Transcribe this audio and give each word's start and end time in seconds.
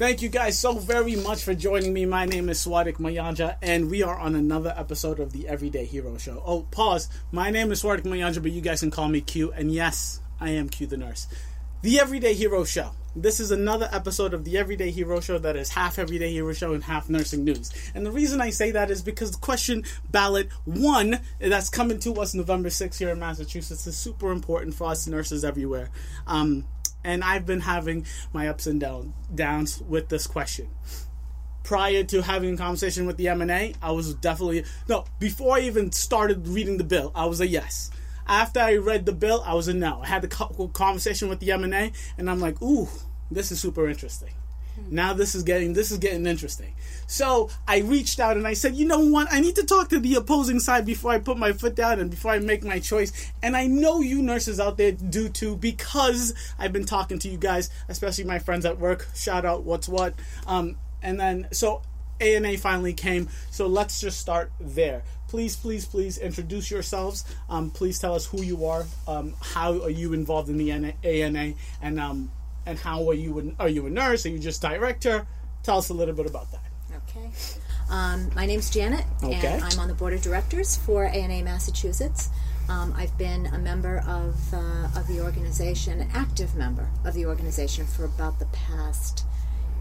Thank 0.00 0.22
you 0.22 0.30
guys 0.30 0.58
so 0.58 0.78
very 0.78 1.14
much 1.14 1.44
for 1.44 1.52
joining 1.52 1.92
me. 1.92 2.06
My 2.06 2.24
name 2.24 2.48
is 2.48 2.64
Swadik 2.64 2.96
Mayanja, 2.96 3.56
and 3.60 3.90
we 3.90 4.02
are 4.02 4.18
on 4.18 4.34
another 4.34 4.72
episode 4.74 5.20
of 5.20 5.30
the 5.34 5.46
Everyday 5.46 5.84
Hero 5.84 6.16
Show. 6.16 6.42
Oh, 6.46 6.62
pause. 6.70 7.10
My 7.32 7.50
name 7.50 7.70
is 7.70 7.82
Swadik 7.82 8.04
Mayanja, 8.04 8.40
but 8.40 8.50
you 8.50 8.62
guys 8.62 8.80
can 8.80 8.90
call 8.90 9.08
me 9.08 9.20
Q, 9.20 9.52
and 9.52 9.70
yes, 9.70 10.22
I 10.40 10.52
am 10.52 10.70
Q 10.70 10.86
the 10.86 10.96
nurse. 10.96 11.26
The 11.82 12.00
Everyday 12.00 12.32
Hero 12.32 12.64
Show. 12.64 12.92
This 13.14 13.40
is 13.40 13.50
another 13.50 13.90
episode 13.92 14.32
of 14.32 14.44
the 14.44 14.56
Everyday 14.56 14.90
Hero 14.90 15.20
Show 15.20 15.38
that 15.38 15.54
is 15.54 15.68
half 15.68 15.98
Everyday 15.98 16.32
Hero 16.32 16.54
Show 16.54 16.72
and 16.72 16.82
half 16.82 17.10
nursing 17.10 17.44
news. 17.44 17.70
And 17.94 18.06
the 18.06 18.10
reason 18.10 18.40
I 18.40 18.48
say 18.48 18.70
that 18.70 18.90
is 18.90 19.02
because 19.02 19.32
the 19.32 19.38
question 19.38 19.84
ballot 20.10 20.48
one 20.64 21.20
that's 21.40 21.68
coming 21.68 22.00
to 22.00 22.14
us 22.22 22.32
November 22.32 22.70
6th 22.70 22.98
here 22.98 23.10
in 23.10 23.18
Massachusetts 23.18 23.86
is 23.86 23.98
super 23.98 24.32
important 24.32 24.74
for 24.74 24.92
us 24.92 25.06
nurses 25.06 25.44
everywhere. 25.44 25.90
Um, 26.26 26.64
and 27.04 27.24
I've 27.24 27.46
been 27.46 27.60
having 27.60 28.06
my 28.32 28.48
ups 28.48 28.66
and 28.66 28.80
down, 28.80 29.14
downs 29.34 29.82
with 29.82 30.08
this 30.08 30.26
question. 30.26 30.68
Prior 31.62 32.02
to 32.04 32.22
having 32.22 32.54
a 32.54 32.56
conversation 32.56 33.06
with 33.06 33.16
the 33.16 33.26
MNA, 33.26 33.76
I 33.82 33.92
was 33.92 34.14
definitely 34.14 34.64
no. 34.88 35.04
Before 35.18 35.56
I 35.56 35.60
even 35.60 35.92
started 35.92 36.48
reading 36.48 36.78
the 36.78 36.84
bill, 36.84 37.12
I 37.14 37.26
was 37.26 37.40
a 37.40 37.46
yes. 37.46 37.90
After 38.26 38.60
I 38.60 38.76
read 38.76 39.06
the 39.06 39.12
bill, 39.12 39.42
I 39.44 39.54
was 39.54 39.68
a 39.68 39.74
no. 39.74 40.00
I 40.02 40.06
had 40.06 40.22
the 40.22 40.70
conversation 40.72 41.28
with 41.28 41.40
the 41.40 41.48
MNA, 41.48 41.92
and 42.16 42.30
I'm 42.30 42.40
like, 42.40 42.60
ooh, 42.62 42.88
this 43.30 43.52
is 43.52 43.60
super 43.60 43.88
interesting. 43.88 44.30
Now 44.88 45.12
this 45.12 45.34
is 45.34 45.42
getting 45.42 45.72
this 45.72 45.90
is 45.90 45.98
getting 45.98 46.26
interesting. 46.26 46.74
So 47.06 47.50
I 47.66 47.78
reached 47.78 48.20
out 48.20 48.36
and 48.36 48.46
I 48.46 48.54
said, 48.54 48.76
you 48.76 48.86
know 48.86 49.00
what? 49.00 49.28
I 49.32 49.40
need 49.40 49.56
to 49.56 49.64
talk 49.64 49.88
to 49.88 49.98
the 49.98 50.14
opposing 50.14 50.60
side 50.60 50.86
before 50.86 51.10
I 51.10 51.18
put 51.18 51.36
my 51.36 51.52
foot 51.52 51.74
down 51.74 51.98
and 51.98 52.10
before 52.10 52.30
I 52.32 52.38
make 52.38 52.62
my 52.62 52.78
choice. 52.78 53.32
And 53.42 53.56
I 53.56 53.66
know 53.66 54.00
you 54.00 54.22
nurses 54.22 54.60
out 54.60 54.76
there 54.76 54.92
do 54.92 55.28
too 55.28 55.56
because 55.56 56.34
I've 56.58 56.72
been 56.72 56.84
talking 56.84 57.18
to 57.20 57.28
you 57.28 57.36
guys, 57.36 57.68
especially 57.88 58.24
my 58.24 58.38
friends 58.38 58.64
at 58.64 58.78
work. 58.78 59.08
Shout 59.14 59.44
out 59.44 59.64
what's 59.64 59.88
what. 59.88 60.14
Um, 60.46 60.76
and 61.02 61.18
then 61.18 61.48
so 61.52 61.82
ANA 62.20 62.58
finally 62.58 62.92
came. 62.92 63.28
So 63.50 63.66
let's 63.66 64.00
just 64.00 64.20
start 64.20 64.52
there. 64.60 65.02
Please, 65.28 65.56
please, 65.56 65.86
please 65.86 66.18
introduce 66.18 66.70
yourselves. 66.70 67.24
Um, 67.48 67.70
please 67.70 67.98
tell 67.98 68.14
us 68.14 68.26
who 68.26 68.42
you 68.42 68.66
are. 68.66 68.84
Um, 69.06 69.34
how 69.40 69.82
are 69.82 69.90
you 69.90 70.12
involved 70.12 70.48
in 70.48 70.58
the 70.58 70.70
ANA? 70.70 71.54
And 71.80 72.00
um, 72.00 72.30
and 72.66 72.78
how 72.78 73.08
are 73.08 73.14
you? 73.14 73.54
Are 73.58 73.68
you 73.68 73.86
a 73.86 73.90
nurse? 73.90 74.26
Are 74.26 74.30
you 74.30 74.38
just 74.38 74.62
director? 74.62 75.26
Tell 75.62 75.78
us 75.78 75.88
a 75.90 75.94
little 75.94 76.14
bit 76.14 76.26
about 76.26 76.50
that. 76.52 76.62
Okay. 77.08 77.30
Um, 77.90 78.30
my 78.34 78.46
name's 78.46 78.70
Janet, 78.70 79.04
okay. 79.22 79.34
and 79.34 79.64
I'm 79.64 79.78
on 79.78 79.88
the 79.88 79.94
board 79.94 80.12
of 80.12 80.22
directors 80.22 80.76
for 80.76 81.06
ANA 81.06 81.42
Massachusetts. 81.42 82.30
Um, 82.68 82.94
I've 82.96 83.16
been 83.18 83.46
a 83.46 83.58
member 83.58 83.98
of 84.06 84.36
uh, 84.54 84.88
of 84.96 85.06
the 85.08 85.20
organization, 85.20 86.00
an 86.00 86.10
active 86.14 86.54
member 86.54 86.88
of 87.04 87.14
the 87.14 87.26
organization 87.26 87.86
for 87.86 88.04
about 88.04 88.38
the 88.38 88.46
past 88.46 89.24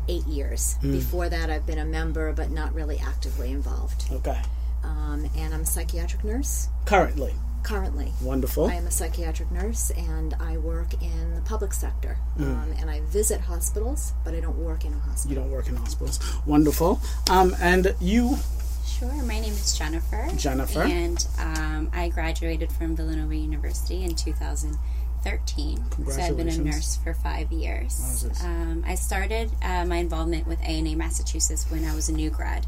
eight 0.08 0.26
years. 0.26 0.76
Mm. 0.82 0.94
Before 0.94 1.30
that, 1.30 1.52
I've 1.52 1.68
been 1.68 1.78
a 1.78 1.86
member, 1.86 2.34
but 2.34 2.50
not 2.50 2.74
really 2.74 2.98
actively 2.98 3.52
involved. 3.52 4.06
Okay. 4.12 4.42
Um, 4.84 5.30
and 5.38 5.54
I'm 5.54 5.62
a 5.62 5.66
psychiatric 5.66 6.24
nurse. 6.24 6.70
Currently 6.86 7.34
currently. 7.64 8.12
Wonderful. 8.22 8.68
I 8.68 8.76
am 8.76 8.88
a 8.88 8.92
psychiatric 8.92 9.52
nurse 9.52 9.92
and 9.92 10.34
I 10.40 10.58
work 10.58 10.94
in 11.02 11.36
the 11.36 11.42
public 11.42 11.74
sector. 11.74 12.18
Mm. 12.38 12.44
Um, 12.46 12.74
and 12.80 12.90
I 12.90 13.02
visit 13.02 13.42
hospitals, 13.42 14.14
but 14.24 14.34
I 14.34 14.40
don't 14.40 14.58
work 14.58 14.86
in 14.86 14.94
a 14.94 15.00
hospital. 15.00 15.36
You 15.36 15.42
don't 15.42 15.52
work 15.52 15.68
in 15.68 15.76
hospitals. 15.76 16.20
Wonderful. 16.46 17.00
Um, 17.30 17.56
and 17.62 17.96
you? 18.00 18.38
Sure. 18.86 19.14
My 19.24 19.40
name 19.40 19.54
is 19.54 19.78
Jennifer. 19.78 20.28
Jennifer. 20.36 20.82
And 20.82 21.26
um, 21.40 21.90
I 21.94 22.10
graduated 22.10 22.72
from 22.72 22.96
Villanova 22.96 23.36
University 23.36 24.04
in 24.04 24.16
2013. 24.16 25.84
So 26.08 26.22
I've 26.22 26.38
been 26.38 26.50
a 26.50 26.58
nurse 26.58 26.98
for 26.98 27.14
five 27.14 27.52
years. 27.52 28.26
Um, 28.44 28.84
I 28.86 28.96
started 28.96 29.52
uh, 29.62 29.86
my 29.86 29.98
involvement 29.98 30.48
with 30.48 30.62
ANA 30.62 30.96
Massachusetts 30.96 31.70
when 31.70 31.86
I 31.86 31.96
was 31.96 32.10
a 32.10 32.14
new 32.14 32.30
grad. 32.30 32.66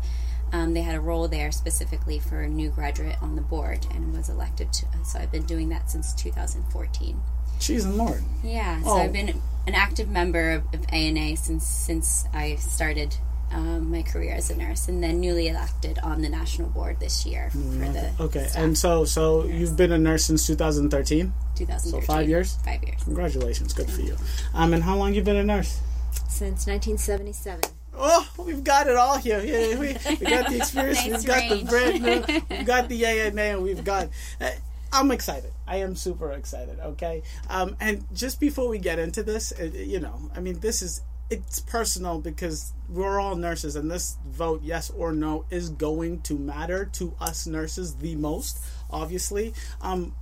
Um, 0.54 0.74
they 0.74 0.82
had 0.82 0.96
a 0.96 1.00
role 1.00 1.28
there 1.28 1.52
specifically 1.52 2.20
for 2.20 2.42
a 2.42 2.48
new 2.48 2.70
graduate 2.70 3.16
on 3.22 3.36
the 3.36 3.42
board 3.42 3.86
and 3.94 4.16
was 4.16 4.30
elected 4.30 4.74
to, 4.74 4.86
so 5.06 5.20
I've 5.20 5.31
been 5.31 5.46
doing 5.46 5.70
that 5.70 5.90
since 5.90 6.14
2014. 6.14 7.22
She's 7.59 7.86
and 7.86 7.96
Lord. 7.96 8.24
Yeah, 8.44 8.81
so 8.81 8.90
oh. 8.90 8.98
I've 8.98 9.14
been 9.14 9.42
an 9.68 9.75
active 9.75 10.09
member 10.09 10.52
of, 10.52 10.74
of 10.74 10.86
ANA 10.92 11.38
since 11.38 11.66
since 11.66 12.25
I 12.34 12.56
started 12.56 13.16
um, 13.53 13.92
my 13.92 14.02
career 14.02 14.34
as 14.34 14.50
a 14.50 14.58
nurse, 14.58 14.88
and 14.88 15.03
then 15.03 15.20
newly 15.20 15.48
elected 15.48 16.00
on 16.00 16.22
the 16.22 16.30
national 16.30 16.70
board 16.70 17.00
this 17.00 17.25
year 17.25 17.50
for 17.52 17.58
the. 17.58 18.12
Okay, 18.20 18.50
and 18.56 18.78
so 18.78 19.06
so 19.06 19.44
nurse. 19.44 19.54
you've 19.54 19.78
been 19.78 19.92
a 19.92 19.98
nurse 19.98 20.25
since 20.25 20.48
2013. 20.48 21.34
2013. 21.56 22.02
So 22.02 22.06
five 22.06 22.30
years. 22.30 22.58
Five 22.64 22.84
years. 22.84 23.04
Congratulations, 23.04 23.74
good 23.74 23.90
for 23.90 24.02
you. 24.02 24.18
Um, 24.54 24.74
and 24.74 24.84
how 24.84 24.98
long 24.98 25.14
you 25.14 25.22
been 25.22 25.36
a 25.36 25.44
nurse? 25.44 25.81
Since 26.28 26.66
1977. 26.68 27.81
Oh, 28.03 28.28
we've 28.39 28.63
got 28.63 28.88
it 28.88 28.95
all 28.95 29.17
here. 29.17 29.39
Yeah, 29.41 29.78
we, 29.79 29.95
we 30.19 30.25
got 30.29 30.50
the 30.50 30.57
experience, 30.57 31.06
nice 31.06 31.17
we've 31.19 31.25
got 31.25 31.38
range. 31.38 31.63
the 31.63 31.69
brand 31.69 32.44
we've 32.50 32.66
got 32.66 32.89
the 32.89 33.06
ANA, 33.06 33.41
and 33.41 33.63
we've 33.63 33.84
got. 33.84 34.09
Uh, 34.39 34.50
I'm 34.91 35.12
excited. 35.12 35.53
I 35.67 35.78
am 35.78 35.95
super 35.95 36.31
excited. 36.34 36.79
Okay, 36.79 37.22
um, 37.50 37.78
and 37.79 38.03
just 38.13 38.39
before 38.39 38.67
we 38.67 38.79
get 38.79 38.97
into 39.00 39.23
this, 39.23 39.53
uh, 39.57 39.63
you 39.66 40.00
know, 40.00 40.31
I 40.35 40.39
mean, 40.39 40.59
this 40.59 40.81
is 40.81 41.01
it's 41.29 41.59
personal 41.62 42.19
because 42.19 42.73
we're 42.89 43.19
all 43.19 43.35
nurses, 43.35 43.75
and 43.75 43.89
this 43.89 44.18
vote, 44.28 44.62
yes 44.63 44.89
or 44.89 45.13
no, 45.13 45.45
is 45.50 45.69
going 45.69 46.22
to 46.23 46.33
matter 46.33 46.85
to 46.94 47.13
us 47.22 47.47
nurses 47.47 47.95
the 47.95 48.16
most, 48.16 48.59
obviously. 48.89 49.53
Um, 49.81 50.13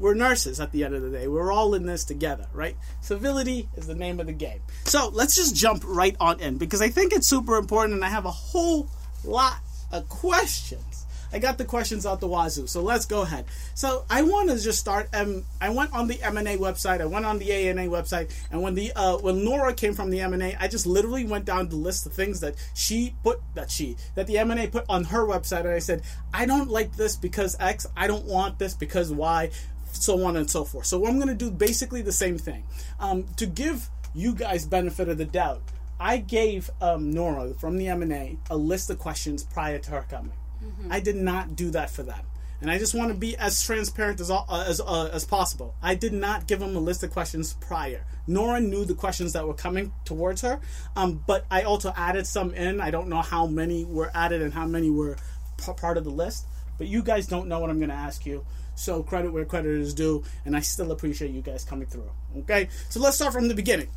we're 0.00 0.14
nurses 0.14 0.58
at 0.58 0.72
the 0.72 0.82
end 0.82 0.94
of 0.94 1.02
the 1.02 1.10
day. 1.10 1.28
We're 1.28 1.52
all 1.52 1.74
in 1.74 1.86
this 1.86 2.04
together, 2.04 2.46
right? 2.52 2.76
Civility 3.02 3.68
is 3.76 3.86
the 3.86 3.94
name 3.94 4.18
of 4.18 4.26
the 4.26 4.32
game. 4.32 4.60
So 4.84 5.10
let's 5.10 5.36
just 5.36 5.54
jump 5.54 5.82
right 5.86 6.16
on 6.18 6.40
in 6.40 6.56
because 6.56 6.82
I 6.82 6.88
think 6.88 7.12
it's 7.12 7.28
super 7.28 7.56
important 7.56 7.94
and 7.94 8.04
I 8.04 8.08
have 8.08 8.24
a 8.24 8.30
whole 8.30 8.88
lot 9.24 9.58
of 9.92 10.08
questions. 10.08 11.06
I 11.32 11.38
got 11.38 11.58
the 11.58 11.64
questions 11.64 12.06
out 12.06 12.18
the 12.18 12.26
wazoo, 12.26 12.66
so 12.66 12.82
let's 12.82 13.06
go 13.06 13.22
ahead. 13.22 13.44
So 13.74 14.04
I 14.10 14.22
want 14.22 14.50
to 14.50 14.58
just 14.58 14.80
start. 14.80 15.08
Um, 15.12 15.44
I 15.60 15.70
went 15.70 15.92
on 15.92 16.08
the 16.08 16.16
MNA 16.16 16.58
website. 16.58 17.00
I 17.00 17.06
went 17.06 17.24
on 17.24 17.38
the 17.38 17.52
ANA 17.52 17.82
website, 17.82 18.34
and 18.50 18.62
when 18.62 18.74
the 18.74 18.92
uh, 18.96 19.18
when 19.18 19.44
Nora 19.44 19.72
came 19.72 19.94
from 19.94 20.10
the 20.10 20.18
MNA, 20.18 20.56
I 20.58 20.66
just 20.66 20.86
literally 20.86 21.24
went 21.24 21.44
down 21.44 21.68
the 21.68 21.76
list 21.76 22.04
of 22.06 22.12
things 22.14 22.40
that 22.40 22.56
she 22.74 23.14
put 23.22 23.40
that 23.54 23.70
she 23.70 23.96
that 24.16 24.26
the 24.26 24.36
MNA 24.36 24.72
put 24.72 24.84
on 24.88 25.04
her 25.04 25.24
website, 25.24 25.60
and 25.60 25.68
I 25.68 25.78
said 25.78 26.02
I 26.34 26.46
don't 26.46 26.68
like 26.68 26.96
this 26.96 27.14
because 27.14 27.56
X. 27.60 27.86
I 27.96 28.08
don't 28.08 28.24
want 28.24 28.58
this 28.58 28.74
because 28.74 29.12
Y 29.12 29.50
so 29.92 30.24
on 30.24 30.36
and 30.36 30.50
so 30.50 30.64
forth. 30.64 30.86
So 30.86 31.06
I'm 31.06 31.16
going 31.16 31.28
to 31.28 31.34
do 31.34 31.50
basically 31.50 32.02
the 32.02 32.12
same 32.12 32.38
thing. 32.38 32.64
Um, 32.98 33.24
to 33.36 33.46
give 33.46 33.88
you 34.14 34.34
guys 34.34 34.64
benefit 34.64 35.08
of 35.08 35.18
the 35.18 35.24
doubt, 35.24 35.62
I 35.98 36.16
gave 36.16 36.70
um, 36.80 37.10
Nora 37.10 37.54
from 37.54 37.76
the 37.76 37.86
MNA 37.86 38.38
a 38.50 38.56
list 38.56 38.90
of 38.90 38.98
questions 38.98 39.42
prior 39.42 39.78
to 39.78 39.90
her 39.90 40.06
coming. 40.08 40.32
Mm-hmm. 40.64 40.92
I 40.92 41.00
did 41.00 41.16
not 41.16 41.56
do 41.56 41.70
that 41.70 41.90
for 41.90 42.02
them. 42.02 42.24
And 42.60 42.70
I 42.70 42.78
just 42.78 42.94
want 42.94 43.10
to 43.10 43.14
be 43.14 43.36
as 43.38 43.62
transparent 43.62 44.20
as 44.20 44.30
uh, 44.30 44.44
as 44.66 44.82
uh, 44.82 45.08
as 45.12 45.24
possible. 45.24 45.74
I 45.82 45.94
did 45.94 46.12
not 46.12 46.46
give 46.46 46.60
them 46.60 46.76
a 46.76 46.80
list 46.80 47.02
of 47.02 47.10
questions 47.10 47.54
prior. 47.54 48.04
Nora 48.26 48.60
knew 48.60 48.84
the 48.84 48.94
questions 48.94 49.32
that 49.32 49.46
were 49.46 49.54
coming 49.54 49.92
towards 50.04 50.42
her, 50.42 50.60
um, 50.94 51.24
but 51.26 51.46
I 51.50 51.62
also 51.62 51.92
added 51.96 52.26
some 52.26 52.52
in. 52.52 52.80
I 52.80 52.90
don't 52.90 53.08
know 53.08 53.22
how 53.22 53.46
many 53.46 53.86
were 53.86 54.10
added 54.14 54.42
and 54.42 54.52
how 54.52 54.66
many 54.66 54.90
were 54.90 55.16
p- 55.56 55.72
part 55.72 55.96
of 55.96 56.04
the 56.04 56.10
list. 56.10 56.46
But 56.76 56.88
you 56.88 57.02
guys 57.02 57.26
don't 57.26 57.48
know 57.48 57.60
what 57.60 57.70
I'm 57.70 57.78
going 57.78 57.90
to 57.90 57.94
ask 57.94 58.26
you. 58.26 58.44
So 58.80 59.02
credit 59.02 59.30
where 59.30 59.44
credit 59.44 59.78
is 59.78 59.92
due, 59.92 60.24
and 60.46 60.56
I 60.56 60.60
still 60.60 60.90
appreciate 60.90 61.32
you 61.32 61.42
guys 61.42 61.66
coming 61.66 61.86
through. 61.86 62.10
Okay, 62.38 62.70
so 62.88 62.98
let's 62.98 63.16
start 63.16 63.34
from 63.34 63.46
the 63.46 63.54
beginning. 63.54 63.90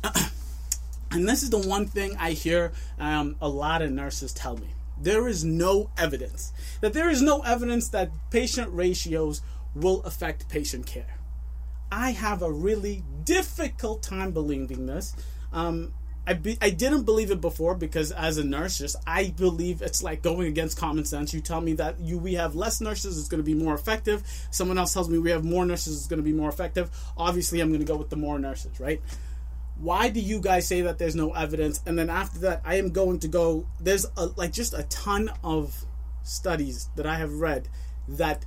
and 1.10 1.26
this 1.26 1.42
is 1.42 1.48
the 1.48 1.58
one 1.58 1.86
thing 1.86 2.14
I 2.20 2.32
hear 2.32 2.72
um, 2.98 3.36
a 3.40 3.48
lot 3.48 3.80
of 3.80 3.90
nurses 3.90 4.34
tell 4.34 4.58
me. 4.58 4.68
There 5.00 5.26
is 5.26 5.42
no 5.42 5.88
evidence 5.96 6.52
that 6.82 6.92
there 6.92 7.08
is 7.08 7.22
no 7.22 7.40
evidence 7.40 7.88
that 7.88 8.10
patient 8.30 8.74
ratios 8.74 9.40
will 9.74 10.02
affect 10.02 10.50
patient 10.50 10.84
care. 10.84 11.16
I 11.90 12.10
have 12.10 12.42
a 12.42 12.52
really 12.52 13.04
difficult 13.24 14.02
time 14.02 14.32
believing 14.32 14.84
this. 14.84 15.16
Um, 15.50 15.94
I, 16.26 16.32
be, 16.34 16.56
I 16.60 16.70
didn't 16.70 17.04
believe 17.04 17.30
it 17.30 17.40
before 17.40 17.74
because 17.74 18.10
as 18.10 18.38
a 18.38 18.44
nurse, 18.44 18.78
just 18.78 18.96
I 19.06 19.28
believe 19.36 19.82
it's 19.82 20.02
like 20.02 20.22
going 20.22 20.46
against 20.46 20.78
common 20.78 21.04
sense. 21.04 21.34
You 21.34 21.40
tell 21.40 21.60
me 21.60 21.74
that 21.74 22.00
you 22.00 22.18
we 22.18 22.34
have 22.34 22.54
less 22.54 22.80
nurses, 22.80 23.18
it's 23.18 23.28
going 23.28 23.42
to 23.42 23.44
be 23.44 23.54
more 23.54 23.74
effective. 23.74 24.22
Someone 24.50 24.78
else 24.78 24.94
tells 24.94 25.08
me 25.08 25.18
we 25.18 25.30
have 25.30 25.44
more 25.44 25.66
nurses, 25.66 25.98
it's 25.98 26.06
going 26.06 26.18
to 26.18 26.24
be 26.24 26.32
more 26.32 26.48
effective. 26.48 26.90
Obviously, 27.16 27.60
I'm 27.60 27.68
going 27.68 27.80
to 27.80 27.86
go 27.86 27.96
with 27.96 28.08
the 28.08 28.16
more 28.16 28.38
nurses, 28.38 28.80
right? 28.80 29.02
Why 29.76 30.08
do 30.08 30.20
you 30.20 30.40
guys 30.40 30.66
say 30.66 30.82
that 30.82 30.98
there's 30.98 31.16
no 31.16 31.32
evidence? 31.32 31.82
And 31.84 31.98
then 31.98 32.08
after 32.08 32.38
that, 32.40 32.62
I 32.64 32.76
am 32.76 32.90
going 32.90 33.18
to 33.20 33.28
go. 33.28 33.66
There's 33.80 34.06
a, 34.16 34.26
like 34.36 34.52
just 34.52 34.72
a 34.72 34.84
ton 34.84 35.30
of 35.42 35.84
studies 36.22 36.88
that 36.96 37.06
I 37.06 37.16
have 37.16 37.34
read 37.34 37.68
that 38.08 38.44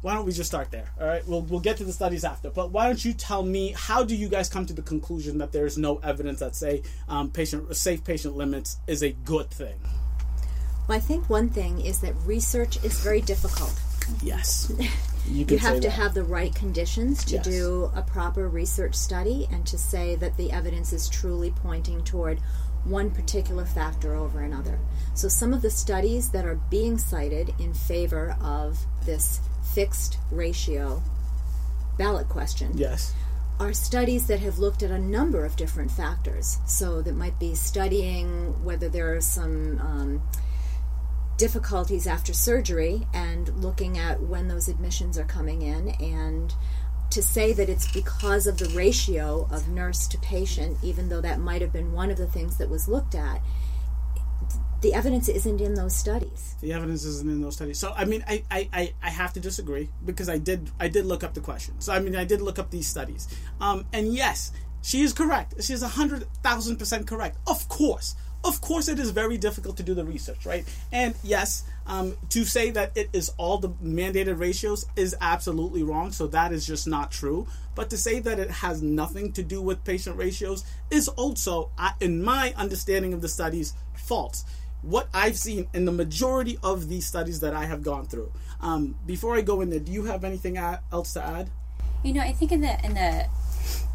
why 0.00 0.14
don't 0.14 0.24
we 0.24 0.32
just 0.32 0.48
start 0.48 0.70
there? 0.70 0.88
All 1.00 1.06
right, 1.06 1.26
we'll 1.26 1.42
we'll 1.42 1.60
get 1.60 1.76
to 1.78 1.84
the 1.84 1.92
studies 1.92 2.24
after. 2.24 2.50
But 2.50 2.70
why 2.70 2.86
don't 2.86 3.04
you 3.04 3.12
tell 3.12 3.42
me 3.42 3.74
how 3.76 4.04
do 4.04 4.14
you 4.14 4.28
guys 4.28 4.48
come 4.48 4.66
to 4.66 4.72
the 4.72 4.82
conclusion 4.82 5.38
that 5.38 5.52
there 5.52 5.66
is 5.66 5.76
no 5.76 5.96
evidence 5.98 6.40
that 6.40 6.54
say 6.54 6.82
um, 7.08 7.30
patient 7.30 7.74
safe 7.76 8.04
patient 8.04 8.36
limits 8.36 8.78
is 8.86 9.02
a 9.02 9.10
good 9.10 9.50
thing? 9.50 9.78
Well, 10.86 10.96
I 10.96 11.00
think 11.00 11.28
one 11.28 11.48
thing 11.50 11.80
is 11.80 12.00
that 12.00 12.14
research 12.24 12.82
is 12.84 13.00
very 13.00 13.20
difficult. 13.20 13.74
Yes. 14.22 14.72
You, 15.26 15.44
you 15.46 15.58
have 15.58 15.80
to 15.80 15.90
have 15.90 16.14
the 16.14 16.22
right 16.22 16.54
conditions 16.54 17.22
to 17.26 17.34
yes. 17.34 17.44
do 17.44 17.90
a 17.94 18.00
proper 18.00 18.48
research 18.48 18.94
study 18.94 19.46
and 19.52 19.66
to 19.66 19.76
say 19.76 20.14
that 20.14 20.38
the 20.38 20.50
evidence 20.50 20.94
is 20.94 21.06
truly 21.06 21.50
pointing 21.50 22.02
toward 22.02 22.40
one 22.84 23.10
particular 23.10 23.66
factor 23.66 24.14
over 24.14 24.40
another. 24.40 24.78
So, 25.14 25.28
some 25.28 25.52
of 25.52 25.60
the 25.60 25.70
studies 25.70 26.30
that 26.30 26.46
are 26.46 26.54
being 26.70 26.96
cited 26.96 27.54
in 27.58 27.74
favor 27.74 28.36
of 28.40 28.78
this 29.04 29.40
fixed 29.78 30.18
ratio 30.32 31.00
ballot 31.98 32.28
question 32.28 32.72
yes. 32.74 33.14
are 33.60 33.72
studies 33.72 34.26
that 34.26 34.40
have 34.40 34.58
looked 34.58 34.82
at 34.82 34.90
a 34.90 34.98
number 34.98 35.44
of 35.44 35.54
different 35.54 35.88
factors. 35.88 36.58
So, 36.66 37.00
that 37.02 37.14
might 37.14 37.38
be 37.38 37.54
studying 37.54 38.64
whether 38.64 38.88
there 38.88 39.14
are 39.14 39.20
some. 39.20 39.78
Um, 39.80 40.22
difficulties 41.36 42.08
after 42.08 42.32
surgery 42.32 43.06
and 43.14 43.48
looking 43.62 43.96
at 43.96 44.20
when 44.20 44.48
those 44.48 44.66
admissions 44.66 45.16
are 45.16 45.24
coming 45.24 45.62
in 45.62 45.90
and 46.00 46.52
to 47.10 47.22
say 47.22 47.52
that 47.52 47.68
it's 47.68 47.92
because 47.92 48.48
of 48.48 48.58
the 48.58 48.68
ratio 48.70 49.46
of 49.48 49.68
nurse 49.68 50.08
to 50.08 50.18
patient, 50.18 50.76
even 50.82 51.08
though 51.08 51.20
that 51.20 51.38
might 51.38 51.62
have 51.62 51.72
been 51.72 51.92
one 51.92 52.10
of 52.10 52.18
the 52.18 52.26
things 52.26 52.56
that 52.56 52.68
was 52.68 52.88
looked 52.88 53.14
at, 53.14 53.40
the 54.80 54.94
evidence 54.94 55.28
isn't 55.28 55.60
in 55.60 55.74
those 55.74 55.94
studies. 55.94 56.54
The 56.60 56.72
evidence 56.72 57.04
isn't 57.04 57.28
in 57.28 57.40
those 57.40 57.54
studies. 57.54 57.78
So 57.78 57.92
I 57.96 58.04
mean, 58.04 58.24
I, 58.28 58.44
I, 58.50 58.94
I 59.02 59.10
have 59.10 59.32
to 59.34 59.40
disagree 59.40 59.90
because 60.04 60.28
I 60.28 60.38
did 60.38 60.70
I 60.78 60.88
did 60.88 61.06
look 61.06 61.24
up 61.24 61.34
the 61.34 61.40
question. 61.40 61.80
So 61.80 61.92
I 61.92 62.00
mean, 62.00 62.16
I 62.16 62.24
did 62.24 62.40
look 62.40 62.58
up 62.58 62.70
these 62.70 62.86
studies, 62.86 63.28
um, 63.60 63.84
and 63.92 64.14
yes, 64.14 64.52
she 64.82 65.02
is 65.02 65.12
correct. 65.12 65.62
She 65.62 65.72
is 65.72 65.82
hundred 65.82 66.26
thousand 66.42 66.76
percent 66.78 67.06
correct. 67.06 67.38
Of 67.46 67.68
course, 67.68 68.14
of 68.44 68.60
course 68.60 68.88
it 68.88 68.98
is 68.98 69.10
very 69.10 69.36
difficult 69.36 69.76
to 69.78 69.82
do 69.82 69.94
the 69.94 70.04
research, 70.04 70.46
right? 70.46 70.64
And 70.92 71.14
yes, 71.24 71.64
um, 71.86 72.16
to 72.30 72.44
say 72.44 72.70
that 72.70 72.96
it 72.96 73.08
is 73.12 73.30
all 73.36 73.58
the 73.58 73.70
mandated 73.70 74.38
ratios 74.38 74.86
is 74.94 75.16
absolutely 75.20 75.82
wrong. 75.82 76.12
So 76.12 76.28
that 76.28 76.52
is 76.52 76.66
just 76.66 76.86
not 76.86 77.10
true. 77.10 77.48
But 77.74 77.90
to 77.90 77.96
say 77.96 78.20
that 78.20 78.38
it 78.38 78.50
has 78.50 78.82
nothing 78.82 79.32
to 79.32 79.42
do 79.42 79.62
with 79.62 79.84
patient 79.84 80.16
ratios 80.16 80.64
is 80.90 81.08
also, 81.08 81.70
in 82.00 82.22
my 82.22 82.52
understanding 82.56 83.12
of 83.12 83.22
the 83.22 83.28
studies, 83.28 83.72
false. 83.94 84.44
What 84.82 85.08
I've 85.12 85.36
seen 85.36 85.68
in 85.74 85.84
the 85.84 85.92
majority 85.92 86.58
of 86.62 86.88
these 86.88 87.06
studies 87.06 87.40
that 87.40 87.54
I 87.54 87.64
have 87.66 87.82
gone 87.82 88.06
through. 88.06 88.32
Um, 88.60 88.96
before 89.06 89.36
I 89.36 89.40
go 89.40 89.60
in 89.60 89.70
there, 89.70 89.80
do 89.80 89.92
you 89.92 90.04
have 90.04 90.24
anything 90.24 90.56
else 90.56 91.12
to 91.14 91.24
add? 91.24 91.50
You 92.04 92.12
know, 92.12 92.20
I 92.20 92.32
think 92.32 92.52
in 92.52 92.60
the 92.60 92.84
in 92.84 92.94
the 92.94 93.26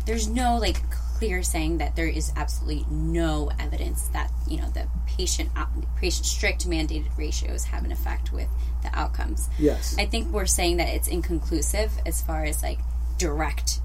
there's 0.06 0.28
no 0.28 0.58
like 0.58 0.78
clear 1.18 1.42
saying 1.42 1.78
that 1.78 1.96
there 1.96 2.08
is 2.08 2.34
absolutely 2.36 2.86
no 2.90 3.50
evidence 3.60 4.10
that 4.10 4.30
you 4.48 4.58
know 4.58 4.70
the 4.72 4.88
patient 5.08 5.50
uh, 5.56 5.66
patient 5.98 6.26
strict 6.26 6.68
mandated 6.68 7.18
ratios 7.18 7.66
have 7.66 7.86
an 7.86 7.92
effect 7.92 8.34
with 8.34 8.50
the 8.82 8.90
outcomes. 8.98 9.50
Yes, 9.58 9.96
I 9.98 10.06
think 10.06 10.34
we're 10.34 10.46
saying 10.46 10.78
that 10.78 10.90
it's 10.90 11.08
inconclusive 11.08 11.92
as 12.06 12.22
far 12.22 12.44
as 12.44 12.62
like 12.62 12.80
direct, 13.18 13.80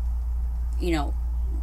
you 0.80 0.92
know, 0.92 1.14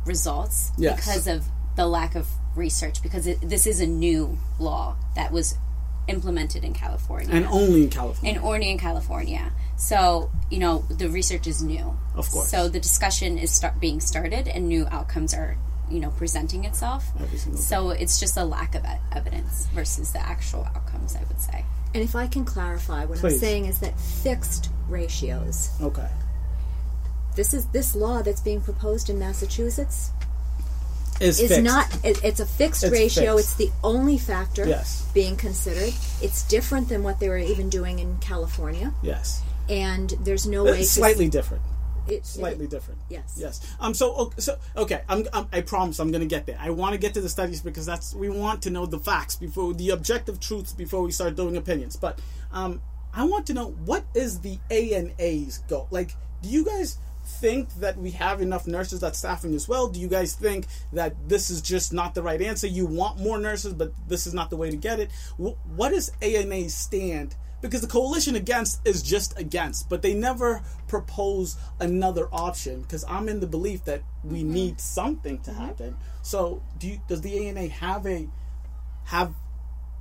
results 0.05 0.71
yes. 0.77 0.95
because 0.95 1.27
of 1.27 1.45
the 1.75 1.85
lack 1.85 2.15
of 2.15 2.27
research. 2.55 3.01
Because 3.01 3.27
it, 3.27 3.41
this 3.41 3.65
is 3.67 3.79
a 3.79 3.87
new 3.87 4.37
law 4.59 4.95
that 5.15 5.31
was 5.31 5.57
implemented 6.07 6.63
in 6.63 6.73
California 6.73 7.33
and 7.33 7.47
only 7.47 7.83
in 7.83 7.89
California 7.89 8.35
and 8.35 8.45
only 8.45 8.69
in 8.69 8.77
California. 8.77 9.51
So, 9.77 10.29
you 10.49 10.59
know, 10.59 10.85
the 10.89 11.09
research 11.09 11.47
is 11.47 11.61
new. 11.61 11.97
Of 12.15 12.29
course. 12.29 12.49
So 12.49 12.69
the 12.69 12.79
discussion 12.79 13.37
is 13.37 13.51
start 13.51 13.79
being 13.79 13.99
started 13.99 14.47
and 14.47 14.67
new 14.67 14.87
outcomes 14.91 15.33
are, 15.33 15.57
you 15.89 15.99
know, 15.99 16.11
presenting 16.11 16.63
itself. 16.63 17.05
So 17.55 17.89
it's 17.89 18.19
just 18.19 18.37
a 18.37 18.45
lack 18.45 18.75
of 18.75 18.85
evidence 19.11 19.67
versus 19.73 20.13
the 20.13 20.19
actual 20.19 20.65
outcomes, 20.75 21.15
I 21.15 21.23
would 21.23 21.41
say. 21.41 21.65
And 21.93 22.03
if 22.03 22.15
I 22.15 22.27
can 22.27 22.45
clarify, 22.45 23.05
what 23.05 23.19
Please. 23.19 23.33
I'm 23.33 23.39
saying 23.39 23.65
is 23.65 23.79
that 23.79 23.99
fixed 23.99 24.69
ratios. 24.87 25.69
Okay. 25.81 26.07
This 27.35 27.53
is 27.53 27.65
this 27.67 27.95
law 27.95 28.21
that's 28.21 28.41
being 28.41 28.61
proposed 28.61 29.09
in 29.09 29.19
Massachusetts 29.19 30.11
is, 31.21 31.39
is 31.39 31.57
not 31.59 31.87
it, 32.03 32.21
it's 32.23 32.39
a 32.39 32.45
fixed 32.45 32.83
it's 32.83 32.91
ratio 32.91 33.37
fixed. 33.37 33.51
it's 33.51 33.55
the 33.55 33.71
only 33.83 34.17
factor 34.17 34.67
yes. 34.67 35.09
being 35.13 35.35
considered 35.37 35.93
it's 36.21 36.43
different 36.47 36.89
than 36.89 37.03
what 37.03 37.19
they 37.19 37.29
were 37.29 37.37
even 37.37 37.69
doing 37.69 37.99
in 37.99 38.17
california 38.17 38.93
yes 39.01 39.41
and 39.69 40.09
there's 40.21 40.47
no 40.47 40.63
way. 40.63 40.81
It's 40.81 40.91
slightly 40.91 41.29
different. 41.29 41.63
It's 42.07 42.29
slightly 42.29 42.65
it, 42.65 42.71
different. 42.71 42.99
Yes. 43.09 43.35
Yes. 43.37 43.75
Um. 43.79 43.93
So. 43.93 44.31
So. 44.37 44.57
Okay. 44.77 45.01
I'm, 45.09 45.25
I'm. 45.33 45.47
I 45.51 45.61
promise. 45.61 45.99
I'm 45.99 46.11
going 46.11 46.21
to 46.21 46.27
get 46.27 46.45
there. 46.45 46.57
I 46.59 46.69
want 46.69 46.93
to 46.93 46.99
get 46.99 47.15
to 47.15 47.21
the 47.21 47.29
studies 47.29 47.61
because 47.61 47.85
that's 47.85 48.13
we 48.13 48.29
want 48.29 48.61
to 48.63 48.69
know 48.69 48.85
the 48.85 48.99
facts 48.99 49.35
before 49.35 49.73
the 49.73 49.89
objective 49.89 50.39
truths 50.39 50.71
before 50.71 51.01
we 51.01 51.11
start 51.11 51.35
doing 51.35 51.57
opinions. 51.57 51.95
But 51.95 52.19
um, 52.51 52.81
I 53.13 53.23
want 53.23 53.47
to 53.47 53.53
know 53.53 53.71
what 53.85 54.05
is 54.13 54.39
the 54.41 54.59
ANA's 54.69 55.59
goal? 55.67 55.87
Like, 55.89 56.11
do 56.43 56.49
you 56.49 56.63
guys 56.63 56.99
think 57.25 57.73
that 57.75 57.97
we 57.97 58.11
have 58.11 58.41
enough 58.41 58.67
nurses 58.67 58.99
that's 58.99 59.19
staffing 59.19 59.53
as 59.53 59.67
well? 59.67 59.87
Do 59.87 59.99
you 59.99 60.07
guys 60.07 60.33
think 60.33 60.67
that 60.93 61.15
this 61.27 61.49
is 61.49 61.61
just 61.61 61.93
not 61.93 62.15
the 62.15 62.23
right 62.23 62.41
answer? 62.41 62.67
You 62.67 62.85
want 62.85 63.19
more 63.19 63.37
nurses, 63.37 63.73
but 63.73 63.93
this 64.07 64.27
is 64.27 64.33
not 64.33 64.49
the 64.49 64.57
way 64.57 64.69
to 64.69 64.77
get 64.77 64.99
it. 64.99 65.11
What 65.37 65.89
does 65.89 66.11
ANA 66.21 66.69
stand 66.69 67.35
because 67.65 67.81
the 67.81 67.87
coalition 67.87 68.35
against 68.35 68.85
is 68.87 69.01
just 69.01 69.39
against, 69.39 69.89
but 69.89 70.01
they 70.01 70.13
never 70.13 70.61
propose 70.87 71.57
another 71.79 72.27
option. 72.31 72.81
Because 72.81 73.03
I'm 73.05 73.27
in 73.27 73.39
the 73.39 73.47
belief 73.47 73.85
that 73.85 74.03
we 74.23 74.41
mm-hmm. 74.41 74.53
need 74.53 74.81
something 74.81 75.39
to 75.41 75.51
mm-hmm. 75.51 75.65
happen. 75.65 75.97
So, 76.21 76.61
do 76.77 76.87
you, 76.87 77.01
does 77.07 77.21
the 77.21 77.47
ANA 77.47 77.67
have 77.67 78.05
a 78.05 78.27
have 79.05 79.33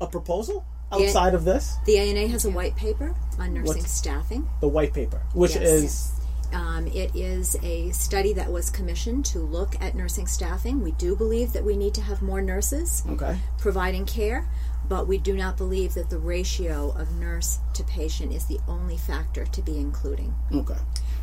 a 0.00 0.06
proposal 0.06 0.65
outside 0.93 1.35
of 1.35 1.44
this? 1.44 1.76
The 1.87 1.99
ANA 1.99 2.29
has 2.29 2.44
a 2.44 2.50
white 2.50 2.76
paper 2.76 3.15
on 3.38 3.55
nursing 3.55 3.79
What's 3.79 3.91
staffing. 3.91 4.49
The 4.61 4.69
white 4.69 4.93
paper, 4.93 5.23
which 5.32 5.55
yes. 5.55 5.62
is. 5.62 6.13
Um, 6.55 6.87
it 6.87 7.15
is 7.15 7.56
a 7.62 7.91
study 7.91 8.33
that 8.35 8.51
was 8.51 8.71
commissioned 8.71 9.25
to 9.27 9.41
look 9.41 9.75
at 9.81 9.95
nursing 9.95 10.27
staffing. 10.27 10.83
We 10.83 10.93
do 10.93 11.17
believe 11.17 11.53
that 11.53 11.65
we 11.65 11.77
need 11.77 11.95
to 11.95 12.01
have 12.01 12.23
more 12.23 12.41
nurses 12.41 13.03
okay. 13.09 13.39
providing 13.59 14.06
care 14.06 14.49
but 14.89 15.06
we 15.06 15.19
do 15.19 15.35
not 15.35 15.56
believe 15.56 15.95
that 15.95 16.11
the 16.11 16.19
ratio 16.19 16.95
of 16.97 17.12
nurse 17.12 17.59
to 17.75 17.83
patient 17.85 18.33
is 18.33 18.47
the 18.47 18.59
only 18.69 18.97
factor 18.97 19.47
to 19.47 19.62
be 19.62 19.79
including. 19.79 20.35
Okay. 20.53 20.77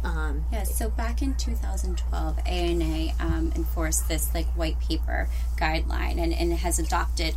Um, 0.04 0.46
yeah, 0.52 0.64
so 0.64 0.90
back 0.90 1.22
in 1.22 1.36
2012, 1.36 2.40
ANA 2.48 3.14
um, 3.20 3.52
enforced 3.56 4.08
this 4.08 4.34
like 4.34 4.48
white 4.58 4.80
paper 4.80 5.30
guideline 5.58 6.18
and, 6.18 6.34
and 6.34 6.54
has 6.54 6.80
adopted 6.80 7.36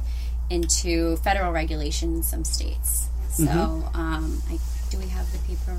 into 0.49 1.17
federal 1.17 1.53
regulation 1.53 2.15
in 2.15 2.23
some 2.23 2.45
states. 2.45 3.09
So, 3.31 3.45
mm-hmm. 3.45 4.01
um, 4.01 4.43
I, 4.49 4.59
do 4.91 4.99
we 4.99 5.09
have 5.09 5.31
the 5.33 5.39
paper? 5.41 5.79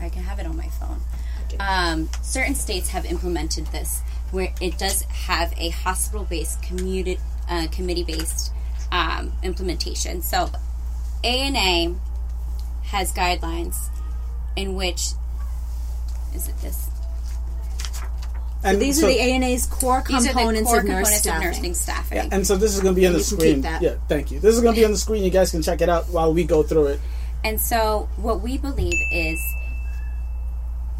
I 0.00 0.08
can 0.10 0.22
have 0.22 0.38
it 0.38 0.46
on 0.46 0.56
my 0.56 0.68
phone. 0.68 1.00
Um, 1.58 2.08
certain 2.22 2.54
states 2.54 2.88
have 2.90 3.04
implemented 3.04 3.66
this 3.68 4.02
where 4.30 4.52
it 4.60 4.78
does 4.78 5.02
have 5.02 5.54
a 5.56 5.70
hospital 5.70 6.24
based, 6.24 6.58
uh, 7.48 7.66
committee 7.72 8.04
based 8.04 8.52
um, 8.92 9.32
implementation. 9.42 10.22
So, 10.22 10.50
ANA 11.24 11.96
has 12.84 13.12
guidelines 13.12 13.76
in 14.56 14.74
which 14.74 15.12
is 16.34 16.48
it 16.48 16.56
this? 16.58 16.90
And 18.64 18.76
so 18.76 18.80
these 18.80 19.00
so 19.00 19.06
are 19.06 19.10
the 19.10 19.20
ANA's 19.20 19.66
core 19.66 20.02
components, 20.02 20.68
core 20.68 20.80
of, 20.80 20.84
nurse 20.84 21.22
components 21.22 21.26
of 21.26 21.40
nursing 21.40 21.74
staffing. 21.74 22.16
Yeah, 22.16 22.28
and 22.32 22.46
so 22.46 22.56
this 22.56 22.74
is 22.74 22.80
going 22.80 22.94
to 22.94 23.00
be 23.00 23.06
on 23.06 23.12
the 23.12 23.20
screen. 23.20 23.62
Yeah, 23.62 23.96
thank 24.08 24.32
you. 24.32 24.40
This 24.40 24.54
is 24.54 24.60
going 24.60 24.74
to 24.74 24.80
be 24.80 24.84
on 24.84 24.90
the 24.90 24.98
screen. 24.98 25.22
You 25.22 25.30
guys 25.30 25.52
can 25.52 25.62
check 25.62 25.80
it 25.80 25.88
out 25.88 26.08
while 26.08 26.34
we 26.34 26.44
go 26.44 26.62
through 26.62 26.86
it. 26.86 27.00
And 27.44 27.60
so, 27.60 28.08
what 28.16 28.40
we 28.40 28.58
believe 28.58 29.00
is 29.12 29.40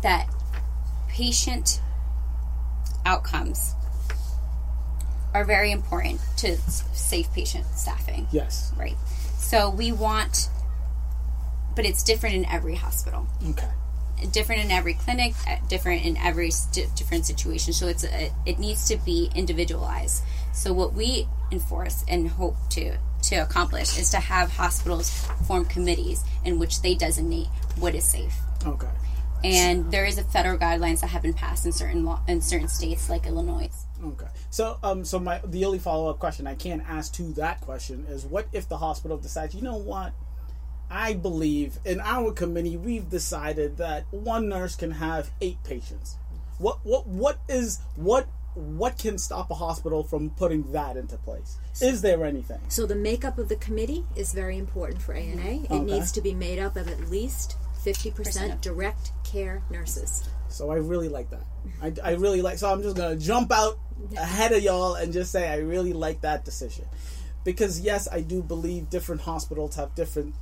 that 0.05 0.29
patient 1.19 1.81
outcomes 3.05 3.75
are 5.35 5.45
very 5.45 5.73
important 5.73 6.21
to 6.37 6.57
safe 6.57 7.31
patient 7.33 7.67
staffing. 7.75 8.29
Yes. 8.31 8.73
Right. 8.79 8.97
So 9.37 9.69
we 9.69 9.91
want, 9.91 10.49
but 11.75 11.85
it's 11.85 12.05
different 12.05 12.37
in 12.37 12.45
every 12.47 12.77
hospital. 12.77 13.27
Okay. 13.51 13.69
Different 14.31 14.65
in 14.65 14.71
every 14.71 14.95
clinic, 14.95 15.35
uh, 15.49 15.57
different 15.69 16.05
in 16.05 16.17
every 16.19 16.53
st- 16.53 16.95
different 16.95 17.27
situation. 17.27 17.73
So 17.73 17.89
it's 17.89 18.05
a, 18.05 18.33
it 18.47 18.61
needs 18.61 18.87
to 18.87 18.97
be 18.97 19.29
individualized. 19.35 20.23
So 20.53 20.73
what 20.73 20.95
we 20.95 21.27
enforce 21.51 22.05
and 22.09 22.29
hope 22.29 22.57
to 22.71 22.97
to 23.25 23.37
accomplish 23.37 23.99
is 23.99 24.11
to 24.11 24.19
have 24.19 24.51
hospitals 24.51 25.11
form 25.49 25.65
committees 25.65 26.23
in 26.45 26.61
which 26.61 26.83
they 26.83 26.95
designate 26.95 27.49
what 27.77 27.97
is 27.97 28.05
safe. 28.05 28.35
Okay. 28.65 28.87
And 29.45 29.91
there 29.91 30.05
is 30.05 30.19
a 30.19 30.25
federal 30.25 30.59
guidelines 30.59 31.01
that 31.01 31.09
have 31.09 31.23
been 31.23 31.35
passed 31.35 31.65
in 31.67 31.73
certain 31.73 32.05
law, 32.05 32.21
in 32.27 32.41
certain 32.41 32.69
states 32.69 33.09
like 33.09 33.27
Illinois. 33.27 33.71
Okay. 34.05 34.27
So, 34.51 34.79
um, 34.83 35.05
so 35.05 35.19
my 35.19 35.41
the 35.45 35.65
only 35.65 35.79
follow 35.79 36.11
up 36.11 36.19
question 36.19 36.47
I 36.47 36.55
can 36.55 36.81
ask 36.81 37.13
to 37.15 37.25
that 37.35 37.61
question 37.61 38.07
is, 38.09 38.25
what 38.25 38.49
if 38.53 38.69
the 38.69 38.79
hospital 38.79 39.17
decides, 39.17 39.55
you 39.55 39.63
know 39.63 39.77
what? 39.77 40.13
I 40.91 41.13
believe 41.13 41.79
in 41.85 42.01
our 42.01 42.33
committee 42.33 42.77
we've 42.77 43.11
decided 43.11 43.77
that 43.77 44.07
one 44.11 44.49
nurse 44.49 44.75
can 44.75 44.93
have 44.93 45.31
eight 45.41 45.63
patients. 45.65 46.17
What 46.59 46.79
what 46.83 47.07
what 47.07 47.39
is 47.49 47.81
what 47.97 48.27
what 48.55 48.99
can 48.99 49.19
stop 49.19 49.51
a 49.51 49.55
hospital 49.55 50.03
from 50.03 50.31
putting 50.31 50.73
that 50.73 50.97
into 50.97 51.17
place? 51.19 51.59
Is 51.81 52.03
there 52.03 52.25
anything? 52.25 52.61
So 52.69 52.87
the 52.87 52.97
makeup 52.97 53.39
of 53.39 53.49
the 53.49 53.57
committee 53.57 54.05
is 54.17 54.33
very 54.33 54.59
important 54.59 55.01
for 55.01 55.15
ANA. 55.15 55.63
It 55.63 55.71
okay. 55.71 55.79
needs 55.79 56.11
to 56.13 56.21
be 56.21 56.35
made 56.35 56.59
up 56.59 56.77
of 56.77 56.89
at 56.89 57.11
least 57.11 57.57
50% 57.85 58.61
direct 58.61 59.13
care 59.31 59.63
nurses. 59.71 60.29
So 60.49 60.71
I 60.71 60.77
really 60.77 61.09
like 61.09 61.31
that. 61.31 61.45
I, 61.83 61.93
I 62.03 62.15
really 62.15 62.43
like. 62.43 62.59
So 62.59 62.73
I'm 62.73 62.83
just 62.83 62.97
gonna 62.97 63.17
jump 63.17 63.53
out 63.53 63.79
ahead 64.17 64.53
of 64.53 64.63
y'all 64.63 64.95
and 64.95 65.13
just 65.13 65.31
say 65.31 65.49
I 65.49 65.57
really 65.57 65.93
like 65.93 66.23
that 66.23 66.45
decision, 66.45 66.87
because 67.45 67.81
yes, 67.81 68.09
I 68.11 68.21
do 68.23 68.43
believe 68.43 68.89
different 68.89 69.21
hospitals 69.21 69.77
have 69.77 69.95
different, 69.95 70.35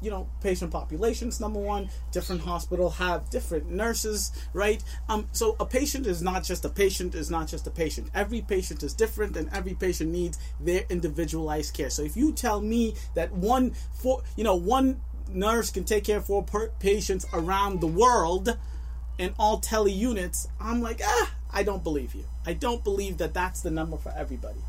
you 0.00 0.10
know, 0.10 0.26
patient 0.40 0.70
populations. 0.70 1.38
Number 1.38 1.60
one, 1.60 1.90
different 2.12 2.40
hospital 2.40 2.88
have 2.90 3.28
different 3.28 3.70
nurses, 3.70 4.32
right? 4.54 4.82
Um, 5.08 5.28
so 5.32 5.56
a 5.60 5.66
patient 5.66 6.06
is 6.06 6.22
not 6.22 6.44
just 6.44 6.64
a 6.64 6.70
patient. 6.70 7.14
Is 7.14 7.30
not 7.30 7.46
just 7.48 7.66
a 7.66 7.70
patient. 7.70 8.08
Every 8.14 8.40
patient 8.40 8.82
is 8.82 8.94
different, 8.94 9.36
and 9.36 9.50
every 9.52 9.74
patient 9.74 10.10
needs 10.10 10.38
their 10.60 10.84
individualized 10.88 11.74
care. 11.74 11.90
So 11.90 12.02
if 12.02 12.16
you 12.16 12.32
tell 12.32 12.60
me 12.60 12.94
that 13.14 13.30
one 13.32 13.74
for 13.92 14.22
you 14.36 14.44
know 14.44 14.54
one 14.54 15.00
nurse 15.28 15.70
can 15.70 15.84
take 15.84 16.04
care 16.04 16.18
of 16.18 16.26
four 16.26 16.44
patients 16.78 17.26
around 17.32 17.80
the 17.80 17.86
world 17.86 18.56
in 19.18 19.34
all 19.38 19.58
tele 19.58 19.90
units, 19.90 20.48
I'm 20.60 20.82
like, 20.82 21.00
ah, 21.04 21.34
I 21.52 21.62
don't 21.62 21.84
believe 21.84 22.14
you. 22.14 22.24
I 22.46 22.54
don't 22.54 22.82
believe 22.82 23.18
that 23.18 23.34
that's 23.34 23.60
the 23.60 23.70
number 23.70 23.96
for 23.96 24.12
everybody. 24.16 24.60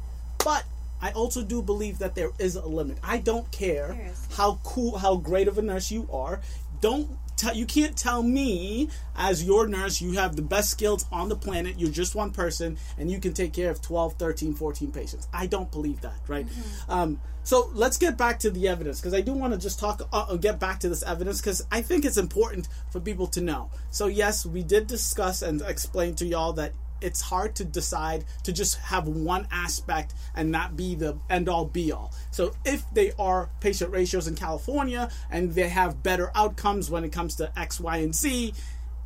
But 0.43 0.65
I 1.01 1.12
also 1.12 1.43
do 1.43 1.62
believe 1.62 2.00
that 2.00 2.15
there 2.15 2.31
is 2.39 2.55
a 2.55 2.65
limit. 2.65 2.98
I 3.03 3.17
don't 3.17 3.51
care 3.51 3.98
how 4.33 4.60
cool, 4.63 4.98
how 4.98 5.15
great 5.15 5.48
of 5.48 5.57
a 5.57 5.62
nurse 5.62 5.91
you 5.91 6.07
are. 6.12 6.39
Don't 6.81 7.10
tell 7.43 7.55
you 7.55 7.65
can't 7.65 7.97
tell 7.97 8.23
me 8.23 8.89
as 9.15 9.43
your 9.43 9.67
nurse 9.67 10.01
you 10.01 10.13
have 10.13 10.35
the 10.35 10.41
best 10.41 10.69
skills 10.71 11.05
on 11.12 11.29
the 11.29 11.35
planet 11.35 11.79
you're 11.79 11.91
just 11.91 12.15
one 12.15 12.31
person 12.31 12.77
and 12.97 13.12
you 13.12 13.19
can 13.19 13.33
take 13.33 13.53
care 13.53 13.69
of 13.69 13.81
12 13.81 14.13
13 14.13 14.53
14 14.53 14.91
patients. 14.91 15.27
I 15.33 15.47
don't 15.47 15.71
believe 15.71 16.01
that 16.01 16.19
right? 16.27 16.47
Mm-hmm. 16.47 16.91
um, 16.91 17.21
so 17.45 17.69
let's 17.73 17.97
get 17.97 18.17
back 18.17 18.39
to 18.39 18.50
the 18.50 18.69
evidence 18.69 19.01
because 19.01 19.13
i 19.13 19.19
do 19.19 19.33
want 19.33 19.53
to 19.53 19.59
just 19.59 19.79
talk 19.79 20.01
uh, 20.13 20.25
uh 20.29 20.38
get 20.38 20.59
back 20.59 20.79
to 20.79 20.89
this 20.89 21.03
evidence 21.03 21.41
because 21.41 21.62
i 21.71 21.81
think 21.81 22.05
it's 22.05 22.17
important 22.17 22.67
for 22.91 23.00
people 23.00 23.27
to 23.27 23.41
know. 23.41 23.69
So 23.91 24.07
yes 24.07 24.45
we 24.45 24.63
did 24.63 24.88
discuss 24.88 25.41
and 25.41 25.62
explain 25.62 26.15
to 26.15 26.25
y'all 26.25 26.53
that 26.53 26.73
it's 27.03 27.22
hard 27.22 27.55
to 27.55 27.65
decide 27.65 28.25
to 28.43 28.51
just 28.51 28.77
have 28.79 29.07
one 29.07 29.48
aspect 29.51 30.13
and 30.36 30.51
not 30.51 30.75
be 30.75 30.95
the 30.95 31.17
end 31.29 31.50
all 31.50 31.65
be 31.65 31.91
all. 31.91 32.13
So 32.31 32.53
if 32.65 32.83
they 32.93 33.12
are 33.19 33.50
patient 33.60 33.91
ratios 33.91 34.27
in 34.27 34.36
California 34.36 35.10
and 35.29 35.53
they 35.53 35.69
have 35.69 36.01
better 36.01 36.31
outcomes 36.33 36.89
when 36.89 37.03
it 37.03 37.12
comes 37.12 37.36
to 37.36 37.51
X, 37.60 37.79
Y, 37.79 37.98
and 37.98 38.15
Z, 38.15 38.53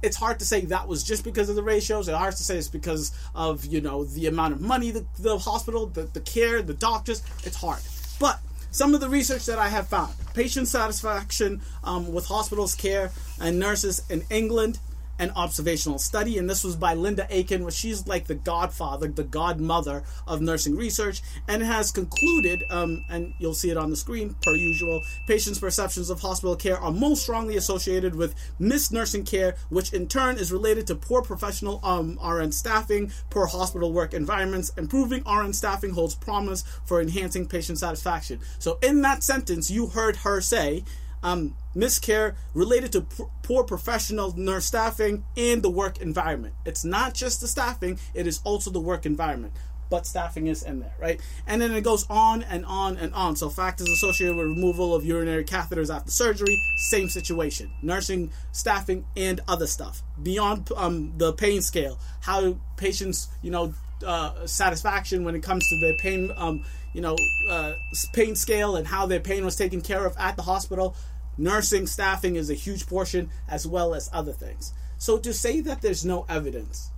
it's 0.04 0.16
hard 0.16 0.40
to 0.40 0.46
say 0.46 0.62
that 0.62 0.88
was 0.88 1.04
just 1.04 1.24
because 1.24 1.50
of 1.50 1.56
the 1.56 1.64
ratios. 1.64 2.08
It's 2.08 2.18
hard 2.18 2.36
to 2.36 2.44
say 2.44 2.58
it's 2.58 2.68
because 2.68 3.12
of 3.34 3.66
you 3.66 3.82
know 3.82 4.06
the 4.06 4.28
amount 4.28 4.54
of 4.54 4.62
money 4.62 4.92
the, 4.92 5.06
the 5.20 5.38
hospital, 5.38 5.88
the, 5.88 6.04
the 6.04 6.22
care, 6.22 6.62
the 6.62 6.74
doctors. 6.74 7.24
It's 7.44 7.58
hard, 7.58 7.82
but 8.20 8.40
some 8.70 8.94
of 8.94 9.02
the 9.02 9.10
research 9.10 9.46
that 9.48 9.58
I 9.58 9.70
have 9.70 9.88
found: 9.88 10.14
patient 10.34 10.68
satisfaction 10.68 11.62
um, 11.84 12.14
with 12.14 12.28
hospitals 12.28 12.76
care 12.76 13.12
and 13.40 13.60
nurses 13.60 14.04
in 14.10 14.24
England, 14.30 14.80
an 15.20 15.32
observational 15.36 16.00
study, 16.00 16.38
and 16.38 16.50
this 16.50 16.64
was 16.64 16.76
by 16.76 16.94
Linda 16.94 17.28
Aiken, 17.30 17.64
which 17.64 17.76
she's 17.76 18.08
like 18.08 18.28
the 18.28 18.36
godfather, 18.36 19.08
the 19.08 19.24
godmother 19.24 20.04
of 20.28 20.42
nursing 20.42 20.76
research, 20.76 21.22
and 21.48 21.64
has 21.64 21.92
concluded, 21.92 22.64
um, 22.70 23.04
and 23.10 23.34
you'll 23.40 23.54
see 23.54 23.70
it 23.70 23.78
on 23.78 23.90
the 23.90 23.96
screen 23.96 24.36
per 24.42 24.56
usual, 24.56 25.02
patients' 25.28 25.60
perceptions 25.60 26.10
of 26.10 26.22
hospital 26.22 26.56
care 26.56 26.78
are 26.78 26.92
most 26.92 27.24
strongly 27.24 27.58
associated 27.58 28.16
with 28.16 28.36
missed 28.60 28.92
nursing 28.92 29.24
care, 29.24 29.56
which 29.70 29.94
in 29.94 30.08
turn 30.08 30.38
is 30.38 30.52
related 30.52 30.88
to 30.88 30.96
poor 30.96 31.22
professional 31.22 31.80
um, 31.84 32.20
RN 32.24 32.52
staffing, 32.52 33.12
poor 33.30 33.48
hospital 33.48 33.92
work 33.92 34.14
environments. 34.14 34.70
Improving 34.78 35.24
RN 35.24 35.54
staffing 35.54 35.92
holds 35.92 36.16
promise 36.16 36.64
for 36.86 37.02
enhancing 37.02 37.48
patient 37.48 37.80
satisfaction. 37.80 38.40
So, 38.60 38.78
in 38.82 39.02
that 39.02 39.24
sentence, 39.24 39.70
you 39.72 39.88
heard 39.88 40.18
her 40.18 40.42
say, 40.42 40.84
um, 41.24 41.56
miscare 41.76 42.36
related 42.54 42.92
to 42.94 43.02
poor 43.44 43.64
professional 43.64 44.36
nurse 44.38 44.66
staffing 44.66 45.24
and 45.36 45.62
the 45.62 45.70
work 45.70 46.00
environment. 46.00 46.54
It's 46.66 46.84
not 46.84 47.14
just 47.14 47.42
the 47.42 47.48
staffing, 47.48 48.00
it 48.14 48.28
is 48.28 48.42
also 48.44 48.72
the 48.72 48.80
work 48.80 49.06
environment. 49.06 49.54
But 49.90 50.06
staffing 50.06 50.48
is 50.48 50.64
in 50.64 50.82
there, 50.82 50.94
right? 51.00 51.22
And 51.46 51.62
then 51.62 51.72
it 51.72 51.82
goes 51.82 52.06
on 52.10 52.44
and 52.44 52.66
on 52.66 52.98
and 52.98 53.14
on. 53.14 53.38
So, 53.38 53.48
factors 53.48 53.88
associated 53.88 54.36
with 54.36 54.48
removal 54.48 54.94
of 54.94 55.06
urinary 55.06 55.46
catheters 55.46 55.94
after 55.94 56.12
surgery, 56.12 56.58
same 56.76 57.08
situation. 57.08 57.72
Nursing, 57.82 58.32
staffing, 58.52 59.06
and 59.16 59.40
other 59.48 59.66
stuff. 59.66 60.04
Beyond 60.22 60.70
um, 60.76 61.14
the 61.18 61.32
pain 61.32 61.62
scale, 61.62 62.00
how 62.20 62.58
patients, 62.76 63.30
you 63.42 63.50
know, 63.50 63.74
uh, 64.06 64.46
satisfaction 64.46 65.24
when 65.24 65.36
it 65.36 65.42
comes 65.42 65.68
to 65.70 65.80
their 65.80 65.96
pain, 65.96 66.32
um, 66.36 66.66
you 66.98 67.04
know, 67.04 67.16
uh, 67.48 67.74
pain 68.12 68.36
scale 68.36 68.76
and 68.76 68.88
how 68.88 69.06
their 69.06 69.20
pain 69.20 69.46
was 69.46 69.56
taken 69.56 69.82
care 69.82 70.04
of 70.04 70.18
at 70.18 70.36
the 70.36 70.42
hospital 70.42 70.96
Nursing 71.38 71.86
staffing 71.86 72.36
is 72.36 72.50
a 72.50 72.56
huge 72.56 72.88
portion, 72.88 73.30
as 73.48 73.68
well 73.68 73.94
as 73.94 74.10
other 74.12 74.34
things. 74.34 74.74
So 74.98 75.20
to 75.20 75.34
say 75.34 75.62
that 75.62 75.82
there's 75.82 76.04
no 76.04 76.26
evidence, 76.28 76.90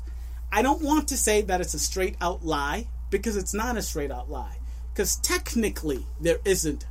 I 0.52 0.62
don't 0.62 0.82
want 0.82 1.10
to 1.10 1.18
say 1.18 1.42
that 1.42 1.60
it's 1.60 1.74
a 1.74 1.80
straight 1.80 2.16
out 2.22 2.46
lie 2.46 2.88
because 3.10 3.36
it's 3.36 3.54
not 3.54 3.76
a 3.76 3.82
straight 3.82 4.12
out 4.12 4.32
lie. 4.32 4.60
Because 4.94 5.18
technically, 5.18 6.06
there 6.22 6.40
isn't 6.46 6.86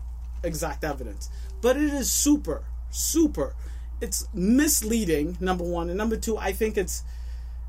exact 0.44 0.84
evidence. 0.84 1.30
But 1.62 1.76
it 1.76 1.92
is 1.92 2.12
super, 2.12 2.64
super. 2.90 3.54
It's 4.00 4.28
misleading, 4.34 5.38
number 5.40 5.64
one. 5.64 5.88
And 5.88 5.96
number 5.96 6.16
two, 6.16 6.36
I 6.36 6.52
think 6.52 6.76
it's 6.76 7.02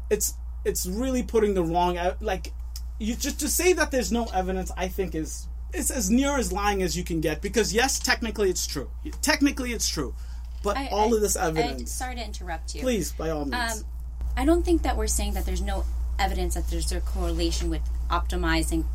it's 0.10 0.34
it's 0.66 0.86
really 0.86 1.24
putting 1.24 1.54
the 1.54 1.64
wrong 1.64 1.98
like 2.20 2.52
you 3.00 3.16
just 3.16 3.40
to 3.40 3.48
say 3.48 3.74
that 3.74 3.92
there's 3.92 4.12
no 4.12 4.26
evidence 4.34 4.72
i 4.78 4.88
think 4.88 5.16
is 5.16 5.48
it's 5.74 5.92
as 5.92 6.10
near 6.10 6.38
as 6.38 6.52
lying 6.52 6.82
as 6.82 6.98
you 6.98 7.04
can 7.04 7.22
get 7.22 7.42
because 7.42 7.74
yes, 7.74 8.00
technically 8.00 8.50
it's 8.50 8.66
true. 8.66 8.90
Technically 9.22 9.72
it's 9.72 9.88
true, 9.88 10.14
but 10.64 10.78
I, 10.78 10.88
all 10.88 11.14
I, 11.14 11.16
of 11.16 11.22
this 11.22 11.36
evidence. 11.36 11.82
I, 11.82 12.06
sorry 12.06 12.16
to 12.16 12.26
interrupt 12.26 12.76
you. 12.76 12.82
Please, 12.82 13.12
by 13.12 13.30
all 13.30 13.46
means. 13.46 13.82
Um, 13.82 13.86
I 14.36 14.46
don't 14.46 14.64
think 14.64 14.84
that 14.84 14.98
we're 14.98 15.08
saying 15.08 15.34
that 15.34 15.46
there's 15.46 15.62
no 15.62 15.86
evidence 16.18 16.56
that 16.56 16.68
there's 16.70 16.92
a 16.92 17.02
correlation 17.02 17.70
with 17.70 17.82
optimizing 18.10 18.86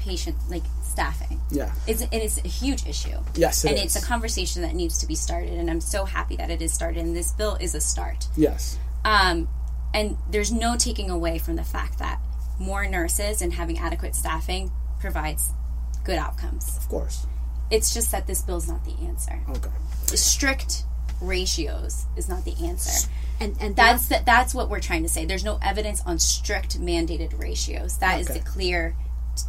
patient 0.00 0.36
like 0.50 0.64
staffing. 0.82 1.40
Yeah, 1.50 1.72
it's 1.86 2.02
it 2.02 2.12
is 2.12 2.38
a 2.38 2.48
huge 2.48 2.86
issue. 2.86 3.18
Yes, 3.34 3.64
it 3.64 3.70
and 3.70 3.78
is. 3.78 3.96
it's 3.96 4.04
a 4.04 4.06
conversation 4.06 4.62
that 4.62 4.74
needs 4.74 4.98
to 4.98 5.06
be 5.06 5.14
started, 5.14 5.52
and 5.52 5.70
I'm 5.70 5.80
so 5.80 6.04
happy 6.04 6.36
that 6.36 6.50
it 6.50 6.60
is 6.60 6.72
started. 6.72 7.04
And 7.04 7.16
this 7.16 7.32
bill 7.32 7.56
is 7.60 7.74
a 7.74 7.80
start. 7.80 8.26
Yes. 8.36 8.78
Um, 9.04 9.48
and 9.92 10.16
there's 10.28 10.50
no 10.50 10.76
taking 10.76 11.08
away 11.08 11.38
from 11.38 11.54
the 11.54 11.62
fact 11.62 11.98
that 12.00 12.20
more 12.58 12.86
nurses 12.86 13.42
and 13.42 13.52
having 13.52 13.78
adequate 13.78 14.14
staffing 14.14 14.70
provides 15.00 15.50
good 16.04 16.18
outcomes. 16.18 16.76
Of 16.76 16.88
course. 16.88 17.26
It's 17.70 17.94
just 17.94 18.12
that 18.12 18.26
this 18.26 18.42
bill's 18.42 18.68
not 18.68 18.84
the 18.84 18.94
answer. 19.06 19.40
Okay. 19.48 19.70
Strict 20.16 20.84
ratios 21.20 22.04
is 22.16 22.28
not 22.28 22.44
the 22.44 22.54
answer. 22.64 23.08
And, 23.40 23.56
and 23.60 23.74
that's 23.74 24.08
the, 24.08 24.22
that's 24.24 24.54
what 24.54 24.68
we're 24.68 24.80
trying 24.80 25.02
to 25.02 25.08
say. 25.08 25.24
There's 25.24 25.44
no 25.44 25.58
evidence 25.62 26.02
on 26.06 26.18
strict 26.18 26.80
mandated 26.80 27.38
ratios. 27.38 27.98
That 27.98 28.14
okay. 28.14 28.20
is 28.20 28.28
the 28.28 28.40
clear 28.40 28.94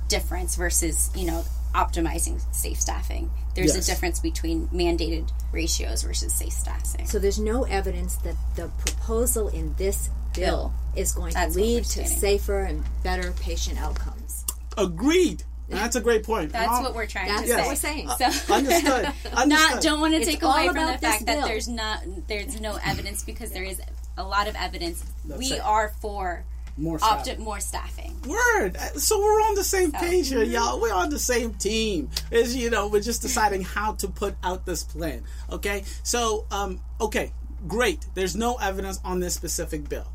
difference 0.08 0.56
versus 0.56 1.12
you 1.16 1.28
know 1.28 1.44
optimizing 1.74 2.42
safe 2.54 2.80
staffing. 2.80 3.30
There's 3.54 3.76
yes. 3.76 3.88
a 3.88 3.92
difference 3.92 4.20
between 4.20 4.68
mandated 4.70 5.30
ratios 5.52 6.04
versus 6.04 6.34
safe 6.34 6.54
staffing. 6.54 7.06
So 7.06 7.20
there's 7.20 7.40
no 7.40 7.64
evidence 7.64 8.16
that 8.18 8.36
the 8.56 8.70
proposal 8.86 9.50
in 9.50 9.76
this 9.76 10.10
bill, 10.34 10.44
bill. 10.44 10.74
Is 10.96 11.12
going 11.12 11.34
that's 11.34 11.56
to 11.56 11.62
lead 11.62 11.84
to 11.86 12.06
safer 12.06 12.62
and 12.62 12.84
better 13.04 13.32
patient 13.34 13.80
outcomes. 13.82 14.46
Agreed. 14.78 15.44
That's 15.68 15.96
a 15.96 16.02
great 16.02 16.24
point. 16.24 16.52
That's 16.52 16.82
what 16.82 16.94
we're 16.94 17.08
trying 17.08 17.30
to 17.30 17.38
say. 17.40 17.48
That's 17.48 17.62
what 17.62 17.68
we're 17.70 17.76
saying. 17.76 18.10
So 18.10 18.54
understood. 18.54 19.06
understood. 19.34 19.50
Not 19.50 19.82
don't 19.82 20.00
want 20.00 20.14
to 20.14 20.24
take 20.24 20.44
away 20.44 20.68
from 20.68 20.76
the 20.76 20.98
fact 21.00 21.26
that 21.26 21.46
there's 21.46 21.68
not 21.68 22.04
there's 22.28 22.60
no 22.62 22.78
evidence 22.84 23.24
because 23.24 23.52
there 23.52 23.64
is 23.64 23.82
a 24.18 24.24
lot 24.24 24.48
of 24.48 24.56
evidence. 24.56 25.04
That's 25.26 25.40
we 25.40 25.54
it. 25.54 25.62
are 25.62 25.90
for 26.02 26.44
more 26.78 27.00
staffing. 27.00 27.38
Opti- 27.38 27.40
more 27.40 27.60
staffing. 27.60 28.16
Word. 28.28 28.78
So 28.98 29.18
we're 29.20 29.42
on 29.42 29.56
the 29.56 29.64
same 29.64 29.92
so. 29.92 29.98
page 29.98 30.30
here, 30.30 30.44
y'all. 30.44 30.80
We're 30.80 30.94
on 30.94 31.10
the 31.10 31.20
same 31.20 31.54
team. 31.54 32.10
Is 32.30 32.56
you 32.56 32.70
know 32.70 32.88
we're 32.88 33.02
just 33.02 33.22
deciding 33.22 33.64
how 33.64 33.94
to 33.94 34.08
put 34.08 34.36
out 34.44 34.66
this 34.66 34.84
plan. 34.84 35.24
Okay. 35.52 35.84
So 36.04 36.46
um 36.52 36.80
okay 37.02 37.32
great. 37.68 38.06
There's 38.14 38.36
no 38.36 38.56
evidence 38.56 39.00
on 39.04 39.20
this 39.20 39.34
specific 39.34 39.90
bill 39.90 40.06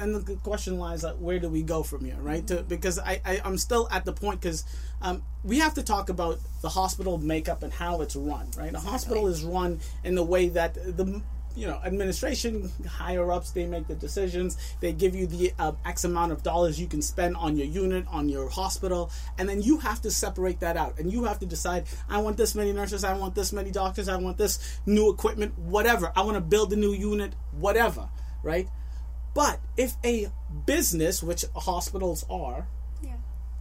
and 0.00 0.14
the 0.14 0.36
question 0.36 0.78
lies 0.78 1.02
like 1.02 1.16
where 1.16 1.38
do 1.38 1.48
we 1.48 1.62
go 1.62 1.82
from 1.82 2.04
here 2.04 2.16
right? 2.20 2.46
To, 2.48 2.62
because 2.62 2.98
I, 2.98 3.20
I 3.24 3.40
am 3.44 3.58
still 3.58 3.88
at 3.90 4.04
the 4.04 4.12
point 4.12 4.40
because 4.40 4.64
um, 5.02 5.22
we 5.44 5.58
have 5.58 5.74
to 5.74 5.82
talk 5.82 6.08
about 6.08 6.38
the 6.62 6.68
hospital 6.68 7.18
makeup 7.18 7.62
and 7.62 7.72
how 7.72 8.00
it's 8.00 8.16
run 8.16 8.48
right? 8.56 8.68
Exactly. 8.68 8.74
a 8.74 8.90
hospital 8.90 9.26
is 9.28 9.42
run 9.44 9.80
in 10.04 10.14
the 10.14 10.24
way 10.24 10.48
that 10.48 10.74
the 10.74 11.22
you 11.56 11.66
know 11.66 11.80
administration 11.84 12.70
higher 12.88 13.30
ups 13.32 13.50
they 13.50 13.66
make 13.66 13.86
the 13.88 13.94
decisions. 13.94 14.56
They 14.80 14.92
give 14.92 15.14
you 15.14 15.26
the 15.26 15.52
uh, 15.58 15.72
x 15.84 16.04
amount 16.04 16.32
of 16.32 16.42
dollars 16.42 16.80
you 16.80 16.86
can 16.86 17.02
spend 17.02 17.36
on 17.36 17.56
your 17.56 17.66
unit 17.66 18.06
on 18.08 18.28
your 18.28 18.48
hospital 18.48 19.10
and 19.38 19.48
then 19.48 19.60
you 19.62 19.78
have 19.78 20.00
to 20.02 20.10
separate 20.10 20.60
that 20.60 20.76
out 20.76 20.98
and 20.98 21.12
you 21.12 21.24
have 21.24 21.38
to 21.40 21.46
decide 21.46 21.84
i 22.08 22.18
want 22.20 22.36
this 22.36 22.54
many 22.54 22.72
nurses 22.72 23.04
i 23.04 23.16
want 23.16 23.34
this 23.34 23.52
many 23.52 23.70
doctors 23.70 24.08
i 24.08 24.16
want 24.16 24.38
this 24.38 24.80
new 24.86 25.10
equipment 25.10 25.56
whatever. 25.58 26.12
I 26.16 26.22
want 26.22 26.36
to 26.36 26.40
build 26.40 26.72
a 26.72 26.76
new 26.76 26.92
unit 26.92 27.34
whatever 27.52 28.08
right 28.42 28.68
but 29.34 29.60
if 29.76 29.94
a 30.04 30.28
business, 30.66 31.22
which 31.22 31.44
hospitals 31.54 32.24
are, 32.28 32.68
yeah. 33.02 33.16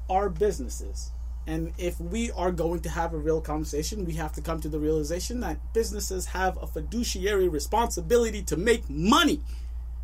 are 0.10 0.30
businesses, 0.30 1.12
And 1.50 1.74
if 1.80 2.00
we 2.00 2.30
are 2.30 2.52
going 2.52 2.82
to 2.82 2.90
have 2.90 3.12
a 3.12 3.18
real 3.18 3.42
conversation, 3.42 4.06
we 4.06 4.14
have 4.14 4.34
to 4.34 4.42
come 4.42 4.62
to 4.62 4.70
the 4.70 4.78
realization 4.78 5.40
that 5.40 5.74
businesses 5.74 6.28
have 6.28 6.62
a 6.62 6.68
fiduciary 6.68 7.48
responsibility 7.48 8.44
to 8.44 8.56
make 8.56 8.88
money. 8.88 9.42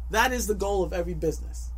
That 0.10 0.34
is 0.34 0.48
the 0.48 0.56
goal 0.56 0.82
of 0.82 0.92
every 0.92 1.14
business. 1.14 1.70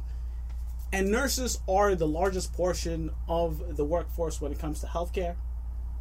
And 0.94 1.12
nurses 1.12 1.60
are 1.68 1.96
the 1.96 2.08
largest 2.08 2.54
portion 2.54 3.12
of 3.28 3.76
the 3.76 3.84
workforce 3.84 4.40
when 4.40 4.54
it 4.54 4.60
comes 4.60 4.80
to 4.80 4.88
healthcare. 4.88 5.36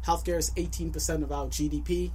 Healthcare 0.05 0.37
is 0.37 0.51
18% 0.51 1.23
of 1.23 1.33
our 1.33 1.47
GDP. 1.47 2.13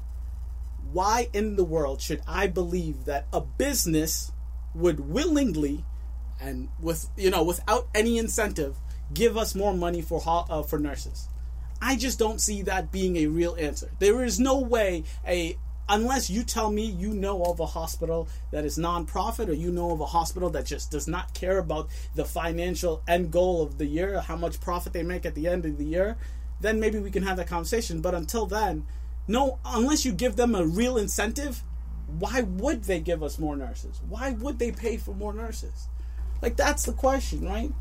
Why 0.91 1.29
in 1.35 1.57
the 1.57 1.65
world 1.65 2.01
should 2.01 2.23
I 2.27 2.47
believe 2.47 3.05
that 3.05 3.27
a 3.31 3.43
business 3.43 4.33
would 4.75 5.01
willingly 5.01 5.85
and 6.41 6.69
with 6.81 7.09
you 7.17 7.31
know 7.31 7.43
without 7.43 7.89
any 7.95 8.19
incentive 8.19 8.77
give 9.15 9.37
us 9.37 9.55
more 9.55 9.75
money 9.75 10.03
for 10.03 10.23
uh, 10.27 10.63
for 10.63 10.79
nurses? 10.79 11.29
I 11.81 11.97
just 11.97 12.19
don't 12.19 12.41
see 12.41 12.63
that 12.63 12.93
being 12.93 13.17
a 13.17 13.27
real 13.27 13.57
answer. 13.59 13.91
There 13.99 14.25
is 14.25 14.39
no 14.39 14.61
way 14.61 15.05
a 15.27 15.57
unless 15.89 16.31
you 16.31 16.43
tell 16.45 16.71
me 16.71 16.85
you 16.85 17.13
know 17.13 17.43
of 17.43 17.61
a 17.61 17.67
hospital 17.67 18.29
that 18.51 18.65
is 18.65 18.79
nonprofit 18.79 19.49
or 19.49 19.53
you 19.53 19.71
know 19.71 19.91
of 19.91 20.01
a 20.01 20.07
hospital 20.07 20.49
that 20.51 20.65
just 20.65 20.91
does 20.91 21.09
not 21.09 21.35
care 21.35 21.59
about 21.59 21.89
the 22.15 22.25
financial 22.25 23.03
end 23.09 23.31
goal 23.31 23.63
of 23.63 23.79
the 23.79 23.87
year, 23.87 24.21
how 24.21 24.37
much 24.37 24.61
profit 24.61 24.93
they 24.93 25.03
make 25.03 25.27
at 25.27 25.35
the 25.35 25.49
end 25.49 25.67
of 25.67 25.77
the 25.79 25.85
year, 25.85 26.17
then 26.61 26.79
maybe 26.79 26.99
we 26.99 27.11
can 27.11 27.25
have 27.25 27.37
that 27.37 27.49
conversation. 27.49 28.01
But 28.01 28.15
until 28.15 28.47
then, 28.47 28.87
no, 29.27 29.59
unless 29.65 30.05
you 30.05 30.13
give 30.13 30.37
them 30.37 30.55
a 30.55 30.65
real 30.65 30.97
incentive, 30.97 31.63
why 32.19 32.43
would 32.43 32.85
they 32.85 33.01
give 33.01 33.23
us 33.23 33.39
more 33.39 33.57
nurses? 33.57 34.01
Why 34.09 34.33
would 34.33 34.59
they 34.59 34.73
pay 34.73 34.97
for 34.97 35.15
more 35.15 35.33
nurses? 35.33 35.89
Like 36.41 36.57
that's 36.57 36.85
the 36.85 36.93
question, 36.93 37.47
right? 37.47 37.73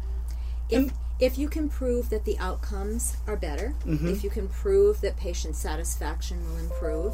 If, 0.70 0.94
if 1.20 1.38
you 1.38 1.50
can 1.50 1.68
prove 1.68 2.10
that 2.10 2.26
the 2.26 2.38
outcomes 2.40 3.18
are 3.28 3.36
better, 3.36 3.74
mm-hmm. 3.86 4.08
if 4.08 4.24
you 4.24 4.30
can 4.30 4.48
prove 4.48 5.02
that 5.02 5.18
patient 5.18 5.56
satisfaction 5.56 6.44
will 6.48 6.58
improve, 6.58 7.14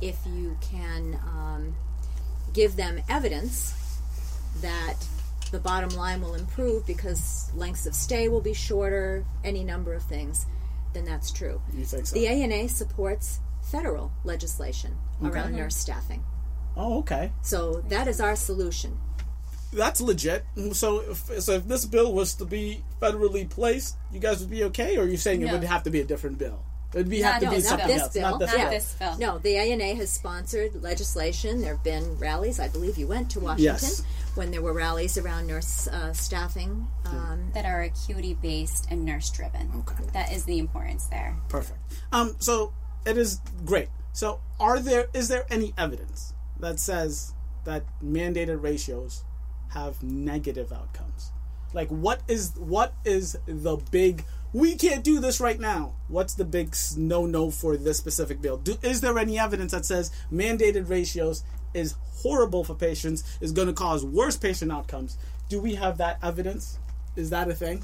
if 0.00 0.18
you 0.26 0.56
can 0.60 1.18
um, 1.26 1.74
give 2.52 2.76
them 2.76 3.00
evidence 3.08 3.74
that 4.60 4.96
the 5.50 5.58
bottom 5.58 5.90
line 5.90 6.20
will 6.20 6.34
improve 6.34 6.86
because 6.86 7.50
lengths 7.54 7.86
of 7.86 7.94
stay 7.94 8.28
will 8.28 8.40
be 8.40 8.54
shorter, 8.54 9.24
any 9.44 9.64
number 9.64 9.94
of 9.94 10.02
things, 10.02 10.46
then 10.92 11.04
that's 11.04 11.30
true. 11.30 11.60
You 11.74 11.84
think 11.84 12.06
so? 12.06 12.14
The 12.14 12.28
ANA 12.28 12.68
supports 12.68 13.40
federal 13.70 14.12
legislation 14.24 14.96
okay. 15.22 15.30
around 15.30 15.56
nurse 15.56 15.76
staffing. 15.76 16.22
Oh, 16.76 16.98
okay. 16.98 17.32
So 17.42 17.82
that 17.88 18.08
is 18.08 18.20
our 18.20 18.36
solution. 18.36 18.98
That's 19.72 20.00
legit. 20.00 20.44
So, 20.72 21.00
if, 21.00 21.42
so 21.42 21.52
if 21.52 21.66
this 21.66 21.86
bill 21.86 22.12
was 22.12 22.34
to 22.34 22.44
be 22.44 22.82
federally 23.00 23.48
placed, 23.48 23.96
you 24.12 24.20
guys 24.20 24.40
would 24.40 24.50
be 24.50 24.64
okay, 24.64 24.98
or 24.98 25.04
are 25.04 25.08
you 25.08 25.16
saying 25.16 25.40
no. 25.40 25.48
it 25.48 25.52
would 25.52 25.64
have 25.64 25.84
to 25.84 25.90
be 25.90 26.00
a 26.00 26.04
different 26.04 26.38
bill? 26.38 26.62
It'd 26.94 27.08
be 27.08 27.22
have 27.22 27.40
to 27.40 27.46
no, 27.46 27.52
be 27.52 27.60
something 27.60 27.88
this 27.88 28.02
else, 28.02 28.12
bill. 28.12 28.30
not 28.30 28.40
this 28.40 28.50
not 28.50 28.58
bill. 28.58 28.70
This 28.70 28.94
bill. 28.98 29.18
No, 29.18 29.38
the 29.38 29.56
ANA 29.56 29.94
has 29.94 30.12
sponsored 30.12 30.82
legislation. 30.82 31.62
There 31.62 31.74
have 31.74 31.84
been 31.84 32.18
rallies. 32.18 32.60
I 32.60 32.68
believe 32.68 32.98
you 32.98 33.06
went 33.06 33.30
to 33.30 33.40
Washington 33.40 33.64
yes. 33.64 34.02
when 34.34 34.50
there 34.50 34.60
were 34.60 34.74
rallies 34.74 35.16
around 35.16 35.46
nurse 35.46 35.88
uh, 35.88 36.12
staffing 36.12 36.86
um, 37.06 37.50
that 37.54 37.64
are 37.64 37.82
acuity 37.82 38.34
based 38.34 38.88
and 38.90 39.06
nurse 39.06 39.30
driven. 39.30 39.70
Okay, 39.78 40.04
that 40.12 40.32
is 40.32 40.44
the 40.44 40.58
importance 40.58 41.06
there. 41.06 41.34
Perfect. 41.48 41.78
Um, 42.12 42.36
so 42.40 42.74
it 43.06 43.16
is 43.16 43.40
great. 43.64 43.88
So, 44.12 44.40
are 44.60 44.78
there 44.78 45.06
is 45.14 45.28
there 45.28 45.46
any 45.50 45.72
evidence 45.78 46.34
that 46.62 46.80
says 46.80 47.34
that 47.64 47.84
mandated 48.02 48.62
ratios 48.62 49.24
have 49.74 50.02
negative 50.02 50.72
outcomes? 50.72 51.30
Like, 51.74 51.88
what 51.88 52.22
is 52.26 52.52
what 52.56 52.94
is 53.04 53.36
the 53.46 53.76
big 53.90 54.24
we 54.52 54.76
can't 54.76 55.02
do 55.02 55.18
this 55.18 55.40
right 55.40 55.58
now. 55.58 55.94
What's 56.08 56.34
the 56.34 56.44
big 56.44 56.76
no 56.96 57.24
no 57.24 57.50
for 57.50 57.76
this 57.76 57.96
specific 57.96 58.42
bill? 58.42 58.58
Do, 58.58 58.76
is 58.82 59.00
there 59.00 59.18
any 59.18 59.38
evidence 59.38 59.72
that 59.72 59.86
says 59.86 60.10
mandated 60.30 60.90
ratios 60.90 61.42
is 61.72 61.94
horrible 62.16 62.64
for 62.64 62.74
patients, 62.74 63.38
is 63.40 63.52
going 63.52 63.68
to 63.68 63.74
cause 63.74 64.04
worse 64.04 64.36
patient 64.36 64.70
outcomes? 64.70 65.16
Do 65.48 65.60
we 65.60 65.74
have 65.76 65.98
that 65.98 66.18
evidence? 66.22 66.78
Is 67.16 67.30
that 67.30 67.48
a 67.48 67.54
thing? 67.54 67.82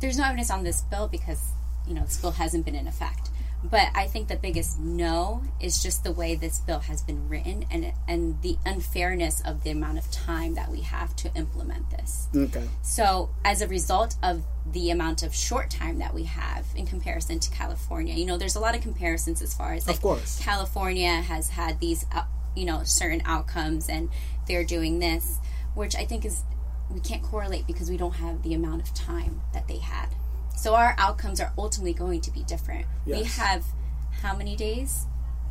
There's 0.00 0.18
no 0.18 0.24
evidence 0.24 0.50
on 0.50 0.64
this 0.64 0.82
bill 0.82 1.08
because, 1.08 1.52
you 1.86 1.94
know, 1.94 2.02
this 2.02 2.16
bill 2.16 2.32
hasn't 2.32 2.64
been 2.64 2.74
in 2.74 2.86
effect. 2.86 3.30
But 3.64 3.88
I 3.94 4.06
think 4.06 4.28
the 4.28 4.36
biggest 4.36 4.78
no 4.78 5.42
is 5.60 5.82
just 5.82 6.04
the 6.04 6.12
way 6.12 6.36
this 6.36 6.60
bill 6.60 6.78
has 6.80 7.02
been 7.02 7.28
written 7.28 7.64
and 7.70 7.92
and 8.06 8.40
the 8.40 8.56
unfairness 8.64 9.40
of 9.40 9.64
the 9.64 9.70
amount 9.70 9.98
of 9.98 10.10
time 10.12 10.54
that 10.54 10.70
we 10.70 10.82
have 10.82 11.16
to 11.16 11.34
implement 11.34 11.90
this. 11.90 12.28
Okay. 12.34 12.68
So 12.82 13.30
as 13.44 13.60
a 13.60 13.66
result 13.66 14.16
of 14.22 14.44
the 14.70 14.90
amount 14.90 15.22
of 15.22 15.34
short 15.34 15.70
time 15.70 15.98
that 15.98 16.14
we 16.14 16.24
have 16.24 16.66
in 16.76 16.86
comparison 16.86 17.40
to 17.40 17.50
California, 17.50 18.14
you 18.14 18.26
know, 18.26 18.38
there's 18.38 18.54
a 18.54 18.60
lot 18.60 18.76
of 18.76 18.80
comparisons 18.80 19.42
as 19.42 19.54
far 19.54 19.74
as 19.74 19.88
like 19.88 19.96
of 19.96 20.02
course. 20.02 20.40
California 20.40 21.20
has 21.22 21.50
had 21.50 21.80
these, 21.80 22.06
uh, 22.14 22.22
you 22.54 22.64
know, 22.64 22.82
certain 22.84 23.22
outcomes 23.24 23.88
and 23.88 24.08
they're 24.46 24.64
doing 24.64 25.00
this, 25.00 25.38
which 25.74 25.96
I 25.96 26.04
think 26.04 26.24
is 26.24 26.44
we 26.90 27.00
can't 27.00 27.22
correlate 27.22 27.66
because 27.66 27.90
we 27.90 27.96
don't 27.96 28.14
have 28.14 28.42
the 28.42 28.54
amount 28.54 28.82
of 28.82 28.94
time 28.94 29.42
that 29.52 29.66
they 29.66 29.78
had. 29.78 30.08
So 30.58 30.74
our 30.74 30.96
outcomes 30.98 31.40
are 31.40 31.52
ultimately 31.56 31.94
going 31.94 32.20
to 32.22 32.32
be 32.32 32.42
different. 32.42 32.84
Yes. 33.06 33.18
We 33.20 33.24
have 33.42 33.64
how 34.22 34.36
many 34.36 34.56
days? 34.56 35.06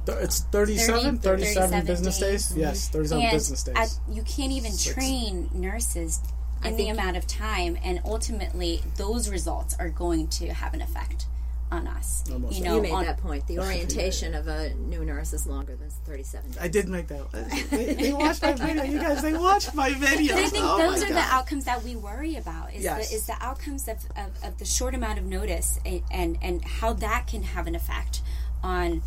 It's 0.06 0.42
37, 0.42 1.18
30, 1.20 1.44
37, 1.44 1.70
37 1.70 1.86
business 1.86 2.20
days. 2.20 2.50
days. 2.50 2.58
Yes, 2.58 2.90
37 2.90 3.24
and 3.24 3.32
business 3.32 3.64
days. 3.64 3.76
At, 3.78 4.00
you 4.14 4.22
can't 4.24 4.52
even 4.52 4.72
Six. 4.72 4.94
train 4.94 5.50
nurses 5.54 6.22
in 6.64 6.76
the 6.76 6.90
amount 6.90 7.16
of 7.16 7.26
time, 7.26 7.78
and 7.84 8.02
ultimately, 8.04 8.82
those 8.98 9.30
results 9.30 9.76
are 9.80 9.90
going 9.90 10.28
to 10.28 10.54
have 10.54 10.74
an 10.74 10.82
effect 10.82 11.28
on 11.72 11.88
us. 11.88 12.24
Almost 12.32 12.58
you 12.58 12.64
know, 12.64 12.76
you 12.78 12.82
made 12.84 12.92
on, 12.92 13.06
that 13.06 13.18
point. 13.18 13.46
The 13.48 13.60
orientation 13.66 14.34
yeah. 14.34 14.40
of 14.40 14.48
a 14.48 14.74
new 14.76 15.04
nurse 15.04 15.34
is 15.34 15.46
longer 15.46 15.76
than 15.76 15.90
37 15.90 16.52
days. 16.52 16.62
I 16.62 16.68
did 16.68 16.88
make 16.88 17.08
that. 17.08 17.28
They, 17.70 17.94
they 17.94 18.14
watched 18.14 18.42
my 18.42 18.54
video. 18.54 18.84
You 18.84 19.00
guys, 19.00 19.22
they 19.22 19.34
watched 19.34 19.76
my 19.76 19.94
video. 19.94 20.36
But 20.36 20.44
I 20.44 20.48
think 20.48 20.66
oh 20.66 20.78
those 20.78 21.04
are 21.04 21.10
God. 21.10 21.16
the 21.16 21.34
outcomes 21.34 21.66
that 21.66 21.84
we 21.84 21.96
worry 21.96 22.36
about. 22.36 22.74
Is, 22.74 22.84
yes. 22.84 23.10
the, 23.10 23.16
is 23.16 23.28
the 23.28 23.36
outcomes 23.42 23.88
of, 23.88 23.98
of, 24.16 24.44
of, 24.44 24.58
the 24.58 24.66
short 24.66 24.96
amount 24.96 25.20
of 25.20 25.26
notice 25.26 25.80
and, 25.86 26.02
and, 26.12 26.38
and 26.42 26.64
how 26.64 26.94
that 26.94 27.28
can 27.28 27.44
have 27.44 27.68
an 27.68 27.76
effect 27.76 28.22
on 28.64 29.02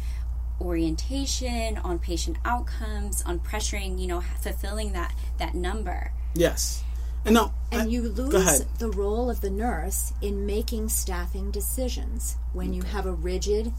orientation, 0.60 1.78
on 1.78 1.98
patient 1.98 2.36
outcomes, 2.44 3.22
on 3.22 3.40
pressuring, 3.40 3.98
you 3.98 4.06
know, 4.06 4.20
fulfilling 4.40 4.92
that, 4.92 5.14
that 5.38 5.54
number. 5.54 6.12
Yes. 6.34 6.84
And 7.24 7.34
no, 7.34 7.52
and 7.70 7.82
I, 7.82 7.86
you 7.86 8.02
lose 8.02 8.64
the 8.78 8.90
role 8.90 9.28
of 9.28 9.40
the 9.40 9.50
nurse 9.50 10.12
in 10.22 10.46
making 10.46 10.88
staffing 10.88 11.50
decisions 11.50 12.36
when 12.52 12.68
okay. 12.68 12.76
you 12.76 12.82
have 12.82 13.06
a 13.06 13.12
rigid 13.12 13.72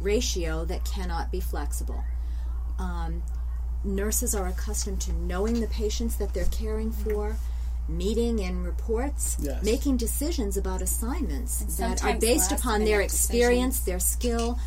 ratio 0.00 0.64
that 0.64 0.84
cannot 0.84 1.30
be 1.30 1.40
flexible. 1.40 2.02
Um, 2.78 3.22
nurses 3.84 4.34
are 4.34 4.46
accustomed 4.46 5.00
to 5.02 5.12
knowing 5.12 5.60
the 5.60 5.66
patients 5.68 6.16
that 6.16 6.34
they're 6.34 6.46
caring 6.46 6.90
for, 6.90 7.36
meeting 7.88 8.38
in 8.38 8.64
reports, 8.64 9.36
yes. 9.40 9.62
making 9.62 9.96
decisions 9.96 10.56
about 10.56 10.82
assignments 10.82 11.76
that 11.76 12.02
are 12.04 12.18
based 12.18 12.52
upon 12.52 12.84
their 12.84 13.00
experience, 13.00 13.80
decisions. 13.80 13.86
their 13.86 14.00
skill, 14.00 14.58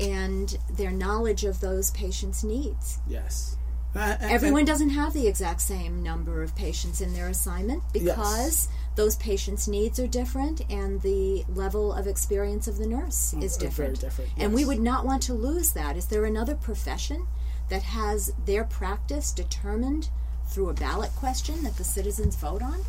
and 0.00 0.58
their 0.70 0.90
knowledge 0.90 1.44
of 1.44 1.60
those 1.60 1.90
patients' 1.90 2.42
needs. 2.42 2.98
Yes. 3.08 3.56
Uh, 3.94 4.16
Everyone 4.20 4.64
doesn't 4.64 4.90
have 4.90 5.14
the 5.14 5.26
exact 5.26 5.60
same 5.62 6.02
number 6.02 6.42
of 6.42 6.54
patients 6.54 7.00
in 7.00 7.14
their 7.14 7.28
assignment 7.28 7.82
because 7.92 8.68
yes. 8.68 8.68
those 8.96 9.16
patients' 9.16 9.66
needs 9.66 9.98
are 9.98 10.06
different 10.06 10.60
and 10.70 11.00
the 11.02 11.44
level 11.48 11.92
of 11.92 12.06
experience 12.06 12.68
of 12.68 12.76
the 12.76 12.86
nurse 12.86 13.34
mm, 13.34 13.42
is 13.42 13.56
different. 13.56 14.00
different 14.00 14.30
yes. 14.36 14.44
And 14.44 14.54
we 14.54 14.64
would 14.64 14.80
not 14.80 15.06
want 15.06 15.22
to 15.24 15.34
lose 15.34 15.72
that. 15.72 15.96
Is 15.96 16.06
there 16.06 16.24
another 16.26 16.54
profession 16.54 17.26
that 17.70 17.82
has 17.82 18.32
their 18.44 18.64
practice 18.64 19.32
determined 19.32 20.10
through 20.46 20.68
a 20.68 20.74
ballot 20.74 21.10
question 21.16 21.62
that 21.62 21.76
the 21.76 21.84
citizens 21.84 22.36
vote 22.36 22.62
on? 22.62 22.84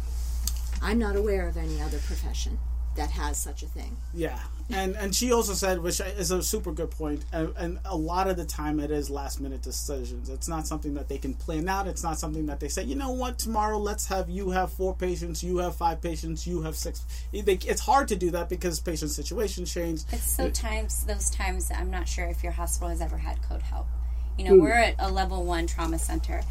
I'm 0.82 1.00
not 1.00 1.16
aware 1.16 1.48
of 1.48 1.58
any 1.58 1.82
other 1.82 2.00
profession 2.00 2.60
that 2.96 3.12
has 3.12 3.38
such 3.38 3.64
a 3.64 3.66
thing. 3.68 3.96
Yeah, 4.14 4.40
and 4.70 4.96
and 4.96 5.16
she 5.16 5.32
also 5.32 5.54
said, 5.54 5.80
which 5.80 6.00
is 6.00 6.32
a 6.32 6.44
super 6.44 6.72
good 6.72 6.92
point, 6.92 7.24
and, 7.32 7.54
and, 7.58 7.80
a 7.86 7.96
lot 7.96 8.28
of 8.28 8.38
the 8.38 8.46
time 8.46 8.80
it 8.80 8.92
is 8.92 9.10
last 9.10 9.40
minute 9.40 9.62
decisions. 9.62 10.30
It's 10.30 10.48
not 10.48 10.68
something 10.68 10.94
that 10.96 11.08
they 11.08 11.18
can 11.18 11.34
plan 11.34 11.70
out. 11.70 11.88
It's 11.88 12.04
not 12.04 12.20
something 12.20 12.46
that 12.48 12.60
they 12.60 12.68
say, 12.68 12.84
you 12.84 12.96
know 12.96 13.12
what, 13.12 13.40
tomorrow 13.40 13.78
let's 13.78 14.08
have 14.08 14.30
you 14.30 14.50
have 14.52 14.72
four 14.72 14.96
patients, 14.96 15.44
you 15.44 15.58
have 15.58 15.76
five 15.76 16.02
patients, 16.02 16.46
you 16.46 16.62
have 16.64 16.76
six. 16.76 17.06
It's 17.32 17.82
hard 17.82 18.08
to 18.10 18.16
do 18.16 18.32
that 18.32 18.50
because 18.50 18.80
patient 18.80 19.12
situations 19.12 19.74
change. 19.74 20.02
It's 20.12 20.32
so 20.32 20.50
times 20.50 21.04
those 21.06 21.30
times. 21.30 21.72
I'm 21.76 21.92
not 21.92 22.08
sure 22.08 22.26
if 22.26 22.44
your 22.44 22.52
hospital 22.52 22.90
has 22.90 23.02
ever 23.02 23.18
had 23.18 23.42
code 23.44 23.62
help. 23.62 23.88
You 24.38 24.46
know, 24.46 24.54
mm. 24.54 24.62
we're 24.62 24.72
at 24.72 24.96
a 25.00 25.12
level 25.12 25.44
one 25.44 25.68
trauma 25.68 26.00
center, 26.00 26.42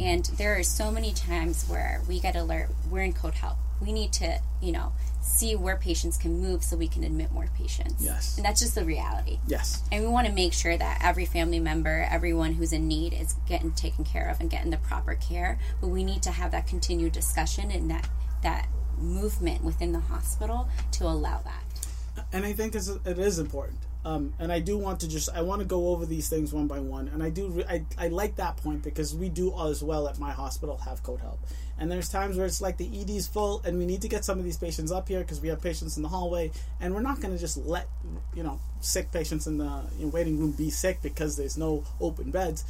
and 0.00 0.24
there 0.36 0.58
are 0.58 0.62
so 0.62 0.90
many 0.90 1.12
times 1.12 1.64
where 1.66 2.02
we 2.06 2.20
get 2.20 2.36
alert. 2.36 2.68
We're 2.90 3.02
in 3.02 3.14
code 3.14 3.34
help. 3.34 3.56
We 3.80 3.92
need 3.92 4.12
to, 4.14 4.38
you 4.60 4.72
know, 4.72 4.92
see 5.28 5.54
where 5.54 5.76
patients 5.76 6.16
can 6.16 6.40
move 6.40 6.64
so 6.64 6.76
we 6.76 6.88
can 6.88 7.04
admit 7.04 7.30
more 7.32 7.48
patients. 7.56 8.02
Yes. 8.02 8.36
And 8.36 8.44
that's 8.44 8.60
just 8.60 8.74
the 8.74 8.84
reality. 8.84 9.38
Yes. 9.46 9.82
And 9.92 10.02
we 10.02 10.08
want 10.08 10.26
to 10.26 10.32
make 10.32 10.52
sure 10.52 10.76
that 10.76 11.00
every 11.02 11.26
family 11.26 11.60
member, 11.60 12.06
everyone 12.10 12.54
who's 12.54 12.72
in 12.72 12.88
need 12.88 13.12
is 13.12 13.34
getting 13.46 13.72
taken 13.72 14.04
care 14.04 14.28
of 14.28 14.40
and 14.40 14.50
getting 14.50 14.70
the 14.70 14.78
proper 14.78 15.14
care. 15.14 15.58
But 15.80 15.88
we 15.88 16.04
need 16.04 16.22
to 16.22 16.30
have 16.30 16.50
that 16.52 16.66
continued 16.66 17.12
discussion 17.12 17.70
and 17.70 17.90
that 17.90 18.08
that 18.42 18.68
movement 18.98 19.64
within 19.64 19.92
the 19.92 20.00
hospital 20.00 20.68
to 20.92 21.04
allow 21.04 21.40
that. 21.42 22.24
And 22.32 22.44
I 22.44 22.52
think 22.52 22.74
it 22.74 23.18
is 23.18 23.38
important 23.38 23.78
Um, 24.04 24.32
and 24.38 24.52
I 24.52 24.60
do 24.60 24.78
want 24.78 25.00
to 25.00 25.08
just 25.08 25.28
I 25.34 25.42
want 25.42 25.60
to 25.60 25.66
go 25.66 25.88
over 25.88 26.06
these 26.06 26.28
things 26.28 26.52
one 26.52 26.66
by 26.66 26.78
one, 26.78 27.08
and 27.08 27.22
I 27.22 27.30
do 27.30 27.48
re- 27.48 27.64
I, 27.68 27.84
I 27.98 28.08
like 28.08 28.36
that 28.36 28.56
point 28.56 28.82
because 28.82 29.14
we 29.14 29.28
do 29.28 29.52
as 29.60 29.82
well 29.82 30.06
at 30.08 30.18
my 30.18 30.30
hospital 30.30 30.76
have 30.78 31.02
code 31.02 31.20
help, 31.20 31.40
and 31.78 31.90
there's 31.90 32.08
times 32.08 32.36
where 32.36 32.46
it's 32.46 32.60
like 32.60 32.76
the 32.76 32.88
ED 33.00 33.10
is 33.10 33.26
full, 33.26 33.60
and 33.64 33.76
we 33.76 33.86
need 33.86 34.00
to 34.02 34.08
get 34.08 34.24
some 34.24 34.38
of 34.38 34.44
these 34.44 34.56
patients 34.56 34.92
up 34.92 35.08
here 35.08 35.20
because 35.20 35.40
we 35.40 35.48
have 35.48 35.60
patients 35.60 35.96
in 35.96 36.04
the 36.04 36.08
hallway, 36.08 36.52
and 36.80 36.94
we're 36.94 37.02
not 37.02 37.20
going 37.20 37.34
to 37.34 37.40
just 37.40 37.56
let 37.56 37.88
you 38.34 38.44
know 38.44 38.60
sick 38.80 39.10
patients 39.10 39.48
in 39.48 39.58
the 39.58 39.64
know, 39.64 40.08
waiting 40.08 40.38
room 40.38 40.52
be 40.52 40.70
sick 40.70 41.02
because 41.02 41.36
there's 41.36 41.58
no 41.58 41.82
open 42.00 42.30
beds 42.30 42.64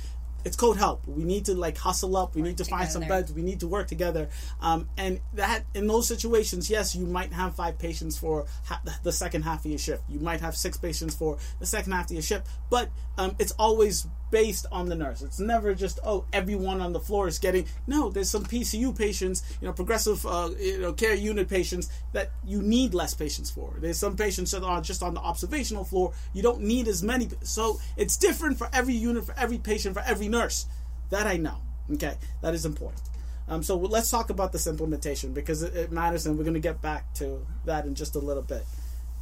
it's 0.49 0.57
code 0.57 0.79
help. 0.79 1.07
We 1.07 1.25
need 1.25 1.45
to 1.45 1.55
like 1.55 1.77
hustle 1.77 2.17
up. 2.17 2.35
We 2.35 2.41
work 2.41 2.49
need 2.49 2.57
to 2.57 2.65
together. 2.65 2.79
find 2.81 2.91
some 2.91 3.07
beds. 3.07 3.33
We 3.35 3.43
need 3.43 3.61
to 3.61 3.69
work 3.69 3.87
together. 3.87 4.31
Um, 4.63 4.89
and 4.97 5.21
that 5.35 5.65
in 5.75 5.87
those 5.87 6.09
situations, 6.09 6.71
yes, 6.71 6.97
you 6.97 7.05
might 7.05 7.35
have 7.35 7.55
five 7.55 7.79
patients 7.79 8.17
for 8.19 8.47
ha- 8.65 8.81
the 9.03 9.13
second 9.13 9.43
half 9.43 9.67
of 9.67 9.71
your 9.71 9.79
shift. 9.79 10.05
You 10.09 10.21
might 10.21 10.41
have 10.41 10.57
six 10.57 10.79
patients 10.79 11.15
for 11.15 11.37
the 11.61 11.67
second 11.67 11.93
half 11.93 12.07
of 12.07 12.13
your 12.13 12.23
shift. 12.23 12.47
But 12.71 12.89
um, 13.19 13.37
it's 13.39 13.53
always 13.59 14.07
based 14.31 14.67
on 14.71 14.89
the 14.89 14.95
nurse. 14.95 15.23
It's 15.23 15.41
never 15.41 15.75
just 15.75 15.99
oh 16.05 16.25
everyone 16.33 16.81
on 16.81 16.93
the 16.93 17.01
floor 17.01 17.29
is 17.29 17.39
getting. 17.39 17.67
No, 17.87 18.11
there's 18.11 18.31
some 18.31 18.45
PCU 18.45 18.97
patients, 18.97 19.43
you 19.61 19.67
know, 19.67 19.73
progressive 19.73 20.25
uh, 20.27 20.51
you 20.59 20.79
know 20.79 20.93
care 20.93 21.15
unit 21.15 21.49
patients 21.49 21.89
that 22.13 22.31
you 22.45 22.63
need 22.63 22.95
less 22.95 23.15
patients 23.15 23.51
for. 23.51 23.75
There's 23.79 23.99
some 23.99 24.17
patients 24.17 24.51
that 24.53 24.63
are 24.63 24.81
just 24.81 25.03
on 25.03 25.15
the 25.15 25.21
observational 25.21 25.85
floor. 25.85 26.13
You 26.33 26.43
don't 26.43 26.61
need 26.61 26.89
as 26.89 27.03
many. 27.03 27.29
So 27.43 27.81
it's 27.97 28.17
different 28.17 28.59
for 28.59 28.69
every 28.73 28.95
unit, 28.95 29.25
for 29.25 29.35
every 29.39 29.59
patient, 29.59 29.95
for 29.95 30.03
every 30.03 30.29
nurse. 30.29 30.67
That 31.11 31.27
I 31.27 31.37
know. 31.37 31.57
Okay, 31.93 32.17
that 32.43 32.55
is 32.55 32.67
important. 32.67 33.03
Um, 33.49 33.63
so 33.63 33.77
let's 33.77 34.11
talk 34.11 34.29
about 34.29 34.53
this 34.53 34.67
implementation 34.67 35.33
because 35.33 35.63
it, 35.63 35.75
it 35.75 35.93
matters, 35.93 36.27
and 36.27 36.37
we're 36.37 36.45
going 36.45 36.55
to 36.55 36.61
get 36.61 36.83
back 36.83 37.15
to 37.15 37.47
that 37.65 37.87
in 37.87 37.95
just 37.95 38.15
a 38.15 38.19
little 38.19 38.43
bit. 38.43 38.65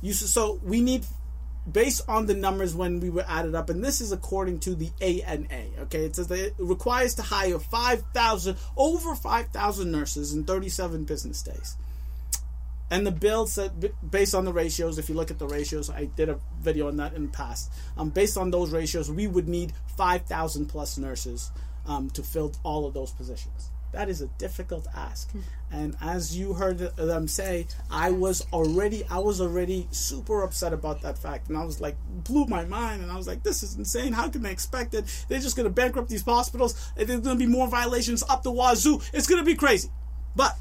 You 0.03 0.12
so 0.12 0.61
we 0.62 0.81
need 0.81 1.07
based 1.70 2.02
on 2.09 2.26
the 2.26 2.35
numbers 2.35 2.74
when 2.74 3.00
we 3.00 3.11
were 3.11 3.24
added 3.29 3.55
up, 3.55 3.70
and 3.70 3.85
this 3.85 4.00
is 4.00 4.12
according 4.12 4.61
to 4.61 4.74
the 4.74 4.90
ANA. 5.00 5.66
Okay, 5.81 6.05
it 6.05 6.16
says 6.16 6.29
that 6.29 6.38
it 6.38 6.55
requires 6.59 7.14
to 7.16 7.22
hire 7.22 7.59
five 7.59 8.02
thousand 8.14 8.57
over 8.76 9.14
five 9.14 9.48
thousand 9.48 9.90
nurses 9.90 10.33
in 10.33 10.44
thirty 10.44 10.68
seven 10.68 11.05
business 11.05 11.42
days. 11.42 11.76
And 12.88 13.05
the 13.05 13.11
bill 13.11 13.48
said, 13.48 13.92
based 14.09 14.33
on 14.33 14.44
the 14.44 14.52
ratios, 14.52 14.96
if 14.96 15.09
you 15.09 15.16
look 15.16 15.33
at 15.33 15.40
the 15.40 15.48
ratios, 15.48 15.90
I 15.90 16.05
did 16.05 16.29
a 16.29 16.38
video 16.61 16.87
on 16.87 16.96
that 16.98 17.14
in 17.14 17.26
the 17.26 17.33
past. 17.33 17.72
Um, 17.96 18.11
based 18.11 18.38
on 18.38 18.52
those 18.52 18.70
ratios, 18.70 19.11
we 19.11 19.26
would 19.26 19.48
need 19.48 19.72
5,000 19.96 20.66
plus 20.66 20.96
nurses 20.96 21.50
um, 21.85 22.11
to 22.11 22.22
fill 22.22 22.52
all 22.62 22.87
of 22.87 22.94
those 22.94 23.11
positions. 23.11 23.70
That 23.92 24.09
is 24.09 24.20
a 24.20 24.27
difficult 24.38 24.87
ask. 24.94 25.31
Hmm. 25.31 25.40
And 25.72 25.96
as 26.01 26.37
you 26.37 26.55
heard 26.55 26.79
them 26.79 27.29
say, 27.29 27.66
I 27.90 28.11
was 28.11 28.46
already 28.53 29.05
I 29.09 29.18
was 29.18 29.40
already 29.40 29.88
super 29.90 30.42
upset 30.42 30.72
about 30.72 31.03
that 31.03 31.18
fact. 31.18 31.49
And 31.49 31.57
I 31.57 31.64
was 31.64 31.81
like 31.81 31.96
blew 32.09 32.46
my 32.46 32.64
mind 32.64 33.03
and 33.03 33.11
I 33.11 33.16
was 33.16 33.27
like, 33.27 33.42
this 33.42 33.62
is 33.62 33.77
insane. 33.77 34.12
How 34.12 34.29
can 34.29 34.42
they 34.42 34.53
expect 34.53 34.94
it? 34.94 35.05
They're 35.29 35.40
just 35.40 35.57
gonna 35.57 35.70
bankrupt 35.70 36.09
these 36.09 36.22
hospitals. 36.22 36.92
There's 36.96 37.20
gonna 37.20 37.38
be 37.38 37.46
more 37.46 37.68
violations 37.68 38.22
up 38.29 38.42
the 38.42 38.53
wazoo. 38.53 39.01
It's 39.12 39.27
gonna 39.27 39.44
be 39.44 39.57
crazy. 39.57 39.90
But 40.35 40.57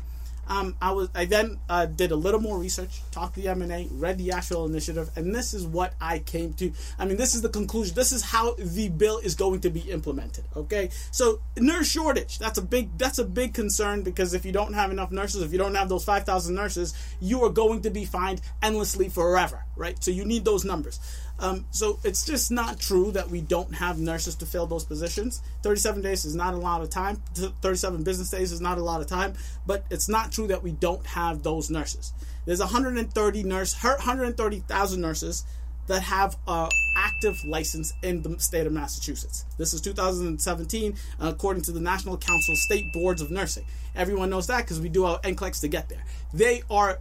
um, 0.48 0.76
I 0.82 0.92
was 0.92 1.10
I 1.16 1.26
then 1.26 1.60
uh, 1.70 1.86
did 1.86 2.12
a 2.12 2.16
little 2.16 2.40
more 2.40 2.58
research, 2.58 3.02
talked 3.12 3.36
to 3.36 3.42
the 3.42 3.48
MNA, 3.48 3.90
read 3.92 4.18
the 4.18 4.32
actual 4.32 4.66
initiative, 4.66 5.10
and 5.16 5.34
this 5.34 5.54
is 5.54 5.66
what 5.66 5.94
I 6.00 6.20
came 6.20 6.54
to. 6.56 6.72
I 7.00 7.06
mean, 7.06 7.18
this 7.18 7.36
is 7.36 7.42
the 7.42 7.50
conclusion. 7.50 7.96
This 7.96 8.12
is 8.12 8.22
how 8.24 8.56
the 8.58 8.90
bill 8.90 9.18
is 9.20 9.36
going 9.36 9.62
to 9.62 9.70
be 9.70 9.82
implemented. 9.92 10.46
Okay, 10.56 10.90
so 11.12 11.40
nurse 11.58 11.88
shortage. 11.88 12.40
That's 12.40 12.58
a 12.58 12.62
big 12.62 12.98
that's 12.98 13.20
a 13.20 13.26
big 13.26 13.54
concern 13.54 14.04
because 14.04 14.34
if 14.34 14.46
you 14.46 14.52
don't 14.52 14.74
have 14.74 14.92
enough 14.92 15.12
nurses, 15.12 15.42
if 15.42 15.52
you 15.52 15.58
don't 15.58 15.76
have 15.76 15.90
those 15.90 16.04
five 16.04 16.26
thousand 16.26 16.56
nurses, 16.56 16.94
you 17.20 17.44
are 17.44 17.50
going 17.50 17.82
to 17.82 17.90
be 17.90 18.06
fined 18.06 18.42
endlessly 18.62 19.10
forever. 19.10 19.64
Right. 19.76 20.02
So 20.04 20.12
you 20.12 20.26
need 20.26 20.46
those 20.46 20.64
numbers. 20.64 21.00
Um, 21.40 21.66
so 21.72 22.00
it's 22.04 22.26
just 22.26 22.52
not 22.52 22.80
true 22.80 23.12
that 23.12 23.30
we 23.30 23.42
don't 23.42 23.74
have 23.76 24.00
nurses 24.00 24.36
to 24.36 24.46
fill 24.46 24.68
those 24.68 24.86
positions. 24.86 25.42
37 25.64 26.02
days 26.02 26.24
is 26.26 26.36
not 26.36 26.54
a 26.54 26.58
lot 26.58 26.82
of 26.82 26.90
time. 26.90 27.22
37 27.34 28.04
business 28.04 28.30
days 28.30 28.52
is 28.52 28.62
not 28.62 28.78
a 28.78 28.84
lot 28.84 29.02
of 29.02 29.08
time. 29.08 29.34
But 29.66 29.86
it's 29.90 30.08
not 30.08 30.32
true 30.32 30.48
that 30.48 30.64
we 30.64 30.72
don't 30.72 31.06
have 31.06 31.44
those 31.44 31.70
nurses. 31.70 32.14
There's 32.46 32.60
130 32.60 33.44
nurse, 33.44 33.74
130,000 33.84 35.02
nurses 35.02 35.44
that 35.88 36.02
have 36.02 36.36
a 36.48 36.70
active 36.98 37.38
license 37.46 37.94
in 38.02 38.22
the 38.22 38.40
state 38.40 38.66
of 38.66 38.74
Massachusetts. 38.74 39.46
This 39.58 39.74
is 39.74 39.82
2017, 39.82 40.96
according 41.20 41.64
to 41.64 41.72
the 41.72 41.80
National 41.80 42.18
Council 42.18 42.56
State 42.56 42.86
Boards 42.94 43.22
of 43.22 43.30
Nursing. 43.30 43.66
Everyone 43.96 44.30
knows 44.30 44.48
that 44.48 44.64
because 44.64 44.80
we 44.80 44.90
do 44.90 45.06
our 45.06 45.20
NCLEX 45.20 45.62
to 45.62 45.68
get 45.68 45.90
there. 45.90 46.04
They 46.34 46.64
are 46.70 47.00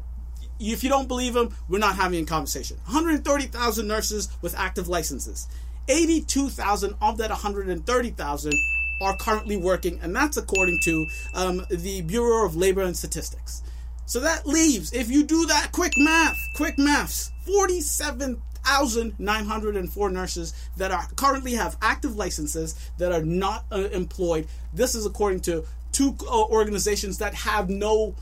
if 0.59 0.85
you 0.85 0.91
don't 0.91 1.09
believe 1.09 1.37
him, 1.37 1.55
we're 1.69 1.79
not 1.79 1.97
having 1.97 2.23
a 2.23 2.27
conversation. 2.27 2.77
130,000 2.85 3.87
nurses 3.87 4.29
with 4.43 4.57
active 4.57 4.89
licenses. 4.89 5.49
82,000 5.89 6.95
of 7.01 7.19
that 7.19 7.31
130,000 7.31 8.53
are 9.01 9.17
currently 9.17 9.57
working, 9.57 9.99
and 10.03 10.15
that's 10.15 10.37
according 10.37 10.79
to 10.85 11.07
um, 11.35 11.67
the 11.71 12.03
Bureau 12.03 12.47
of 12.47 12.55
Labor 12.57 12.83
and 12.83 12.97
Statistics. 12.97 13.63
So 14.07 14.21
that 14.21 14.47
leaves, 14.47 14.93
if 14.93 15.11
you 15.11 15.25
do 15.25 15.47
that 15.47 15.73
quick 15.73 15.95
math, 15.97 16.37
quick 16.55 16.79
maths, 16.79 17.33
47,904 17.47 20.11
nurses 20.11 20.53
that 20.77 20.91
are 20.91 21.07
currently 21.17 21.55
have 21.55 21.79
active 21.81 22.15
licenses 22.17 22.75
that 22.99 23.13
are 23.13 23.25
not 23.25 23.65
uh, 23.73 23.89
employed. 23.93 24.47
This 24.73 24.95
is 24.95 25.07
according 25.07 25.41
to 25.41 25.65
two 25.93 26.15
uh, 26.29 26.45
organizations 26.45 27.17
that 27.19 27.35
have 27.35 27.69
no 27.71 28.15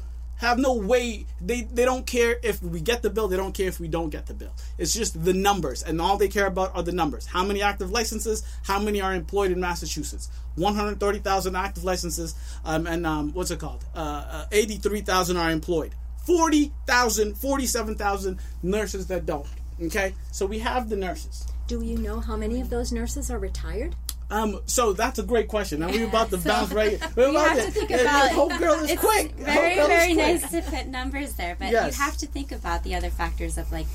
have 0.42 0.58
no 0.58 0.74
way 0.74 1.24
they 1.40 1.62
they 1.62 1.84
don't 1.84 2.04
care 2.06 2.36
if 2.42 2.62
we 2.62 2.80
get 2.80 3.00
the 3.00 3.08
bill 3.10 3.28
they 3.28 3.36
don't 3.36 3.54
care 3.54 3.68
if 3.68 3.80
we 3.80 3.88
don't 3.88 4.10
get 4.10 4.26
the 4.26 4.34
bill. 4.34 4.52
It's 4.76 4.92
just 4.92 5.24
the 5.24 5.32
numbers 5.32 5.82
and 5.82 6.00
all 6.00 6.16
they 6.16 6.28
care 6.28 6.46
about 6.46 6.74
are 6.74 6.82
the 6.82 6.92
numbers. 6.92 7.26
How 7.26 7.44
many 7.44 7.62
active 7.62 7.90
licenses 7.90 8.42
how 8.64 8.78
many 8.78 9.00
are 9.00 9.14
employed 9.14 9.52
in 9.52 9.60
massachusetts? 9.60 10.28
130000 10.56 11.56
active 11.56 11.84
licenses 11.84 12.34
um, 12.64 12.86
and 12.86 13.06
um, 13.06 13.32
what's 13.32 13.50
it 13.50 13.58
called? 13.58 13.84
Uh, 13.94 14.24
uh, 14.28 14.46
83000 14.52 15.36
are 15.36 15.50
employed. 15.50 15.94
40000 16.26 17.36
47000 17.36 18.38
nurses 18.62 19.06
that 19.06 19.24
don't 19.24 19.46
okay? 19.80 20.14
So 20.32 20.46
we 20.46 20.58
have 20.58 20.88
the 20.88 20.96
nurses. 20.96 21.46
Do 21.66 21.82
you 21.82 21.96
know 21.96 22.20
how 22.20 22.36
many 22.36 22.60
of 22.60 22.68
those 22.68 22.92
nurses 22.92 23.30
are 23.30 23.38
retired 23.38 23.94
um, 24.32 24.60
so 24.64 24.94
that's 24.94 25.18
a 25.18 25.22
great 25.22 25.48
question. 25.48 25.80
Now 25.80 25.90
we're 25.90 26.06
about 26.06 26.30
to 26.30 26.38
so 26.40 26.48
bounce 26.48 26.72
right. 26.72 27.00
We're 27.16 27.28
you 27.28 27.38
have 27.38 27.64
to 27.64 27.70
think 27.70 27.90
about. 27.90 28.30
Hope 28.32 28.58
girl 28.58 28.74
is 28.74 28.90
it's 28.90 29.00
quick. 29.00 29.32
Very, 29.32 29.76
very 29.76 30.14
nice 30.14 30.50
to 30.50 30.62
put 30.62 30.86
numbers 30.86 31.34
there, 31.34 31.54
but 31.58 31.70
yes. 31.70 31.96
you 31.96 32.02
have 32.02 32.16
to 32.16 32.26
think 32.26 32.50
about 32.50 32.82
the 32.82 32.94
other 32.94 33.10
factors 33.10 33.58
of 33.58 33.70
like 33.70 33.86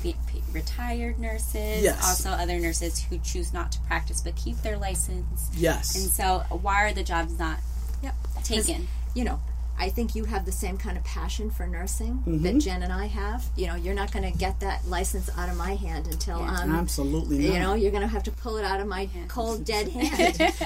retired 0.52 1.18
nurses, 1.18 1.82
yes. 1.82 2.06
also 2.06 2.30
other 2.30 2.58
nurses 2.58 3.02
who 3.02 3.18
choose 3.18 3.52
not 3.52 3.72
to 3.72 3.80
practice 3.80 4.20
but 4.20 4.36
keep 4.36 4.56
their 4.62 4.78
license. 4.78 5.50
Yes. 5.56 5.96
And 5.96 6.10
so, 6.10 6.44
why 6.62 6.84
are 6.84 6.92
the 6.92 7.02
jobs 7.02 7.38
not 7.38 7.58
yep. 8.02 8.14
taken? 8.44 8.86
You 9.14 9.24
know, 9.24 9.40
I 9.80 9.90
think 9.90 10.16
you 10.16 10.24
have 10.24 10.44
the 10.44 10.52
same 10.52 10.76
kind 10.76 10.98
of 10.98 11.04
passion 11.04 11.50
for 11.50 11.66
nursing 11.66 12.14
mm-hmm. 12.14 12.42
that 12.42 12.58
Jen 12.58 12.82
and 12.82 12.92
I 12.92 13.06
have. 13.06 13.46
You 13.54 13.68
know, 13.68 13.76
you're 13.76 13.94
not 13.94 14.12
going 14.12 14.30
to 14.30 14.36
get 14.36 14.58
that 14.60 14.86
license 14.88 15.30
out 15.38 15.48
of 15.48 15.56
my 15.56 15.76
hand 15.76 16.08
until 16.08 16.40
yeah. 16.40 16.62
um, 16.62 16.74
absolutely. 16.74 17.38
Not. 17.38 17.54
You 17.54 17.60
know, 17.60 17.74
you're 17.74 17.92
going 17.92 18.02
to 18.02 18.08
have 18.08 18.24
to 18.24 18.32
pull 18.32 18.56
it 18.56 18.64
out 18.64 18.80
of 18.80 18.88
my 18.88 19.08
yeah. 19.14 19.22
cold 19.28 19.64
dead 19.64 19.88
hand. 19.88 20.36
yeah. 20.40 20.56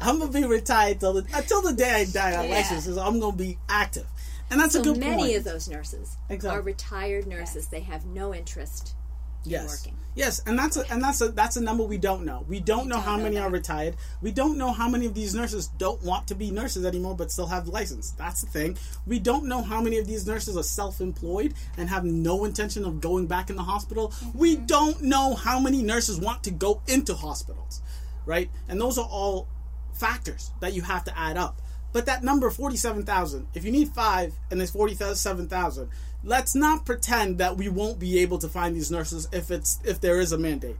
I'm 0.00 0.18
going 0.18 0.32
to 0.32 0.40
be 0.40 0.46
retired 0.46 1.00
till 1.00 1.14
the, 1.14 1.26
until 1.34 1.62
the 1.62 1.72
day 1.72 1.90
I 1.90 2.04
die 2.04 2.36
on 2.36 2.48
licenses. 2.48 2.96
I'm 2.96 3.18
going 3.18 3.32
to 3.32 3.38
be 3.38 3.58
active, 3.68 4.06
and 4.50 4.60
that's 4.60 4.74
so 4.74 4.80
a 4.80 4.84
good 4.84 4.98
many 4.98 5.24
point. 5.24 5.36
of 5.36 5.44
those 5.44 5.68
nurses 5.68 6.16
exactly. 6.28 6.58
are 6.58 6.62
retired 6.62 7.26
nurses. 7.26 7.66
They 7.66 7.80
have 7.80 8.06
no 8.06 8.32
interest 8.32 8.94
yes. 9.44 9.68
working. 9.68 9.98
Yes, 10.18 10.40
and 10.46 10.58
that's 10.58 10.76
a 10.76 10.90
and 10.90 11.00
that's 11.00 11.20
a 11.20 11.28
that's 11.28 11.56
a 11.56 11.60
number 11.60 11.84
we 11.84 11.96
don't 11.96 12.24
know. 12.24 12.44
We 12.48 12.58
don't 12.58 12.84
we 12.84 12.88
know 12.88 12.96
don't 12.96 13.04
how 13.04 13.16
know 13.16 13.22
many 13.22 13.36
that. 13.36 13.42
are 13.42 13.50
retired. 13.50 13.94
We 14.20 14.32
don't 14.32 14.58
know 14.58 14.72
how 14.72 14.88
many 14.88 15.06
of 15.06 15.14
these 15.14 15.32
nurses 15.32 15.68
don't 15.78 16.02
want 16.02 16.26
to 16.26 16.34
be 16.34 16.50
nurses 16.50 16.84
anymore 16.84 17.14
but 17.14 17.30
still 17.30 17.46
have 17.46 17.66
the 17.66 17.70
license. 17.70 18.10
That's 18.10 18.40
the 18.40 18.48
thing. 18.48 18.76
We 19.06 19.20
don't 19.20 19.44
know 19.44 19.62
how 19.62 19.80
many 19.80 19.98
of 19.98 20.08
these 20.08 20.26
nurses 20.26 20.56
are 20.56 20.64
self-employed 20.64 21.54
and 21.76 21.88
have 21.88 22.04
no 22.04 22.46
intention 22.46 22.84
of 22.84 23.00
going 23.00 23.28
back 23.28 23.48
in 23.48 23.54
the 23.54 23.62
hospital. 23.62 24.08
Mm-hmm. 24.08 24.38
We 24.38 24.56
don't 24.56 25.02
know 25.02 25.36
how 25.36 25.60
many 25.60 25.82
nurses 25.82 26.18
want 26.18 26.42
to 26.44 26.50
go 26.50 26.82
into 26.88 27.14
hospitals, 27.14 27.80
right? 28.26 28.50
And 28.68 28.80
those 28.80 28.98
are 28.98 29.06
all 29.08 29.46
factors 29.92 30.50
that 30.58 30.72
you 30.72 30.82
have 30.82 31.04
to 31.04 31.16
add 31.16 31.36
up. 31.36 31.62
But 31.92 32.06
that 32.06 32.22
number 32.22 32.50
47,000, 32.50 33.48
if 33.54 33.64
you 33.64 33.72
need 33.72 33.88
5 33.88 34.34
and 34.50 34.60
there's 34.60 34.70
47,000, 34.70 35.88
let's 36.22 36.54
not 36.54 36.84
pretend 36.84 37.38
that 37.38 37.56
we 37.56 37.68
won't 37.68 37.98
be 37.98 38.18
able 38.18 38.38
to 38.38 38.48
find 38.48 38.76
these 38.76 38.90
nurses 38.90 39.28
if 39.32 39.50
it's 39.50 39.80
if 39.84 40.00
there 40.00 40.20
is 40.20 40.32
a 40.32 40.38
mandate. 40.38 40.76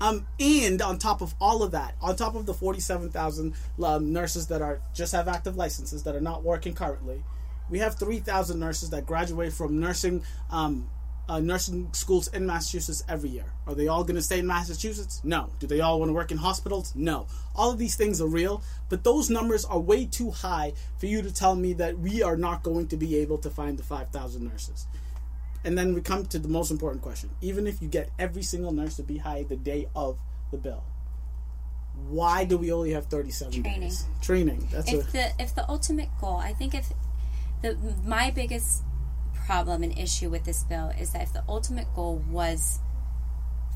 Um, 0.00 0.26
and 0.40 0.82
on 0.82 0.98
top 0.98 1.20
of 1.20 1.34
all 1.40 1.62
of 1.62 1.70
that, 1.72 1.94
on 2.00 2.16
top 2.16 2.34
of 2.34 2.46
the 2.46 2.54
47,000 2.54 3.54
um, 3.84 4.12
nurses 4.12 4.48
that 4.48 4.60
are 4.60 4.80
just 4.94 5.12
have 5.12 5.28
active 5.28 5.56
licenses 5.56 6.02
that 6.02 6.16
are 6.16 6.20
not 6.20 6.42
working 6.42 6.74
currently, 6.74 7.22
we 7.70 7.78
have 7.78 7.94
3,000 7.96 8.58
nurses 8.58 8.90
that 8.90 9.06
graduate 9.06 9.52
from 9.52 9.78
nursing 9.78 10.24
um, 10.50 10.88
uh, 11.32 11.40
nursing 11.40 11.88
schools 11.94 12.28
in 12.28 12.44
Massachusetts 12.44 13.02
every 13.08 13.30
year. 13.30 13.46
Are 13.66 13.74
they 13.74 13.88
all 13.88 14.04
going 14.04 14.16
to 14.16 14.22
stay 14.22 14.40
in 14.40 14.46
Massachusetts? 14.46 15.22
No. 15.24 15.48
Do 15.60 15.66
they 15.66 15.80
all 15.80 15.98
want 15.98 16.10
to 16.10 16.12
work 16.12 16.30
in 16.30 16.36
hospitals? 16.36 16.92
No. 16.94 17.26
All 17.56 17.70
of 17.70 17.78
these 17.78 17.96
things 17.96 18.20
are 18.20 18.26
real, 18.26 18.62
but 18.90 19.02
those 19.02 19.30
numbers 19.30 19.64
are 19.64 19.78
way 19.78 20.04
too 20.04 20.30
high 20.30 20.74
for 20.98 21.06
you 21.06 21.22
to 21.22 21.32
tell 21.32 21.54
me 21.54 21.72
that 21.74 21.98
we 21.98 22.22
are 22.22 22.36
not 22.36 22.62
going 22.62 22.86
to 22.88 22.98
be 22.98 23.16
able 23.16 23.38
to 23.38 23.48
find 23.48 23.78
the 23.78 23.82
5,000 23.82 24.46
nurses. 24.46 24.86
And 25.64 25.78
then 25.78 25.94
we 25.94 26.02
come 26.02 26.26
to 26.26 26.38
the 26.38 26.48
most 26.48 26.70
important 26.70 27.02
question. 27.02 27.30
Even 27.40 27.66
if 27.66 27.80
you 27.80 27.88
get 27.88 28.10
every 28.18 28.42
single 28.42 28.72
nurse 28.72 28.96
to 28.96 29.02
be 29.02 29.16
hired 29.16 29.48
the 29.48 29.56
day 29.56 29.88
of 29.96 30.18
the 30.50 30.58
bill, 30.58 30.84
why 32.08 32.44
do 32.44 32.58
we 32.58 32.72
only 32.72 32.90
have 32.90 33.06
37 33.06 33.62
Training. 33.62 33.80
days? 33.80 34.04
Training. 34.20 34.68
That's 34.70 34.92
if 34.92 35.08
a, 35.08 35.12
the 35.12 35.32
if 35.38 35.54
the 35.54 35.68
ultimate 35.70 36.08
goal, 36.20 36.36
I 36.36 36.52
think 36.52 36.74
if 36.74 36.92
the 37.62 37.76
my 38.04 38.30
biggest 38.30 38.82
problem 39.46 39.82
and 39.82 39.96
issue 39.98 40.30
with 40.30 40.44
this 40.44 40.62
bill 40.64 40.92
is 40.98 41.12
that 41.12 41.22
if 41.22 41.32
the 41.32 41.42
ultimate 41.48 41.86
goal 41.94 42.22
was 42.30 42.78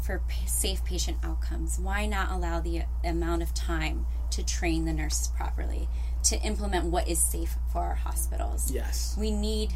for 0.05 0.22
safe 0.46 0.85
patient 0.85 1.18
outcomes, 1.22 1.79
why 1.79 2.07
not 2.07 2.31
allow 2.31 2.61
the 2.61 2.83
amount 3.05 3.42
of 3.42 3.52
time 3.55 4.07
to 4.31 4.44
train 4.44 4.85
the 4.85 4.92
nurses 4.92 5.29
properly 5.29 5.88
to 6.24 6.37
implement 6.42 6.87
what 6.87 7.09
is 7.09 7.22
safe 7.22 7.57
for 7.72 7.81
our 7.81 7.94
hospitals? 7.94 8.70
Yes. 8.70 9.16
We 9.18 9.31
need 9.31 9.72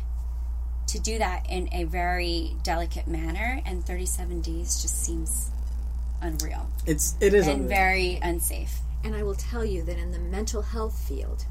to 0.88 0.98
do 0.98 1.18
that 1.18 1.46
in 1.48 1.68
a 1.72 1.84
very 1.84 2.56
delicate 2.62 3.06
manner, 3.06 3.60
and 3.64 3.84
37 3.84 4.40
days 4.40 4.82
just 4.82 5.04
seems 5.04 5.50
unreal. 6.20 6.68
It's 6.86 7.16
it 7.20 7.32
is 7.32 7.46
and 7.46 7.62
unreal. 7.62 7.68
very 7.68 8.18
unsafe. 8.22 8.80
And 9.04 9.14
I 9.14 9.22
will 9.22 9.34
tell 9.34 9.64
you 9.64 9.82
that 9.84 9.98
in 9.98 10.10
the 10.10 10.18
mental 10.18 10.62
health 10.62 11.00
field, 11.08 11.46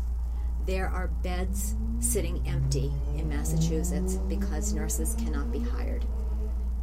there 0.65 0.87
are 0.87 1.07
beds 1.07 1.75
sitting 1.99 2.45
empty 2.47 2.91
in 3.17 3.27
Massachusetts 3.27 4.15
because 4.15 4.73
nurses 4.73 5.15
cannot 5.15 5.51
be 5.51 5.59
hired 5.59 6.05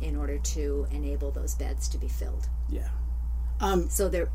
in 0.01 0.17
order 0.17 0.39
to 0.39 0.87
enable 0.91 1.31
those 1.31 1.55
beds 1.55 1.89
to 1.89 1.99
be 1.99 2.09
filled. 2.09 2.49
Yeah. 2.69 2.89
Um, 3.61 3.89
so 3.89 4.09
there, 4.09 4.29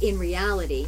in 0.00 0.18
reality, 0.18 0.86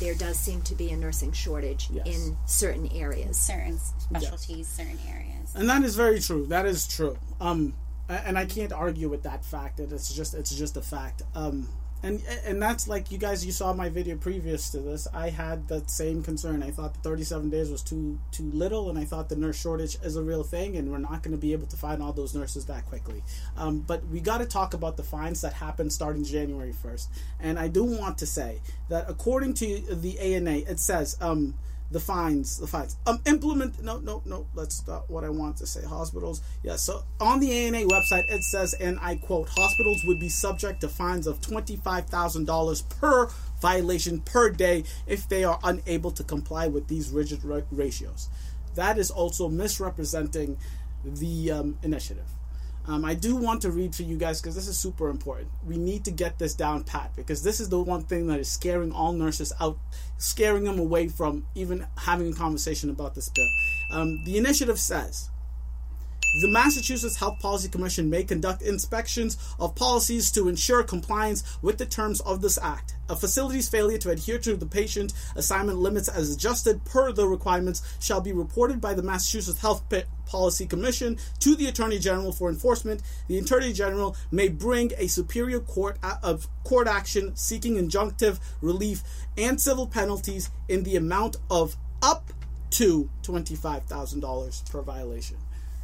there 0.00 0.14
does 0.14 0.38
seem 0.38 0.62
to 0.62 0.74
be 0.74 0.90
a 0.90 0.96
nursing 0.96 1.32
shortage 1.32 1.88
yes. 1.90 2.06
in 2.06 2.36
certain 2.46 2.90
areas, 2.92 3.36
certain 3.36 3.78
specialties, 3.78 4.58
yes. 4.58 4.68
certain 4.68 4.98
areas, 5.08 5.54
and 5.54 5.68
that 5.68 5.82
is 5.84 5.94
very 5.94 6.20
true. 6.20 6.46
That 6.46 6.66
is 6.66 6.88
true. 6.88 7.16
Um, 7.40 7.74
and 8.08 8.36
I 8.36 8.46
can't 8.46 8.72
argue 8.72 9.08
with 9.08 9.22
that 9.22 9.44
fact. 9.44 9.76
That 9.76 9.92
it's 9.92 10.12
just 10.12 10.34
it's 10.34 10.54
just 10.54 10.76
a 10.76 10.82
fact. 10.82 11.22
Um, 11.34 11.68
and 12.02 12.22
and 12.44 12.60
that's 12.60 12.88
like 12.88 13.10
you 13.10 13.18
guys 13.18 13.44
you 13.44 13.52
saw 13.52 13.72
my 13.72 13.88
video 13.88 14.16
previous 14.16 14.70
to 14.70 14.78
this. 14.78 15.06
I 15.14 15.30
had 15.30 15.68
that 15.68 15.90
same 15.90 16.22
concern. 16.22 16.62
I 16.62 16.70
thought 16.70 16.94
the 16.94 17.00
37 17.00 17.50
days 17.50 17.70
was 17.70 17.82
too 17.82 18.18
too 18.30 18.50
little 18.52 18.90
and 18.90 18.98
i 18.98 19.04
thought 19.04 19.28
the 19.28 19.36
nurse 19.36 19.60
shortage 19.60 19.96
is 20.02 20.16
a 20.16 20.22
real 20.22 20.42
thing 20.42 20.76
and 20.76 20.90
we're 20.90 20.98
not 20.98 21.22
going 21.22 21.32
to 21.32 21.40
be 21.40 21.52
able 21.52 21.66
to 21.66 21.76
find 21.76 22.02
all 22.02 22.12
those 22.12 22.34
nurses 22.34 22.66
that 22.66 22.86
quickly. 22.86 23.22
Um, 23.56 23.80
but 23.80 24.06
we 24.08 24.20
got 24.20 24.38
to 24.38 24.46
talk 24.46 24.74
about 24.74 24.96
the 24.96 25.02
fines 25.02 25.40
that 25.42 25.52
happened 25.52 25.92
starting 25.92 26.24
january 26.24 26.72
1st 26.72 27.08
and 27.40 27.58
i 27.58 27.68
do 27.68 27.84
want 27.84 28.18
to 28.18 28.26
say 28.26 28.60
that 28.88 29.08
according 29.08 29.54
to 29.54 29.82
the 29.94 30.18
ana 30.18 30.58
it 30.58 30.78
says 30.80 31.16
um, 31.20 31.54
the 31.92 32.00
fines, 32.00 32.58
the 32.58 32.66
fines. 32.66 32.96
Um, 33.06 33.20
implement. 33.26 33.82
No, 33.82 33.98
no, 33.98 34.22
no. 34.24 34.46
That's 34.56 34.86
not 34.86 35.10
what 35.10 35.24
I 35.24 35.28
want 35.28 35.58
to 35.58 35.66
say. 35.66 35.84
Hospitals. 35.84 36.40
Yeah. 36.62 36.76
So 36.76 37.04
on 37.20 37.38
the 37.38 37.52
ANA 37.52 37.86
website, 37.86 38.24
it 38.30 38.42
says, 38.42 38.74
and 38.74 38.98
I 39.00 39.16
quote: 39.16 39.48
Hospitals 39.50 40.02
would 40.06 40.18
be 40.18 40.28
subject 40.30 40.80
to 40.80 40.88
fines 40.88 41.26
of 41.26 41.40
twenty-five 41.40 42.06
thousand 42.06 42.46
dollars 42.46 42.82
per 42.82 43.28
violation 43.60 44.20
per 44.20 44.50
day 44.50 44.84
if 45.06 45.28
they 45.28 45.44
are 45.44 45.58
unable 45.62 46.10
to 46.12 46.24
comply 46.24 46.66
with 46.66 46.88
these 46.88 47.10
rigid 47.10 47.40
ratios. 47.70 48.28
That 48.74 48.98
is 48.98 49.10
also 49.10 49.48
misrepresenting 49.48 50.56
the 51.04 51.50
um, 51.50 51.78
initiative. 51.82 52.24
Um, 52.86 53.04
I 53.04 53.14
do 53.14 53.36
want 53.36 53.62
to 53.62 53.70
read 53.70 53.94
for 53.94 54.02
you 54.02 54.16
guys 54.16 54.40
because 54.40 54.56
this 54.56 54.66
is 54.66 54.76
super 54.76 55.08
important. 55.08 55.48
We 55.64 55.76
need 55.76 56.04
to 56.04 56.10
get 56.10 56.38
this 56.38 56.54
down 56.54 56.82
pat 56.82 57.12
because 57.14 57.42
this 57.42 57.60
is 57.60 57.68
the 57.68 57.80
one 57.80 58.02
thing 58.02 58.26
that 58.26 58.40
is 58.40 58.50
scaring 58.50 58.90
all 58.92 59.12
nurses 59.12 59.52
out, 59.60 59.78
scaring 60.18 60.64
them 60.64 60.78
away 60.78 61.08
from 61.08 61.46
even 61.54 61.86
having 61.96 62.32
a 62.32 62.34
conversation 62.34 62.90
about 62.90 63.14
this 63.14 63.28
bill. 63.28 63.48
Um, 63.92 64.24
the 64.24 64.36
initiative 64.36 64.80
says 64.80 65.30
the 66.34 66.48
Massachusetts 66.48 67.16
Health 67.16 67.40
Policy 67.40 67.68
Commission 67.68 68.08
may 68.08 68.24
conduct 68.24 68.62
inspections 68.62 69.36
of 69.60 69.74
policies 69.74 70.30
to 70.32 70.48
ensure 70.48 70.82
compliance 70.82 71.44
with 71.60 71.76
the 71.76 71.84
terms 71.84 72.20
of 72.20 72.40
this 72.40 72.58
act. 72.62 72.94
A 73.10 73.16
facility's 73.16 73.68
failure 73.68 73.98
to 73.98 74.10
adhere 74.10 74.38
to 74.38 74.56
the 74.56 74.64
patient 74.64 75.12
assignment 75.36 75.78
limits 75.78 76.08
as 76.08 76.32
adjusted 76.32 76.82
per 76.86 77.12
the 77.12 77.28
requirements 77.28 77.82
shall 78.00 78.22
be 78.22 78.32
reported 78.32 78.80
by 78.80 78.94
the 78.94 79.02
Massachusetts 79.02 79.60
Health 79.60 79.84
Policy 80.24 80.64
Commission 80.66 81.18
to 81.40 81.54
the 81.54 81.66
Attorney 81.66 81.98
General 81.98 82.32
for 82.32 82.48
enforcement. 82.48 83.02
The 83.28 83.38
Attorney 83.38 83.74
General 83.74 84.16
may 84.30 84.48
bring 84.48 84.92
a 84.96 85.08
superior 85.08 85.60
court 85.60 85.98
of 86.22 86.48
court 86.64 86.88
action 86.88 87.36
seeking 87.36 87.74
injunctive 87.74 88.40
relief 88.62 89.02
and 89.36 89.60
civil 89.60 89.86
penalties 89.86 90.48
in 90.68 90.84
the 90.84 90.96
amount 90.96 91.36
of 91.50 91.76
up 92.02 92.32
to 92.70 93.10
$25,000 93.22 94.70
per 94.70 94.80
violation. 94.80 95.36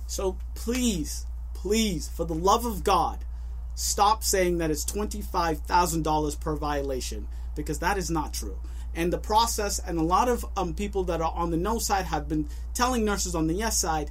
So 0.09 0.39
please, 0.55 1.27
please, 1.53 2.09
for 2.09 2.25
the 2.25 2.35
love 2.35 2.65
of 2.65 2.83
God, 2.83 3.19
stop 3.75 4.25
saying 4.25 4.57
that 4.59 4.71
it's 4.71 4.85
$25,000 4.87 6.41
per 6.41 6.57
violation 6.57 7.29
because 7.55 7.79
that 7.81 7.99
is 7.99 8.11
not 8.11 8.33
true. 8.33 8.59
And 8.95 9.13
the 9.13 9.19
process, 9.19 9.79
and 9.79 9.99
a 9.99 10.03
lot 10.03 10.29
of 10.29 10.47
um, 10.57 10.75
people 10.75 11.05
that 11.05 11.21
are 11.21 11.33
on 11.33 11.51
the 11.51 11.59
no 11.59 11.79
side 11.79 12.07
have 12.07 12.27
been 12.27 12.49
telling 12.73 13.05
nurses 13.05 13.35
on 13.35 13.49
the 13.49 13.55
yes 13.55 13.79
side 13.79 14.11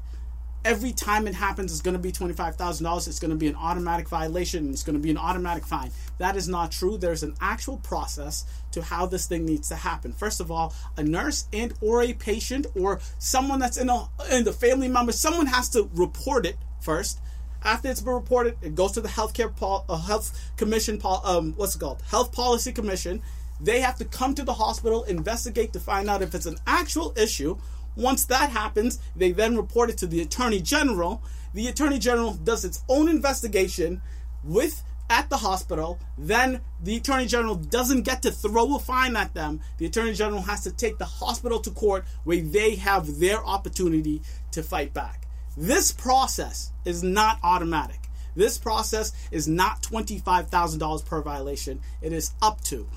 every 0.65 0.91
time 0.91 1.27
it 1.27 1.33
happens 1.33 1.71
it's 1.71 1.81
going 1.81 1.95
to 1.95 1.99
be 1.99 2.11
$25,000 2.11 3.07
it's 3.07 3.19
going 3.19 3.31
to 3.31 3.37
be 3.37 3.47
an 3.47 3.55
automatic 3.55 4.09
violation 4.09 4.69
it's 4.71 4.83
going 4.83 4.95
to 4.95 5.01
be 5.01 5.09
an 5.11 5.17
automatic 5.17 5.65
fine. 5.65 5.91
That 6.17 6.35
is 6.35 6.47
not 6.47 6.71
true. 6.71 6.97
There's 6.97 7.23
an 7.23 7.35
actual 7.39 7.77
process 7.77 8.45
to 8.71 8.81
how 8.81 9.05
this 9.05 9.27
thing 9.27 9.45
needs 9.45 9.69
to 9.69 9.75
happen. 9.75 10.11
First 10.11 10.39
of 10.39 10.51
all 10.51 10.73
a 10.97 11.03
nurse 11.03 11.47
and 11.53 11.73
or 11.81 12.01
a 12.01 12.13
patient 12.13 12.67
or 12.75 12.99
someone 13.19 13.59
that's 13.59 13.77
in 13.77 13.89
a 13.89 14.07
in 14.31 14.43
the 14.43 14.53
family 14.53 14.87
member 14.87 15.11
someone 15.11 15.47
has 15.47 15.69
to 15.69 15.89
report 15.93 16.45
it 16.45 16.57
first. 16.81 17.19
After 17.63 17.89
it's 17.89 18.01
been 18.01 18.13
reported 18.13 18.57
it 18.61 18.75
goes 18.75 18.93
to 18.93 19.01
the 19.01 19.09
healthcare 19.09 19.55
pol- 19.55 19.85
uh, 19.89 19.97
health 19.97 20.37
commission 20.57 20.97
pol- 20.97 21.21
um, 21.25 21.53
what's 21.55 21.75
it 21.75 21.79
called? 21.79 22.01
Health 22.09 22.31
policy 22.31 22.71
commission. 22.71 23.21
They 23.59 23.81
have 23.81 23.95
to 23.97 24.05
come 24.05 24.35
to 24.35 24.43
the 24.43 24.53
hospital 24.53 25.03
investigate 25.03 25.73
to 25.73 25.79
find 25.79 26.09
out 26.09 26.21
if 26.21 26.35
it's 26.35 26.45
an 26.45 26.57
actual 26.67 27.13
issue 27.17 27.57
once 27.97 28.25
that 28.25 28.51
happens, 28.51 28.99
they 29.15 29.31
then 29.31 29.57
report 29.57 29.89
it 29.89 29.97
to 29.97 30.07
the 30.07 30.21
Attorney 30.21 30.61
General. 30.61 31.21
The 31.53 31.67
Attorney 31.67 31.99
General 31.99 32.33
does 32.33 32.63
its 32.63 32.83
own 32.87 33.09
investigation 33.09 34.01
with 34.43 34.83
at 35.09 35.29
the 35.29 35.37
hospital. 35.37 35.99
Then 36.17 36.61
the 36.81 36.97
Attorney 36.97 37.25
General 37.25 37.55
doesn't 37.55 38.03
get 38.03 38.21
to 38.21 38.31
throw 38.31 38.75
a 38.75 38.79
fine 38.79 39.15
at 39.15 39.33
them. 39.33 39.61
The 39.77 39.87
Attorney 39.87 40.13
General 40.13 40.41
has 40.43 40.63
to 40.63 40.71
take 40.71 40.97
the 40.97 41.05
hospital 41.05 41.59
to 41.61 41.71
court 41.71 42.05
where 42.23 42.41
they 42.41 42.75
have 42.75 43.19
their 43.19 43.43
opportunity 43.43 44.21
to 44.51 44.61
fight 44.63 44.93
back. 44.93 45.27
This 45.55 45.91
process 45.91 46.71
is 46.85 47.01
not 47.03 47.39
automatic. 47.41 48.09
This 48.35 48.59
process 48.59 49.13
is 49.31 49.47
not 49.47 49.81
$25,000 49.81 51.05
per 51.05 51.21
violation. 51.23 51.81
It 52.01 52.13
is 52.13 52.31
up 52.41 52.61
to. 52.65 52.87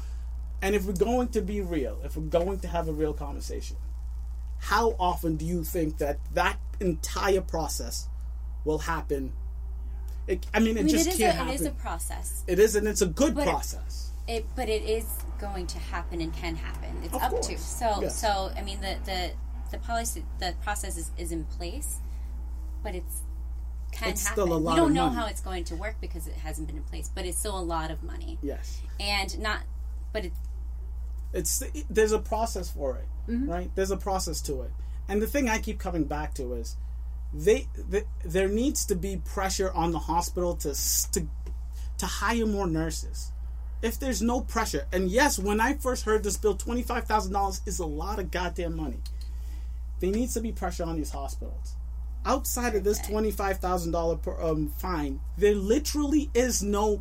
And 0.61 0.75
if 0.75 0.85
we're 0.85 0.93
going 0.93 1.29
to 1.29 1.41
be 1.41 1.63
real, 1.63 1.99
if 2.05 2.17
we're 2.17 2.25
going 2.25 2.59
to 2.61 2.69
have 2.69 2.89
a 2.89 2.93
real 2.93 3.15
conversation, 3.15 3.77
how 4.61 4.95
often 4.99 5.37
do 5.37 5.45
you 5.45 5.65
think 5.65 5.99
that 5.99 6.19
that 6.35 6.59
entire 6.81 7.41
process 7.41 8.09
will 8.65 8.79
happen? 8.79 9.33
It, 10.27 10.47
I 10.55 10.61
mean, 10.61 10.77
it 10.77 10.81
I 10.81 10.83
mean, 10.85 10.89
just 10.89 11.09
it 11.09 11.17
can't 11.17 11.35
a, 11.35 11.39
happen. 11.39 11.55
It 11.55 11.61
is 11.61 11.67
a 11.67 11.71
process. 11.71 12.45
It 12.47 12.59
is, 12.59 12.77
and 12.77 12.87
it's 12.87 13.03
a 13.03 13.07
good 13.07 13.35
but 13.35 13.45
process. 13.45 14.13
It, 14.29 14.33
it, 14.33 14.47
but 14.55 14.69
it 14.69 14.85
is 14.85 15.07
going 15.41 15.67
to 15.69 15.79
happen 15.79 16.21
and 16.21 16.33
can 16.35 16.55
happen. 16.55 16.95
It's 17.03 17.15
of 17.15 17.23
up 17.23 17.31
course. 17.31 17.49
to. 17.49 17.59
So, 17.59 17.99
yes. 18.03 18.21
so 18.21 18.53
I 18.57 18.63
mean, 18.63 18.81
the 18.81 18.97
the 19.05 19.31
the 19.71 19.79
policy, 19.79 20.25
the 20.39 20.55
process 20.63 20.97
is, 20.97 21.11
is 21.17 21.33
in 21.33 21.45
place, 21.45 21.97
but 22.83 22.95
it's 22.95 23.23
can 23.93 24.11
it's 24.11 24.27
happen. 24.27 24.65
we 24.65 24.77
don't 24.77 24.93
know 24.93 25.07
money. 25.07 25.17
how 25.17 25.27
it's 25.27 25.41
going 25.41 25.65
to 25.65 25.75
work 25.75 25.97
because 26.01 26.29
it 26.29 26.35
hasn't 26.35 26.69
been 26.69 26.77
in 26.77 26.85
place, 26.85 27.11
but 27.13 27.25
it's 27.25 27.39
still 27.39 27.59
a 27.59 27.61
lot 27.61 27.91
of 27.91 28.03
money. 28.03 28.39
Yes. 28.43 28.81
And 29.01 29.37
not, 29.41 29.63
but 30.13 30.27
it's 30.27 30.39
it's 31.33 31.63
there's 31.89 32.13
a 32.13 32.19
process 32.19 32.71
for 32.71 32.97
it, 32.97 33.09
mm-hmm. 33.31 33.49
right? 33.49 33.71
There's 33.75 33.91
a 33.91 33.97
process 33.97 34.41
to 34.43 34.63
it, 34.63 34.71
and 35.09 35.23
the 35.23 35.27
thing 35.27 35.49
I 35.49 35.59
keep 35.59 35.79
coming 35.79 36.05
back 36.05 36.35
to 36.35 36.55
is 36.55 36.77
they, 37.33 37.69
they 37.89 38.03
there 38.25 38.49
needs 38.49 38.85
to 38.87 38.95
be 38.95 39.21
pressure 39.25 39.71
on 39.73 39.93
the 39.93 39.99
hospital 39.99 40.57
to 40.57 40.75
to 41.13 41.27
to 41.99 42.07
hire 42.07 42.47
more 42.47 42.67
nurses. 42.67 43.33
If 43.83 43.99
there's 43.99 44.21
no 44.21 44.43
pressure, 44.43 44.87
and 44.93 45.09
yes, 45.11 45.39
when 45.39 45.61
I 45.61 45.75
first 45.75 46.05
heard 46.05 46.23
this 46.23 46.37
bill, 46.37 46.57
twenty 46.57 46.83
five 46.83 47.05
thousand 47.05 47.33
dollars 47.33 47.63
is 47.67 47.79
a 47.79 47.87
lot 47.87 48.19
of 48.19 48.31
goddamn 48.31 48.77
money. 48.77 49.01
There 50.01 50.11
needs 50.11 50.35
to 50.35 50.41
be 50.41 50.53
pressure 50.53 50.85
on 50.85 50.97
these 50.97 51.11
hospitals. 51.11 51.77
Outside 52.27 52.75
of 52.75 52.85
this 52.85 52.99
twenty 52.99 53.31
five 53.31 53.59
thousand 53.59 53.93
dollar 53.93 54.19
um, 54.41 54.69
fine, 54.79 55.21
there 55.39 55.55
literally 55.55 56.31
is 56.35 56.63
no 56.63 57.01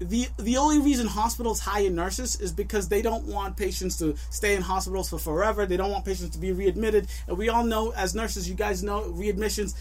the 0.00 0.28
the 0.36 0.56
only 0.56 0.78
reason 0.78 1.06
hospitals 1.06 1.60
hire 1.60 1.90
nurses 1.90 2.40
is 2.40 2.52
because 2.52 2.88
they 2.88 3.02
don't 3.02 3.24
want 3.24 3.56
patients 3.56 3.98
to 3.98 4.16
stay 4.30 4.54
in 4.54 4.62
hospitals 4.62 5.10
for 5.10 5.18
forever. 5.18 5.66
They 5.66 5.76
don't 5.76 5.90
want 5.90 6.04
patients 6.04 6.30
to 6.30 6.38
be 6.38 6.52
readmitted. 6.52 7.08
And 7.26 7.36
we 7.36 7.48
all 7.48 7.64
know 7.64 7.92
as 7.96 8.14
nurses, 8.14 8.48
you 8.48 8.54
guys 8.54 8.82
know 8.82 9.02
readmissions. 9.02 9.74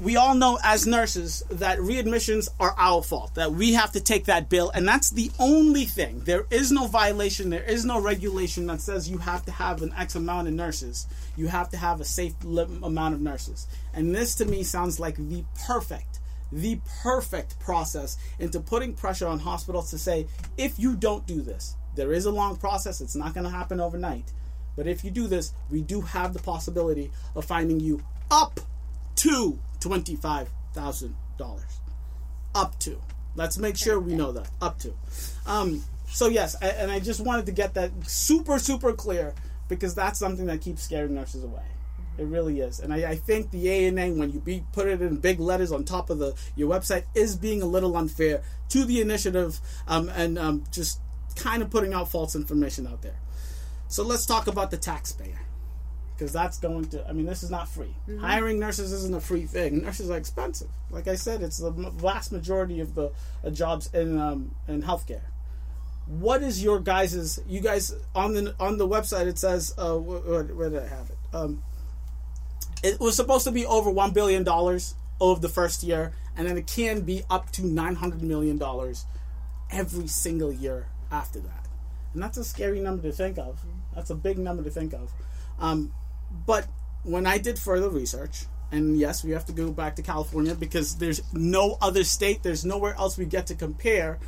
We 0.00 0.16
all 0.16 0.34
know 0.34 0.58
as 0.64 0.86
nurses 0.86 1.42
that 1.50 1.78
readmissions 1.78 2.48
are 2.58 2.74
our 2.78 3.02
fault. 3.02 3.34
That 3.34 3.52
we 3.52 3.74
have 3.74 3.92
to 3.92 4.00
take 4.00 4.24
that 4.26 4.48
bill, 4.48 4.70
and 4.70 4.88
that's 4.88 5.10
the 5.10 5.30
only 5.38 5.84
thing. 5.84 6.20
There 6.24 6.46
is 6.50 6.72
no 6.72 6.86
violation. 6.86 7.50
There 7.50 7.62
is 7.62 7.84
no 7.84 8.00
regulation 8.00 8.66
that 8.68 8.80
says 8.80 9.10
you 9.10 9.18
have 9.18 9.44
to 9.46 9.52
have 9.52 9.82
an 9.82 9.92
X 9.96 10.14
amount 10.14 10.48
of 10.48 10.54
nurses. 10.54 11.06
You 11.36 11.48
have 11.48 11.68
to 11.70 11.76
have 11.76 12.00
a 12.00 12.04
safe 12.04 12.34
amount 12.42 13.14
of 13.14 13.20
nurses. 13.20 13.66
And 13.92 14.14
this 14.14 14.34
to 14.36 14.44
me 14.44 14.62
sounds 14.62 14.98
like 14.98 15.16
the 15.16 15.44
perfect 15.66 16.07
the 16.52 16.80
perfect 17.02 17.58
process 17.60 18.16
into 18.38 18.60
putting 18.60 18.94
pressure 18.94 19.26
on 19.26 19.38
hospitals 19.38 19.90
to 19.90 19.98
say, 19.98 20.26
if 20.56 20.78
you 20.78 20.96
don't 20.96 21.26
do 21.26 21.42
this, 21.42 21.76
there 21.94 22.12
is 22.12 22.26
a 22.26 22.30
long 22.30 22.56
process, 22.56 23.00
it's 23.00 23.16
not 23.16 23.34
going 23.34 23.44
to 23.44 23.50
happen 23.50 23.80
overnight. 23.80 24.32
But 24.76 24.86
if 24.86 25.04
you 25.04 25.10
do 25.10 25.26
this, 25.26 25.52
we 25.70 25.82
do 25.82 26.00
have 26.00 26.32
the 26.32 26.38
possibility 26.38 27.10
of 27.34 27.44
finding 27.44 27.80
you 27.80 28.02
up 28.30 28.60
to 29.16 29.58
$25,000. 29.80 31.10
Up 32.54 32.78
to. 32.78 33.02
Let's 33.34 33.58
make 33.58 33.76
sure 33.76 33.98
we 33.98 34.14
know 34.14 34.32
that. 34.32 34.48
Up 34.62 34.78
to. 34.80 34.94
Um, 35.46 35.82
so, 36.08 36.28
yes, 36.28 36.54
and 36.62 36.90
I 36.90 37.00
just 37.00 37.20
wanted 37.20 37.46
to 37.46 37.52
get 37.52 37.74
that 37.74 37.90
super, 38.06 38.58
super 38.58 38.92
clear 38.92 39.34
because 39.68 39.94
that's 39.94 40.18
something 40.18 40.46
that 40.46 40.60
keeps 40.60 40.82
scaring 40.82 41.14
nurses 41.14 41.44
away. 41.44 41.62
It 42.18 42.26
really 42.26 42.60
is, 42.60 42.80
and 42.80 42.92
I, 42.92 43.10
I, 43.10 43.14
think 43.14 43.52
the 43.52 43.70
ANA, 43.70 44.10
when 44.10 44.32
you 44.32 44.40
be, 44.40 44.64
put 44.72 44.88
it 44.88 45.00
in 45.00 45.18
big 45.18 45.38
letters 45.38 45.70
on 45.70 45.84
top 45.84 46.10
of 46.10 46.18
the 46.18 46.34
your 46.56 46.68
website, 46.68 47.04
is 47.14 47.36
being 47.36 47.62
a 47.62 47.66
little 47.66 47.96
unfair 47.96 48.42
to 48.70 48.84
the 48.84 49.00
initiative, 49.00 49.60
um, 49.86 50.08
and 50.08 50.36
um, 50.36 50.64
just 50.72 51.00
kind 51.36 51.62
of 51.62 51.70
putting 51.70 51.94
out 51.94 52.10
false 52.10 52.34
information 52.34 52.88
out 52.88 53.02
there. 53.02 53.20
So 53.86 54.02
let's 54.02 54.26
talk 54.26 54.48
about 54.48 54.72
the 54.72 54.76
taxpayer, 54.76 55.40
because 56.16 56.32
that's 56.32 56.58
going 56.58 56.86
to. 56.86 57.08
I 57.08 57.12
mean, 57.12 57.24
this 57.24 57.44
is 57.44 57.52
not 57.52 57.68
free. 57.68 57.94
Mm-hmm. 58.08 58.18
Hiring 58.18 58.58
nurses 58.58 58.92
isn't 58.92 59.14
a 59.14 59.20
free 59.20 59.46
thing. 59.46 59.82
Nurses 59.82 60.10
are 60.10 60.16
expensive. 60.16 60.68
Like 60.90 61.06
I 61.06 61.14
said, 61.14 61.40
it's 61.40 61.58
the 61.58 61.70
vast 61.70 62.32
majority 62.32 62.80
of 62.80 62.96
the 62.96 63.12
uh, 63.44 63.50
jobs 63.50 63.94
in 63.94 64.18
um, 64.18 64.56
in 64.66 64.82
healthcare 64.82 65.22
what 66.08 66.42
is 66.42 66.62
your 66.62 66.80
guys's 66.80 67.38
you 67.46 67.60
guys 67.60 67.94
on 68.14 68.32
the 68.32 68.54
on 68.58 68.78
the 68.78 68.88
website 68.88 69.26
it 69.26 69.38
says 69.38 69.74
uh 69.76 69.94
where, 69.94 70.44
where 70.44 70.70
did 70.70 70.82
i 70.82 70.86
have 70.86 71.10
it 71.10 71.18
um 71.34 71.62
it 72.82 73.00
was 73.00 73.16
supposed 73.16 73.44
to 73.44 73.52
be 73.52 73.66
over 73.66 73.90
$1 73.90 74.14
billion 74.14 74.46
of 75.20 75.42
the 75.42 75.48
first 75.48 75.82
year, 75.82 76.12
and 76.36 76.46
then 76.46 76.56
it 76.56 76.66
can 76.66 77.00
be 77.00 77.22
up 77.28 77.50
to 77.52 77.62
$900 77.62 78.20
million 78.20 78.60
every 79.70 80.06
single 80.06 80.52
year 80.52 80.86
after 81.10 81.40
that. 81.40 81.66
And 82.14 82.22
that's 82.22 82.36
a 82.36 82.44
scary 82.44 82.80
number 82.80 83.02
to 83.02 83.12
think 83.12 83.38
of. 83.38 83.60
That's 83.94 84.10
a 84.10 84.14
big 84.14 84.38
number 84.38 84.62
to 84.62 84.70
think 84.70 84.94
of. 84.94 85.12
Um, 85.58 85.92
but 86.46 86.66
when 87.02 87.26
I 87.26 87.38
did 87.38 87.58
further 87.58 87.88
research, 87.88 88.46
and 88.70 88.98
yes, 88.98 89.24
we 89.24 89.32
have 89.32 89.46
to 89.46 89.52
go 89.52 89.70
back 89.70 89.96
to 89.96 90.02
California 90.02 90.54
because 90.54 90.96
there's 90.96 91.22
no 91.32 91.78
other 91.80 92.04
state, 92.04 92.42
there's 92.42 92.64
nowhere 92.64 92.94
else 92.94 93.16
we 93.16 93.24
get 93.24 93.46
to 93.48 93.54
compare 93.54 94.18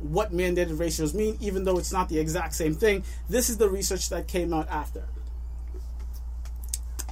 what 0.00 0.32
mandated 0.32 0.78
ratios 0.78 1.12
mean, 1.12 1.36
even 1.40 1.64
though 1.64 1.78
it's 1.78 1.92
not 1.92 2.08
the 2.08 2.18
exact 2.18 2.54
same 2.54 2.74
thing. 2.74 3.04
This 3.28 3.50
is 3.50 3.58
the 3.58 3.68
research 3.68 4.08
that 4.08 4.26
came 4.26 4.54
out 4.54 4.68
after. 4.68 5.04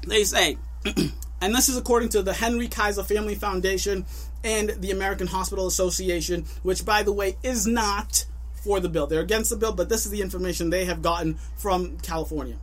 They 0.06 0.24
say 0.24 0.56
and 1.40 1.54
this 1.54 1.68
is 1.68 1.76
according 1.76 2.10
to 2.10 2.22
the 2.22 2.32
Henry 2.32 2.68
Kaiser 2.68 3.02
Family 3.02 3.34
Foundation 3.34 4.06
and 4.44 4.70
the 4.70 4.90
American 4.90 5.26
Hospital 5.26 5.66
Association, 5.66 6.44
which, 6.62 6.84
by 6.84 7.02
the 7.02 7.12
way, 7.12 7.36
is 7.42 7.66
not 7.66 8.26
for 8.62 8.80
the 8.80 8.88
bill. 8.88 9.06
They're 9.06 9.20
against 9.20 9.50
the 9.50 9.56
bill, 9.56 9.72
but 9.72 9.88
this 9.88 10.04
is 10.04 10.10
the 10.10 10.20
information 10.20 10.70
they 10.70 10.84
have 10.84 11.02
gotten 11.02 11.38
from 11.56 11.98
California. 11.98 12.58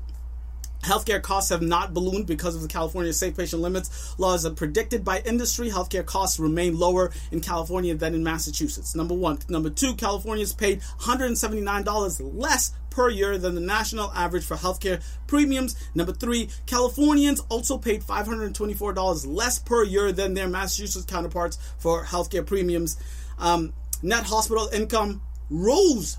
Healthcare 0.85 1.21
costs 1.21 1.49
have 1.49 1.63
not 1.63 1.95
ballooned 1.95 2.27
because 2.27 2.55
of 2.55 2.61
the 2.61 2.67
California 2.67 3.11
safe 3.11 3.35
patient 3.35 3.61
limits 3.61 4.13
laws. 4.19 4.45
As 4.45 4.53
predicted 4.53 5.03
by 5.03 5.19
industry, 5.21 5.71
healthcare 5.71 6.05
costs 6.05 6.39
remain 6.39 6.77
lower 6.77 7.11
in 7.31 7.41
California 7.41 7.95
than 7.95 8.13
in 8.13 8.23
Massachusetts. 8.23 8.93
Number 8.93 9.15
one. 9.15 9.39
Number 9.49 9.71
two, 9.71 9.95
California's 9.95 10.53
paid 10.53 10.81
$179 11.01 12.31
less 12.35 12.71
per 12.95 13.09
year 13.09 13.37
than 13.37 13.55
the 13.55 13.61
national 13.61 14.09
average 14.13 14.45
for 14.45 14.55
healthcare 14.55 15.03
premiums. 15.27 15.75
Number 15.93 16.13
three, 16.13 16.49
Californians 16.65 17.41
also 17.49 17.77
paid 17.77 18.01
$524 18.01 19.27
less 19.27 19.59
per 19.59 19.83
year 19.83 20.13
than 20.13 20.33
their 20.33 20.47
Massachusetts 20.47 21.05
counterparts 21.05 21.57
for 21.77 22.05
healthcare 22.05 22.45
premiums. 22.45 22.97
Um, 23.37 23.73
net 24.01 24.23
hospital 24.23 24.69
income 24.71 25.21
rose 25.49 26.17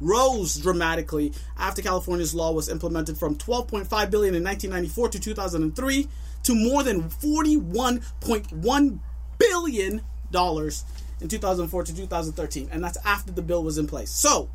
rose 0.00 0.56
dramatically 0.56 1.32
after 1.56 1.80
California's 1.80 2.34
law 2.34 2.52
was 2.52 2.68
implemented 2.68 3.16
from 3.16 3.36
12.5 3.36 4.10
billion 4.10 4.34
in 4.34 4.44
1994 4.44 5.08
to 5.08 5.20
2003 5.20 6.08
to 6.42 6.54
more 6.54 6.82
than 6.82 7.04
41.1 7.04 8.98
billion 9.38 10.02
dollars 10.30 10.84
in 11.20 11.28
2004 11.28 11.84
to 11.84 11.96
2013 11.96 12.68
and 12.72 12.84
that's 12.84 12.98
after 13.06 13.32
the 13.32 13.40
bill 13.40 13.62
was 13.62 13.78
in 13.78 13.86
place. 13.86 14.10
So, 14.10 14.50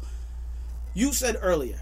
you 0.99 1.13
said 1.13 1.37
earlier 1.41 1.79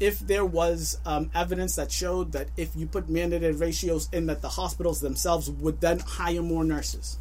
if 0.00 0.18
there 0.20 0.44
was 0.44 0.98
um, 1.04 1.30
evidence 1.34 1.76
that 1.76 1.90
showed 1.90 2.32
that 2.32 2.48
if 2.56 2.74
you 2.76 2.86
put 2.86 3.08
mandated 3.08 3.60
ratios 3.60 4.08
in 4.12 4.26
that 4.26 4.42
the 4.42 4.48
hospitals 4.48 5.00
themselves 5.00 5.50
would 5.50 5.80
then 5.80 5.98
hire 5.98 6.42
more 6.42 6.64
nurses. 6.64 7.18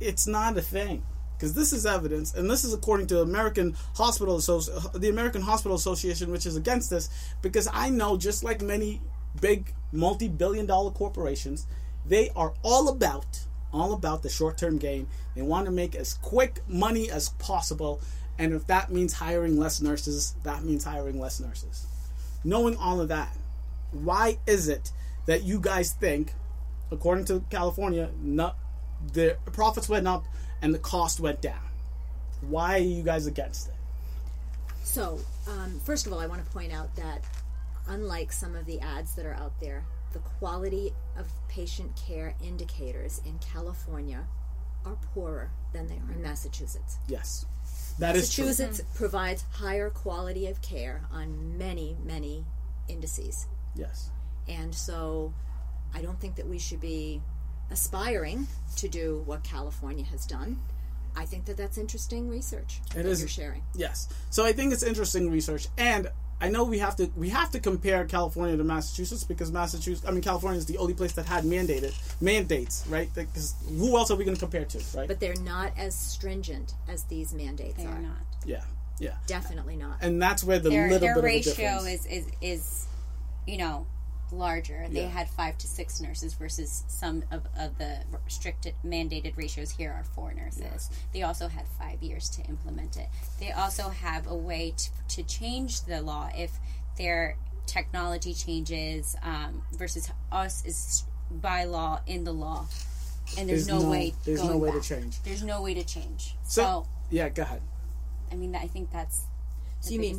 It's 0.00 0.26
not 0.26 0.58
a 0.58 0.62
thing 0.62 1.04
because 1.34 1.54
this 1.54 1.72
is 1.72 1.86
evidence, 1.86 2.34
and 2.34 2.50
this 2.50 2.64
is 2.64 2.72
according 2.72 3.06
to 3.08 3.20
American 3.20 3.76
Hospital 3.96 4.38
Associ- 4.38 4.92
the 4.92 5.08
American 5.08 5.42
Hospital 5.42 5.76
Association, 5.76 6.30
which 6.30 6.46
is 6.46 6.56
against 6.56 6.90
this, 6.90 7.08
because 7.42 7.68
I 7.72 7.90
know 7.90 8.16
just 8.16 8.44
like 8.44 8.62
many 8.62 9.00
big 9.40 9.74
multi-billion-dollar 9.92 10.92
corporations, 10.92 11.66
they 12.06 12.30
are 12.36 12.54
all 12.62 12.88
about 12.88 13.40
all 13.72 13.92
about 13.92 14.22
the 14.22 14.28
short-term 14.28 14.78
gain. 14.78 15.08
They 15.34 15.42
want 15.42 15.66
to 15.66 15.72
make 15.72 15.96
as 15.96 16.14
quick 16.14 16.60
money 16.68 17.10
as 17.10 17.30
possible, 17.30 18.00
and 18.38 18.52
if 18.52 18.66
that 18.66 18.90
means 18.90 19.14
hiring 19.14 19.58
less 19.58 19.80
nurses, 19.80 20.34
that 20.42 20.64
means 20.64 20.84
hiring 20.84 21.18
less 21.18 21.40
nurses. 21.40 21.86
Knowing 22.42 22.76
all 22.76 23.00
of 23.00 23.08
that, 23.08 23.36
why 23.92 24.38
is 24.46 24.68
it 24.68 24.90
that 25.26 25.42
you 25.42 25.60
guys 25.60 25.92
think, 25.92 26.32
according 26.90 27.24
to 27.26 27.44
California, 27.50 28.10
not, 28.22 28.56
the 29.12 29.36
profits 29.52 29.88
went 29.88 30.06
up 30.06 30.24
and 30.60 30.74
the 30.74 30.78
cost 30.78 31.20
went 31.20 31.40
down. 31.40 31.60
Why 32.40 32.74
are 32.74 32.82
you 32.82 33.02
guys 33.02 33.26
against 33.26 33.68
it? 33.68 33.74
So, 34.82 35.18
um, 35.48 35.80
first 35.84 36.06
of 36.06 36.12
all, 36.12 36.20
I 36.20 36.26
want 36.26 36.44
to 36.44 36.50
point 36.50 36.72
out 36.72 36.94
that 36.96 37.24
unlike 37.88 38.32
some 38.32 38.54
of 38.54 38.66
the 38.66 38.80
ads 38.80 39.14
that 39.14 39.26
are 39.26 39.34
out 39.34 39.58
there, 39.60 39.84
the 40.12 40.18
quality 40.18 40.92
of 41.18 41.26
patient 41.48 41.90
care 41.96 42.34
indicators 42.42 43.20
in 43.24 43.38
California 43.38 44.24
are 44.84 44.96
poorer 45.14 45.50
than 45.72 45.88
they 45.88 45.94
are 45.94 46.12
in 46.14 46.22
Massachusetts. 46.22 46.98
Yes. 47.08 47.46
That 47.98 48.16
Massachusetts 48.16 48.82
provides 48.94 49.44
higher 49.52 49.90
quality 49.90 50.48
of 50.48 50.60
care 50.62 51.02
on 51.12 51.56
many, 51.56 51.96
many 52.04 52.44
indices. 52.88 53.46
Yes. 53.76 54.10
And 54.48 54.74
so 54.74 55.32
I 55.94 56.02
don't 56.02 56.20
think 56.20 56.36
that 56.36 56.46
we 56.48 56.58
should 56.58 56.80
be 56.80 57.22
aspiring 57.70 58.46
to 58.76 58.88
do 58.88 59.22
what 59.26 59.44
California 59.44 60.04
has 60.04 60.26
done. 60.26 60.58
I 61.16 61.24
think 61.24 61.44
that 61.44 61.56
that's 61.56 61.78
interesting 61.78 62.28
research 62.28 62.80
it 62.90 62.94
that 62.94 63.06
is, 63.06 63.20
you're 63.20 63.28
sharing. 63.28 63.62
Yes. 63.74 64.08
So 64.30 64.44
I 64.44 64.52
think 64.52 64.72
it's 64.72 64.82
interesting 64.82 65.30
research, 65.30 65.68
and 65.78 66.08
I 66.44 66.48
know 66.50 66.64
we 66.64 66.78
have 66.78 66.94
to 66.96 67.10
we 67.16 67.30
have 67.30 67.50
to 67.52 67.60
compare 67.60 68.04
California 68.04 68.54
to 68.54 68.64
Massachusetts 68.64 69.24
because 69.24 69.50
Massachusetts, 69.50 70.06
I 70.06 70.10
mean 70.10 70.20
California 70.20 70.58
is 70.58 70.66
the 70.66 70.76
only 70.76 70.92
place 70.92 71.12
that 71.12 71.24
had 71.24 71.44
mandated 71.44 71.94
mandates, 72.20 72.86
right? 72.86 73.08
Because 73.14 73.54
who 73.66 73.96
else 73.96 74.10
are 74.10 74.16
we 74.16 74.24
going 74.24 74.36
to 74.36 74.40
compare 74.40 74.66
to, 74.66 74.78
right? 74.94 75.08
But 75.08 75.20
they're 75.20 75.34
not 75.36 75.72
as 75.78 75.94
stringent 75.94 76.74
as 76.86 77.04
these 77.04 77.32
mandates 77.32 77.78
they 77.78 77.86
are. 77.86 77.94
are 77.94 77.98
not. 77.98 78.18
Yeah. 78.44 78.62
Yeah. 79.00 79.14
Definitely 79.26 79.76
not. 79.76 79.96
And 80.02 80.20
that's 80.20 80.44
where 80.44 80.58
the 80.58 80.68
their, 80.68 80.90
little 80.90 81.00
their 81.00 81.14
bit 81.14 81.24
ratio 81.24 81.78
of 81.78 81.88
is, 81.88 82.04
is 82.06 82.26
is 82.42 82.86
you 83.46 83.56
know 83.56 83.86
larger. 84.34 84.86
They 84.90 85.04
had 85.04 85.28
five 85.28 85.58
to 85.58 85.66
six 85.66 86.00
nurses 86.00 86.34
versus 86.34 86.84
some 86.88 87.24
of, 87.30 87.42
of 87.58 87.78
the 87.78 87.98
restricted 88.24 88.74
mandated 88.84 89.36
ratios 89.36 89.70
here 89.70 89.90
are 89.90 90.04
four 90.04 90.34
nurses. 90.34 90.62
Yes. 90.62 90.90
They 91.12 91.22
also 91.22 91.48
had 91.48 91.66
five 91.78 92.02
years 92.02 92.28
to 92.30 92.42
implement 92.42 92.96
it. 92.96 93.08
They 93.40 93.52
also 93.52 93.88
have 93.88 94.26
a 94.26 94.34
way 94.34 94.74
to, 94.76 95.16
to 95.16 95.22
change 95.22 95.82
the 95.82 96.00
law 96.02 96.30
if 96.36 96.52
their 96.98 97.36
technology 97.66 98.34
changes 98.34 99.16
um, 99.22 99.62
versus 99.72 100.10
us 100.30 100.64
is 100.64 101.04
by 101.30 101.64
law 101.64 102.00
in 102.06 102.24
the 102.24 102.32
law. 102.32 102.66
And 103.38 103.48
there's, 103.48 103.66
there's 103.66 103.68
no, 103.68 103.84
no, 103.84 103.90
way. 103.90 104.14
There's 104.24 104.44
no 104.44 104.56
way 104.56 104.70
back. 104.70 104.82
to 104.82 104.88
change. 104.88 105.22
There's 105.22 105.42
no 105.42 105.62
way 105.62 105.74
to 105.74 105.84
change. 105.84 106.36
So, 106.44 106.62
so 106.62 106.86
yeah, 107.10 107.28
go 107.30 107.42
ahead. 107.42 107.62
I 108.30 108.36
mean, 108.36 108.54
I 108.54 108.66
think 108.66 108.90
that's. 108.90 109.24
So 109.80 109.92
you 109.92 110.00
mean 110.00 110.18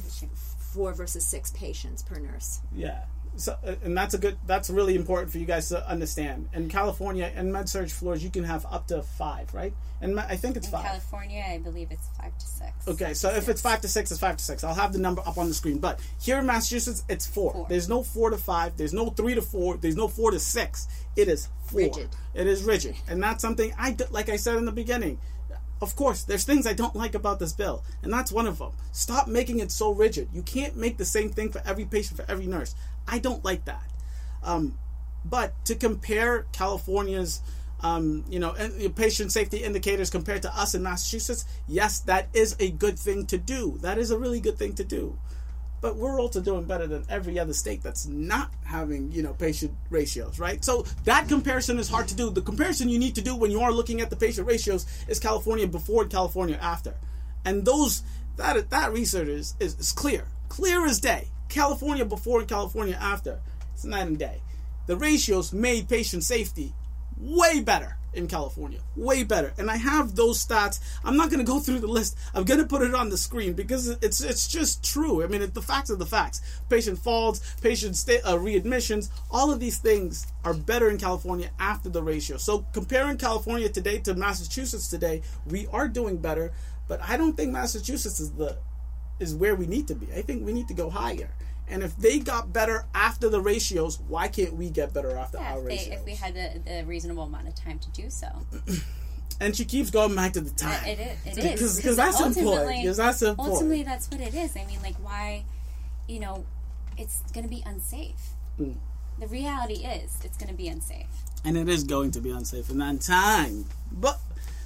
four 0.73 0.93
versus 0.93 1.25
six 1.25 1.51
patients 1.51 2.03
per 2.03 2.19
nurse? 2.19 2.61
Yeah 2.75 3.05
so, 3.37 3.57
uh, 3.65 3.75
and 3.83 3.97
that's 3.97 4.13
a 4.13 4.17
good. 4.17 4.37
That's 4.45 4.69
really 4.69 4.95
important 4.95 5.31
for 5.31 5.37
you 5.37 5.45
guys 5.45 5.69
to 5.69 5.87
understand. 5.87 6.49
In 6.53 6.69
California, 6.69 7.31
in 7.35 7.51
med-surg 7.51 7.89
floors, 7.89 8.23
you 8.23 8.29
can 8.29 8.43
have 8.43 8.65
up 8.65 8.87
to 8.87 9.01
five, 9.01 9.53
right? 9.53 9.73
And 10.01 10.19
I 10.19 10.35
think 10.35 10.57
it's 10.57 10.67
in 10.67 10.71
five. 10.73 10.85
California, 10.85 11.43
I 11.47 11.57
believe 11.57 11.89
it's 11.91 12.07
five 12.19 12.37
to 12.37 12.45
six. 12.45 12.71
Okay, 12.87 13.13
so 13.13 13.29
if 13.29 13.49
it's 13.49 13.61
five 13.61 13.81
to 13.81 13.87
six, 13.87 14.11
it's 14.11 14.19
five 14.19 14.37
to 14.37 14.43
six. 14.43 14.63
I'll 14.63 14.73
have 14.73 14.93
the 14.93 14.99
number 14.99 15.21
up 15.25 15.37
on 15.37 15.47
the 15.47 15.53
screen. 15.53 15.79
But 15.79 15.99
here 16.21 16.39
in 16.39 16.45
Massachusetts, 16.45 17.03
it's 17.09 17.25
four. 17.25 17.53
four. 17.53 17.65
There's 17.69 17.89
no 17.89 18.03
four 18.03 18.29
to 18.29 18.37
five. 18.37 18.77
There's 18.77 18.93
no 18.93 19.09
three 19.09 19.35
to 19.35 19.41
four. 19.41 19.77
There's 19.77 19.95
no 19.95 20.07
four 20.07 20.31
to 20.31 20.39
six. 20.39 20.87
It 21.15 21.27
is 21.27 21.49
four. 21.65 21.81
Rigid. 21.81 22.09
It 22.33 22.47
is 22.47 22.63
rigid, 22.63 22.95
and 23.07 23.21
that's 23.23 23.41
something 23.41 23.73
I 23.77 23.95
like. 24.11 24.29
I 24.29 24.35
said 24.35 24.57
in 24.57 24.65
the 24.65 24.71
beginning. 24.71 25.19
Of 25.81 25.97
course, 25.97 26.23
there's 26.23 26.45
things 26.45 26.65
I 26.65 26.71
don't 26.71 26.95
like 26.95 27.15
about 27.15 27.37
this 27.37 27.51
bill, 27.51 27.83
and 28.01 28.11
that's 28.11 28.31
one 28.31 28.47
of 28.47 28.59
them. 28.59 28.71
Stop 28.93 29.27
making 29.27 29.59
it 29.59 29.71
so 29.71 29.91
rigid. 29.91 30.29
You 30.33 30.41
can't 30.41 30.77
make 30.77 30.97
the 30.97 31.05
same 31.05 31.29
thing 31.29 31.51
for 31.51 31.61
every 31.65 31.83
patient, 31.83 32.15
for 32.15 32.25
every 32.31 32.47
nurse. 32.47 32.75
I 33.07 33.19
don't 33.19 33.43
like 33.43 33.65
that. 33.65 33.83
Um, 34.43 34.77
but 35.23 35.53
to 35.65 35.75
compare 35.75 36.45
California's 36.51 37.41
um, 37.81 38.25
you 38.29 38.39
know, 38.39 38.55
patient 38.95 39.31
safety 39.31 39.57
indicators 39.57 40.09
compared 40.09 40.41
to 40.43 40.57
us 40.57 40.73
in 40.75 40.83
Massachusetts, 40.83 41.45
yes, 41.67 41.99
that 42.01 42.29
is 42.33 42.55
a 42.59 42.71
good 42.71 42.97
thing 42.97 43.25
to 43.27 43.37
do. 43.37 43.77
That 43.81 43.97
is 43.97 44.11
a 44.11 44.17
really 44.17 44.39
good 44.39 44.57
thing 44.57 44.73
to 44.75 44.83
do. 44.83 45.17
But 45.81 45.97
we're 45.97 46.19
also 46.19 46.41
doing 46.41 46.63
better 46.63 46.87
than 46.87 47.05
every 47.09 47.37
other 47.37 47.53
state 47.53 47.83
that's 47.83 48.07
not 48.07 48.49
having, 48.63 49.11
you 49.11 49.21
know, 49.21 49.33
patient 49.33 49.73
ratios, 49.91 50.39
right? 50.39 50.63
So 50.65 50.85
that 51.03 51.27
comparison 51.27 51.77
is 51.77 51.89
hard 51.89 52.07
to 52.07 52.15
do. 52.15 52.31
The 52.31 52.41
comparison 52.41 52.89
you 52.89 52.97
need 52.97 53.13
to 53.15 53.21
do 53.21 53.35
when 53.35 53.51
you 53.51 53.61
are 53.61 53.71
looking 53.71 54.01
at 54.01 54.09
the 54.09 54.15
patient 54.15 54.47
ratios 54.47 54.87
is 55.07 55.19
California 55.19 55.67
before 55.67 56.05
California 56.05 56.57
after. 56.59 56.95
And 57.43 57.65
those 57.65 58.01
that 58.37 58.69
that 58.71 58.93
research 58.93 59.27
is, 59.27 59.55
is, 59.59 59.77
is 59.77 59.91
clear. 59.91 60.25
Clear 60.49 60.85
as 60.85 60.99
day. 60.99 61.27
California 61.49 62.05
before 62.05 62.39
and 62.39 62.49
California 62.49 62.97
after. 62.99 63.39
It's 63.73 63.85
night 63.85 64.07
and 64.07 64.17
day. 64.17 64.41
The 64.87 64.95
ratios 64.95 65.51
made 65.51 65.89
patient 65.89 66.23
safety 66.23 66.73
way 67.17 67.61
better 67.61 67.97
in 68.15 68.27
California. 68.27 68.79
Way 68.95 69.23
better. 69.23 69.53
And 69.57 69.69
I 69.69 69.77
have 69.77 70.15
those 70.15 70.43
stats. 70.43 70.79
I'm 71.03 71.17
not 71.17 71.29
going 71.29 71.45
to 71.45 71.51
go 71.51 71.59
through 71.61 71.79
the 71.79 71.87
list. 71.87 72.17
I'm 72.33 72.45
going 72.45 72.59
to 72.59 72.65
put 72.65 72.81
it 72.81 72.95
on 72.95 73.09
the 73.09 73.17
screen 73.17 73.53
because 73.53 73.87
it's 73.87 74.21
it's 74.21 74.47
just 74.47 74.83
true. 74.83 75.23
I 75.23 75.27
mean, 75.27 75.41
it, 75.41 75.53
the 75.53 75.61
facts 75.61 75.89
are 75.89 75.95
the 75.95 76.05
facts. 76.05 76.41
Patient 76.69 76.97
falls, 76.99 77.41
patient 77.61 77.95
stay, 77.97 78.21
uh, 78.21 78.35
readmissions, 78.35 79.09
all 79.29 79.51
of 79.51 79.59
these 79.59 79.77
things 79.77 80.27
are 80.43 80.53
better 80.53 80.89
in 80.89 80.97
California 80.97 81.49
after 81.59 81.89
the 81.89 82.01
ratio. 82.01 82.37
So 82.37 82.65
comparing 82.73 83.17
California 83.17 83.69
today 83.69 83.99
to 83.99 84.13
Massachusetts 84.13 84.89
today, 84.89 85.21
we 85.47 85.67
are 85.67 85.87
doing 85.87 86.17
better, 86.17 86.53
but 86.87 87.01
I 87.01 87.17
don't 87.17 87.35
think 87.35 87.51
Massachusetts 87.51 88.19
is 88.19 88.31
the 88.33 88.57
is 89.19 89.35
where 89.35 89.55
we 89.55 89.67
need 89.67 89.87
to 89.87 89.95
be. 89.95 90.07
I 90.13 90.21
think 90.21 90.45
we 90.45 90.53
need 90.53 90.67
to 90.67 90.73
go 90.73 90.89
higher. 90.89 91.29
And 91.67 91.81
if 91.81 91.95
they 91.97 92.19
got 92.19 92.53
better 92.53 92.85
after 92.93 93.27
the 93.27 93.41
ratios, 93.41 93.99
why 94.07 94.27
can't 94.27 94.53
we 94.53 94.69
get 94.69 94.93
better 94.93 95.17
after 95.17 95.39
yeah, 95.39 95.53
our 95.53 95.59
if 95.59 95.65
they, 95.65 95.69
ratios? 95.69 95.99
If 95.99 96.05
we 96.05 96.13
had 96.13 96.33
the, 96.35 96.61
the 96.65 96.83
reasonable 96.85 97.23
amount 97.23 97.47
of 97.47 97.55
time 97.55 97.79
to 97.79 97.89
do 97.91 98.09
so. 98.09 98.27
and 99.39 99.55
she 99.55 99.65
keeps 99.65 99.89
going 99.89 100.15
back 100.15 100.33
to 100.33 100.41
the 100.41 100.51
time. 100.51 100.85
It, 100.85 100.99
it, 100.99 101.37
it 101.37 101.61
is 101.61 101.77
because 101.77 101.97
that's 101.97 102.21
important. 102.21 102.81
Because 102.81 102.97
that's 102.97 103.21
important. 103.21 103.53
Ultimately, 103.53 103.83
that's 103.83 104.09
what 104.09 104.21
it 104.21 104.33
is. 104.33 104.55
I 104.55 104.65
mean, 104.65 104.81
like, 104.83 104.95
why? 105.03 105.43
You 106.07 106.19
know, 106.19 106.45
it's 106.97 107.21
going 107.33 107.43
to 107.43 107.49
be 107.49 107.63
unsafe. 107.65 108.33
Mm. 108.59 108.75
The 109.19 109.27
reality 109.27 109.85
is, 109.85 110.19
it's 110.23 110.37
going 110.37 110.49
to 110.49 110.55
be 110.55 110.67
unsafe. 110.67 111.07
And 111.43 111.57
it 111.57 111.69
is 111.69 111.83
going 111.83 112.11
to 112.11 112.19
be 112.19 112.31
unsafe 112.31 112.69
in 112.69 112.77
that 112.79 113.01
time. 113.01 113.65
But, 113.91 114.19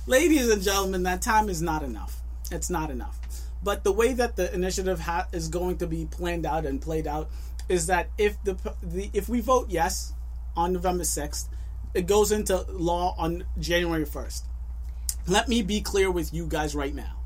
ladies 0.08 0.50
and 0.50 0.62
gentlemen, 0.62 1.04
that 1.04 1.22
time 1.22 1.50
is 1.50 1.62
not 1.62 1.84
enough. 1.84 2.20
It's 2.52 2.70
not 2.70 2.90
enough. 2.90 3.19
But 3.62 3.84
the 3.84 3.92
way 3.92 4.14
that 4.14 4.36
the 4.36 4.54
initiative 4.54 5.02
ha- 5.02 5.28
is 5.32 5.50
going 5.50 5.78
to 5.78 5.88
be 5.88 6.06
planned 6.06 6.46
out 6.46 6.66
and 6.66 6.82
played 6.82 7.08
out 7.08 7.30
is 7.68 7.88
that 7.88 8.10
if 8.18 8.42
the, 8.44 8.58
the 8.82 9.10
if 9.14 9.30
we 9.30 9.42
vote 9.42 9.68
yes 9.70 10.14
on 10.56 10.74
November 10.74 11.04
6th, 11.04 11.48
it 11.94 12.08
goes 12.08 12.32
into 12.32 12.66
law 12.70 13.16
on 13.18 13.46
January 13.60 14.06
1st. 14.06 14.44
Let 15.28 15.48
me 15.48 15.62
be 15.62 15.82
clear 15.82 16.10
with 16.10 16.34
you 16.34 16.48
guys 16.48 16.74
right 16.74 16.94
now. 16.94 17.18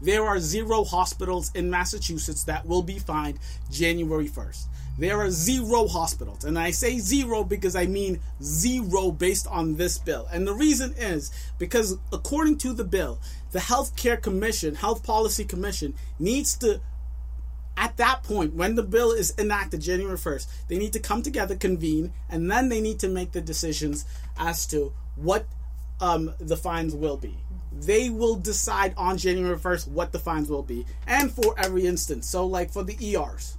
There 0.00 0.26
are 0.26 0.40
zero 0.40 0.84
hospitals 0.84 1.52
in 1.54 1.70
Massachusetts 1.70 2.44
that 2.44 2.66
will 2.66 2.82
be 2.82 2.98
fined 2.98 3.38
January 3.70 4.28
1st. 4.28 4.66
There 4.98 5.20
are 5.20 5.30
zero 5.30 5.88
hospitals. 5.88 6.44
And 6.44 6.58
I 6.58 6.70
say 6.70 6.98
zero 6.98 7.44
because 7.44 7.74
I 7.74 7.86
mean 7.86 8.20
zero 8.42 9.10
based 9.10 9.46
on 9.46 9.76
this 9.76 9.98
bill. 9.98 10.28
And 10.32 10.46
the 10.46 10.52
reason 10.52 10.94
is 10.98 11.30
because 11.58 11.98
according 12.12 12.58
to 12.58 12.72
the 12.72 12.84
bill, 12.84 13.18
the 13.52 13.58
Healthcare 13.58 14.20
Commission, 14.20 14.74
Health 14.74 15.02
Policy 15.02 15.44
Commission, 15.44 15.94
needs 16.18 16.56
to, 16.58 16.80
at 17.76 17.96
that 17.96 18.22
point, 18.22 18.54
when 18.54 18.74
the 18.74 18.82
bill 18.82 19.12
is 19.12 19.34
enacted 19.38 19.80
January 19.80 20.18
1st, 20.18 20.46
they 20.68 20.78
need 20.78 20.92
to 20.92 21.00
come 21.00 21.22
together, 21.22 21.56
convene, 21.56 22.12
and 22.28 22.50
then 22.50 22.68
they 22.68 22.80
need 22.80 22.98
to 23.00 23.08
make 23.08 23.32
the 23.32 23.40
decisions 23.40 24.04
as 24.38 24.66
to 24.66 24.92
what 25.16 25.46
um, 26.00 26.34
the 26.38 26.56
fines 26.56 26.94
will 26.94 27.16
be. 27.16 27.36
They 27.72 28.10
will 28.10 28.36
decide 28.36 28.92
on 28.96 29.16
January 29.16 29.56
1st 29.56 29.88
what 29.88 30.12
the 30.12 30.18
fines 30.18 30.50
will 30.50 30.62
be, 30.62 30.84
and 31.06 31.32
for 31.32 31.54
every 31.58 31.86
instance. 31.86 32.28
So, 32.28 32.46
like 32.46 32.70
for 32.70 32.82
the 32.82 33.16
ERs, 33.16 33.56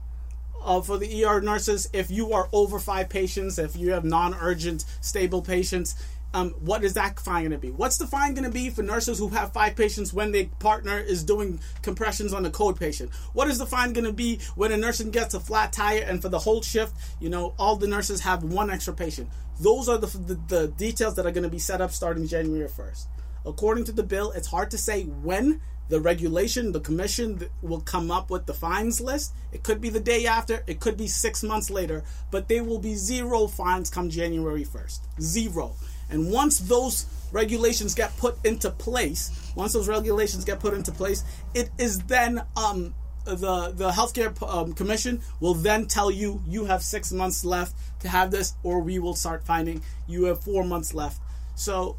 uh, 0.63 0.81
for 0.81 0.97
the 0.97 1.25
ER 1.25 1.41
nurses, 1.41 1.89
if 1.93 2.09
you 2.09 2.33
are 2.33 2.49
over 2.51 2.79
five 2.79 3.09
patients, 3.09 3.59
if 3.59 3.75
you 3.75 3.91
have 3.91 4.03
non 4.03 4.33
urgent, 4.35 4.85
stable 5.01 5.41
patients, 5.41 5.95
um, 6.33 6.49
what 6.61 6.83
is 6.83 6.95
that 6.95 7.19
fine 7.19 7.43
going 7.43 7.51
to 7.51 7.57
be? 7.59 7.69
What's 7.69 7.97
the 7.97 8.07
fine 8.07 8.33
going 8.33 8.45
to 8.45 8.49
be 8.49 8.69
for 8.71 8.81
nurses 8.81 9.19
who 9.19 9.27
have 9.29 9.53
five 9.53 9.75
patients 9.75 10.13
when 10.13 10.31
their 10.31 10.45
partner 10.59 10.97
is 10.97 11.23
doing 11.23 11.59
compressions 11.83 12.33
on 12.33 12.45
a 12.45 12.49
code 12.49 12.79
patient? 12.79 13.11
What 13.33 13.47
is 13.47 13.59
the 13.59 13.67
fine 13.67 13.93
going 13.93 14.05
to 14.05 14.13
be 14.13 14.39
when 14.55 14.71
a 14.71 14.77
nurse 14.77 15.01
gets 15.01 15.35
a 15.35 15.39
flat 15.39 15.71
tire 15.71 16.01
and 16.01 16.21
for 16.21 16.29
the 16.29 16.39
whole 16.39 16.61
shift, 16.63 16.95
you 17.19 17.29
know, 17.29 17.53
all 17.59 17.75
the 17.75 17.87
nurses 17.87 18.21
have 18.21 18.43
one 18.43 18.71
extra 18.71 18.93
patient? 18.93 19.29
Those 19.59 19.87
are 19.87 19.99
the, 19.99 20.07
the, 20.07 20.39
the 20.47 20.67
details 20.69 21.15
that 21.15 21.27
are 21.27 21.31
going 21.31 21.43
to 21.43 21.49
be 21.49 21.59
set 21.59 21.81
up 21.81 21.91
starting 21.91 22.25
January 22.27 22.67
1st. 22.67 23.05
According 23.45 23.83
to 23.85 23.91
the 23.91 24.03
bill, 24.03 24.31
it's 24.31 24.47
hard 24.47 24.71
to 24.71 24.77
say 24.77 25.03
when 25.03 25.61
the 25.93 26.01
regulation, 26.01 26.71
the 26.71 26.79
commission 26.79 27.47
will 27.61 27.81
come 27.81 28.09
up 28.09 28.31
with 28.31 28.47
the 28.47 28.53
fines 28.55 28.99
list. 28.99 29.31
It 29.51 29.61
could 29.61 29.79
be 29.79 29.89
the 29.89 29.99
day 29.99 30.25
after, 30.25 30.63
it 30.65 30.79
could 30.79 30.97
be 30.97 31.05
six 31.05 31.43
months 31.43 31.69
later, 31.69 32.03
but 32.31 32.47
there 32.47 32.63
will 32.63 32.79
be 32.79 32.95
zero 32.95 33.45
fines 33.45 33.91
come 33.91 34.09
January 34.09 34.65
1st. 34.65 35.01
Zero. 35.21 35.75
And 36.09 36.31
once 36.31 36.57
those 36.57 37.05
regulations 37.31 37.93
get 37.93 38.17
put 38.17 38.43
into 38.43 38.71
place, 38.71 39.51
once 39.55 39.73
those 39.73 39.87
regulations 39.87 40.43
get 40.43 40.59
put 40.59 40.73
into 40.73 40.91
place, 40.91 41.23
it 41.53 41.69
is 41.77 41.99
then 41.99 42.41
um, 42.57 42.95
the 43.25 43.71
the 43.75 43.91
healthcare 43.91 44.33
um, 44.51 44.73
commission 44.73 45.21
will 45.41 45.53
then 45.53 45.85
tell 45.85 46.09
you 46.09 46.41
you 46.47 46.65
have 46.65 46.81
six 46.81 47.11
months 47.11 47.45
left 47.45 47.75
to 47.99 48.09
have 48.09 48.31
this, 48.31 48.55
or 48.63 48.79
we 48.79 48.97
will 48.97 49.15
start 49.15 49.43
finding 49.43 49.83
you 50.07 50.23
have 50.23 50.43
four 50.43 50.63
months 50.63 50.95
left. 50.95 51.21
So 51.53 51.97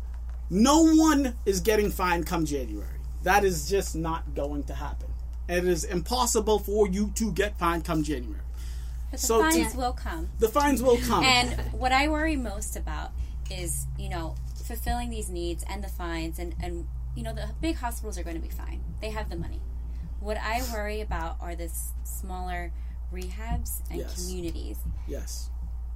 no 0.51 0.83
one 0.83 1.37
is 1.47 1.61
getting 1.61 1.93
fined 1.93 2.27
come 2.27 2.45
January. 2.45 2.94
That 3.25 3.45
is 3.45 3.69
just 3.69 3.97
not 3.97 4.35
going 4.35 4.65
to 4.65 4.75
happen. 4.75 5.09
It 5.49 5.65
is 5.65 5.85
impossible 5.85 6.59
for 6.59 6.87
you 6.87 7.11
to 7.17 7.33
get 7.33 7.59
fined 7.59 7.85
come 7.85 8.03
January. 8.03 8.41
But 9.11 9.21
the 9.21 9.27
so 9.27 9.41
fines 9.41 9.73
to, 9.73 9.79
will 9.79 9.93
come. 9.93 10.29
The 10.39 10.49
fines 10.49 10.83
will 10.83 10.99
come. 10.99 11.25
And 11.25 11.53
what 11.73 11.93
I 11.93 12.09
worry 12.09 12.37
most 12.37 12.77
about 12.77 13.13
is, 13.51 13.87
you 13.99 14.09
know, 14.09 14.37
fulfilling 14.65 15.11
these 15.11 15.29
needs 15.29 15.65
and 15.69 15.83
the 15.83 15.89
fines 15.89 16.39
and, 16.39 16.55
and 16.63 16.87
you 17.15 17.23
know, 17.23 17.33
the 17.33 17.49
big 17.61 17.77
hospitals 17.77 18.19
are 18.19 18.23
going 18.23 18.37
to 18.37 18.43
be 18.43 18.49
fine. 18.49 18.83
They 19.01 19.11
have 19.11 19.31
the 19.31 19.37
money. 19.37 19.61
What 20.21 20.37
I 20.39 20.63
worry 20.73 21.01
about 21.01 21.37
are 21.41 21.55
the 21.55 21.71
smaller 22.05 22.73
rehabs 23.13 23.81
and 23.91 24.01
yes. 24.01 24.23
communities. 24.23 24.79
Yes. 25.07 25.51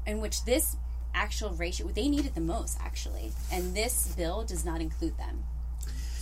In 0.06 0.20
which 0.20 0.44
this 0.44 0.76
actual 1.14 1.50
ratio, 1.50 1.88
they 1.88 2.08
need 2.08 2.24
it 2.24 2.34
the 2.34 2.40
most, 2.40 2.78
actually. 2.80 3.32
And 3.50 3.74
this 3.74 4.14
bill 4.16 4.44
does 4.44 4.64
not 4.64 4.80
include 4.80 5.18
them. 5.18 5.44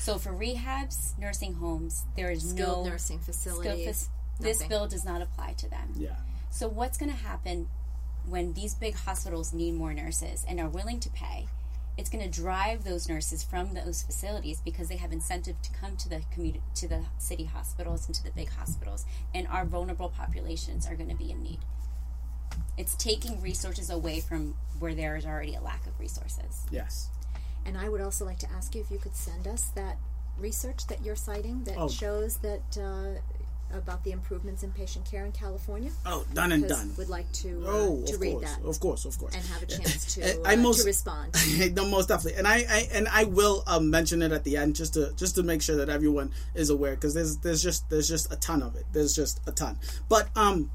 So 0.07 0.19
for 0.19 0.31
rehabs, 0.31 1.19
nursing 1.19 1.55
homes, 1.55 2.05
there 2.15 2.31
is 2.31 2.51
skilled 2.51 2.87
no 2.87 2.93
nursing 2.93 3.19
facilities. 3.19 4.09
this 4.39 4.63
bill 4.63 4.87
does 4.87 5.05
not 5.05 5.21
apply 5.21 5.55
to 5.55 5.69
them. 5.69 5.95
Yeah. 5.97 6.15
So 6.49 6.69
what's 6.69 6.97
going 6.97 7.11
to 7.11 7.19
happen 7.19 7.69
when 8.25 8.53
these 8.53 8.73
big 8.77 8.95
hospitals 8.95 9.53
need 9.53 9.75
more 9.75 9.93
nurses 9.93 10.47
and 10.49 10.61
are 10.61 10.69
willing 10.69 11.01
to 11.01 11.11
pay? 11.11 11.49
It's 11.99 12.09
going 12.09 12.23
to 12.23 12.31
drive 12.31 12.85
those 12.85 13.09
nurses 13.09 13.43
from 13.43 13.75
those 13.75 14.05
facilities 14.05 14.61
because 14.61 14.89
they 14.89 14.95
have 14.95 15.11
incentive 15.11 15.61
to 15.63 15.73
come 15.73 15.97
to 15.97 16.09
the 16.09 16.23
community, 16.33 16.63
to 16.77 16.87
the 16.87 17.03
city 17.19 17.47
hospitals 17.47 18.07
and 18.07 18.15
to 18.15 18.23
the 18.23 18.31
big 18.31 18.51
hospitals, 18.51 19.07
and 19.35 19.49
our 19.49 19.65
vulnerable 19.65 20.11
populations 20.11 20.87
are 20.87 20.95
going 20.95 21.11
to 21.11 21.17
be 21.17 21.33
in 21.33 21.43
need. 21.43 21.59
It's 22.79 22.95
taking 22.95 23.43
resources 23.43 23.91
away 23.91 24.21
from 24.21 24.55
where 24.79 24.95
there 24.95 25.17
is 25.17 25.27
already 25.27 25.57
a 25.57 25.61
lack 25.61 25.85
of 25.85 25.99
resources. 25.99 26.65
Yes. 26.71 27.09
And 27.67 27.77
I 27.77 27.89
would 27.89 28.01
also 28.01 28.25
like 28.25 28.39
to 28.41 28.51
ask 28.53 28.75
you 28.75 28.81
if 28.81 28.91
you 28.91 28.99
could 28.99 29.17
send 29.17 29.47
us 29.49 29.71
that 29.75 29.97
research 30.39 30.87
that 30.87 31.05
you're 31.05 31.17
citing 31.17 31.65
that 31.65 31.77
oh. 31.79 31.89
shows 31.89 32.37
that 32.39 32.63
uh, 32.79 33.21
about 33.77 34.05
the 34.05 34.13
improvements 34.13 34.63
in 34.63 34.71
patient 34.71 35.05
care 35.05 35.25
in 35.25 35.33
California. 35.33 35.91
Oh, 36.05 36.25
done 36.35 36.53
and 36.53 36.69
done. 36.69 36.93
Would 36.97 37.09
like 37.09 37.31
to 37.33 37.65
uh, 37.67 37.71
oh, 37.71 38.05
to 38.07 38.17
read 38.19 38.33
course, 38.33 38.45
that. 38.45 38.65
Of 38.65 38.81
course, 38.81 39.05
of 39.05 39.19
course, 39.19 39.35
and 39.35 39.45
have 39.45 39.63
a 39.63 39.67
chance 39.67 40.15
to, 40.15 40.43
I 40.49 40.55
uh, 40.55 40.57
most, 40.57 40.81
to 40.81 40.87
respond. 40.87 41.35
no, 41.75 41.87
most 41.87 42.09
definitely, 42.09 42.39
and 42.39 42.47
I, 42.47 42.65
I 42.69 42.89
and 42.93 43.09
I 43.09 43.25
will 43.25 43.65
um, 43.67 43.91
mention 43.91 44.23
it 44.23 44.33
at 44.33 44.45
the 44.45 44.57
end 44.57 44.77
just 44.77 44.95
to 44.95 45.13
just 45.17 45.35
to 45.37 45.43
make 45.43 45.63
sure 45.63 45.77
that 45.77 45.89
everyone 45.89 46.33
is 46.55 46.71
aware 46.71 46.95
because 46.95 47.15
there's 47.15 47.39
there's 47.39 47.63
just 47.63 47.89
there's 47.91 48.09
just 48.09 48.33
a 48.33 48.37
ton 48.37 48.63
of 48.63 48.77
it. 48.77 48.85
There's 48.93 49.15
just 49.15 49.41
a 49.47 49.53
ton, 49.53 49.79
but 50.09 50.29
um 50.37 50.71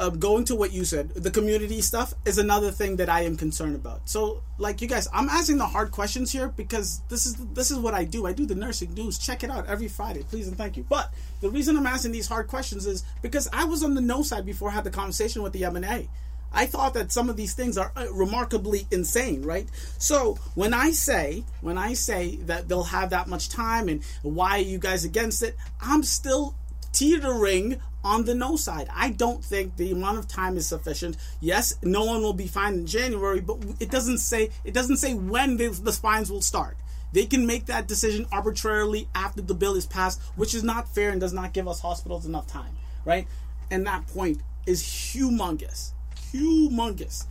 uh, 0.00 0.08
going 0.08 0.44
to 0.44 0.56
what 0.56 0.72
you 0.72 0.84
said, 0.84 1.10
the 1.10 1.30
community 1.30 1.82
stuff 1.82 2.14
is 2.24 2.38
another 2.38 2.70
thing 2.70 2.96
that 2.96 3.10
I 3.10 3.20
am 3.22 3.36
concerned 3.36 3.76
about. 3.76 4.08
So, 4.08 4.42
like 4.56 4.80
you 4.80 4.88
guys, 4.88 5.06
I'm 5.12 5.28
asking 5.28 5.58
the 5.58 5.66
hard 5.66 5.90
questions 5.90 6.32
here 6.32 6.48
because 6.48 7.02
this 7.10 7.26
is 7.26 7.36
this 7.52 7.70
is 7.70 7.78
what 7.78 7.92
I 7.92 8.04
do. 8.04 8.26
I 8.26 8.32
do 8.32 8.46
the 8.46 8.54
nursing 8.54 8.94
news. 8.94 9.18
Check 9.18 9.44
it 9.44 9.50
out 9.50 9.66
every 9.66 9.88
Friday, 9.88 10.22
please 10.22 10.48
and 10.48 10.56
thank 10.56 10.78
you. 10.78 10.86
But 10.88 11.12
the 11.42 11.50
reason 11.50 11.76
I'm 11.76 11.86
asking 11.86 12.12
these 12.12 12.26
hard 12.26 12.48
questions 12.48 12.86
is 12.86 13.04
because 13.20 13.46
I 13.52 13.66
was 13.66 13.84
on 13.84 13.94
the 13.94 14.00
no 14.00 14.22
side 14.22 14.46
before 14.46 14.70
I 14.70 14.72
had 14.72 14.84
the 14.84 14.90
conversation 14.90 15.42
with 15.42 15.52
the 15.52 15.62
MNA. 15.62 16.08
I 16.52 16.66
thought 16.66 16.94
that 16.94 17.12
some 17.12 17.28
of 17.28 17.36
these 17.36 17.54
things 17.54 17.78
are 17.78 17.92
uh, 17.94 18.06
remarkably 18.12 18.86
insane, 18.90 19.42
right? 19.42 19.68
So 19.98 20.38
when 20.54 20.72
I 20.72 20.92
say 20.92 21.44
when 21.60 21.76
I 21.76 21.92
say 21.92 22.36
that 22.46 22.68
they'll 22.68 22.84
have 22.84 23.10
that 23.10 23.28
much 23.28 23.50
time 23.50 23.88
and 23.88 24.02
why 24.22 24.52
are 24.52 24.62
you 24.62 24.78
guys 24.78 25.04
against 25.04 25.42
it, 25.42 25.56
I'm 25.80 26.02
still 26.02 26.54
teetering 26.92 27.80
on 28.04 28.24
the 28.24 28.34
no 28.34 28.56
side. 28.56 28.88
I 28.94 29.10
don't 29.10 29.44
think 29.44 29.76
the 29.76 29.92
amount 29.92 30.18
of 30.18 30.28
time 30.28 30.56
is 30.56 30.66
sufficient. 30.66 31.16
Yes, 31.40 31.76
no 31.82 32.04
one 32.04 32.22
will 32.22 32.32
be 32.32 32.46
fined 32.46 32.76
in 32.76 32.86
January, 32.86 33.40
but 33.40 33.58
it 33.78 33.90
doesn't 33.90 34.18
say 34.18 34.50
it 34.64 34.74
doesn't 34.74 34.98
say 34.98 35.14
when 35.14 35.56
the, 35.56 35.68
the 35.68 35.92
fines 35.92 36.30
will 36.30 36.42
start. 36.42 36.76
They 37.12 37.26
can 37.26 37.46
make 37.46 37.66
that 37.66 37.88
decision 37.88 38.26
arbitrarily 38.30 39.08
after 39.14 39.42
the 39.42 39.54
bill 39.54 39.74
is 39.74 39.86
passed, 39.86 40.20
which 40.36 40.54
is 40.54 40.62
not 40.62 40.88
fair 40.94 41.10
and 41.10 41.20
does 41.20 41.32
not 41.32 41.52
give 41.52 41.66
us 41.66 41.80
hospitals 41.80 42.24
enough 42.24 42.46
time, 42.46 42.76
right? 43.04 43.26
And 43.70 43.86
that 43.86 44.06
point 44.06 44.40
is 44.66 44.82
humongous 44.82 45.92
humongous. 46.32 47.26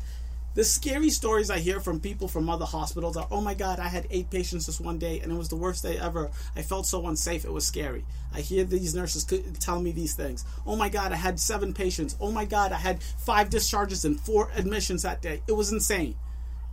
The 0.59 0.65
scary 0.65 1.09
stories 1.09 1.49
I 1.49 1.59
hear 1.59 1.79
from 1.79 2.01
people 2.01 2.27
from 2.27 2.49
other 2.49 2.65
hospitals 2.65 3.15
are, 3.15 3.29
oh 3.31 3.39
my 3.39 3.53
God, 3.53 3.79
I 3.79 3.87
had 3.87 4.07
eight 4.11 4.29
patients 4.29 4.65
this 4.65 4.81
one 4.81 4.97
day 4.97 5.21
and 5.21 5.31
it 5.31 5.35
was 5.35 5.47
the 5.47 5.55
worst 5.55 5.83
day 5.83 5.97
ever. 5.97 6.29
I 6.53 6.63
felt 6.63 6.85
so 6.85 7.07
unsafe. 7.07 7.45
It 7.45 7.53
was 7.53 7.65
scary. 7.65 8.03
I 8.33 8.41
hear 8.41 8.65
these 8.65 8.93
nurses 8.93 9.23
tell 9.61 9.81
me 9.81 9.93
these 9.93 10.15
things. 10.15 10.43
Oh 10.67 10.75
my 10.75 10.89
God, 10.89 11.13
I 11.13 11.15
had 11.15 11.39
seven 11.39 11.73
patients. 11.73 12.17
Oh 12.19 12.33
my 12.33 12.43
God, 12.43 12.73
I 12.73 12.75
had 12.75 13.01
five 13.01 13.49
discharges 13.49 14.03
and 14.03 14.19
four 14.19 14.51
admissions 14.53 15.03
that 15.03 15.21
day. 15.21 15.41
It 15.47 15.53
was 15.53 15.71
insane 15.71 16.15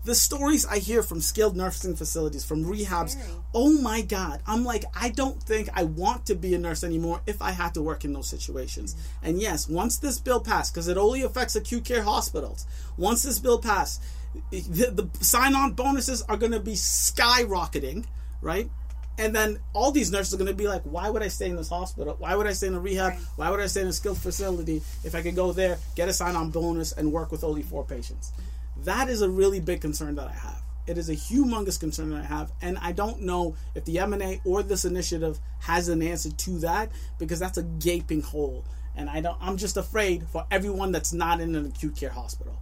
the 0.06 0.14
stories 0.14 0.64
I 0.64 0.78
hear 0.78 1.02
from 1.02 1.20
skilled 1.20 1.56
nursing 1.56 1.96
facilities, 1.96 2.44
from 2.44 2.64
rehabs, 2.64 3.16
oh 3.52 3.72
my 3.82 4.02
God, 4.02 4.40
I'm 4.46 4.64
like, 4.64 4.84
I 4.94 5.10
don't 5.10 5.42
think 5.42 5.68
I 5.74 5.82
want 5.82 6.26
to 6.26 6.36
be 6.36 6.54
a 6.54 6.58
nurse 6.58 6.84
anymore 6.84 7.20
if 7.26 7.42
I 7.42 7.50
had 7.50 7.74
to 7.74 7.82
work 7.82 8.04
in 8.04 8.12
those 8.12 8.28
situations. 8.28 8.94
Mm-hmm. 8.94 9.26
And 9.26 9.40
yes, 9.40 9.68
once 9.68 9.98
this 9.98 10.20
bill 10.20 10.40
passed, 10.40 10.72
because 10.72 10.86
it 10.86 10.96
only 10.96 11.22
affects 11.22 11.56
acute 11.56 11.84
care 11.84 12.04
hospitals, 12.04 12.66
once 12.96 13.24
this 13.24 13.40
bill 13.40 13.58
passed, 13.58 14.00
the, 14.52 14.92
the 14.92 15.24
sign 15.24 15.56
on 15.56 15.72
bonuses 15.72 16.22
are 16.22 16.36
going 16.36 16.52
to 16.52 16.60
be 16.60 16.74
skyrocketing, 16.74 18.04
right? 18.40 18.70
And 19.18 19.34
then 19.34 19.58
all 19.72 19.90
these 19.90 20.12
nurses 20.12 20.34
are 20.34 20.36
going 20.36 20.46
to 20.46 20.54
be 20.54 20.68
like, 20.68 20.82
why 20.82 21.10
would 21.10 21.22
I 21.22 21.28
stay 21.28 21.50
in 21.50 21.56
this 21.56 21.70
hospital? 21.70 22.14
Why 22.18 22.36
would 22.36 22.46
I 22.46 22.52
stay 22.52 22.68
in 22.68 22.74
a 22.74 22.80
rehab? 22.80 23.12
Right. 23.12 23.20
Why 23.36 23.50
would 23.50 23.60
I 23.60 23.66
stay 23.66 23.80
in 23.80 23.88
a 23.88 23.92
skilled 23.92 24.18
facility 24.18 24.82
if 25.02 25.16
I 25.16 25.22
could 25.22 25.34
go 25.34 25.52
there, 25.52 25.78
get 25.96 26.08
a 26.08 26.12
sign 26.12 26.36
on 26.36 26.50
bonus, 26.50 26.92
and 26.92 27.10
work 27.10 27.32
with 27.32 27.42
only 27.42 27.62
four 27.62 27.84
patients? 27.84 28.32
That 28.86 29.08
is 29.08 29.20
a 29.20 29.28
really 29.28 29.58
big 29.58 29.80
concern 29.80 30.14
that 30.14 30.28
I 30.28 30.32
have. 30.32 30.62
It 30.86 30.96
is 30.96 31.08
a 31.08 31.16
humongous 31.16 31.78
concern 31.78 32.10
that 32.10 32.22
I 32.22 32.24
have, 32.26 32.52
and 32.62 32.78
I 32.78 32.92
don't 32.92 33.22
know 33.22 33.56
if 33.74 33.84
the 33.84 33.96
MNA 33.96 34.42
or 34.44 34.62
this 34.62 34.84
initiative 34.84 35.40
has 35.62 35.88
an 35.88 36.00
answer 36.00 36.30
to 36.30 36.58
that 36.60 36.92
because 37.18 37.40
that's 37.40 37.58
a 37.58 37.64
gaping 37.64 38.22
hole. 38.22 38.64
And 38.94 39.10
I 39.10 39.20
don't. 39.20 39.36
I'm 39.40 39.56
just 39.56 39.76
afraid 39.76 40.28
for 40.28 40.46
everyone 40.52 40.92
that's 40.92 41.12
not 41.12 41.40
in 41.40 41.56
an 41.56 41.66
acute 41.66 41.96
care 41.96 42.10
hospital 42.10 42.56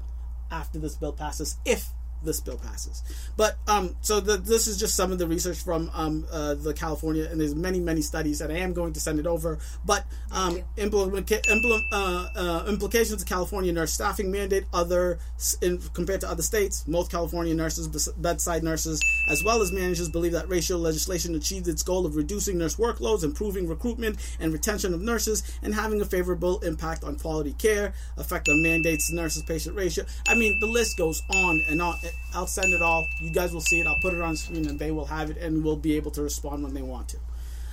after 0.51 0.79
this 0.79 0.95
bill 0.97 1.13
passes, 1.13 1.59
if 1.67 1.91
this 2.25 2.41
bill 2.41 2.59
passes. 2.59 3.03
But 3.37 3.57
um, 3.67 3.97
so 4.01 4.21
the, 4.21 4.37
this 4.37 4.67
is 4.67 4.79
just 4.79 4.97
some 4.97 5.13
of 5.13 5.19
the 5.19 5.27
research 5.27 5.59
from 5.59 5.91
um, 5.95 6.27
uh, 6.31 6.55
the 6.55 6.75
California, 6.75 7.29
and 7.31 7.41
there's 7.41 7.55
many 7.55 7.81
many 7.81 8.03
studies, 8.03 8.41
and 8.41 8.53
I 8.53 8.59
am 8.59 8.73
going 8.73 8.93
to 8.93 9.01
send 9.01 9.19
it 9.19 9.27
over. 9.27 9.59
But 9.85 10.05
um, 10.33 10.63
implement, 10.77 11.31
implement, 11.31 11.85
uh, 11.93 12.29
uh, 12.35 12.65
implications 12.69 13.23
of 13.23 13.29
California 13.29 13.73
nurse 13.73 13.93
staffing 13.93 14.31
mandate 14.31 14.65
other 14.73 15.19
in, 15.63 15.79
compared 15.93 16.21
to 16.23 16.29
other 16.29 16.43
states. 16.43 16.85
Most 16.87 17.11
California 17.11 17.55
nurses, 17.55 18.09
bedside 18.17 18.63
nurses, 18.63 19.01
as 19.31 19.43
well 19.45 19.63
as 19.63 19.73
managers, 19.73 20.09
believe 20.09 20.33
that 20.33 20.49
ratio 20.49 20.77
legislation 20.77 21.35
achieved 21.35 21.69
its 21.69 21.83
goal 21.83 22.07
of 22.07 22.17
reducing 22.17 22.59
nurse 22.59 22.77
workloads, 22.77 23.25
improving 23.25 23.69
recruitment 23.69 24.17
and 24.41 24.53
retention 24.53 24.95
of 24.95 25.01
nurses, 25.01 25.43
and 25.63 25.75
having 25.75 26.01
a 26.01 26.05
favorable 26.05 26.61
impact 26.61 27.05
on 27.05 27.17
quality 27.17 27.53
care. 27.55 27.93
Effect 28.17 28.49
of 28.49 28.57
mandates, 28.57 29.11
nurses 29.13 29.43
patient 29.43 29.77
ratio. 29.77 30.05
I 30.29 30.35
mean, 30.35 30.59
the 30.61 30.67
list 30.67 30.97
goes 30.99 31.23
on 31.31 31.63
and 31.69 31.81
on. 31.81 31.95
I'll 32.35 32.47
send 32.47 32.73
it 32.73 32.83
all. 32.83 33.09
You 33.21 33.31
guys 33.31 33.53
will 33.53 33.61
see 33.61 33.81
it. 33.81 33.87
I'll 33.87 34.01
put 34.01 34.15
it 34.15 34.21
on 34.21 34.37
screen, 34.37 34.69
and 34.69 34.79
they 34.79 34.91
will 34.91 35.07
have 35.07 35.31
it, 35.31 35.37
and 35.39 35.63
will 35.65 35.77
be 35.77 35.97
able 35.97 36.11
to 36.13 36.23
respond 36.23 36.63
when 36.63 36.75
they 36.75 36.83
want 36.83 37.09
to. 37.11 37.19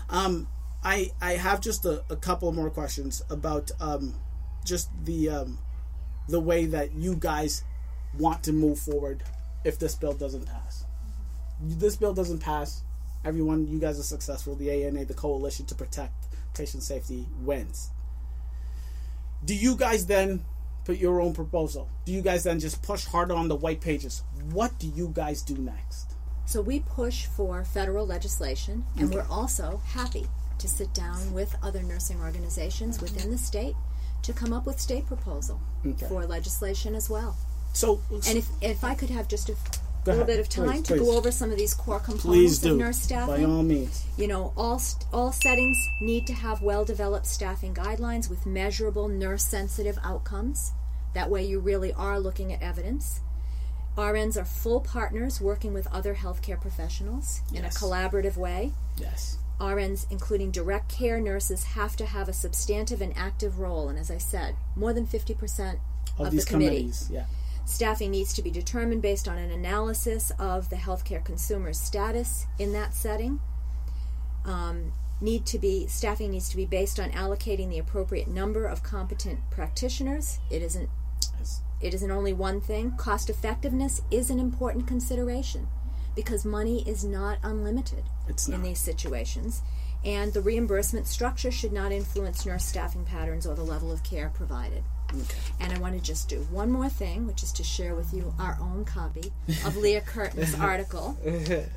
Um, 0.09 0.47
I 0.83 1.11
I 1.21 1.33
have 1.33 1.61
just 1.61 1.85
a, 1.85 2.03
a 2.09 2.15
couple 2.15 2.51
more 2.51 2.69
questions 2.69 3.21
about 3.29 3.71
um, 3.79 4.15
just 4.65 4.89
the 5.03 5.29
um, 5.29 5.59
the 6.27 6.39
way 6.39 6.65
that 6.65 6.93
you 6.93 7.15
guys 7.15 7.63
want 8.17 8.43
to 8.43 8.53
move 8.53 8.79
forward 8.79 9.23
if 9.63 9.79
this 9.79 9.95
bill 9.95 10.13
doesn't 10.13 10.45
pass. 10.45 10.85
This 11.61 11.95
bill 11.95 12.13
doesn't 12.13 12.39
pass. 12.39 12.83
Everyone, 13.23 13.67
you 13.67 13.79
guys 13.79 13.99
are 13.99 14.03
successful. 14.03 14.55
The 14.55 14.71
ANA, 14.71 15.05
the 15.05 15.13
coalition 15.13 15.65
to 15.67 15.75
protect 15.75 16.25
patient 16.55 16.83
safety, 16.83 17.27
wins. 17.41 17.91
Do 19.45 19.55
you 19.55 19.75
guys 19.75 20.05
then 20.05 20.43
put 20.86 20.97
your 20.97 21.21
own 21.21 21.34
proposal? 21.34 21.89
Do 22.05 22.11
you 22.11 22.21
guys 22.21 22.43
then 22.43 22.59
just 22.59 22.82
push 22.82 23.05
harder 23.05 23.34
on 23.34 23.47
the 23.47 23.55
white 23.55 23.82
pages? 23.82 24.23
What 24.51 24.77
do 24.79 24.88
you 24.88 25.11
guys 25.13 25.41
do 25.41 25.55
next? 25.55 26.15
So 26.45 26.61
we 26.61 26.82
push 26.82 27.25
for 27.25 27.63
federal 27.63 28.05
legislation, 28.05 28.86
and 28.97 29.05
okay. 29.05 29.17
we're 29.17 29.27
also 29.29 29.82
happy 29.86 30.27
to 30.57 30.67
sit 30.67 30.93
down 30.93 31.34
with 31.34 31.55
other 31.63 31.82
nursing 31.82 32.19
organizations 32.19 33.01
within 33.01 33.32
the 33.32 33.38
state 33.38 33.75
to 34.23 34.34
come 34.34 34.53
up 34.53 34.65
with 34.65 34.79
state 34.79 35.07
proposal 35.07 35.59
okay. 35.86 36.05
for 36.07 36.25
legislation 36.25 36.93
as 36.93 37.09
well. 37.09 37.36
So, 37.73 38.01
and 38.27 38.38
if 38.38 38.47
if 38.61 38.84
I 38.84 38.95
could 38.95 39.09
have 39.09 39.27
just 39.27 39.49
a 39.49 39.55
Go 40.04 40.12
little 40.12 40.24
ahead. 40.24 40.38
bit 40.38 40.39
of 40.39 40.49
time 40.49 40.70
please, 40.70 40.82
to 40.84 40.93
please. 40.93 40.99
go 40.99 41.18
over 41.18 41.32
some 41.32 41.52
of 41.52 41.58
these 41.58 41.74
core 41.76 41.99
components 41.99 42.66
of 42.66 42.76
nurse 42.76 42.97
staffing. 42.97 43.45
By 43.45 43.52
all 43.52 43.62
means. 43.62 44.04
You 44.18 44.28
know, 44.28 44.52
all 44.58 44.82
all 45.14 45.32
settings 45.32 45.78
need 46.02 46.26
to 46.28 46.34
have 46.34 46.62
well-developed 46.62 47.28
staffing 47.28 47.74
guidelines 47.74 48.30
with 48.30 48.45
measurable 48.45 49.08
nurse-sensitive 49.08 49.99
outcomes. 50.04 50.72
That 51.14 51.30
way, 51.30 51.45
you 51.45 51.60
really 51.60 51.93
are 51.93 52.20
looking 52.20 52.52
at 52.52 52.62
evidence. 52.62 53.22
RNs 53.97 54.41
are 54.41 54.45
full 54.45 54.80
partners 54.80 55.41
working 55.41 55.74
with 55.74 55.86
other 55.88 56.16
healthcare 56.16 56.60
professionals 56.60 57.41
yes. 57.52 57.60
in 57.60 57.66
a 57.66 57.70
collaborative 57.70 58.38
way. 58.38 58.72
Yes. 58.97 59.38
RNs, 59.60 60.08
including 60.10 60.49
direct 60.49 60.89
care 60.89 61.20
nurses, 61.20 61.64
have 61.64 61.95
to 61.97 62.06
have 62.06 62.28
a 62.28 62.34
substantive 62.34 63.02
and 63.02 63.16
active 63.16 63.60
role. 63.60 63.89
And 63.89 63.99
as 63.99 64.10
I 64.10 64.18
said, 64.18 64.56
more 64.76 64.93
than 64.93 65.06
50% 65.06 65.78
of, 66.18 66.28
of 66.28 66.36
the 66.36 66.43
committee. 66.43 66.45
committees. 66.45 67.10
Yeah. 67.12 67.26
Staffing 67.72 68.11
needs 68.11 68.34
to 68.34 68.41
be 68.41 68.51
determined 68.51 69.01
based 69.01 69.30
on 69.30 69.38
an 69.38 69.49
analysis 69.49 70.30
of 70.38 70.69
the 70.69 70.76
healthcare 70.76 71.24
consumer's 71.24 71.80
status 71.80 72.45
in 72.59 72.74
that 72.74 72.93
setting. 72.93 73.39
Um, 74.43 74.91
need 75.22 75.45
to 75.45 75.57
be 75.57 75.88
staffing 75.88 76.32
needs 76.32 76.49
to 76.49 76.57
be 76.57 76.65
based 76.65 76.99
on 76.99 77.11
allocating 77.11 77.69
the 77.69 77.80
appropriate 77.80 78.28
number 78.28 78.65
of 78.65 78.84
competent 78.84 79.39
practitioners. 79.51 80.39
It 80.49 80.61
isn't 80.61 80.89
it 81.80 81.93
isn't 81.93 82.11
only 82.11 82.34
one 82.34 82.59
thing. 82.59 82.91
Cost 82.97 83.30
effectiveness 83.30 84.01
is 84.11 84.30
an 84.30 84.38
important 84.38 84.86
consideration 84.86 85.69
because 86.13 86.43
money 86.43 86.84
is 86.86 87.05
not 87.05 87.39
unlimited 87.41 88.03
not. 88.28 88.49
in 88.49 88.63
these 88.63 88.82
situations. 88.82 89.61
And 90.03 90.34
the 90.34 90.41
reimbursement 90.41 91.07
structure 91.07 91.51
should 91.51 91.72
not 91.72 91.93
influence 91.93 92.45
nurse 92.45 92.65
staffing 92.65 93.05
patterns 93.05 93.47
or 93.47 93.55
the 93.55 93.63
level 93.63 93.93
of 93.93 94.03
care 94.03 94.30
provided. 94.30 94.84
Okay. 95.14 95.39
And 95.59 95.74
I 95.74 95.80
want 95.80 95.95
to 95.95 96.01
just 96.01 96.30
do 96.30 96.38
one 96.51 96.72
more 96.72 96.89
thing, 96.89 97.28
which 97.28 97.43
is 97.43 97.51
to 97.53 97.64
share 97.64 97.95
with 97.95 98.14
you 98.14 98.34
our 98.39 98.57
own 98.62 98.86
copy 98.86 99.32
of 99.66 99.76
Leah 99.78 100.01
Curtin's 100.01 100.55
article. 100.59 101.18
because 101.24 101.68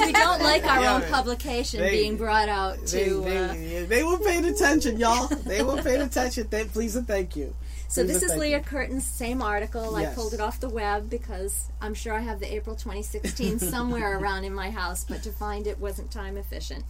we 0.00 0.12
don't 0.12 0.42
like 0.42 0.64
our 0.64 0.82
yeah, 0.82 0.94
own 0.94 1.02
publication 1.02 1.80
they, 1.80 1.90
being 1.90 2.16
brought 2.16 2.48
out 2.48 2.78
to. 2.86 3.20
They, 3.20 3.30
they, 3.30 3.82
uh, 3.82 3.86
they 3.86 4.04
were 4.04 4.18
paying 4.18 4.44
attention, 4.44 4.98
y'all. 4.98 5.26
They 5.26 5.62
were 5.62 5.82
paying 5.82 6.02
attention. 6.02 6.46
They, 6.48 6.64
please 6.64 6.96
and 6.96 7.06
thank 7.06 7.36
you. 7.36 7.54
So 7.88 8.02
this 8.02 8.22
is 8.22 8.36
Leah 8.36 8.60
Curtin's 8.60 9.06
same 9.06 9.40
article. 9.40 9.98
Yes. 9.98 10.12
I 10.12 10.14
pulled 10.14 10.34
it 10.34 10.40
off 10.40 10.58
the 10.58 10.68
web 10.68 11.08
because 11.08 11.70
I'm 11.80 11.94
sure 11.94 12.14
I 12.14 12.20
have 12.20 12.40
the 12.40 12.52
April 12.52 12.74
2016 12.74 13.58
somewhere 13.60 14.18
around 14.18 14.44
in 14.44 14.52
my 14.52 14.70
house, 14.70 15.04
but 15.04 15.22
to 15.22 15.30
find 15.30 15.66
it 15.66 15.78
wasn't 15.78 16.10
time 16.10 16.36
efficient. 16.36 16.84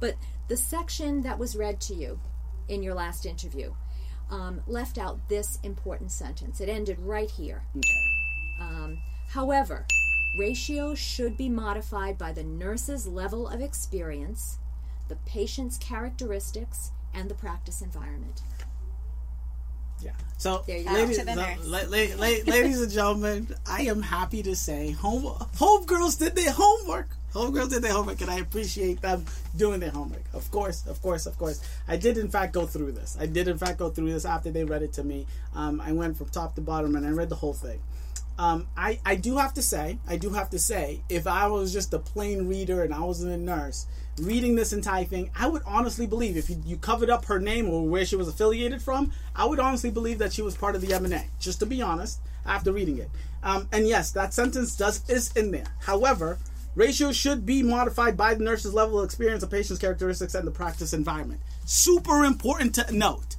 But 0.00 0.16
the 0.48 0.56
section 0.56 1.22
that 1.22 1.38
was 1.38 1.56
read 1.56 1.80
to 1.82 1.94
you 1.94 2.20
in 2.68 2.82
your 2.82 2.94
last 2.94 3.26
interview 3.26 3.72
um, 4.30 4.62
left 4.66 4.98
out 4.98 5.28
this 5.28 5.58
important 5.62 6.10
sentence. 6.10 6.60
It 6.60 6.68
ended 6.68 6.98
right 7.00 7.30
here. 7.30 7.62
Okay. 7.76 7.88
Um, 8.60 8.98
however, 9.28 9.86
ratios 10.38 10.98
should 10.98 11.36
be 11.36 11.48
modified 11.48 12.18
by 12.18 12.32
the 12.32 12.44
nurse's 12.44 13.06
level 13.06 13.48
of 13.48 13.60
experience, 13.60 14.58
the 15.08 15.16
patient's 15.26 15.78
characteristics, 15.78 16.90
and 17.12 17.30
the 17.30 17.34
practice 17.34 17.80
environment. 17.80 18.42
Yeah. 20.00 20.12
So, 20.38 20.64
ladies, 20.66 21.16
so, 21.16 21.24
la, 21.24 21.54
la, 21.64 21.78
la, 21.88 21.96
ladies 22.18 22.82
and 22.82 22.90
gentlemen, 22.90 23.54
I 23.66 23.82
am 23.82 24.02
happy 24.02 24.42
to 24.42 24.56
say 24.56 24.90
home 24.90 25.22
home 25.56 25.86
girls 25.86 26.16
did 26.16 26.34
their 26.34 26.52
homework. 26.52 27.16
Homegirls 27.34 27.70
did 27.70 27.82
their 27.82 27.92
homework, 27.92 28.20
and 28.20 28.30
I 28.30 28.38
appreciate 28.38 29.00
them 29.00 29.24
doing 29.56 29.80
their 29.80 29.90
homework. 29.90 30.22
Of 30.32 30.50
course, 30.52 30.86
of 30.86 31.02
course, 31.02 31.26
of 31.26 31.36
course. 31.36 31.60
I 31.88 31.96
did, 31.96 32.16
in 32.16 32.28
fact, 32.28 32.52
go 32.52 32.64
through 32.64 32.92
this. 32.92 33.16
I 33.18 33.26
did, 33.26 33.48
in 33.48 33.58
fact, 33.58 33.78
go 33.78 33.90
through 33.90 34.12
this 34.12 34.24
after 34.24 34.52
they 34.52 34.64
read 34.64 34.82
it 34.82 34.92
to 34.94 35.04
me. 35.04 35.26
Um, 35.54 35.80
I 35.80 35.92
went 35.92 36.16
from 36.16 36.28
top 36.28 36.54
to 36.54 36.60
bottom, 36.60 36.94
and 36.94 37.04
I 37.04 37.10
read 37.10 37.28
the 37.28 37.34
whole 37.34 37.52
thing. 37.52 37.80
Um, 38.38 38.66
I, 38.76 39.00
I 39.04 39.16
do 39.16 39.36
have 39.36 39.54
to 39.54 39.62
say, 39.62 39.98
I 40.08 40.16
do 40.16 40.30
have 40.30 40.50
to 40.50 40.58
say, 40.58 41.02
if 41.08 41.26
I 41.26 41.46
was 41.48 41.72
just 41.72 41.92
a 41.92 41.98
plain 41.98 42.48
reader 42.48 42.82
and 42.82 42.92
I 42.92 43.00
wasn't 43.00 43.32
a 43.32 43.36
nurse, 43.36 43.86
reading 44.18 44.54
this 44.54 44.72
entire 44.72 45.04
thing, 45.04 45.30
I 45.36 45.46
would 45.46 45.62
honestly 45.66 46.06
believe 46.06 46.36
if 46.36 46.50
you, 46.50 46.60
you 46.64 46.76
covered 46.76 47.10
up 47.10 47.26
her 47.26 47.38
name 47.38 47.68
or 47.68 47.86
where 47.86 48.04
she 48.04 48.16
was 48.16 48.28
affiliated 48.28 48.82
from, 48.82 49.12
I 49.36 49.44
would 49.44 49.60
honestly 49.60 49.90
believe 49.90 50.18
that 50.18 50.32
she 50.32 50.42
was 50.42 50.56
part 50.56 50.74
of 50.74 50.80
the 50.80 50.88
MNA. 50.88 51.24
Just 51.38 51.60
to 51.60 51.66
be 51.66 51.80
honest, 51.80 52.20
after 52.46 52.72
reading 52.72 52.98
it. 52.98 53.10
Um, 53.42 53.68
and 53.72 53.86
yes, 53.86 54.10
that 54.12 54.34
sentence 54.34 54.76
does 54.76 55.08
is 55.08 55.32
in 55.36 55.50
there. 55.50 55.66
However, 55.80 56.38
ratios 56.74 57.16
should 57.16 57.46
be 57.46 57.62
modified 57.62 58.16
by 58.16 58.34
the 58.34 58.44
nurse's 58.44 58.74
level 58.74 58.98
of 58.98 59.04
experience, 59.04 59.42
the 59.42 59.48
patient's 59.48 59.80
characteristics, 59.80 60.34
and 60.34 60.46
the 60.46 60.50
practice 60.50 60.92
environment. 60.92 61.40
Super 61.64 62.24
important 62.24 62.74
to 62.76 62.96
note. 62.96 63.36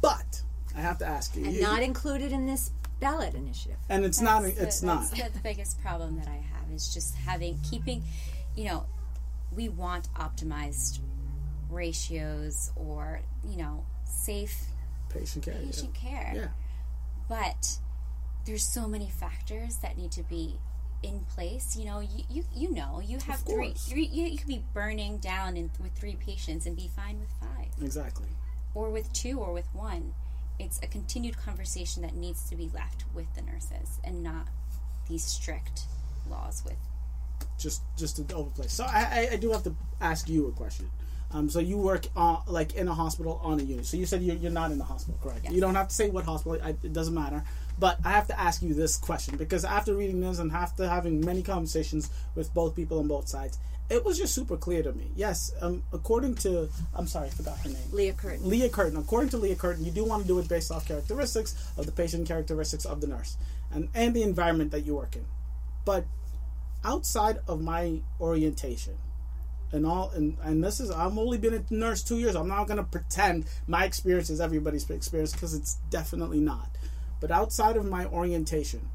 But 0.00 0.42
I 0.76 0.80
have 0.80 0.98
to 0.98 1.06
ask 1.06 1.34
you, 1.36 1.44
and 1.44 1.54
you, 1.54 1.62
not 1.62 1.82
included 1.82 2.32
in 2.32 2.46
this 2.46 2.70
ballot 3.00 3.34
initiative. 3.34 3.78
And 3.88 4.04
it's 4.04 4.18
that's 4.18 4.24
not. 4.24 4.42
The, 4.42 4.62
it's 4.62 4.82
not. 4.82 5.10
That's 5.10 5.30
the 5.32 5.40
biggest 5.40 5.80
problem 5.80 6.18
that 6.18 6.28
I 6.28 6.36
have 6.36 6.70
is 6.72 6.92
just 6.92 7.14
having 7.16 7.58
keeping, 7.68 8.02
you 8.54 8.64
know, 8.64 8.86
we 9.54 9.68
want 9.68 10.12
optimized 10.14 11.00
ratios 11.70 12.70
or 12.76 13.20
you 13.44 13.56
know 13.56 13.84
safe 14.04 14.66
patient 15.08 15.44
care. 15.44 15.54
Patient 15.54 15.96
yeah. 16.02 16.10
care. 16.10 16.32
Yeah. 16.34 16.48
But 17.28 17.78
there's 18.44 18.62
so 18.62 18.86
many 18.86 19.08
factors 19.08 19.78
that 19.78 19.98
need 19.98 20.12
to 20.12 20.22
be 20.22 20.58
in 21.02 21.20
place. 21.34 21.76
You 21.76 21.86
know, 21.86 22.00
you 22.00 22.24
you, 22.30 22.44
you 22.54 22.72
know, 22.72 23.00
you 23.04 23.18
have 23.26 23.40
three, 23.40 23.72
three. 23.72 24.06
You, 24.06 24.26
you 24.26 24.38
could 24.38 24.48
be 24.48 24.64
burning 24.74 25.18
down 25.18 25.56
in, 25.56 25.70
with 25.80 25.92
three 25.98 26.16
patients 26.16 26.66
and 26.66 26.76
be 26.76 26.90
fine 26.94 27.18
with 27.18 27.30
five. 27.40 27.68
Exactly. 27.82 28.28
Or 28.74 28.90
with 28.90 29.12
two, 29.12 29.40
or 29.40 29.52
with 29.52 29.66
one. 29.72 30.14
It's 30.58 30.80
a 30.82 30.86
continued 30.86 31.36
conversation 31.36 32.02
that 32.02 32.14
needs 32.14 32.48
to 32.48 32.56
be 32.56 32.70
left 32.74 33.04
with 33.14 33.26
the 33.34 33.42
nurses, 33.42 33.98
and 34.04 34.22
not 34.22 34.48
these 35.08 35.24
strict 35.24 35.82
laws 36.30 36.62
with. 36.64 36.78
Just, 37.58 37.82
just 37.98 38.16
to 38.16 38.34
overplay. 38.34 38.66
So 38.66 38.84
I, 38.84 39.28
I, 39.28 39.28
I 39.32 39.36
do 39.36 39.50
have 39.50 39.62
to 39.64 39.74
ask 40.00 40.28
you 40.28 40.48
a 40.48 40.52
question. 40.52 40.90
Um, 41.32 41.50
so 41.50 41.58
you 41.58 41.76
work 41.76 42.06
uh, 42.16 42.38
like 42.46 42.74
in 42.74 42.88
a 42.88 42.94
hospital 42.94 43.40
on 43.42 43.60
a 43.60 43.62
unit. 43.62 43.84
So 43.84 43.96
you 43.96 44.06
said 44.06 44.22
you're, 44.22 44.36
you're 44.36 44.50
not 44.50 44.70
in 44.70 44.78
the 44.78 44.84
hospital, 44.84 45.18
correct? 45.22 45.40
Yes. 45.44 45.52
You 45.52 45.60
don't 45.60 45.74
have 45.74 45.88
to 45.88 45.94
say 45.94 46.08
what 46.08 46.24
hospital. 46.24 46.58
I, 46.62 46.70
it 46.70 46.92
doesn't 46.92 47.14
matter. 47.14 47.44
But 47.78 47.98
I 48.04 48.10
have 48.10 48.26
to 48.28 48.40
ask 48.40 48.62
you 48.62 48.74
this 48.74 48.96
question 48.96 49.36
because 49.36 49.64
after 49.64 49.94
reading 49.94 50.20
this 50.20 50.38
and 50.38 50.50
after 50.50 50.88
having 50.88 51.24
many 51.24 51.42
conversations 51.42 52.10
with 52.34 52.52
both 52.54 52.74
people 52.74 52.98
on 52.98 53.08
both 53.08 53.28
sides, 53.28 53.58
it 53.88 54.04
was 54.04 54.18
just 54.18 54.34
super 54.34 54.56
clear 54.56 54.82
to 54.82 54.92
me. 54.92 55.10
Yes, 55.14 55.52
um, 55.60 55.82
according 55.92 56.36
to 56.36 56.68
I'm 56.94 57.06
sorry, 57.06 57.28
I 57.28 57.30
forgot 57.30 57.58
her 57.58 57.68
name. 57.68 57.78
Leah 57.92 58.14
Curtin. 58.14 58.48
Leah 58.48 58.68
Curtin. 58.68 58.96
According 58.96 59.28
to 59.30 59.36
Leah 59.36 59.56
Curtin, 59.56 59.84
you 59.84 59.90
do 59.90 60.04
want 60.04 60.22
to 60.22 60.28
do 60.28 60.38
it 60.38 60.48
based 60.48 60.72
off 60.72 60.88
characteristics 60.88 61.54
of 61.76 61.86
the 61.86 61.92
patient, 61.92 62.26
characteristics 62.26 62.84
of 62.84 63.00
the 63.00 63.06
nurse, 63.06 63.36
and 63.72 63.88
and 63.94 64.14
the 64.14 64.22
environment 64.22 64.70
that 64.72 64.84
you 64.84 64.96
work 64.96 65.14
in. 65.14 65.24
But 65.84 66.04
outside 66.84 67.38
of 67.46 67.60
my 67.60 68.00
orientation, 68.20 68.98
and 69.70 69.86
all 69.86 70.10
and, 70.10 70.36
and 70.42 70.64
this 70.64 70.80
is 70.80 70.90
I'm 70.90 71.18
only 71.18 71.38
been 71.38 71.54
a 71.54 71.74
nurse 71.74 72.02
two 72.02 72.18
years. 72.18 72.34
I'm 72.34 72.48
not 72.48 72.66
gonna 72.66 72.84
pretend 72.84 73.44
my 73.68 73.84
experience 73.84 74.30
is 74.30 74.40
everybody's 74.40 74.88
experience 74.90 75.32
because 75.32 75.54
it's 75.54 75.74
definitely 75.90 76.40
not. 76.40 76.70
But 77.20 77.30
outside 77.30 77.76
of 77.76 77.86
my 77.86 78.06
orientation, 78.06 78.88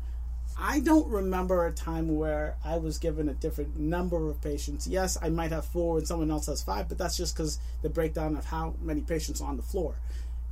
I 0.57 0.79
don't 0.79 1.07
remember 1.07 1.65
a 1.65 1.71
time 1.71 2.15
where 2.15 2.55
I 2.63 2.77
was 2.77 2.97
given 2.97 3.29
a 3.29 3.33
different 3.33 3.77
number 3.77 4.29
of 4.29 4.41
patients. 4.41 4.87
Yes, 4.87 5.17
I 5.21 5.29
might 5.29 5.51
have 5.51 5.65
four 5.65 5.97
and 5.97 6.07
someone 6.07 6.29
else 6.29 6.45
has 6.47 6.61
five, 6.61 6.87
but 6.87 6.97
that's 6.97 7.17
just 7.17 7.35
because 7.35 7.59
the 7.81 7.89
breakdown 7.89 8.35
of 8.35 8.45
how 8.45 8.75
many 8.81 9.01
patients 9.01 9.41
on 9.41 9.57
the 9.57 9.63
floor. 9.63 9.95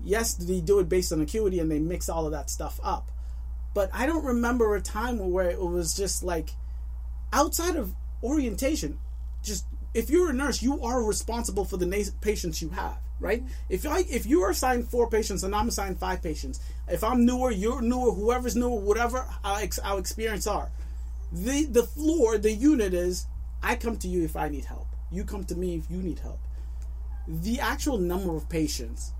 Yes, 0.03 0.33
they 0.33 0.61
do 0.61 0.79
it 0.79 0.89
based 0.89 1.11
on 1.11 1.21
acuity 1.21 1.59
and 1.59 1.69
they 1.69 1.79
mix 1.79 2.09
all 2.09 2.25
of 2.25 2.31
that 2.31 2.49
stuff 2.49 2.79
up. 2.83 3.11
But 3.73 3.89
I 3.93 4.05
don't 4.05 4.25
remember 4.25 4.75
a 4.75 4.81
time 4.81 5.31
where 5.31 5.49
it 5.49 5.61
was 5.61 5.93
just 5.93 6.23
like 6.23 6.51
outside 7.31 7.75
of 7.75 7.93
orientation, 8.23 8.99
just 9.43 9.65
if 9.93 10.09
you're 10.09 10.29
a 10.29 10.33
nurse, 10.33 10.61
you 10.61 10.83
are 10.83 11.03
responsible 11.03 11.65
for 11.65 11.77
the 11.77 12.11
patients 12.21 12.61
you 12.61 12.69
have 12.69 12.97
right? 13.19 13.43
If 13.69 13.85
I 13.85 13.99
if 14.09 14.25
you 14.25 14.43
are 14.43 14.51
assigned 14.51 14.87
four 14.87 15.09
patients 15.09 15.43
and 15.43 15.53
I'm 15.53 15.67
assigned 15.67 15.99
five 15.99 16.21
patients, 16.21 16.59
if 16.87 17.03
I'm 17.03 17.25
newer, 17.25 17.51
you're 17.51 17.81
newer, 17.81 18.11
whoever's 18.11 18.55
newer, 18.55 18.79
whatever 18.79 19.27
our, 19.43 19.61
our 19.83 19.99
experience 19.99 20.47
are, 20.47 20.71
the 21.31 21.65
the 21.65 21.83
floor, 21.83 22.37
the 22.37 22.51
unit 22.51 22.93
is 22.93 23.27
I 23.61 23.75
come 23.75 23.97
to 23.97 24.07
you 24.07 24.23
if 24.23 24.35
I 24.35 24.49
need 24.49 24.65
help. 24.65 24.87
You 25.11 25.23
come 25.23 25.43
to 25.45 25.55
me 25.55 25.75
if 25.75 25.89
you 25.89 25.97
need 25.97 26.19
help. 26.19 26.39
The 27.27 27.59
actual 27.59 27.97
number 27.97 28.35
of 28.35 28.49
patients, 28.49 29.11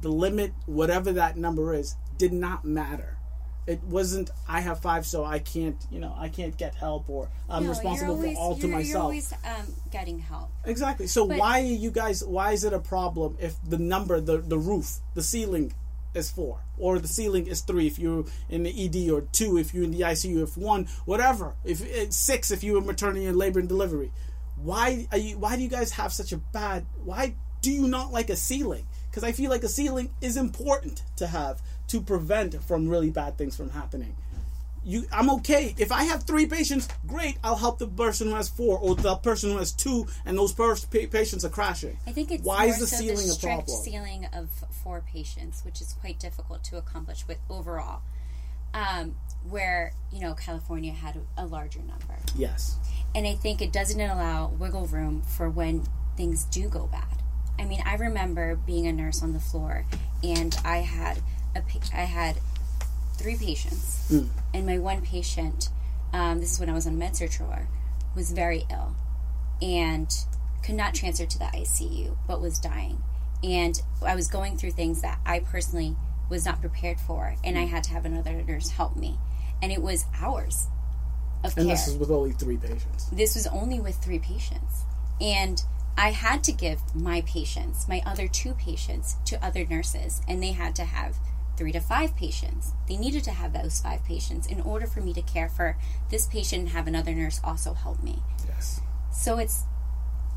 the 0.00 0.08
limit, 0.08 0.52
whatever 0.66 1.12
that 1.12 1.36
number 1.36 1.74
is, 1.74 1.96
did 2.16 2.32
not 2.32 2.64
matter 2.64 3.18
it 3.66 3.82
wasn't 3.84 4.30
I 4.48 4.60
have 4.60 4.80
five, 4.80 5.06
so 5.06 5.24
I 5.24 5.38
can't, 5.38 5.76
you 5.90 6.00
know, 6.00 6.14
I 6.18 6.28
can't 6.28 6.56
get 6.56 6.74
help, 6.74 7.08
or 7.08 7.28
I'm 7.48 7.64
no, 7.64 7.70
responsible 7.70 8.14
always, 8.14 8.36
for 8.36 8.42
all 8.42 8.56
to 8.56 8.68
myself. 8.68 8.88
You're 8.88 9.02
always 9.02 9.32
um, 9.32 9.74
getting 9.90 10.18
help. 10.18 10.50
Exactly. 10.64 11.06
So 11.06 11.26
but, 11.26 11.38
why 11.38 11.60
you 11.60 11.90
guys? 11.90 12.24
Why 12.24 12.52
is 12.52 12.64
it 12.64 12.72
a 12.72 12.80
problem 12.80 13.36
if 13.40 13.54
the 13.68 13.78
number, 13.78 14.20
the 14.20 14.38
the 14.38 14.58
roof, 14.58 14.98
the 15.14 15.22
ceiling 15.22 15.72
is 16.14 16.30
four, 16.30 16.60
or 16.76 16.98
the 16.98 17.08
ceiling 17.08 17.46
is 17.46 17.60
three 17.60 17.86
if 17.86 17.98
you're 17.98 18.24
in 18.48 18.64
the 18.64 18.84
ED, 18.84 19.10
or 19.10 19.22
two 19.32 19.58
if 19.58 19.72
you're 19.72 19.84
in 19.84 19.92
the 19.92 20.00
ICU, 20.00 20.42
if 20.42 20.56
one, 20.56 20.86
whatever, 21.04 21.54
if 21.64 21.84
it's 21.84 22.16
six 22.16 22.50
if 22.50 22.64
you're 22.64 22.78
in 22.78 22.86
maternity 22.86 23.26
and 23.26 23.36
labor 23.36 23.60
and 23.60 23.68
delivery. 23.68 24.10
Why 24.56 25.06
are 25.12 25.18
you? 25.18 25.38
Why 25.38 25.56
do 25.56 25.62
you 25.62 25.68
guys 25.68 25.92
have 25.92 26.12
such 26.12 26.32
a 26.32 26.36
bad? 26.36 26.84
Why 27.04 27.34
do 27.60 27.70
you 27.70 27.86
not 27.86 28.12
like 28.12 28.28
a 28.28 28.36
ceiling? 28.36 28.86
Because 29.08 29.24
I 29.24 29.32
feel 29.32 29.50
like 29.50 29.62
a 29.62 29.68
ceiling 29.68 30.10
is 30.20 30.36
important 30.36 31.02
to 31.16 31.26
have 31.26 31.62
to 31.92 32.00
prevent 32.00 32.62
from 32.64 32.88
really 32.88 33.10
bad 33.10 33.36
things 33.36 33.54
from 33.54 33.68
happening. 33.68 34.16
You, 34.82 35.04
I'm 35.12 35.28
okay 35.30 35.74
if 35.78 35.92
I 35.92 36.04
have 36.04 36.24
three 36.24 36.46
patients. 36.46 36.88
Great, 37.06 37.36
I'll 37.44 37.56
help 37.56 37.78
the 37.78 37.86
person 37.86 38.28
who 38.28 38.34
has 38.34 38.48
four 38.48 38.78
or 38.78 38.96
the 38.96 39.14
person 39.16 39.50
who 39.52 39.58
has 39.58 39.72
two, 39.72 40.06
and 40.24 40.36
those 40.36 40.52
first 40.52 40.90
pa- 40.90 41.06
patients 41.10 41.44
are 41.44 41.50
crashing. 41.50 41.98
I 42.06 42.12
think 42.12 42.32
it's 42.32 42.42
why 42.42 42.64
is 42.64 42.78
the 42.78 42.86
so 42.86 42.96
ceiling 42.96 43.28
the 43.28 43.34
a 43.34 43.46
problem? 43.46 43.82
Ceiling 43.84 44.26
of 44.32 44.48
four 44.82 45.02
patients, 45.06 45.64
which 45.64 45.82
is 45.82 45.92
quite 46.00 46.18
difficult 46.18 46.64
to 46.64 46.78
accomplish 46.78 47.28
with 47.28 47.38
overall. 47.48 48.00
Um, 48.74 49.16
where 49.48 49.92
you 50.10 50.20
know 50.20 50.32
California 50.32 50.92
had 50.92 51.20
a 51.36 51.44
larger 51.44 51.80
number. 51.80 52.18
Yes, 52.34 52.78
and 53.14 53.26
I 53.26 53.34
think 53.34 53.60
it 53.60 53.70
doesn't 53.70 54.00
allow 54.00 54.48
wiggle 54.48 54.86
room 54.86 55.22
for 55.22 55.50
when 55.50 55.84
things 56.16 56.44
do 56.46 56.68
go 56.68 56.86
bad. 56.86 57.22
I 57.58 57.66
mean, 57.66 57.82
I 57.84 57.94
remember 57.96 58.56
being 58.56 58.86
a 58.86 58.92
nurse 58.92 59.22
on 59.22 59.34
the 59.34 59.40
floor, 59.40 59.84
and 60.24 60.56
I 60.64 60.78
had 60.78 61.20
a, 61.54 61.62
I 61.94 62.04
had 62.04 62.38
three 63.14 63.36
patients, 63.36 64.08
mm. 64.10 64.28
and 64.52 64.66
my 64.66 64.78
one 64.78 65.02
patient, 65.02 65.68
um, 66.12 66.40
this 66.40 66.52
is 66.52 66.60
when 66.60 66.68
I 66.68 66.74
was 66.74 66.86
on 66.86 66.98
med-surg 66.98 67.32
floor, 67.32 67.68
was 68.14 68.32
very 68.32 68.64
ill, 68.70 68.94
and 69.60 70.10
could 70.64 70.74
not 70.74 70.94
transfer 70.94 71.26
to 71.26 71.38
the 71.38 71.46
ICU, 71.46 72.16
but 72.26 72.40
was 72.40 72.58
dying, 72.58 73.02
and 73.42 73.80
I 74.04 74.14
was 74.14 74.28
going 74.28 74.56
through 74.56 74.72
things 74.72 75.02
that 75.02 75.18
I 75.24 75.40
personally 75.40 75.96
was 76.28 76.44
not 76.46 76.60
prepared 76.60 77.00
for, 77.00 77.36
and 77.44 77.58
I 77.58 77.64
hmm. 77.64 77.70
had 77.70 77.84
to 77.84 77.90
have 77.90 78.04
another 78.04 78.42
nurse 78.42 78.70
help 78.70 78.96
me, 78.96 79.18
and 79.60 79.70
it 79.72 79.82
was 79.82 80.06
hours 80.20 80.68
of 81.44 81.56
and 81.56 81.66
care. 81.66 81.76
this 81.76 81.88
is 81.88 81.96
with 81.96 82.10
only 82.10 82.32
three 82.32 82.56
patients. 82.56 83.08
This 83.10 83.34
was 83.34 83.46
only 83.46 83.80
with 83.80 83.96
three 83.96 84.18
patients, 84.18 84.84
and 85.20 85.62
I 85.96 86.10
had 86.10 86.42
to 86.44 86.52
give 86.52 86.80
my 86.94 87.20
patients, 87.22 87.86
my 87.86 88.02
other 88.06 88.26
two 88.26 88.54
patients, 88.54 89.16
to 89.26 89.44
other 89.44 89.66
nurses, 89.66 90.22
and 90.26 90.42
they 90.42 90.52
had 90.52 90.74
to 90.76 90.84
have 90.84 91.16
three 91.56 91.72
to 91.72 91.80
five 91.80 92.16
patients. 92.16 92.72
They 92.88 92.96
needed 92.96 93.24
to 93.24 93.30
have 93.30 93.52
those 93.52 93.80
five 93.80 94.04
patients 94.04 94.46
in 94.46 94.60
order 94.60 94.86
for 94.86 95.00
me 95.00 95.12
to 95.14 95.22
care 95.22 95.48
for 95.48 95.76
this 96.10 96.26
patient 96.26 96.60
and 96.62 96.68
have 96.70 96.86
another 96.86 97.14
nurse 97.14 97.40
also 97.44 97.74
help 97.74 98.02
me. 98.02 98.22
Yes. 98.46 98.80
So 99.12 99.38
it's, 99.38 99.64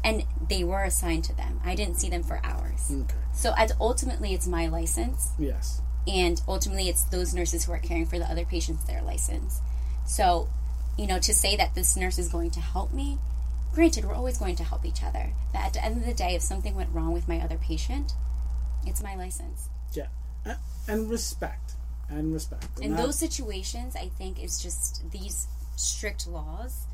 and 0.03 0.23
they 0.49 0.63
were 0.63 0.83
assigned 0.83 1.23
to 1.25 1.35
them. 1.35 1.61
I 1.63 1.75
didn't 1.75 1.99
see 1.99 2.09
them 2.09 2.23
for 2.23 2.41
hours. 2.43 2.91
Okay. 2.91 3.15
So 3.33 3.53
as 3.57 3.71
ultimately, 3.79 4.33
it's 4.33 4.47
my 4.47 4.67
license. 4.67 5.31
Yes. 5.39 5.81
And 6.07 6.41
ultimately, 6.47 6.89
it's 6.89 7.03
those 7.03 7.33
nurses 7.33 7.65
who 7.65 7.71
are 7.71 7.79
caring 7.79 8.05
for 8.05 8.19
the 8.19 8.29
other 8.29 8.45
patients 8.45 8.85
their 8.85 9.01
license. 9.01 9.61
So, 10.05 10.49
you 10.97 11.07
know, 11.07 11.17
to 11.19 11.33
say 11.33 11.55
that 11.55 11.73
this 11.73 11.97
nurse 11.97 12.19
is 12.19 12.29
going 12.29 12.51
to 12.51 12.59
help 12.59 12.93
me, 12.93 13.17
granted, 13.73 14.05
we're 14.05 14.13
always 14.13 14.37
going 14.37 14.55
to 14.57 14.63
help 14.63 14.85
each 14.85 15.03
other. 15.03 15.31
But 15.51 15.61
at 15.61 15.73
the 15.73 15.83
end 15.83 15.97
of 15.97 16.05
the 16.05 16.13
day, 16.13 16.35
if 16.35 16.43
something 16.43 16.75
went 16.75 16.93
wrong 16.93 17.11
with 17.11 17.27
my 17.27 17.39
other 17.39 17.57
patient, 17.57 18.13
it's 18.85 19.01
my 19.01 19.15
license. 19.15 19.69
Yeah 19.93 20.07
uh, 20.45 20.55
and 20.87 21.09
respect 21.09 21.73
and 22.09 22.33
respect. 22.33 22.67
And 22.77 22.85
in 22.85 22.95
those 22.95 23.17
situations, 23.17 23.95
I 23.95 24.09
think 24.09 24.41
it's 24.41 24.61
just 24.61 25.09
these 25.11 25.47
strict 25.75 26.27
laws. 26.27 26.85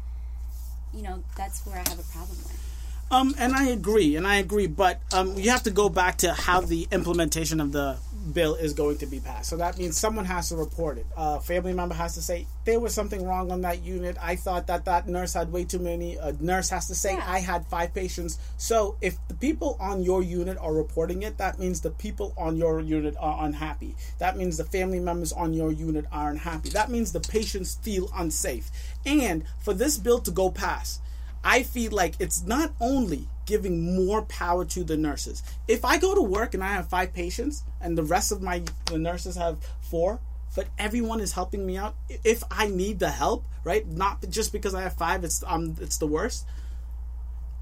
You 0.93 1.03
know, 1.03 1.23
that's 1.37 1.65
where 1.65 1.75
I 1.75 1.89
have 1.89 1.99
a 1.99 2.11
problem 2.11 2.37
with. 2.37 2.70
Um, 3.11 3.35
and 3.37 3.53
I 3.53 3.65
agree, 3.65 4.15
and 4.15 4.25
I 4.25 4.37
agree, 4.37 4.67
but 4.67 5.01
um, 5.13 5.37
you 5.37 5.49
have 5.49 5.63
to 5.63 5.71
go 5.71 5.89
back 5.89 6.19
to 6.19 6.33
how 6.33 6.61
the 6.61 6.87
implementation 6.93 7.59
of 7.59 7.73
the 7.73 7.97
bill 8.31 8.55
is 8.55 8.73
going 8.73 8.97
to 8.99 9.05
be 9.05 9.19
passed. 9.19 9.49
So 9.49 9.57
that 9.57 9.77
means 9.77 9.97
someone 9.97 10.23
has 10.23 10.47
to 10.47 10.55
report 10.55 10.97
it. 10.97 11.05
A 11.17 11.41
family 11.41 11.73
member 11.73 11.93
has 11.93 12.13
to 12.15 12.21
say 12.21 12.47
there 12.63 12.79
was 12.79 12.93
something 12.93 13.25
wrong 13.25 13.51
on 13.51 13.61
that 13.61 13.83
unit. 13.83 14.15
I 14.21 14.37
thought 14.37 14.67
that 14.67 14.85
that 14.85 15.09
nurse 15.09 15.33
had 15.33 15.51
way 15.51 15.65
too 15.65 15.79
many. 15.79 16.15
A 16.15 16.31
nurse 16.39 16.69
has 16.69 16.87
to 16.87 16.95
say 16.95 17.15
yeah. 17.15 17.25
I 17.27 17.39
had 17.39 17.65
five 17.65 17.93
patients. 17.93 18.39
So 18.57 18.95
if 19.01 19.17
the 19.27 19.33
people 19.33 19.75
on 19.81 20.03
your 20.03 20.23
unit 20.23 20.57
are 20.59 20.73
reporting 20.73 21.23
it, 21.23 21.37
that 21.37 21.59
means 21.59 21.81
the 21.81 21.89
people 21.91 22.33
on 22.37 22.55
your 22.55 22.79
unit 22.79 23.15
are 23.19 23.43
unhappy. 23.43 23.95
That 24.19 24.37
means 24.37 24.55
the 24.55 24.63
family 24.63 24.99
members 24.99 25.33
on 25.33 25.53
your 25.53 25.71
unit 25.73 26.05
are 26.13 26.29
unhappy. 26.29 26.69
That 26.69 26.89
means 26.89 27.11
the 27.11 27.19
patients 27.19 27.75
feel 27.81 28.09
unsafe. 28.15 28.71
And 29.05 29.43
for 29.59 29.73
this 29.73 29.97
bill 29.97 30.19
to 30.19 30.31
go 30.31 30.49
past, 30.49 31.00
I 31.43 31.63
feel 31.63 31.91
like 31.91 32.15
it's 32.19 32.43
not 32.43 32.73
only 32.79 33.27
giving 33.45 33.95
more 33.95 34.21
power 34.23 34.63
to 34.65 34.83
the 34.83 34.97
nurses. 34.97 35.43
If 35.67 35.83
I 35.83 35.97
go 35.97 36.15
to 36.15 36.21
work 36.21 36.53
and 36.53 36.63
I 36.63 36.73
have 36.73 36.87
five 36.87 37.13
patients 37.13 37.63
and 37.81 37.97
the 37.97 38.03
rest 38.03 38.31
of 38.31 38.41
my 38.41 38.63
the 38.85 38.97
nurses 38.97 39.35
have 39.35 39.57
four, 39.81 40.19
but 40.55 40.67
everyone 40.77 41.19
is 41.19 41.33
helping 41.33 41.65
me 41.65 41.77
out. 41.77 41.95
If 42.23 42.43
I 42.51 42.67
need 42.67 42.99
the 42.99 43.09
help, 43.09 43.45
right? 43.63 43.87
Not 43.87 44.29
just 44.29 44.51
because 44.51 44.75
I 44.75 44.81
have 44.81 44.93
five, 44.93 45.23
it's 45.23 45.43
um 45.47 45.75
it's 45.81 45.97
the 45.97 46.07
worst. 46.07 46.45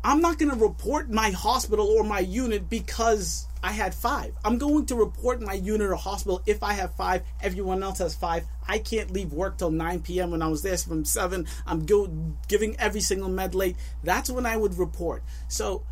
I'm 0.02 0.22
not 0.22 0.39
going 0.39 0.50
to 0.52 0.58
report 0.58 1.10
my 1.10 1.32
hospital 1.32 1.86
or 1.86 2.06
my 2.06 2.20
unit 2.20 2.70
because 2.70 3.47
I 3.62 3.74
had 3.74 3.93
five. 3.93 4.34
I'm 4.45 4.58
going 4.58 4.86
to 4.86 4.95
report 4.95 5.41
my 5.41 5.54
unit 5.54 5.89
or 5.89 5.95
hospital 5.95 6.41
if 6.45 6.64
I 6.64 6.72
have 6.72 6.95
five. 6.95 7.24
Everyone 7.41 7.84
else 7.84 8.00
has 8.00 8.16
five. 8.16 8.45
I 8.66 8.80
can't 8.80 9.12
leave 9.12 9.34
work 9.34 9.58
till 9.58 9.72
9 9.72 10.00
p.m. 10.00 10.32
when 10.32 10.41
I 10.41 10.47
was 10.47 10.62
there 10.62 10.78
from 10.78 11.04
7. 11.04 11.45
I'm 11.68 11.86
go- 11.86 12.08
giving 12.47 12.80
every 12.80 13.02
single 13.02 13.28
med 13.28 13.54
late. 13.56 13.76
That's 14.02 14.30
when 14.30 14.45
I 14.45 14.56
would 14.56 14.78
report. 14.78 15.22
So 15.50 15.84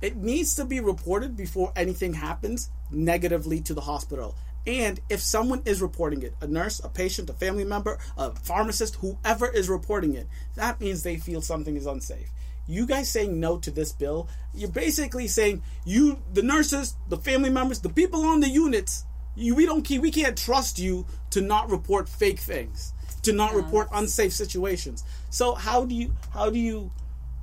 it 0.00 0.14
needs 0.14 0.54
to 0.54 0.64
be 0.64 0.78
reported 0.78 1.36
before 1.36 1.72
anything 1.74 2.14
happens 2.14 2.70
negatively 2.92 3.60
to 3.62 3.74
the 3.74 3.80
hospital. 3.80 4.36
And 4.68 5.00
if 5.08 5.20
someone 5.20 5.62
is 5.64 5.82
reporting 5.82 6.22
it, 6.22 6.34
a 6.40 6.46
nurse, 6.46 6.78
a 6.84 6.88
patient, 6.88 7.28
a 7.28 7.32
family 7.32 7.64
member, 7.64 7.98
a 8.16 8.30
pharmacist, 8.36 8.96
whoever 8.96 9.48
is 9.48 9.68
reporting 9.68 10.14
it, 10.14 10.28
that 10.54 10.80
means 10.80 11.02
they 11.02 11.16
feel 11.16 11.42
something 11.42 11.76
is 11.76 11.86
unsafe 11.86 12.30
you 12.68 12.86
guys 12.86 13.10
saying 13.10 13.40
no 13.40 13.58
to 13.58 13.70
this 13.70 13.92
bill, 13.92 14.28
you're 14.54 14.70
basically 14.70 15.26
saying 15.26 15.62
you, 15.84 16.22
the 16.34 16.42
nurses, 16.42 16.94
the 17.08 17.16
family 17.16 17.50
members, 17.50 17.80
the 17.80 17.88
people 17.88 18.24
on 18.26 18.40
the 18.40 18.48
units, 18.48 19.04
you, 19.34 19.54
we 19.54 19.66
don't 19.66 19.82
keep, 19.82 20.02
we 20.02 20.10
can't 20.10 20.36
trust 20.36 20.78
you 20.78 21.06
to 21.30 21.40
not 21.40 21.70
report 21.70 22.08
fake 22.08 22.38
things, 22.38 22.92
to 23.22 23.32
not 23.32 23.52
no, 23.52 23.58
report 23.58 23.88
unsafe 23.92 24.32
situations. 24.32 25.02
So 25.30 25.54
how 25.54 25.86
do 25.86 25.94
you, 25.94 26.12
how 26.32 26.50
do 26.50 26.58
you, 26.58 26.92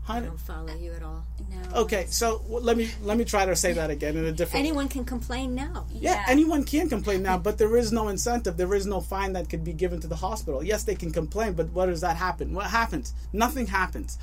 how 0.05 0.17
I 0.17 0.19
don't 0.19 0.39
follow 0.39 0.71
you 0.76 0.93
at 0.93 1.01
all. 1.01 1.26
No. 1.49 1.80
Okay, 1.82 2.05
so 2.09 2.43
let 2.47 2.78
me 2.78 2.91
let 3.01 3.17
me 3.17 3.26
try 3.26 3.43
to 3.43 3.55
say 3.55 3.73
that 3.73 3.89
again 3.89 4.15
in 4.15 4.26
a 4.26 4.32
different. 4.32 4.63
Anyone 4.63 4.88
can 4.88 5.03
complain 5.03 5.55
now. 5.55 5.88
Yeah, 5.91 6.11
yeah, 6.11 6.26
anyone 6.28 6.63
can 6.63 6.89
complain 6.89 7.23
now, 7.23 7.39
but 7.39 7.57
there 7.57 7.76
is 7.76 7.91
no 7.91 8.09
incentive. 8.09 8.55
There 8.55 8.76
is 8.76 8.86
no 8.86 9.01
fine 9.01 9.34
that 9.34 9.49
could 9.49 9.63
be 9.63 9.73
given 9.73 9.99
to 10.01 10.07
the 10.07 10.15
hospital. 10.15 10.63
Yes, 10.63 10.84
they 10.84 10.93
can 10.93 11.11
complain, 11.11 11.53
but 11.53 11.71
what 11.71 11.88
does 11.88 12.01
that 12.01 12.17
happen? 12.17 12.53
What 12.53 12.67
happens? 12.67 13.15
Nothing 13.34 13.65
happens 13.65 14.19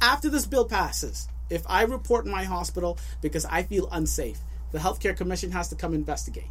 after 0.00 0.28
this 0.28 0.46
bill 0.46 0.64
passes, 0.64 1.28
if 1.48 1.62
I 1.68 1.82
report 1.82 2.26
in 2.26 2.30
my 2.30 2.44
hospital 2.44 2.98
because 3.20 3.44
I 3.44 3.62
feel 3.62 3.88
unsafe, 3.90 4.38
the 4.72 4.78
healthcare 4.78 5.16
commission 5.16 5.50
has 5.50 5.68
to 5.68 5.74
come 5.74 5.94
investigate. 5.94 6.48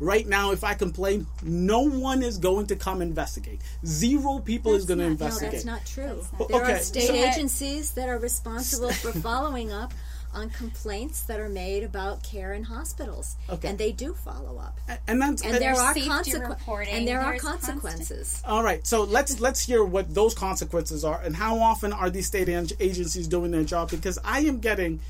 Right 0.00 0.26
now, 0.26 0.52
if 0.52 0.62
I 0.62 0.74
complain, 0.74 1.26
no 1.42 1.80
one 1.80 2.22
is 2.22 2.38
going 2.38 2.68
to 2.68 2.76
come 2.76 3.02
investigate. 3.02 3.60
Zero 3.84 4.38
people 4.38 4.72
that's 4.72 4.84
is 4.84 4.88
going 4.88 5.00
to 5.00 5.06
investigate. 5.06 5.64
No, 5.64 5.72
that's 5.72 5.86
not 5.86 5.86
true. 5.86 6.14
That's 6.14 6.32
not. 6.38 6.48
There 6.48 6.62
okay, 6.62 6.72
are 6.74 6.78
state 6.78 7.08
so, 7.08 7.14
agencies 7.14 7.90
that 7.92 8.08
are 8.08 8.18
responsible 8.18 8.92
for 8.92 9.10
following 9.20 9.72
up 9.72 9.92
on 10.38 10.50
complaints 10.50 11.22
that 11.22 11.40
are 11.40 11.48
made 11.48 11.82
about 11.82 12.22
care 12.22 12.52
in 12.52 12.62
hospitals, 12.62 13.36
okay. 13.50 13.68
and 13.68 13.76
they 13.76 13.92
do 13.92 14.14
follow 14.14 14.58
up. 14.58 14.78
And, 15.06 15.20
that's 15.20 15.42
and, 15.42 15.54
there 15.56 15.74
are 15.74 15.94
consequences. 15.94 16.34
And 16.90 17.06
there 17.06 17.20
are 17.20 17.36
consequences. 17.38 18.30
Constant. 18.30 18.52
All 18.52 18.62
right, 18.62 18.86
so 18.86 19.02
let's 19.02 19.40
let's 19.40 19.60
hear 19.60 19.84
what 19.84 20.14
those 20.14 20.34
consequences 20.34 21.04
are, 21.04 21.20
and 21.20 21.34
how 21.34 21.58
often 21.58 21.92
are 21.92 22.08
these 22.08 22.26
state 22.26 22.48
agencies 22.48 23.26
doing 23.26 23.50
their 23.50 23.64
job? 23.64 23.90
Because 23.90 24.18
I 24.24 24.40
am 24.40 24.60
getting, 24.60 25.00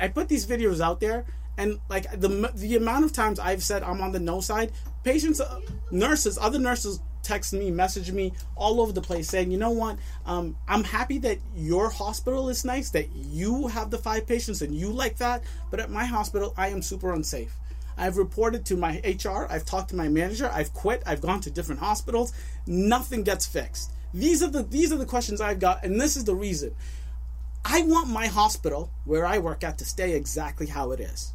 I 0.00 0.08
put 0.08 0.28
these 0.28 0.46
videos 0.46 0.80
out 0.80 1.00
there, 1.00 1.24
and 1.58 1.80
like 1.88 2.10
the 2.18 2.50
the 2.54 2.76
amount 2.76 3.04
of 3.04 3.12
times 3.12 3.38
I've 3.40 3.62
said 3.62 3.82
I'm 3.82 4.00
on 4.00 4.12
the 4.12 4.20
no 4.20 4.40
side, 4.40 4.72
patients, 5.04 5.40
uh, 5.40 5.60
nurses, 5.90 6.38
other 6.38 6.58
nurses 6.58 7.00
text 7.26 7.52
me, 7.52 7.70
message 7.70 8.12
me 8.12 8.32
all 8.54 8.80
over 8.80 8.92
the 8.92 9.02
place 9.02 9.28
saying, 9.28 9.50
you 9.50 9.58
know 9.58 9.70
what, 9.70 9.98
um, 10.24 10.56
I'm 10.68 10.84
happy 10.84 11.18
that 11.18 11.38
your 11.56 11.90
hospital 11.90 12.48
is 12.48 12.64
nice, 12.64 12.90
that 12.90 13.08
you 13.14 13.66
have 13.66 13.90
the 13.90 13.98
five 13.98 14.26
patients 14.26 14.62
and 14.62 14.74
you 14.74 14.90
like 14.90 15.16
that, 15.18 15.42
but 15.70 15.80
at 15.80 15.90
my 15.90 16.04
hospital, 16.04 16.54
I 16.56 16.68
am 16.68 16.82
super 16.82 17.12
unsafe. 17.12 17.54
I've 17.98 18.16
reported 18.16 18.64
to 18.66 18.76
my 18.76 19.00
HR, 19.04 19.46
I've 19.50 19.64
talked 19.64 19.90
to 19.90 19.96
my 19.96 20.08
manager, 20.08 20.50
I've 20.52 20.72
quit, 20.72 21.02
I've 21.06 21.20
gone 21.20 21.40
to 21.40 21.50
different 21.50 21.80
hospitals, 21.80 22.32
nothing 22.66 23.24
gets 23.24 23.46
fixed. 23.46 23.92
These 24.14 24.42
are 24.42 24.48
the 24.48 24.62
these 24.62 24.92
are 24.92 24.96
the 24.96 25.06
questions 25.06 25.40
I've 25.40 25.58
got, 25.58 25.84
and 25.84 26.00
this 26.00 26.16
is 26.16 26.24
the 26.24 26.34
reason. 26.34 26.74
I 27.64 27.82
want 27.82 28.08
my 28.08 28.28
hospital 28.28 28.90
where 29.04 29.26
I 29.26 29.38
work 29.38 29.64
at 29.64 29.78
to 29.78 29.84
stay 29.84 30.12
exactly 30.14 30.66
how 30.66 30.92
it 30.92 31.00
is. 31.00 31.32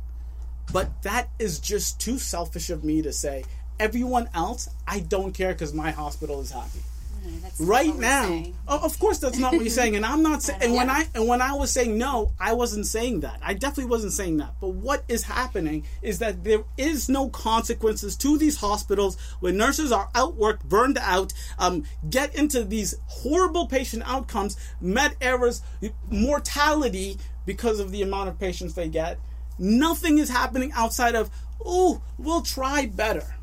But 0.71 1.03
that 1.03 1.29
is 1.37 1.59
just 1.59 1.99
too 1.99 2.17
selfish 2.17 2.69
of 2.69 2.83
me 2.83 3.01
to 3.01 3.11
say, 3.11 3.43
everyone 3.81 4.29
else, 4.35 4.69
I 4.87 4.99
don't 4.99 5.33
care 5.33 5.53
because 5.53 5.73
my 5.73 5.89
hospital 5.89 6.39
is 6.39 6.51
happy. 6.51 6.79
Mm, 7.25 7.67
right 7.67 7.95
now, 7.95 8.43
oh, 8.67 8.83
of 8.83 8.97
course, 8.99 9.17
that's 9.17 9.37
not 9.37 9.53
what 9.53 9.61
you're 9.61 9.69
saying, 9.69 9.95
and 9.95 10.05
I'm 10.05 10.21
not 10.21 10.41
saying. 10.47 10.61
And 10.61 10.73
when 10.73 10.89
I 10.89 11.07
and 11.13 11.27
when 11.27 11.41
I 11.41 11.53
was 11.53 11.71
saying 11.71 11.97
no, 11.97 12.31
I 12.39 12.53
wasn't 12.53 12.85
saying 12.85 13.21
that. 13.21 13.39
I 13.43 13.53
definitely 13.53 13.89
wasn't 13.89 14.13
saying 14.13 14.37
that. 14.37 14.53
But 14.61 14.69
what 14.69 15.03
is 15.07 15.23
happening 15.23 15.85
is 16.01 16.19
that 16.19 16.43
there 16.43 16.63
is 16.77 17.09
no 17.09 17.29
consequences 17.29 18.15
to 18.17 18.37
these 18.37 18.57
hospitals 18.57 19.17
when 19.39 19.57
nurses 19.57 19.91
are 19.91 20.09
outworked, 20.13 20.63
burned 20.63 20.99
out, 20.99 21.33
um, 21.59 21.83
get 22.09 22.35
into 22.35 22.63
these 22.63 22.95
horrible 23.07 23.67
patient 23.67 24.03
outcomes, 24.05 24.57
med 24.79 25.15
errors, 25.21 25.61
mortality 26.09 27.17
because 27.45 27.79
of 27.79 27.91
the 27.91 28.03
amount 28.03 28.29
of 28.29 28.39
patients 28.39 28.73
they 28.73 28.87
get. 28.87 29.19
Nothing 29.59 30.17
is 30.17 30.29
happening 30.29 30.71
outside 30.73 31.15
of 31.15 31.29
oh, 31.65 32.01
we'll 32.17 32.41
try 32.41 32.85
better. 32.85 33.35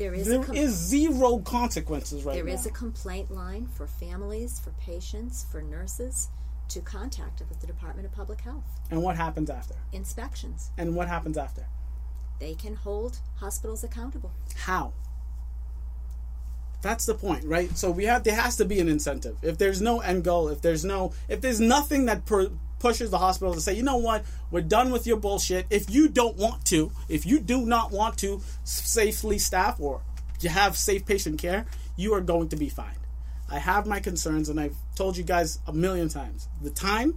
There 0.00 0.14
is 0.14 0.26
there 0.26 0.42
com- 0.42 0.56
is 0.56 0.70
zero 0.72 1.40
consequences 1.40 2.24
right 2.24 2.34
There 2.34 2.44
now. 2.46 2.54
is 2.54 2.64
a 2.64 2.70
complaint 2.70 3.30
line 3.30 3.66
for 3.66 3.86
families, 3.86 4.58
for 4.58 4.70
patients, 4.80 5.44
for 5.52 5.60
nurses 5.60 6.30
to 6.70 6.80
contact 6.80 7.40
with 7.40 7.60
the 7.60 7.66
Department 7.66 8.06
of 8.06 8.12
Public 8.12 8.40
Health. 8.40 8.64
And 8.90 9.02
what 9.02 9.16
happens 9.16 9.50
after? 9.50 9.74
Inspections. 9.92 10.70
And 10.78 10.96
what 10.96 11.08
happens 11.08 11.36
after? 11.36 11.66
They 12.38 12.54
can 12.54 12.76
hold 12.76 13.18
hospitals 13.40 13.84
accountable. 13.84 14.32
How? 14.56 14.94
That's 16.80 17.04
the 17.04 17.14
point, 17.14 17.44
right? 17.44 17.76
So 17.76 17.90
we 17.90 18.04
have 18.06 18.24
there 18.24 18.36
has 18.40 18.56
to 18.56 18.64
be 18.64 18.80
an 18.80 18.88
incentive. 18.88 19.36
If 19.42 19.58
there's 19.58 19.82
no 19.82 20.00
end 20.00 20.24
goal, 20.24 20.48
if 20.48 20.62
there's 20.62 20.82
no 20.82 21.12
if 21.28 21.42
there's 21.42 21.60
nothing 21.60 22.06
that 22.06 22.24
per, 22.24 22.50
pushes 22.80 23.10
the 23.10 23.18
hospital 23.18 23.54
to 23.54 23.60
say, 23.60 23.74
you 23.74 23.84
know 23.84 23.98
what, 23.98 24.24
we're 24.50 24.60
done 24.60 24.90
with 24.90 25.06
your 25.06 25.18
bullshit. 25.18 25.66
If 25.70 25.88
you 25.88 26.08
don't 26.08 26.36
want 26.36 26.64
to, 26.66 26.90
if 27.08 27.24
you 27.24 27.38
do 27.38 27.64
not 27.64 27.92
want 27.92 28.18
to 28.18 28.40
safely 28.64 29.38
staff 29.38 29.78
or 29.78 30.00
you 30.40 30.48
have 30.48 30.76
safe 30.76 31.06
patient 31.06 31.38
care, 31.40 31.66
you 31.96 32.12
are 32.14 32.20
going 32.20 32.48
to 32.48 32.56
be 32.56 32.68
fined. 32.68 32.96
I 33.48 33.58
have 33.58 33.86
my 33.86 34.00
concerns, 34.00 34.48
and 34.48 34.58
I've 34.60 34.76
told 34.94 35.16
you 35.16 35.24
guys 35.24 35.58
a 35.66 35.72
million 35.72 36.08
times. 36.08 36.48
The 36.62 36.70
time 36.70 37.14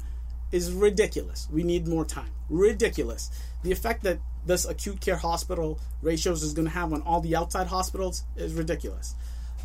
is 0.52 0.72
ridiculous. 0.72 1.48
We 1.52 1.64
need 1.64 1.88
more 1.88 2.06
time. 2.06 2.32
Ridiculous. 2.50 3.30
The 3.64 3.72
effect 3.72 4.04
that 4.04 4.20
this 4.46 4.66
acute 4.66 5.00
care 5.00 5.16
hospital 5.16 5.80
ratios 6.02 6.44
is 6.44 6.54
going 6.54 6.68
to 6.68 6.74
have 6.74 6.92
on 6.92 7.02
all 7.04 7.22
the 7.22 7.36
outside 7.36 7.68
hospitals 7.68 8.24
is 8.36 8.54
ridiculous. 8.54 9.16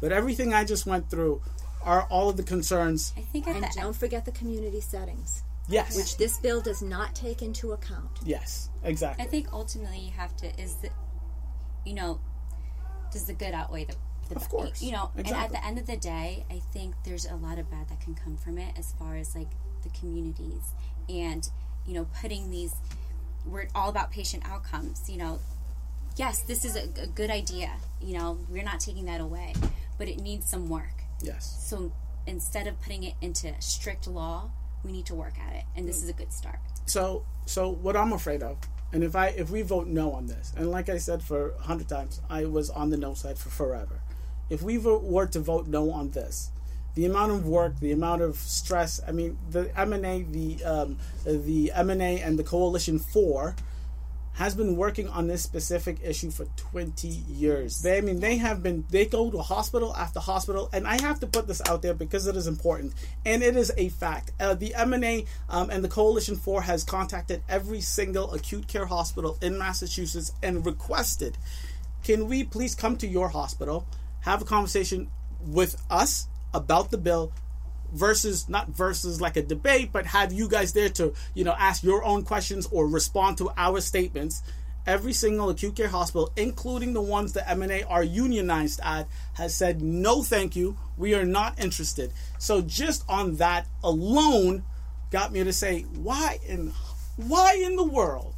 But 0.01 0.13
everything 0.13 0.55
I 0.55 0.65
just 0.65 0.87
went 0.87 1.11
through 1.11 1.43
are 1.83 2.03
all 2.11 2.29
of 2.29 2.37
the 2.37 2.43
concerns. 2.43 3.13
I 3.17 3.23
think, 3.23 3.47
and 3.49 3.65
don't 3.75 3.97
forget 3.97 4.25
the 4.25 4.33
community 4.33 4.81
settings. 4.81 5.43
Yes. 5.69 5.97
Which 5.97 6.17
this 6.17 6.39
bill 6.39 6.61
does 6.61 6.83
not 6.83 7.15
take 7.15 7.43
into 7.43 7.73
account. 7.73 8.11
Yes, 8.25 8.71
exactly. 8.83 9.25
I 9.25 9.29
think 9.29 9.49
ultimately 9.53 9.99
you 9.99 10.13
have 10.13 10.35
to 10.39 10.47
is 10.61 10.77
the, 10.77 10.89
you 11.85 11.95
know, 11.95 12.21
does 13.13 13.25
the 13.25 13.35
good 13.35 13.53
outweigh 13.53 13.85
the, 13.85 13.95
the 14.31 14.37
of 14.37 14.49
course. 14.49 14.83
You 14.83 14.93
know, 14.93 15.11
exactly. 15.17 15.35
and 15.35 15.45
at 15.45 15.53
the 15.53 15.67
end 15.67 15.79
of 15.79 15.87
the 15.87 15.97
day, 15.97 16.47
I 16.51 16.61
think 16.73 16.95
there's 17.05 17.27
a 17.27 17.37
lot 17.37 17.59
of 17.59 17.71
bad 17.71 17.89
that 17.91 18.01
can 18.01 18.15
come 18.15 18.37
from 18.37 18.59
it 18.59 18.79
as 18.79 18.93
far 18.99 19.17
as 19.17 19.35
like 19.35 19.51
the 19.83 19.91
communities 19.91 20.73
and 21.09 21.49
you 21.87 21.95
know 21.95 22.07
putting 22.21 22.51
these. 22.51 22.75
We're 23.47 23.69
all 23.75 23.91
about 23.91 24.11
patient 24.11 24.45
outcomes. 24.47 25.09
You 25.09 25.19
know, 25.19 25.39
yes, 26.17 26.43
this 26.43 26.65
is 26.65 26.77
a, 26.77 26.89
a 27.03 27.07
good 27.07 27.31
idea. 27.31 27.73
You 28.01 28.17
know, 28.17 28.39
we're 28.49 28.65
not 28.65 28.81
taking 28.81 29.05
that 29.05 29.21
away, 29.21 29.55
but 29.99 30.09
it 30.09 30.19
needs 30.19 30.49
some 30.49 30.69
work. 30.69 31.05
Yes. 31.23 31.67
So 31.69 31.93
instead 32.27 32.67
of 32.67 32.81
putting 32.81 33.05
it 33.05 33.15
into 33.21 33.55
strict 33.61 34.07
law, 34.07 34.51
we 34.85 34.93
need 34.93 35.07
to 35.07 35.15
work 35.15 35.39
at 35.39 35.55
it, 35.55 35.65
and 35.77 35.89
this 35.89 36.03
is 36.03 36.09
a 36.09 36.13
good 36.13 36.33
start. 36.33 36.59
So, 36.87 37.25
so 37.47 37.71
what 37.71 37.97
I'm 37.97 38.13
afraid 38.13 38.43
of, 38.43 38.59
and 38.93 39.05
if 39.05 39.15
I 39.15 39.29
if 39.29 39.51
we 39.51 39.63
vote 39.63 39.87
no 39.87 40.13
on 40.13 40.27
this, 40.27 40.53
and 40.57 40.71
like 40.71 40.89
I 40.89 40.99
said 40.99 41.23
for 41.23 41.51
a 41.51 41.63
hundred 41.63 41.89
times, 41.89 42.21
I 42.31 42.45
was 42.45 42.71
on 42.71 42.91
the 42.91 42.97
no 42.97 43.15
side 43.15 43.39
for 43.39 43.51
forever. 43.51 44.01
If 44.51 44.63
we 44.63 44.79
were 44.79 45.27
to 45.27 45.41
vote 45.41 45.67
no 45.67 45.91
on 45.91 46.11
this, 46.11 46.51
the 46.95 47.05
amount 47.05 47.33
of 47.33 47.47
work, 47.47 47.79
the 47.81 47.93
amount 47.93 48.23
of 48.23 48.37
stress. 48.37 49.01
I 49.07 49.13
mean, 49.13 49.39
the 49.51 49.67
MNA 49.67 50.33
the 50.33 50.65
um, 50.65 50.99
the 51.25 51.71
MNA 51.75 52.27
and 52.27 52.39
the 52.39 52.45
coalition 52.45 52.99
for 52.99 53.55
has 54.39 54.55
been 54.55 54.77
working 54.77 55.09
on 55.09 55.27
this 55.27 55.43
specific 55.43 55.99
issue 56.01 56.31
for 56.31 56.45
20 56.57 57.09
years. 57.09 57.83
They, 57.83 57.99
I 57.99 58.01
mean, 58.03 58.21
they 58.21 58.37
have 58.37 58.63
been, 58.63 58.85
they 58.89 59.05
go 59.05 59.33
to 59.33 59.39
hospital 59.39 59.93
after 59.97 60.21
hospital, 60.21 60.71
and 60.73 60.87
I 60.87 61.03
have 61.03 61.19
to 61.21 61.27
put 61.27 61.49
this 61.49 61.61
out 61.69 61.83
there 61.83 61.93
because 61.93 62.29
it 62.29 62.37
is 62.37 62.47
important, 62.47 62.95
and 63.27 63.43
it 63.43 63.57
is 63.57 63.73
a 63.77 63.89
fact. 63.89 64.31
Uh, 64.39 64.55
the 64.55 64.75
MNA 64.77 65.27
um, 65.49 65.71
and 65.71 65.83
the 65.83 65.89
Coalition 65.89 66.37
for 66.37 66.63
has 66.63 66.85
contacted 66.85 67.43
every 67.49 67.81
single 67.81 68.33
acute 68.33 68.69
care 68.69 68.87
hospital 68.87 69.37
in 69.43 69.59
Massachusetts 69.59 70.31
and 70.41 70.65
requested, 70.65 71.37
can 72.05 72.29
we 72.29 72.45
please 72.45 72.77
come 72.77 72.97
to 72.99 73.09
your 73.09 73.31
hospital, 73.31 73.89
have 74.21 74.41
a 74.41 74.45
conversation 74.45 75.11
with 75.49 75.83
us 75.91 76.29
about 76.55 76.93
the 76.93 76.99
bill, 76.99 77.33
versus 77.93 78.49
not 78.49 78.69
versus 78.69 79.21
like 79.21 79.37
a 79.37 79.43
debate, 79.43 79.91
but 79.93 80.07
have 80.07 80.33
you 80.33 80.49
guys 80.49 80.73
there 80.73 80.89
to 80.91 81.15
you 81.35 81.45
know 81.45 81.55
ask 81.59 81.83
your 81.83 82.05
own 82.05 82.23
questions 82.25 82.67
or 82.71 82.87
respond 82.87 83.39
to 83.39 83.51
our 83.57 83.81
statements. 83.81 84.43
Every 84.87 85.13
single 85.13 85.51
acute 85.51 85.77
care 85.77 85.89
hospital, 85.89 86.33
including 86.35 86.95
the 86.95 87.03
ones 87.03 87.35
that 87.35 87.47
MNA 87.47 87.85
are 87.91 88.03
unionized 88.03 88.81
at, 88.83 89.07
has 89.35 89.55
said 89.55 89.83
no, 89.83 90.23
thank 90.23 90.57
you. 90.57 90.79
We 90.97 91.15
are 91.15 91.27
not 91.27 91.63
interested. 91.63 92.11
So 92.39 92.63
just 92.63 93.05
on 93.07 93.37
that 93.37 93.67
alone, 93.85 94.65
got 95.11 95.31
me 95.31 95.45
to 95.45 95.53
say, 95.53 95.83
why 95.83 96.39
in 96.47 96.73
why 97.17 97.61
in 97.63 97.77
the 97.77 97.85
world 97.85 98.35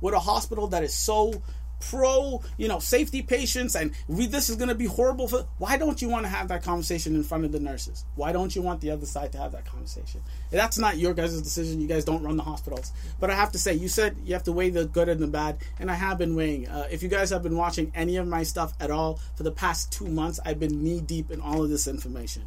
would 0.00 0.14
a 0.14 0.18
hospital 0.18 0.66
that 0.68 0.82
is 0.82 0.94
so 0.94 1.42
pro, 1.90 2.42
you 2.56 2.68
know, 2.68 2.78
safety 2.78 3.22
patients 3.22 3.74
and 3.74 3.92
this 4.08 4.48
is 4.48 4.56
going 4.56 4.68
to 4.68 4.74
be 4.74 4.86
horrible 4.86 5.28
for. 5.28 5.46
Why 5.58 5.76
don't 5.76 6.00
you 6.00 6.08
want 6.08 6.24
to 6.24 6.28
have 6.28 6.48
that 6.48 6.62
conversation 6.62 7.14
in 7.14 7.22
front 7.22 7.44
of 7.44 7.52
the 7.52 7.60
nurses? 7.60 8.04
Why 8.14 8.32
don't 8.32 8.54
you 8.54 8.62
want 8.62 8.80
the 8.80 8.90
other 8.90 9.06
side 9.06 9.32
to 9.32 9.38
have 9.38 9.52
that 9.52 9.64
conversation? 9.64 10.22
That's 10.50 10.78
not 10.78 10.96
your 10.96 11.14
guys' 11.14 11.40
decision. 11.40 11.80
You 11.80 11.88
guys 11.88 12.04
don't 12.04 12.22
run 12.22 12.36
the 12.36 12.42
hospitals. 12.42 12.92
But 13.20 13.30
I 13.30 13.34
have 13.34 13.52
to 13.52 13.58
say, 13.58 13.74
you 13.74 13.88
said 13.88 14.16
you 14.24 14.34
have 14.34 14.44
to 14.44 14.52
weigh 14.52 14.70
the 14.70 14.86
good 14.86 15.08
and 15.08 15.20
the 15.20 15.26
bad, 15.26 15.58
and 15.78 15.90
I 15.90 15.94
have 15.94 16.18
been 16.18 16.34
weighing. 16.34 16.68
Uh, 16.68 16.86
if 16.90 17.02
you 17.02 17.08
guys 17.08 17.30
have 17.30 17.42
been 17.42 17.56
watching 17.56 17.92
any 17.94 18.16
of 18.16 18.26
my 18.26 18.42
stuff 18.42 18.72
at 18.80 18.90
all 18.90 19.20
for 19.36 19.42
the 19.42 19.52
past 19.52 19.92
two 19.92 20.08
months, 20.08 20.40
I've 20.44 20.60
been 20.60 20.82
knee 20.82 21.00
deep 21.00 21.30
in 21.30 21.40
all 21.40 21.62
of 21.62 21.70
this 21.70 21.86
information. 21.86 22.44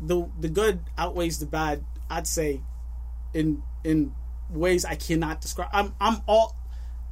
The 0.00 0.28
the 0.40 0.48
good 0.48 0.80
outweighs 0.98 1.38
the 1.38 1.46
bad. 1.46 1.84
I'd 2.10 2.26
say, 2.26 2.60
in 3.32 3.62
in 3.82 4.14
ways 4.50 4.84
I 4.84 4.94
cannot 4.94 5.40
describe. 5.40 5.70
I'm 5.72 5.94
I'm 6.00 6.22
all 6.26 6.54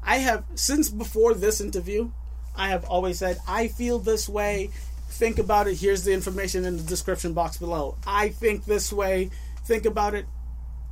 I 0.02 0.18
have 0.18 0.44
since 0.54 0.88
before 0.88 1.34
this 1.34 1.60
interview, 1.60 2.10
I 2.56 2.68
have 2.68 2.84
always 2.84 3.18
said 3.18 3.38
I 3.46 3.68
feel 3.68 3.98
this 3.98 4.28
way. 4.28 4.70
Think 5.08 5.38
about 5.38 5.68
it. 5.68 5.78
Here's 5.78 6.04
the 6.04 6.12
information 6.12 6.64
in 6.64 6.76
the 6.76 6.82
description 6.82 7.34
box 7.34 7.58
below. 7.58 7.96
I 8.06 8.30
think 8.30 8.64
this 8.64 8.92
way. 8.92 9.30
Think 9.64 9.84
about 9.84 10.14
it. 10.14 10.26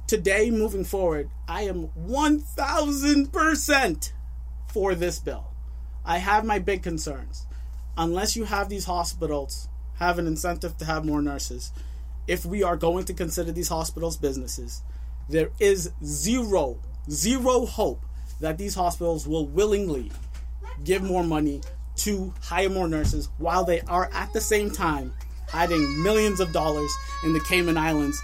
Today, 0.06 0.50
moving 0.50 0.84
forward, 0.84 1.30
I 1.48 1.62
am 1.62 1.88
1000% 1.98 4.12
for 4.72 4.94
this 4.94 5.18
bill. 5.20 5.46
I 6.04 6.18
have 6.18 6.44
my 6.44 6.58
big 6.58 6.82
concerns. 6.82 7.46
Unless 7.96 8.36
you 8.36 8.44
have 8.44 8.68
these 8.68 8.84
hospitals 8.84 9.68
have 9.98 10.18
an 10.18 10.26
incentive 10.26 10.76
to 10.78 10.84
have 10.84 11.04
more 11.04 11.22
nurses, 11.22 11.72
if 12.26 12.44
we 12.44 12.62
are 12.62 12.76
going 12.76 13.04
to 13.04 13.14
consider 13.14 13.52
these 13.52 13.68
hospitals 13.68 14.16
businesses, 14.16 14.82
there 15.28 15.50
is 15.58 15.90
zero, 16.04 16.78
zero 17.08 17.66
hope 17.66 18.04
that 18.41 18.59
these 18.59 18.74
hospitals 18.74 19.26
will 19.26 19.47
willingly 19.47 20.11
give 20.84 21.03
more 21.03 21.24
money 21.24 21.61
to 21.97 22.32
hire 22.43 22.70
more 22.70 22.88
nurses 22.88 23.28
while 23.38 23.64
they 23.64 23.80
are 23.82 24.09
at 24.12 24.32
the 24.32 24.41
same 24.41 24.70
time 24.70 25.12
hiding 25.49 26.03
millions 26.03 26.41
of 26.41 26.53
dollars 26.53 26.91
in 27.24 27.32
the 27.32 27.41
Cayman 27.41 27.76
Islands. 27.76 28.20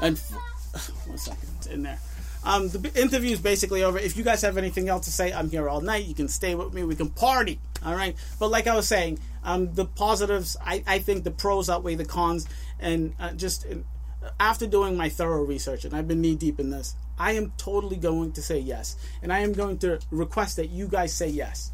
And 0.00 0.18
one 1.06 1.18
second, 1.18 1.68
in 1.70 1.82
there. 1.82 1.98
Um, 2.42 2.68
the 2.70 2.90
interview 3.00 3.32
is 3.32 3.40
basically 3.40 3.84
over. 3.84 3.98
If 3.98 4.16
you 4.16 4.24
guys 4.24 4.40
have 4.42 4.56
anything 4.56 4.88
else 4.88 5.04
to 5.04 5.12
say, 5.12 5.32
I'm 5.32 5.50
here 5.50 5.68
all 5.68 5.82
night. 5.82 6.06
You 6.06 6.14
can 6.14 6.28
stay 6.28 6.54
with 6.54 6.72
me. 6.72 6.84
We 6.84 6.96
can 6.96 7.10
party. 7.10 7.60
All 7.84 7.94
right. 7.94 8.16
But 8.38 8.48
like 8.48 8.66
I 8.66 8.74
was 8.74 8.88
saying, 8.88 9.18
um, 9.44 9.74
the 9.74 9.84
positives, 9.84 10.56
I, 10.64 10.82
I 10.86 10.98
think 11.00 11.24
the 11.24 11.30
pros 11.30 11.68
outweigh 11.68 11.96
the 11.96 12.06
cons. 12.06 12.46
And 12.78 13.14
uh, 13.20 13.32
just 13.32 13.66
uh, 13.66 14.30
after 14.38 14.66
doing 14.66 14.96
my 14.96 15.10
thorough 15.10 15.44
research, 15.44 15.84
and 15.84 15.94
I've 15.94 16.08
been 16.08 16.22
knee 16.22 16.34
deep 16.34 16.58
in 16.58 16.70
this, 16.70 16.94
I 17.20 17.32
am 17.32 17.52
totally 17.58 17.96
going 17.96 18.32
to 18.32 18.42
say 18.42 18.58
yes. 18.58 18.96
And 19.22 19.30
I 19.30 19.40
am 19.40 19.52
going 19.52 19.76
to 19.78 20.00
request 20.10 20.56
that 20.56 20.70
you 20.70 20.88
guys 20.88 21.12
say 21.12 21.28
yes. 21.28 21.70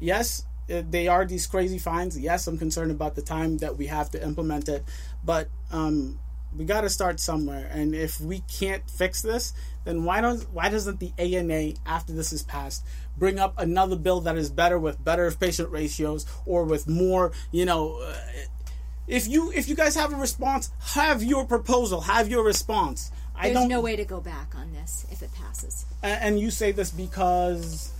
Yes, 0.00 0.44
uh, 0.68 0.82
they 0.90 1.06
are 1.06 1.24
these 1.24 1.46
crazy 1.46 1.78
fines. 1.78 2.18
Yes, 2.18 2.48
I'm 2.48 2.58
concerned 2.58 2.90
about 2.90 3.14
the 3.14 3.22
time 3.22 3.58
that 3.58 3.78
we 3.78 3.86
have 3.86 4.10
to 4.10 4.22
implement 4.22 4.68
it. 4.68 4.82
But 5.24 5.48
um, 5.70 6.18
we 6.56 6.64
got 6.64 6.80
to 6.80 6.90
start 6.90 7.20
somewhere. 7.20 7.70
And 7.72 7.94
if 7.94 8.20
we 8.20 8.40
can't 8.40 8.90
fix 8.90 9.22
this, 9.22 9.52
then 9.84 10.04
why 10.04 10.20
don't 10.20 10.42
why 10.52 10.68
doesn't 10.68 10.98
the 10.98 11.12
ANA 11.16 11.74
after 11.86 12.12
this 12.12 12.32
is 12.32 12.42
passed 12.42 12.84
bring 13.16 13.38
up 13.38 13.58
another 13.58 13.96
bill 13.96 14.20
that 14.22 14.36
is 14.36 14.50
better 14.50 14.78
with 14.78 15.02
better 15.02 15.30
patient 15.30 15.70
ratios 15.70 16.26
or 16.46 16.64
with 16.64 16.88
more, 16.88 17.32
you 17.50 17.64
know, 17.64 18.00
uh, 18.02 18.14
if 19.06 19.28
you 19.28 19.52
if 19.52 19.68
you 19.68 19.74
guys 19.74 19.94
have 19.96 20.12
a 20.12 20.16
response, 20.16 20.70
have 20.80 21.22
your 21.22 21.44
proposal, 21.44 22.02
have 22.02 22.28
your 22.28 22.44
response. 22.44 23.10
There's 23.40 23.56
I 23.56 23.60
don't, 23.60 23.68
no 23.68 23.80
way 23.80 23.96
to 23.96 24.04
go 24.04 24.20
back 24.20 24.54
on 24.54 24.72
this 24.72 25.06
if 25.10 25.22
it 25.22 25.30
passes. 25.34 25.84
And 26.02 26.38
you 26.38 26.50
say 26.50 26.72
this 26.72 26.90
because 26.90 27.92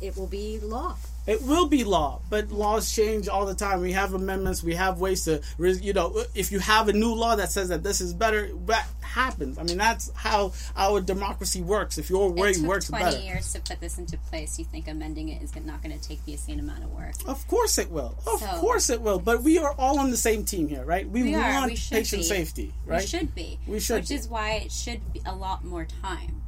it 0.00 0.16
will 0.16 0.26
be 0.26 0.58
law. 0.60 0.96
It 1.26 1.42
will 1.42 1.66
be 1.66 1.84
law, 1.84 2.20
but 2.30 2.50
laws 2.50 2.90
change 2.90 3.28
all 3.28 3.46
the 3.46 3.54
time. 3.54 3.80
We 3.80 3.92
have 3.92 4.12
amendments. 4.12 4.62
We 4.62 4.74
have 4.74 4.98
ways 4.98 5.24
to, 5.24 5.40
you 5.58 5.92
know, 5.92 6.24
if 6.34 6.50
you 6.50 6.58
have 6.58 6.88
a 6.88 6.92
new 6.92 7.14
law 7.14 7.36
that 7.36 7.52
says 7.52 7.68
that 7.68 7.84
this 7.84 8.00
is 8.00 8.12
better, 8.12 8.50
that 8.66 8.88
happens. 9.00 9.56
I 9.56 9.62
mean, 9.62 9.78
that's 9.78 10.10
how 10.14 10.52
our 10.76 11.00
democracy 11.00 11.62
works. 11.62 11.96
If 11.96 12.10
your 12.10 12.30
way 12.32 12.54
works 12.60 12.90
better. 12.90 13.06
It 13.06 13.10
took 13.10 13.20
20 13.20 13.26
years 13.26 13.52
to 13.52 13.60
put 13.60 13.80
this 13.80 13.98
into 13.98 14.18
place. 14.18 14.58
You 14.58 14.64
think 14.64 14.88
amending 14.88 15.28
it 15.28 15.42
is 15.42 15.54
not 15.54 15.80
going 15.80 15.96
to 15.96 16.08
take 16.08 16.24
the 16.24 16.36
same 16.36 16.58
amount 16.58 16.82
of 16.82 16.90
work? 16.90 17.14
Of 17.26 17.46
course 17.46 17.78
it 17.78 17.90
will. 17.90 18.16
Of 18.26 18.40
so, 18.40 18.46
course 18.58 18.90
it 18.90 19.00
will. 19.00 19.20
But 19.20 19.42
we 19.42 19.58
are 19.58 19.74
all 19.78 20.00
on 20.00 20.10
the 20.10 20.16
same 20.16 20.44
team 20.44 20.66
here, 20.66 20.84
right? 20.84 21.08
We, 21.08 21.22
we 21.22 21.36
want 21.36 21.70
we 21.70 21.76
patient 21.76 22.22
be. 22.22 22.26
safety, 22.26 22.74
right? 22.84 23.02
We 23.02 23.06
should 23.06 23.34
be. 23.34 23.60
We 23.68 23.78
should. 23.78 24.00
Which 24.00 24.08
be. 24.08 24.14
is 24.16 24.28
why 24.28 24.54
it 24.54 24.72
should 24.72 25.12
be 25.12 25.22
a 25.24 25.34
lot 25.34 25.64
more 25.64 25.86
time 26.02 26.42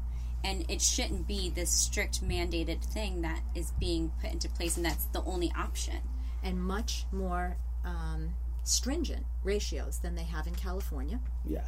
and 0.44 0.70
it 0.70 0.80
shouldn't 0.82 1.26
be 1.26 1.48
this 1.48 1.70
strict 1.70 2.22
mandated 2.22 2.84
thing 2.84 3.22
that 3.22 3.40
is 3.54 3.72
being 3.80 4.12
put 4.20 4.30
into 4.30 4.48
place 4.50 4.76
and 4.76 4.84
that's 4.84 5.06
the 5.06 5.22
only 5.24 5.50
option. 5.56 5.96
And 6.42 6.62
much 6.62 7.06
more 7.10 7.56
um, 7.84 8.34
stringent 8.62 9.24
ratios 9.42 9.98
than 9.98 10.14
they 10.14 10.24
have 10.24 10.46
in 10.46 10.54
california. 10.54 11.18
Yeah. 11.44 11.64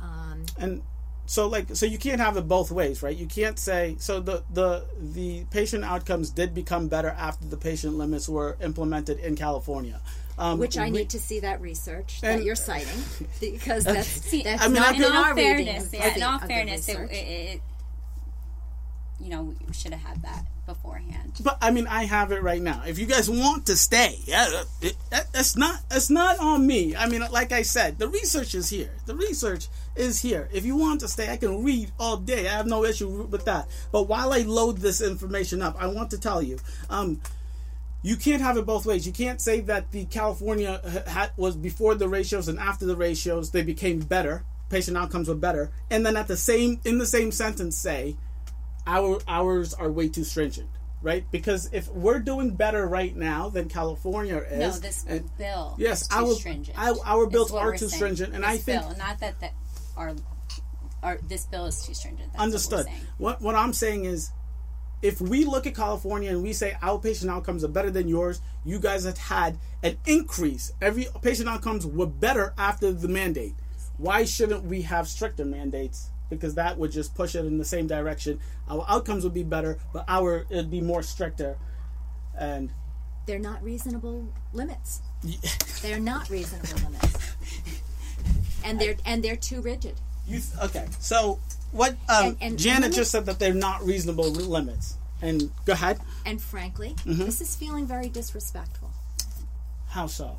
Um, 0.00 0.44
and 0.58 0.82
so 1.26 1.48
like 1.48 1.74
so 1.74 1.86
you 1.86 1.98
can't 1.98 2.20
have 2.20 2.36
it 2.36 2.46
both 2.46 2.70
ways 2.70 3.02
right? 3.02 3.16
You 3.16 3.26
can't 3.26 3.58
say 3.58 3.96
so 3.98 4.20
the 4.20 4.44
the 4.52 4.84
the 4.98 5.44
patient 5.50 5.84
outcomes 5.84 6.30
did 6.30 6.54
become 6.54 6.88
better 6.88 7.10
after 7.10 7.46
the 7.46 7.56
patient 7.56 7.94
limits 7.94 8.28
were 8.28 8.56
implemented 8.60 9.18
in 9.18 9.34
california. 9.34 10.00
Um, 10.38 10.58
Which 10.58 10.78
I 10.78 10.86
we, 10.86 10.90
need 10.90 11.10
to 11.10 11.20
see 11.20 11.40
that 11.40 11.60
research 11.60 12.20
and, 12.22 12.40
that 12.40 12.44
you're 12.44 12.54
citing 12.54 12.88
because 13.40 13.84
that's, 13.84 14.08
see, 14.08 14.42
that's 14.42 14.62
I 14.62 14.66
mean, 14.66 14.76
not 14.76 14.94
in, 14.96 15.04
in 15.04 15.12
all 15.12 15.34
fairness. 15.34 15.92
Yeah, 15.92 16.14
in 16.16 16.22
all 16.22 16.38
fairness, 16.38 16.88
it, 16.88 16.96
it, 17.10 17.60
you 19.22 19.30
know, 19.30 19.54
we 19.66 19.72
should 19.72 19.92
have 19.92 20.02
had 20.02 20.22
that 20.22 20.46
beforehand. 20.66 21.32
But 21.42 21.58
I 21.62 21.70
mean, 21.70 21.86
I 21.86 22.04
have 22.04 22.32
it 22.32 22.42
right 22.42 22.60
now. 22.60 22.82
If 22.86 22.98
you 22.98 23.06
guys 23.06 23.30
want 23.30 23.66
to 23.66 23.76
stay, 23.76 24.18
yeah, 24.24 24.64
it, 24.80 24.96
that, 25.10 25.32
that's 25.32 25.56
not 25.56 25.80
that's 25.88 26.10
not 26.10 26.38
on 26.40 26.66
me. 26.66 26.96
I 26.96 27.08
mean, 27.08 27.22
like 27.30 27.52
I 27.52 27.62
said, 27.62 27.98
the 27.98 28.08
research 28.08 28.54
is 28.54 28.68
here. 28.68 28.90
The 29.06 29.14
research 29.14 29.68
is 29.94 30.20
here. 30.20 30.48
If 30.52 30.64
you 30.64 30.76
want 30.76 31.00
to 31.00 31.08
stay, 31.08 31.30
I 31.30 31.36
can 31.36 31.62
read 31.62 31.92
all 31.98 32.16
day. 32.16 32.48
I 32.48 32.52
have 32.52 32.66
no 32.66 32.84
issue 32.84 33.08
with 33.08 33.44
that. 33.44 33.68
But 33.92 34.08
while 34.08 34.32
I 34.32 34.38
load 34.38 34.78
this 34.78 35.00
information 35.00 35.62
up, 35.62 35.76
I 35.80 35.86
want 35.86 36.10
to 36.10 36.18
tell 36.18 36.42
you, 36.42 36.58
um, 36.90 37.20
you 38.02 38.16
can't 38.16 38.42
have 38.42 38.56
it 38.56 38.66
both 38.66 38.86
ways. 38.86 39.06
You 39.06 39.12
can't 39.12 39.40
say 39.40 39.60
that 39.60 39.92
the 39.92 40.04
California 40.06 40.80
ha- 41.08 41.30
was 41.36 41.54
before 41.54 41.94
the 41.94 42.08
ratios 42.08 42.48
and 42.48 42.58
after 42.58 42.86
the 42.86 42.96
ratios 42.96 43.50
they 43.52 43.62
became 43.62 44.00
better. 44.00 44.44
Patient 44.68 44.96
outcomes 44.96 45.28
were 45.28 45.34
better, 45.34 45.70
and 45.90 46.04
then 46.04 46.16
at 46.16 46.28
the 46.28 46.36
same 46.36 46.80
in 46.84 46.96
the 46.96 47.04
same 47.04 47.30
sentence 47.30 47.76
say 47.76 48.16
our 48.86 49.20
ours 49.28 49.74
are 49.74 49.90
way 49.90 50.08
too 50.08 50.24
stringent 50.24 50.68
right? 51.02 51.24
Because 51.30 51.68
if 51.72 51.88
we're 51.88 52.20
doing 52.20 52.54
better 52.54 52.86
right 52.86 53.14
now 53.14 53.48
than 53.48 53.68
California 53.68 54.38
is, 54.38 54.58
no, 54.58 54.70
this 54.80 55.04
and, 55.06 55.36
bill, 55.36 55.74
yes, 55.78 56.08
our 56.12 56.32
stringent. 56.34 56.78
Our, 56.78 56.96
our 57.04 57.26
bills 57.26 57.52
are 57.52 57.72
too 57.72 57.88
saying. 57.88 57.90
stringent, 57.90 58.34
and 58.34 58.44
this 58.44 58.50
I 58.50 58.56
think 58.56 58.82
bill, 58.82 58.96
not 58.96 59.18
that 59.20 59.40
that 59.40 59.52
our, 59.96 60.14
our 61.02 61.18
this 61.28 61.44
bill 61.46 61.66
is 61.66 61.84
too 61.84 61.94
stringent. 61.94 62.32
That's 62.32 62.42
understood. 62.42 62.86
What, 63.18 63.40
what 63.40 63.42
what 63.42 63.54
I'm 63.56 63.72
saying 63.72 64.04
is, 64.04 64.30
if 65.02 65.20
we 65.20 65.44
look 65.44 65.66
at 65.66 65.74
California 65.74 66.30
and 66.30 66.42
we 66.42 66.52
say 66.52 66.76
our 66.80 66.98
patient 66.98 67.30
outcomes 67.30 67.64
are 67.64 67.68
better 67.68 67.90
than 67.90 68.08
yours, 68.08 68.40
you 68.64 68.78
guys 68.78 69.04
have 69.04 69.18
had 69.18 69.58
an 69.82 69.98
increase. 70.06 70.72
Every 70.80 71.08
patient 71.20 71.48
outcomes 71.48 71.84
were 71.84 72.06
better 72.06 72.54
after 72.56 72.92
the 72.92 73.08
mandate. 73.08 73.54
Why 73.98 74.24
shouldn't 74.24 74.64
we 74.64 74.82
have 74.82 75.06
stricter 75.06 75.44
mandates 75.44 76.11
because 76.32 76.54
that 76.54 76.78
would 76.78 76.90
just 76.90 77.14
push 77.14 77.34
it 77.34 77.44
in 77.44 77.58
the 77.58 77.64
same 77.64 77.86
direction. 77.86 78.40
Our 78.68 78.84
outcomes 78.88 79.22
would 79.24 79.34
be 79.34 79.42
better, 79.42 79.78
but 79.92 80.04
our 80.08 80.46
it'd 80.48 80.70
be 80.70 80.80
more 80.80 81.02
stricter, 81.02 81.58
and 82.38 82.72
they're 83.26 83.38
not 83.38 83.62
reasonable 83.62 84.32
limits. 84.52 85.02
They're 85.82 86.00
not 86.00 86.28
reasonable 86.30 86.90
limits, 86.90 87.36
and 88.64 88.80
they're 88.80 88.96
and 89.04 89.22
they're 89.22 89.36
too 89.36 89.60
rigid. 89.60 89.94
You 90.26 90.40
th- 90.40 90.64
okay? 90.64 90.86
So 90.98 91.38
what? 91.72 91.92
Um, 92.08 92.26
and, 92.26 92.36
and 92.40 92.58
Janet 92.58 92.80
limits? 92.82 92.96
just 92.96 93.10
said 93.10 93.26
that 93.26 93.38
they're 93.38 93.54
not 93.54 93.84
reasonable 93.84 94.30
limits. 94.30 94.96
And 95.20 95.50
go 95.64 95.74
ahead. 95.74 96.00
And 96.26 96.40
frankly, 96.40 96.94
mm-hmm. 97.04 97.24
this 97.24 97.40
is 97.40 97.54
feeling 97.54 97.86
very 97.86 98.08
disrespectful. 98.08 98.90
How 99.88 100.06
so? 100.06 100.36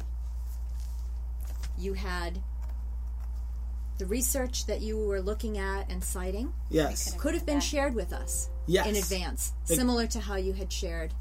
You 1.77 1.93
had 1.93 2.39
the 4.03 4.09
research 4.09 4.65
that 4.65 4.81
you 4.81 4.97
were 4.97 5.21
looking 5.21 5.57
at 5.57 5.89
and 5.89 6.03
citing. 6.03 6.51
Yes. 6.69 7.13
Could 7.17 7.35
have 7.35 7.45
been 7.45 7.61
shared 7.61 7.95
with 7.95 8.11
us 8.11 8.49
yes. 8.67 8.85
in 8.85 8.97
advance, 8.97 9.53
it, 9.69 9.75
similar 9.75 10.07
to 10.07 10.19
how 10.19 10.35
you 10.35 10.51
had 10.51 10.73
shared 10.73 11.13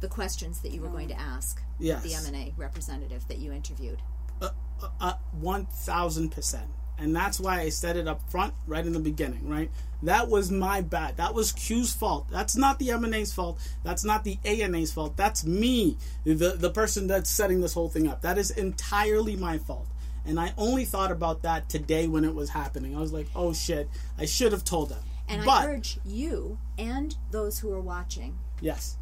the 0.00 0.08
questions 0.08 0.60
that 0.62 0.72
you 0.72 0.80
were 0.80 0.88
going 0.88 1.06
to 1.06 1.20
ask 1.20 1.62
yes. 1.78 2.02
the 2.02 2.08
MNA 2.08 2.54
representative 2.56 3.26
that 3.28 3.38
you 3.38 3.52
interviewed. 3.52 4.02
Uh, 4.42 4.48
uh, 4.82 4.88
uh, 5.00 5.14
1000%. 5.40 6.60
And 6.98 7.14
that's 7.14 7.38
why 7.38 7.60
I 7.60 7.68
said 7.68 7.96
it 7.96 8.08
up 8.08 8.28
front 8.28 8.54
right 8.66 8.84
in 8.84 8.92
the 8.92 8.98
beginning, 8.98 9.48
right? 9.48 9.70
That 10.02 10.28
was 10.28 10.50
my 10.50 10.80
bad. 10.80 11.18
That 11.18 11.32
was 11.32 11.52
Q's 11.52 11.94
fault. 11.94 12.26
That's 12.28 12.56
not 12.56 12.80
the 12.80 12.88
MNA's 12.88 13.32
fault. 13.32 13.60
That's 13.84 14.04
not 14.04 14.24
the 14.24 14.38
ANA's 14.44 14.92
fault. 14.92 15.16
That's 15.16 15.44
me, 15.44 15.96
the, 16.24 16.56
the 16.58 16.70
person 16.70 17.06
that's 17.06 17.30
setting 17.30 17.60
this 17.60 17.74
whole 17.74 17.88
thing 17.88 18.08
up. 18.08 18.22
That 18.22 18.36
is 18.36 18.50
entirely 18.50 19.36
my 19.36 19.58
fault. 19.58 19.86
And 20.26 20.40
I 20.40 20.52
only 20.58 20.84
thought 20.84 21.12
about 21.12 21.42
that 21.42 21.68
today 21.68 22.08
when 22.08 22.24
it 22.24 22.34
was 22.34 22.50
happening. 22.50 22.96
I 22.96 23.00
was 23.00 23.12
like, 23.12 23.28
oh 23.34 23.52
shit, 23.52 23.88
I 24.18 24.26
should 24.26 24.52
have 24.52 24.64
told 24.64 24.88
them. 24.88 25.02
And 25.28 25.44
but, 25.44 25.62
I 25.62 25.66
urge 25.66 25.98
you 26.04 26.58
and 26.78 27.16
those 27.30 27.58
who 27.58 27.72
are 27.72 27.80
watching 27.80 28.38
yes, 28.60 28.96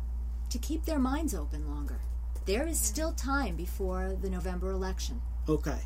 to 0.50 0.58
keep 0.58 0.84
their 0.84 0.98
minds 0.98 1.34
open 1.34 1.68
longer. 1.68 2.00
There 2.46 2.66
is 2.66 2.78
still 2.78 3.12
time 3.12 3.56
before 3.56 4.16
the 4.20 4.28
November 4.30 4.70
election. 4.70 5.20
Okay. 5.48 5.78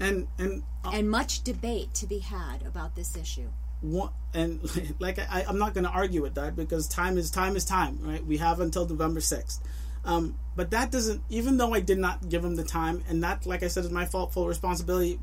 And 0.00 0.26
and 0.38 0.62
uh, 0.84 0.90
and 0.92 1.08
much 1.10 1.42
debate 1.44 1.94
to 1.94 2.06
be 2.06 2.18
had 2.18 2.62
about 2.66 2.96
this 2.96 3.16
issue. 3.16 3.48
One, 3.80 4.10
and 4.32 4.60
like 5.00 5.18
I, 5.18 5.44
I'm 5.48 5.58
not 5.58 5.74
going 5.74 5.84
to 5.84 5.90
argue 5.90 6.22
with 6.22 6.34
that 6.34 6.56
because 6.56 6.88
time 6.88 7.16
is 7.16 7.30
time 7.30 7.54
is 7.54 7.64
time, 7.64 7.98
right? 8.00 8.24
We 8.24 8.38
have 8.38 8.60
until 8.60 8.88
November 8.88 9.20
sixth. 9.20 9.62
Um, 10.04 10.36
but 10.56 10.70
that 10.70 10.90
doesn't, 10.90 11.22
even 11.30 11.56
though 11.56 11.74
I 11.74 11.80
did 11.80 11.98
not 11.98 12.28
give 12.28 12.44
him 12.44 12.56
the 12.56 12.64
time, 12.64 13.02
and 13.08 13.22
that, 13.24 13.46
like 13.46 13.62
I 13.62 13.68
said, 13.68 13.84
is 13.84 13.90
my 13.90 14.04
fault, 14.04 14.32
full 14.32 14.46
responsibility. 14.46 15.18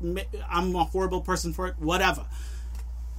I'm 0.50 0.74
a 0.74 0.84
horrible 0.84 1.20
person 1.20 1.52
for 1.52 1.68
it, 1.68 1.74
whatever. 1.78 2.26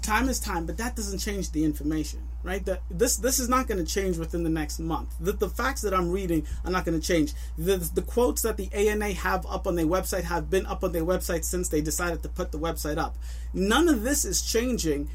Time 0.01 0.27
is 0.27 0.39
time, 0.39 0.65
but 0.65 0.77
that 0.77 0.97
doesn't 0.97 1.19
change 1.19 1.51
the 1.51 1.63
information, 1.63 2.27
right? 2.43 2.63
That 2.65 2.81
this 2.91 3.15
this 3.15 3.39
is 3.39 3.47
not 3.47 3.67
going 3.67 3.83
to 3.83 3.89
change 3.89 4.17
within 4.17 4.43
the 4.43 4.49
next 4.49 4.79
month. 4.79 5.15
The, 5.17 5.31
the 5.31 5.47
facts 5.47 5.79
that 5.81 5.93
I'm 5.93 6.11
reading 6.11 6.45
are 6.65 6.71
not 6.71 6.83
going 6.83 6.99
to 6.99 7.07
change. 7.07 7.33
The, 7.57 7.77
the 7.77 8.01
quotes 8.01 8.41
that 8.41 8.57
the 8.57 8.69
ANA 8.73 9.13
have 9.13 9.45
up 9.45 9.65
on 9.65 9.75
their 9.75 9.85
website 9.85 10.23
have 10.23 10.49
been 10.49 10.65
up 10.65 10.83
on 10.83 10.91
their 10.91 11.05
website 11.05 11.45
since 11.45 11.69
they 11.69 11.79
decided 11.79 12.21
to 12.23 12.29
put 12.29 12.51
the 12.51 12.59
website 12.59 12.97
up. 12.97 13.15
None 13.53 13.87
of 13.87 14.03
this 14.03 14.25
is 14.25 14.41
changing 14.41 15.09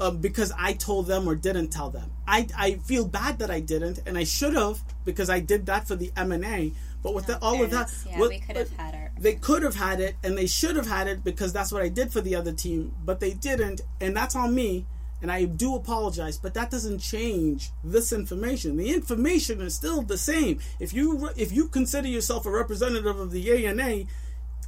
um, 0.00 0.18
because 0.18 0.52
I 0.58 0.72
told 0.72 1.06
them 1.06 1.28
or 1.28 1.34
didn't 1.34 1.68
tell 1.68 1.90
them. 1.90 2.10
I, 2.26 2.46
I 2.56 2.74
feel 2.76 3.06
bad 3.06 3.38
that 3.38 3.50
I 3.50 3.60
didn't, 3.60 4.00
and 4.06 4.18
I 4.18 4.24
should 4.24 4.54
have 4.54 4.82
because 5.04 5.30
I 5.30 5.40
did 5.40 5.66
that 5.66 5.86
for 5.86 5.96
the 5.96 6.10
MNA. 6.16 6.74
But 7.02 7.14
with 7.14 7.28
no, 7.28 7.34
the, 7.34 7.40
all 7.42 7.62
of 7.62 7.70
that, 7.70 7.92
yeah, 8.08 8.18
we 8.18 8.38
could 8.38 8.56
have 8.56 8.70
had 8.76 8.94
our. 8.94 9.12
They 9.18 9.34
could 9.34 9.62
have 9.62 9.74
had 9.74 10.00
it, 10.00 10.16
and 10.24 10.36
they 10.36 10.46
should 10.46 10.76
have 10.76 10.86
had 10.86 11.06
it 11.06 11.22
because 11.22 11.52
that's 11.52 11.70
what 11.70 11.82
I 11.82 11.88
did 11.88 12.12
for 12.12 12.20
the 12.20 12.34
other 12.34 12.52
team. 12.52 12.94
But 13.04 13.20
they 13.20 13.34
didn't, 13.34 13.82
and 14.00 14.16
that's 14.16 14.34
on 14.34 14.54
me. 14.54 14.86
And 15.22 15.30
I 15.32 15.44
do 15.44 15.74
apologize, 15.74 16.36
but 16.36 16.52
that 16.52 16.70
doesn't 16.70 16.98
change 16.98 17.70
this 17.82 18.12
information. 18.12 18.76
The 18.76 18.92
information 18.92 19.62
is 19.62 19.74
still 19.74 20.02
the 20.02 20.18
same. 20.18 20.60
If 20.80 20.92
you 20.92 21.30
if 21.36 21.52
you 21.52 21.68
consider 21.68 22.08
yourself 22.08 22.44
a 22.46 22.50
representative 22.50 23.18
of 23.18 23.30
the 23.30 23.66
ANA, 23.66 24.04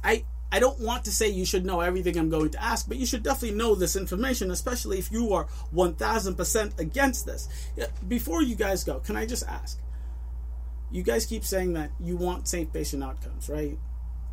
I 0.03 0.23
I 0.51 0.59
don't 0.59 0.79
want 0.79 1.05
to 1.05 1.11
say 1.11 1.27
you 1.27 1.45
should 1.45 1.65
know 1.65 1.81
everything 1.81 2.17
I'm 2.17 2.29
going 2.29 2.51
to 2.51 2.63
ask, 2.63 2.87
but 2.87 2.97
you 2.97 3.05
should 3.05 3.23
definitely 3.23 3.57
know 3.57 3.75
this 3.75 3.95
information, 3.95 4.49
especially 4.51 4.97
if 4.97 5.11
you 5.11 5.33
are 5.33 5.47
1000% 5.73 6.79
against 6.79 7.25
this. 7.25 7.49
Before 8.07 8.41
you 8.41 8.55
guys 8.55 8.83
go, 8.83 8.99
can 8.99 9.17
I 9.17 9.25
just 9.25 9.45
ask? 9.47 9.79
You 10.89 11.03
guys 11.03 11.25
keep 11.25 11.43
saying 11.43 11.73
that 11.73 11.91
you 11.99 12.15
want 12.15 12.47
safe 12.47 12.71
patient 12.71 13.03
outcomes, 13.03 13.49
right? 13.49 13.77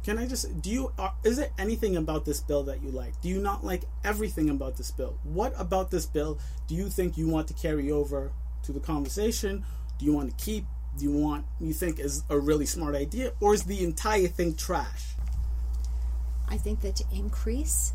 Can 0.05 0.19
I 0.19 0.27
just 0.27 0.61
do 0.61 0.71
you 0.71 0.93
are, 0.99 1.15
is 1.25 1.39
there 1.39 1.49
anything 1.59 1.97
about 1.97 2.27
this 2.27 2.39
bill 2.39 2.63
that 2.65 2.83
you 2.83 2.91
like? 2.91 3.19
Do 3.23 3.29
you 3.31 3.41
not 3.41 3.65
like 3.65 3.85
everything 4.05 4.51
about 4.51 4.77
this 4.77 4.91
bill? 4.91 5.19
What 5.25 5.55
about 5.57 5.91
this 5.91 6.05
bill 6.05 6.39
do 6.69 6.75
you 6.75 6.91
think 6.91 7.17
you 7.17 7.27
want 7.27 7.49
to 7.49 7.55
carry 7.55 7.91
over 7.91 8.31
to 8.65 8.73
the 8.73 8.81
conversation? 8.81 9.65
Do 9.99 10.05
you 10.05 10.13
want 10.13 10.37
to 10.37 10.45
keep? 10.45 10.67
Do 10.99 11.05
you 11.05 11.13
want 11.13 11.47
you 11.59 11.73
think 11.73 11.99
is 11.99 12.23
a 12.29 12.39
really 12.39 12.67
smart 12.67 12.95
idea 12.95 13.33
or 13.41 13.55
is 13.55 13.65
the 13.65 13.83
entire 13.83 14.29
thing 14.29 14.55
trash? 14.55 15.14
I 16.55 16.57
think 16.57 16.83
that 16.83 16.95
to 16.97 17.05
increase 17.13 17.95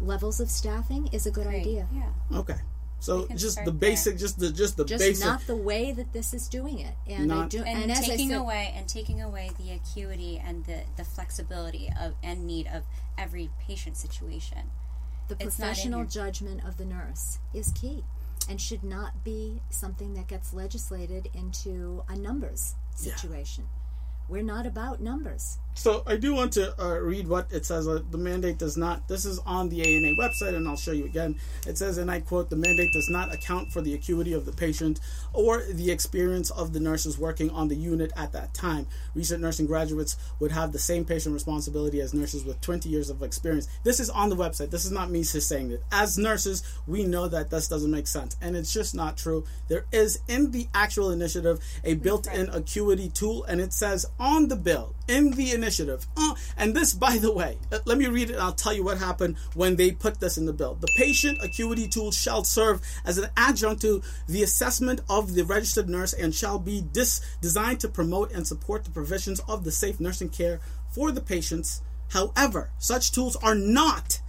levels 0.00 0.40
of 0.40 0.50
staffing 0.50 1.08
is 1.12 1.26
a 1.26 1.30
good 1.30 1.46
Great. 1.46 1.60
idea. 1.60 1.86
Yeah. 1.94 2.38
Okay. 2.38 2.56
So 2.98 3.28
just 3.36 3.64
the 3.64 3.70
basic, 3.70 4.14
there. 4.14 4.18
just 4.18 4.40
the 4.40 4.50
just 4.50 4.76
the 4.76 4.84
just 4.84 5.04
basic, 5.04 5.24
not 5.24 5.46
the 5.46 5.54
way 5.54 5.92
that 5.92 6.12
this 6.12 6.34
is 6.34 6.48
doing 6.48 6.80
it, 6.80 6.94
and 7.06 7.28
not, 7.28 7.44
I 7.44 7.48
do, 7.48 7.58
and, 7.58 7.90
and 7.90 8.02
taking 8.02 8.30
said, 8.30 8.38
away 8.38 8.72
and 8.74 8.88
taking 8.88 9.20
away 9.22 9.50
the 9.58 9.72
acuity 9.72 10.42
and 10.44 10.64
the 10.64 10.80
the 10.96 11.04
flexibility 11.04 11.92
of 12.00 12.14
and 12.22 12.46
need 12.46 12.66
of 12.66 12.82
every 13.16 13.50
patient 13.60 13.96
situation. 13.96 14.70
The 15.28 15.36
professional 15.36 16.04
judgment 16.04 16.64
of 16.66 16.78
the 16.78 16.84
nurse 16.86 17.38
is 17.52 17.72
key, 17.72 18.04
and 18.48 18.60
should 18.60 18.82
not 18.82 19.22
be 19.22 19.60
something 19.70 20.14
that 20.14 20.26
gets 20.26 20.52
legislated 20.52 21.28
into 21.32 22.02
a 22.08 22.16
numbers 22.16 22.74
situation. 22.96 23.64
Yeah. 23.66 24.30
We're 24.30 24.42
not 24.42 24.66
about 24.66 25.00
numbers. 25.00 25.58
So 25.76 26.04
I 26.06 26.16
do 26.16 26.34
want 26.34 26.52
to 26.52 26.80
uh, 26.80 26.98
read 27.00 27.26
what 27.26 27.52
it 27.52 27.66
says. 27.66 27.88
Uh, 27.88 28.00
the 28.10 28.16
mandate 28.16 28.58
does 28.58 28.76
not. 28.76 29.08
This 29.08 29.24
is 29.24 29.40
on 29.40 29.68
the 29.68 29.82
ANA 29.82 30.14
website, 30.16 30.54
and 30.54 30.68
I'll 30.68 30.76
show 30.76 30.92
you 30.92 31.04
again. 31.04 31.34
It 31.66 31.76
says, 31.76 31.98
and 31.98 32.10
I 32.10 32.20
quote: 32.20 32.48
"The 32.48 32.56
mandate 32.56 32.92
does 32.92 33.08
not 33.10 33.34
account 33.34 33.72
for 33.72 33.80
the 33.80 33.92
acuity 33.92 34.32
of 34.32 34.46
the 34.46 34.52
patient 34.52 35.00
or 35.32 35.62
the 35.64 35.90
experience 35.90 36.50
of 36.50 36.72
the 36.72 36.80
nurses 36.80 37.18
working 37.18 37.50
on 37.50 37.66
the 37.68 37.74
unit 37.74 38.12
at 38.16 38.32
that 38.32 38.54
time. 38.54 38.86
Recent 39.14 39.42
nursing 39.42 39.66
graduates 39.66 40.16
would 40.38 40.52
have 40.52 40.72
the 40.72 40.78
same 40.78 41.04
patient 41.04 41.34
responsibility 41.34 42.00
as 42.00 42.14
nurses 42.14 42.44
with 42.44 42.60
20 42.60 42.88
years 42.88 43.10
of 43.10 43.22
experience." 43.22 43.66
This 43.82 43.98
is 43.98 44.10
on 44.10 44.28
the 44.28 44.36
website. 44.36 44.70
This 44.70 44.84
is 44.84 44.92
not 44.92 45.10
me 45.10 45.24
just 45.24 45.48
saying 45.48 45.72
it. 45.72 45.82
As 45.90 46.16
nurses, 46.16 46.62
we 46.86 47.04
know 47.04 47.26
that 47.26 47.50
this 47.50 47.66
doesn't 47.66 47.90
make 47.90 48.06
sense, 48.06 48.36
and 48.40 48.56
it's 48.56 48.72
just 48.72 48.94
not 48.94 49.16
true. 49.16 49.44
There 49.68 49.86
is 49.90 50.20
in 50.28 50.52
the 50.52 50.68
actual 50.72 51.10
initiative 51.10 51.58
a 51.82 51.94
built-in 51.94 52.48
acuity 52.50 53.08
tool, 53.08 53.42
and 53.44 53.60
it 53.60 53.72
says 53.72 54.06
on 54.20 54.46
the 54.48 54.56
bill 54.56 54.94
in 55.08 55.32
the 55.32 55.52
initiative. 55.64 56.06
Uh, 56.16 56.34
and 56.58 56.74
this, 56.74 56.92
by 56.92 57.16
the 57.16 57.32
way, 57.32 57.56
uh, 57.72 57.78
let 57.86 57.96
me 57.96 58.06
read 58.06 58.28
it 58.28 58.34
and 58.34 58.42
I'll 58.42 58.52
tell 58.52 58.74
you 58.74 58.84
what 58.84 58.98
happened 58.98 59.36
when 59.54 59.76
they 59.76 59.92
put 59.92 60.20
this 60.20 60.36
in 60.36 60.44
the 60.44 60.52
bill. 60.52 60.74
The 60.74 60.92
patient 60.98 61.38
acuity 61.42 61.88
tool 61.88 62.10
shall 62.12 62.44
serve 62.44 62.82
as 63.04 63.16
an 63.16 63.30
adjunct 63.36 63.80
to 63.82 64.02
the 64.28 64.42
assessment 64.42 65.00
of 65.08 65.34
the 65.34 65.44
registered 65.44 65.88
nurse 65.88 66.12
and 66.12 66.34
shall 66.34 66.58
be 66.58 66.82
dis- 66.82 67.20
designed 67.40 67.80
to 67.80 67.88
promote 67.88 68.30
and 68.32 68.46
support 68.46 68.84
the 68.84 68.90
provisions 68.90 69.40
of 69.48 69.64
the 69.64 69.72
safe 69.72 70.00
nursing 70.00 70.28
care 70.28 70.60
for 70.92 71.10
the 71.10 71.22
patients. 71.22 71.80
However, 72.10 72.70
such 72.78 73.12
tools 73.12 73.36
are 73.36 73.54
not 73.54 74.20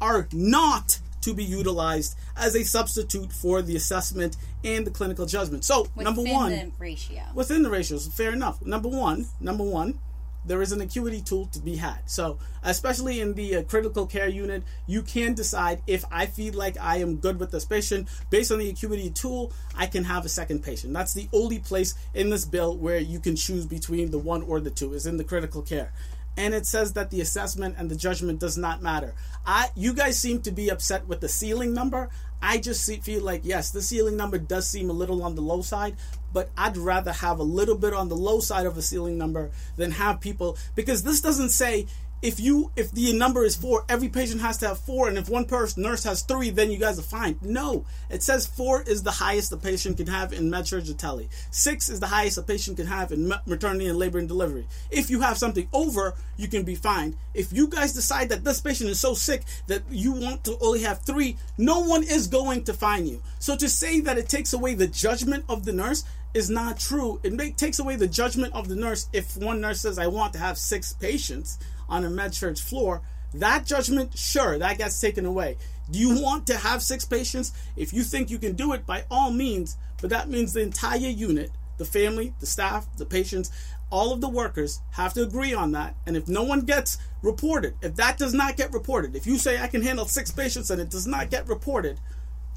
are 0.00 0.28
not 0.32 1.00
to 1.22 1.34
be 1.34 1.42
utilized 1.42 2.16
as 2.36 2.54
a 2.54 2.62
substitute 2.62 3.32
for 3.32 3.62
the 3.62 3.74
assessment 3.74 4.36
and 4.62 4.86
the 4.86 4.90
clinical 4.90 5.26
judgment. 5.26 5.64
So, 5.64 5.88
within 5.96 6.04
number 6.04 6.22
one, 6.22 6.50
the 6.50 6.72
ratio 6.78 7.22
within 7.34 7.62
the 7.62 7.70
ratios, 7.70 8.06
fair 8.06 8.32
enough. 8.32 8.64
Number 8.64 8.88
one, 8.88 9.26
number 9.40 9.64
one, 9.64 9.98
there 10.44 10.62
is 10.62 10.72
an 10.72 10.80
acuity 10.80 11.20
tool 11.20 11.46
to 11.46 11.58
be 11.58 11.76
had. 11.76 11.98
So, 12.06 12.38
especially 12.62 13.20
in 13.20 13.34
the 13.34 13.56
uh, 13.56 13.62
critical 13.64 14.06
care 14.06 14.28
unit, 14.28 14.62
you 14.86 15.02
can 15.02 15.34
decide 15.34 15.82
if 15.86 16.04
I 16.10 16.26
feel 16.26 16.54
like 16.54 16.76
I 16.78 16.96
am 16.96 17.16
good 17.16 17.38
with 17.38 17.50
this 17.50 17.64
patient 17.64 18.08
based 18.30 18.50
on 18.50 18.58
the 18.58 18.70
acuity 18.70 19.10
tool, 19.10 19.52
I 19.76 19.86
can 19.86 20.04
have 20.04 20.24
a 20.24 20.28
second 20.28 20.62
patient. 20.62 20.92
That's 20.92 21.14
the 21.14 21.28
only 21.32 21.58
place 21.58 21.94
in 22.14 22.30
this 22.30 22.44
bill 22.44 22.76
where 22.76 22.98
you 22.98 23.20
can 23.20 23.36
choose 23.36 23.66
between 23.66 24.10
the 24.10 24.18
one 24.18 24.42
or 24.42 24.60
the 24.60 24.70
two 24.70 24.94
is 24.94 25.06
in 25.06 25.16
the 25.16 25.24
critical 25.24 25.62
care 25.62 25.92
and 26.38 26.54
it 26.54 26.64
says 26.64 26.92
that 26.92 27.10
the 27.10 27.20
assessment 27.20 27.74
and 27.76 27.90
the 27.90 27.96
judgment 27.96 28.38
does 28.38 28.56
not 28.56 28.80
matter. 28.80 29.12
I 29.44 29.70
you 29.74 29.92
guys 29.92 30.18
seem 30.18 30.40
to 30.42 30.52
be 30.52 30.70
upset 30.70 31.06
with 31.08 31.20
the 31.20 31.28
ceiling 31.28 31.74
number. 31.74 32.10
I 32.40 32.58
just 32.58 32.84
see, 32.84 32.98
feel 32.98 33.24
like 33.24 33.40
yes, 33.42 33.72
the 33.72 33.82
ceiling 33.82 34.16
number 34.16 34.38
does 34.38 34.70
seem 34.70 34.88
a 34.88 34.92
little 34.92 35.24
on 35.24 35.34
the 35.34 35.42
low 35.42 35.62
side, 35.62 35.96
but 36.32 36.50
I'd 36.56 36.76
rather 36.76 37.12
have 37.12 37.38
a 37.38 37.44
little 37.44 37.76
bit 37.76 37.94
on 37.94 38.08
the 38.08 38.16
low 38.16 38.40
side 38.40 38.66
of 38.66 38.76
a 38.76 38.82
ceiling 38.82 39.18
number 39.18 39.50
than 39.76 39.92
have 39.92 40.20
people 40.20 40.56
because 40.74 41.02
this 41.02 41.20
doesn't 41.20 41.50
say 41.50 41.86
if 42.20 42.40
you 42.40 42.72
if 42.74 42.90
the 42.90 43.12
number 43.12 43.44
is 43.44 43.54
four, 43.54 43.84
every 43.88 44.08
patient 44.08 44.40
has 44.40 44.58
to 44.58 44.68
have 44.68 44.80
four, 44.80 45.08
and 45.08 45.16
if 45.16 45.28
one 45.28 45.44
person 45.44 45.84
nurse 45.84 46.02
has 46.04 46.22
three, 46.22 46.50
then 46.50 46.70
you 46.70 46.78
guys 46.78 46.98
are 46.98 47.02
fine. 47.02 47.38
No, 47.42 47.84
it 48.10 48.22
says 48.22 48.46
four 48.46 48.82
is 48.82 49.02
the 49.02 49.10
highest 49.10 49.52
a 49.52 49.56
patient 49.56 49.98
can 49.98 50.08
have 50.08 50.32
in 50.32 50.50
tele. 50.50 51.28
Six 51.50 51.88
is 51.88 52.00
the 52.00 52.06
highest 52.06 52.38
a 52.38 52.42
patient 52.42 52.76
can 52.76 52.86
have 52.86 53.12
in 53.12 53.32
maternity 53.46 53.86
and 53.86 53.98
labor 53.98 54.18
and 54.18 54.26
delivery. 54.26 54.66
If 54.90 55.10
you 55.10 55.20
have 55.20 55.38
something 55.38 55.68
over, 55.72 56.14
you 56.36 56.48
can 56.48 56.64
be 56.64 56.74
fined. 56.74 57.16
If 57.34 57.52
you 57.52 57.68
guys 57.68 57.92
decide 57.92 58.30
that 58.30 58.42
this 58.42 58.60
patient 58.60 58.90
is 58.90 58.98
so 58.98 59.14
sick 59.14 59.42
that 59.68 59.82
you 59.88 60.12
want 60.12 60.44
to 60.44 60.58
only 60.60 60.80
have 60.82 61.02
three, 61.02 61.36
no 61.56 61.80
one 61.80 62.02
is 62.02 62.26
going 62.26 62.64
to 62.64 62.74
fine 62.74 63.06
you. 63.06 63.22
So 63.38 63.56
to 63.56 63.68
say 63.68 64.00
that 64.00 64.18
it 64.18 64.28
takes 64.28 64.52
away 64.52 64.74
the 64.74 64.88
judgment 64.88 65.44
of 65.48 65.64
the 65.64 65.72
nurse 65.72 66.04
is 66.34 66.50
not 66.50 66.78
true. 66.78 67.20
It 67.22 67.32
may, 67.32 67.52
takes 67.52 67.78
away 67.78 67.96
the 67.96 68.06
judgment 68.06 68.54
of 68.54 68.68
the 68.68 68.76
nurse 68.76 69.08
if 69.12 69.36
one 69.36 69.60
nurse 69.60 69.80
says, 69.80 69.98
"I 69.98 70.06
want 70.06 70.32
to 70.34 70.38
have 70.38 70.58
six 70.58 70.92
patients." 70.92 71.58
on 71.88 72.04
a 72.04 72.10
med-surg 72.10 72.58
floor 72.58 73.00
That 73.34 73.66
judgment, 73.66 74.16
sure, 74.16 74.58
that 74.58 74.78
gets 74.78 75.00
taken 75.00 75.26
away. 75.26 75.58
Do 75.90 75.98
you 75.98 76.20
want 76.20 76.46
to 76.46 76.56
have 76.56 76.82
six 76.82 77.04
patients? 77.04 77.52
If 77.76 77.92
you 77.92 78.02
think 78.02 78.30
you 78.30 78.38
can 78.38 78.54
do 78.54 78.72
it, 78.72 78.86
by 78.86 79.04
all 79.10 79.30
means, 79.30 79.76
but 80.00 80.10
that 80.10 80.30
means 80.30 80.52
the 80.52 80.62
entire 80.62 80.98
unit, 80.98 81.50
the 81.76 81.84
family, 81.84 82.34
the 82.40 82.46
staff, 82.46 82.86
the 82.96 83.04
patients, 83.04 83.50
all 83.90 84.12
of 84.12 84.20
the 84.20 84.28
workers 84.28 84.80
have 84.92 85.12
to 85.14 85.22
agree 85.22 85.54
on 85.54 85.72
that. 85.72 85.94
And 86.06 86.16
if 86.16 86.26
no 86.28 86.42
one 86.42 86.62
gets 86.62 86.98
reported, 87.22 87.74
if 87.82 87.96
that 87.96 88.18
does 88.18 88.34
not 88.34 88.56
get 88.56 88.72
reported, 88.72 89.14
if 89.14 89.26
you 89.26 89.38
say 89.38 89.60
I 89.60 89.66
can 89.66 89.82
handle 89.82 90.06
six 90.06 90.30
patients 90.30 90.70
and 90.70 90.80
it 90.80 90.90
does 90.90 91.06
not 91.06 91.30
get 91.30 91.48
reported, 91.48 92.00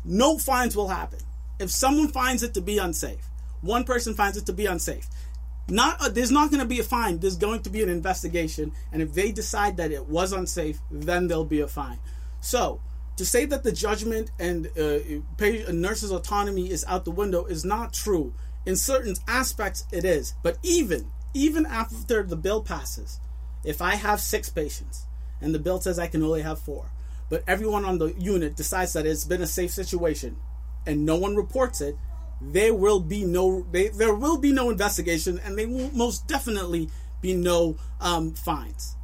no 0.03 0.37
fines 0.37 0.75
will 0.75 0.87
happen. 0.87 1.19
If 1.59 1.69
someone 1.69 2.09
finds 2.09 2.43
it 2.43 2.53
to 2.55 2.61
be 2.61 2.77
unsafe, 2.77 3.29
one 3.61 3.83
person 3.83 4.13
finds 4.13 4.37
it 4.37 4.45
to 4.47 4.53
be 4.53 4.65
unsafe, 4.65 5.07
not 5.69 6.05
a, 6.05 6.09
there's 6.09 6.31
not 6.31 6.49
going 6.49 6.61
to 6.61 6.67
be 6.67 6.79
a 6.79 6.83
fine. 6.83 7.19
There's 7.19 7.37
going 7.37 7.61
to 7.63 7.69
be 7.69 7.81
an 7.81 7.89
investigation, 7.89 8.73
and 8.91 9.01
if 9.01 9.13
they 9.13 9.31
decide 9.31 9.77
that 9.77 9.91
it 9.91 10.07
was 10.07 10.33
unsafe, 10.33 10.79
then 10.89 11.27
there'll 11.27 11.45
be 11.45 11.61
a 11.61 11.67
fine. 11.67 11.99
So 12.41 12.81
to 13.17 13.25
say 13.25 13.45
that 13.45 13.63
the 13.63 13.71
judgment 13.71 14.31
and 14.39 14.67
uh, 14.77 15.71
nurse's 15.71 16.11
autonomy 16.11 16.71
is 16.71 16.83
out 16.87 17.05
the 17.05 17.11
window 17.11 17.45
is 17.45 17.63
not 17.63 17.93
true. 17.93 18.33
In 18.65 18.75
certain 18.75 19.15
aspects, 19.27 19.85
it 19.91 20.05
is. 20.05 20.33
But 20.43 20.57
even 20.63 21.11
even 21.33 21.65
after 21.65 22.23
the 22.23 22.35
bill 22.35 22.61
passes, 22.61 23.19
if 23.63 23.81
I 23.81 23.95
have 23.95 24.19
six 24.19 24.49
patients 24.49 25.05
and 25.39 25.55
the 25.55 25.59
bill 25.59 25.79
says 25.79 25.99
I 25.99 26.07
can 26.07 26.23
only 26.23 26.41
have 26.41 26.59
four, 26.59 26.91
but 27.29 27.43
everyone 27.47 27.85
on 27.85 27.99
the 27.99 28.13
unit 28.17 28.55
decides 28.55 28.93
that 28.93 29.05
it's 29.05 29.23
been 29.23 29.41
a 29.41 29.47
safe 29.47 29.71
situation 29.71 30.37
and 30.85 31.05
no 31.05 31.15
one 31.15 31.35
reports 31.35 31.79
it, 31.79 31.95
there 32.41 32.73
will 32.73 32.99
be 32.99 33.23
no 33.23 33.65
they, 33.71 33.89
there 33.89 34.15
will 34.15 34.37
be 34.37 34.51
no 34.51 34.69
investigation 34.69 35.39
and 35.45 35.57
there 35.57 35.67
will 35.67 35.91
most 35.93 36.27
definitely 36.27 36.89
be 37.21 37.33
no 37.33 37.77
um, 37.99 38.33
fines. 38.33 38.95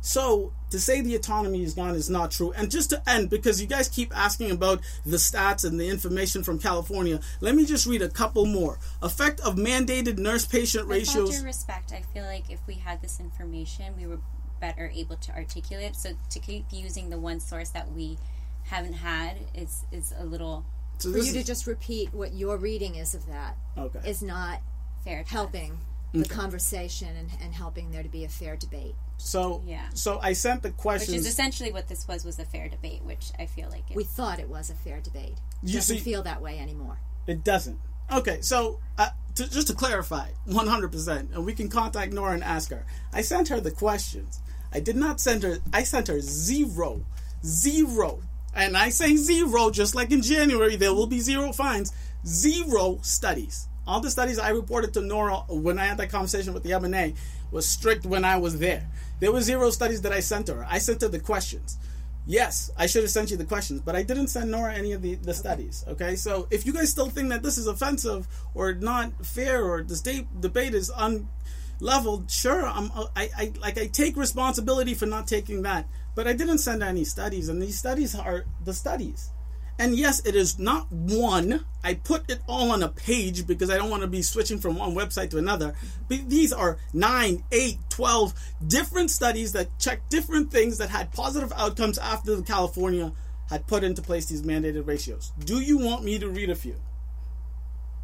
So 0.00 0.52
to 0.70 0.78
say 0.78 1.00
the 1.00 1.16
autonomy 1.16 1.64
is 1.64 1.74
gone 1.74 1.94
is 1.94 2.08
not 2.08 2.30
true. 2.30 2.52
And 2.52 2.70
just 2.70 2.90
to 2.90 3.02
end, 3.08 3.28
because 3.28 3.60
you 3.60 3.66
guys 3.66 3.88
keep 3.88 4.16
asking 4.16 4.52
about 4.52 4.80
the 5.04 5.16
stats 5.16 5.64
and 5.64 5.80
the 5.80 5.88
information 5.88 6.44
from 6.44 6.58
California, 6.58 7.20
let 7.40 7.56
me 7.56 7.66
just 7.66 7.86
read 7.86 8.02
a 8.02 8.08
couple 8.08 8.46
more. 8.46 8.78
Effect 9.02 9.40
of 9.40 9.56
mandated 9.56 10.18
nurse-patient 10.18 10.86
ratios. 10.86 11.30
With 11.30 11.40
due 11.40 11.44
respect, 11.44 11.92
I 11.92 12.02
feel 12.14 12.24
like 12.24 12.50
if 12.50 12.60
we 12.68 12.74
had 12.74 13.02
this 13.02 13.18
information, 13.18 13.94
we 13.98 14.06
were 14.06 14.20
better 14.60 14.90
able 14.94 15.16
to 15.16 15.34
articulate. 15.34 15.96
So 15.96 16.12
to 16.30 16.38
keep 16.38 16.66
using 16.70 17.10
the 17.10 17.18
one 17.18 17.40
source 17.40 17.70
that 17.70 17.90
we 17.92 18.16
haven't 18.64 18.94
had 18.94 19.38
is 19.54 19.84
is 19.90 20.14
a 20.16 20.24
little. 20.24 20.64
So 20.98 21.12
for 21.12 21.18
you 21.18 21.32
to 21.32 21.44
just 21.44 21.66
repeat 21.66 22.12
what 22.14 22.34
your 22.34 22.56
reading 22.56 22.94
is 22.94 23.14
of 23.14 23.26
that 23.26 23.56
okay. 23.76 24.00
is 24.08 24.22
not 24.22 24.60
fair 25.04 25.24
helping 25.26 25.78
the 26.12 26.20
okay. 26.20 26.34
conversation 26.34 27.08
and, 27.16 27.30
and 27.42 27.54
helping 27.54 27.90
there 27.90 28.02
to 28.02 28.08
be 28.08 28.24
a 28.24 28.28
fair 28.28 28.56
debate. 28.56 28.94
So 29.18 29.62
yeah. 29.66 29.88
So 29.94 30.18
I 30.22 30.32
sent 30.32 30.62
the 30.62 30.70
questions. 30.70 31.10
Which 31.10 31.20
is 31.20 31.26
essentially 31.26 31.72
what 31.72 31.88
this 31.88 32.06
was 32.08 32.24
was 32.24 32.38
a 32.38 32.44
fair 32.44 32.68
debate, 32.68 33.02
which 33.02 33.32
I 33.38 33.46
feel 33.46 33.68
like 33.68 33.84
we 33.94 34.04
thought 34.04 34.38
it 34.38 34.48
was 34.48 34.70
a 34.70 34.74
fair 34.74 35.00
debate. 35.00 35.38
It 35.62 35.72
doesn't 35.72 35.96
see, 35.96 36.02
feel 36.02 36.22
that 36.22 36.40
way 36.40 36.58
anymore. 36.58 36.98
It 37.26 37.44
doesn't. 37.44 37.78
Okay, 38.12 38.40
so 38.40 38.78
uh, 38.98 39.08
to, 39.34 39.50
just 39.50 39.66
to 39.66 39.74
clarify, 39.74 40.28
one 40.44 40.66
hundred 40.66 40.92
percent, 40.92 41.30
and 41.34 41.44
we 41.44 41.54
can 41.54 41.68
contact 41.68 42.12
Nora 42.12 42.34
and 42.34 42.44
ask 42.44 42.70
her. 42.70 42.86
I 43.12 43.22
sent 43.22 43.48
her 43.48 43.60
the 43.60 43.70
questions. 43.70 44.40
I 44.72 44.80
did 44.80 44.96
not 44.96 45.20
send 45.20 45.42
her. 45.42 45.58
I 45.72 45.82
sent 45.82 46.08
her 46.08 46.20
zero, 46.20 47.04
zero, 47.44 48.20
and 48.56 48.76
I 48.76 48.88
say 48.88 49.16
zero 49.16 49.70
just 49.70 49.94
like 49.94 50.10
in 50.10 50.22
January. 50.22 50.76
There 50.76 50.94
will 50.94 51.06
be 51.06 51.20
zero 51.20 51.52
fines. 51.52 51.92
Zero 52.26 52.98
studies. 53.02 53.68
All 53.86 54.00
the 54.00 54.10
studies 54.10 54.38
I 54.38 54.48
reported 54.48 54.92
to 54.94 55.00
Nora 55.00 55.36
when 55.48 55.78
I 55.78 55.84
had 55.84 55.98
that 55.98 56.10
conversation 56.10 56.52
with 56.52 56.64
the 56.64 56.70
MNA 56.70 57.14
was 57.52 57.68
strict 57.68 58.04
when 58.04 58.24
I 58.24 58.36
was 58.36 58.58
there. 58.58 58.88
There 59.20 59.30
were 59.30 59.40
zero 59.40 59.70
studies 59.70 60.02
that 60.02 60.12
I 60.12 60.20
sent 60.20 60.48
her. 60.48 60.66
I 60.68 60.78
sent 60.78 61.02
her 61.02 61.08
the 61.08 61.20
questions. 61.20 61.78
Yes, 62.26 62.72
I 62.76 62.86
should 62.86 63.04
have 63.04 63.10
sent 63.10 63.30
you 63.30 63.36
the 63.36 63.44
questions, 63.44 63.80
but 63.80 63.94
I 63.94 64.02
didn't 64.02 64.28
send 64.28 64.50
Nora 64.50 64.74
any 64.74 64.92
of 64.92 65.00
the, 65.00 65.14
the 65.14 65.32
studies. 65.32 65.84
Okay, 65.86 66.16
so 66.16 66.48
if 66.50 66.66
you 66.66 66.72
guys 66.72 66.90
still 66.90 67.08
think 67.08 67.28
that 67.28 67.44
this 67.44 67.56
is 67.56 67.68
offensive 67.68 68.26
or 68.52 68.74
not 68.74 69.24
fair 69.24 69.64
or 69.64 69.84
this 69.84 70.00
de- 70.00 70.26
debate 70.40 70.74
is 70.74 70.90
unleveled, 70.90 72.28
sure, 72.28 72.66
I'm, 72.66 72.90
I, 73.14 73.30
I 73.36 73.52
like 73.60 73.78
I 73.78 73.86
take 73.86 74.16
responsibility 74.16 74.94
for 74.94 75.06
not 75.06 75.28
taking 75.28 75.62
that, 75.62 75.86
but 76.16 76.26
I 76.26 76.32
didn't 76.32 76.58
send 76.58 76.82
any 76.82 77.04
studies, 77.04 77.48
and 77.48 77.62
these 77.62 77.78
studies 77.78 78.14
are 78.16 78.46
the 78.64 78.72
studies. 78.72 79.30
And 79.78 79.94
yes, 79.94 80.24
it 80.24 80.34
is 80.34 80.58
not 80.58 80.90
one. 80.90 81.66
I 81.84 81.94
put 81.94 82.30
it 82.30 82.40
all 82.48 82.70
on 82.72 82.82
a 82.82 82.88
page 82.88 83.46
because 83.46 83.68
I 83.68 83.76
don't 83.76 83.90
want 83.90 84.00
to 84.02 84.08
be 84.08 84.22
switching 84.22 84.58
from 84.58 84.76
one 84.76 84.94
website 84.94 85.28
to 85.30 85.38
another. 85.38 85.74
But 86.08 86.30
these 86.30 86.50
are 86.50 86.78
9, 86.94 87.44
8, 87.52 87.78
12 87.90 88.34
different 88.66 89.10
studies 89.10 89.52
that 89.52 89.78
check 89.78 90.08
different 90.08 90.50
things 90.50 90.78
that 90.78 90.88
had 90.88 91.12
positive 91.12 91.52
outcomes 91.54 91.98
after 91.98 92.40
California 92.40 93.12
had 93.50 93.66
put 93.66 93.84
into 93.84 94.00
place 94.00 94.24
these 94.24 94.42
mandated 94.42 94.86
ratios. 94.86 95.32
Do 95.44 95.60
you 95.60 95.76
want 95.76 96.02
me 96.02 96.18
to 96.18 96.30
read 96.30 96.48
a 96.48 96.56
few? 96.56 96.76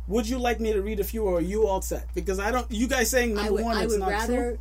Would 0.08 0.28
you 0.28 0.38
like 0.38 0.60
me 0.60 0.74
to 0.74 0.82
read 0.82 1.00
a 1.00 1.04
few 1.04 1.24
or 1.24 1.38
are 1.38 1.40
you 1.40 1.66
all 1.66 1.80
set? 1.80 2.12
Because 2.14 2.38
I 2.38 2.50
don't 2.50 2.70
you 2.70 2.86
guys 2.86 3.08
saying 3.08 3.34
number 3.34 3.52
would, 3.52 3.64
one 3.64 3.76
I 3.78 3.84
it's 3.84 3.96
not 3.96 4.10
rather, 4.10 4.36
true. 4.36 4.58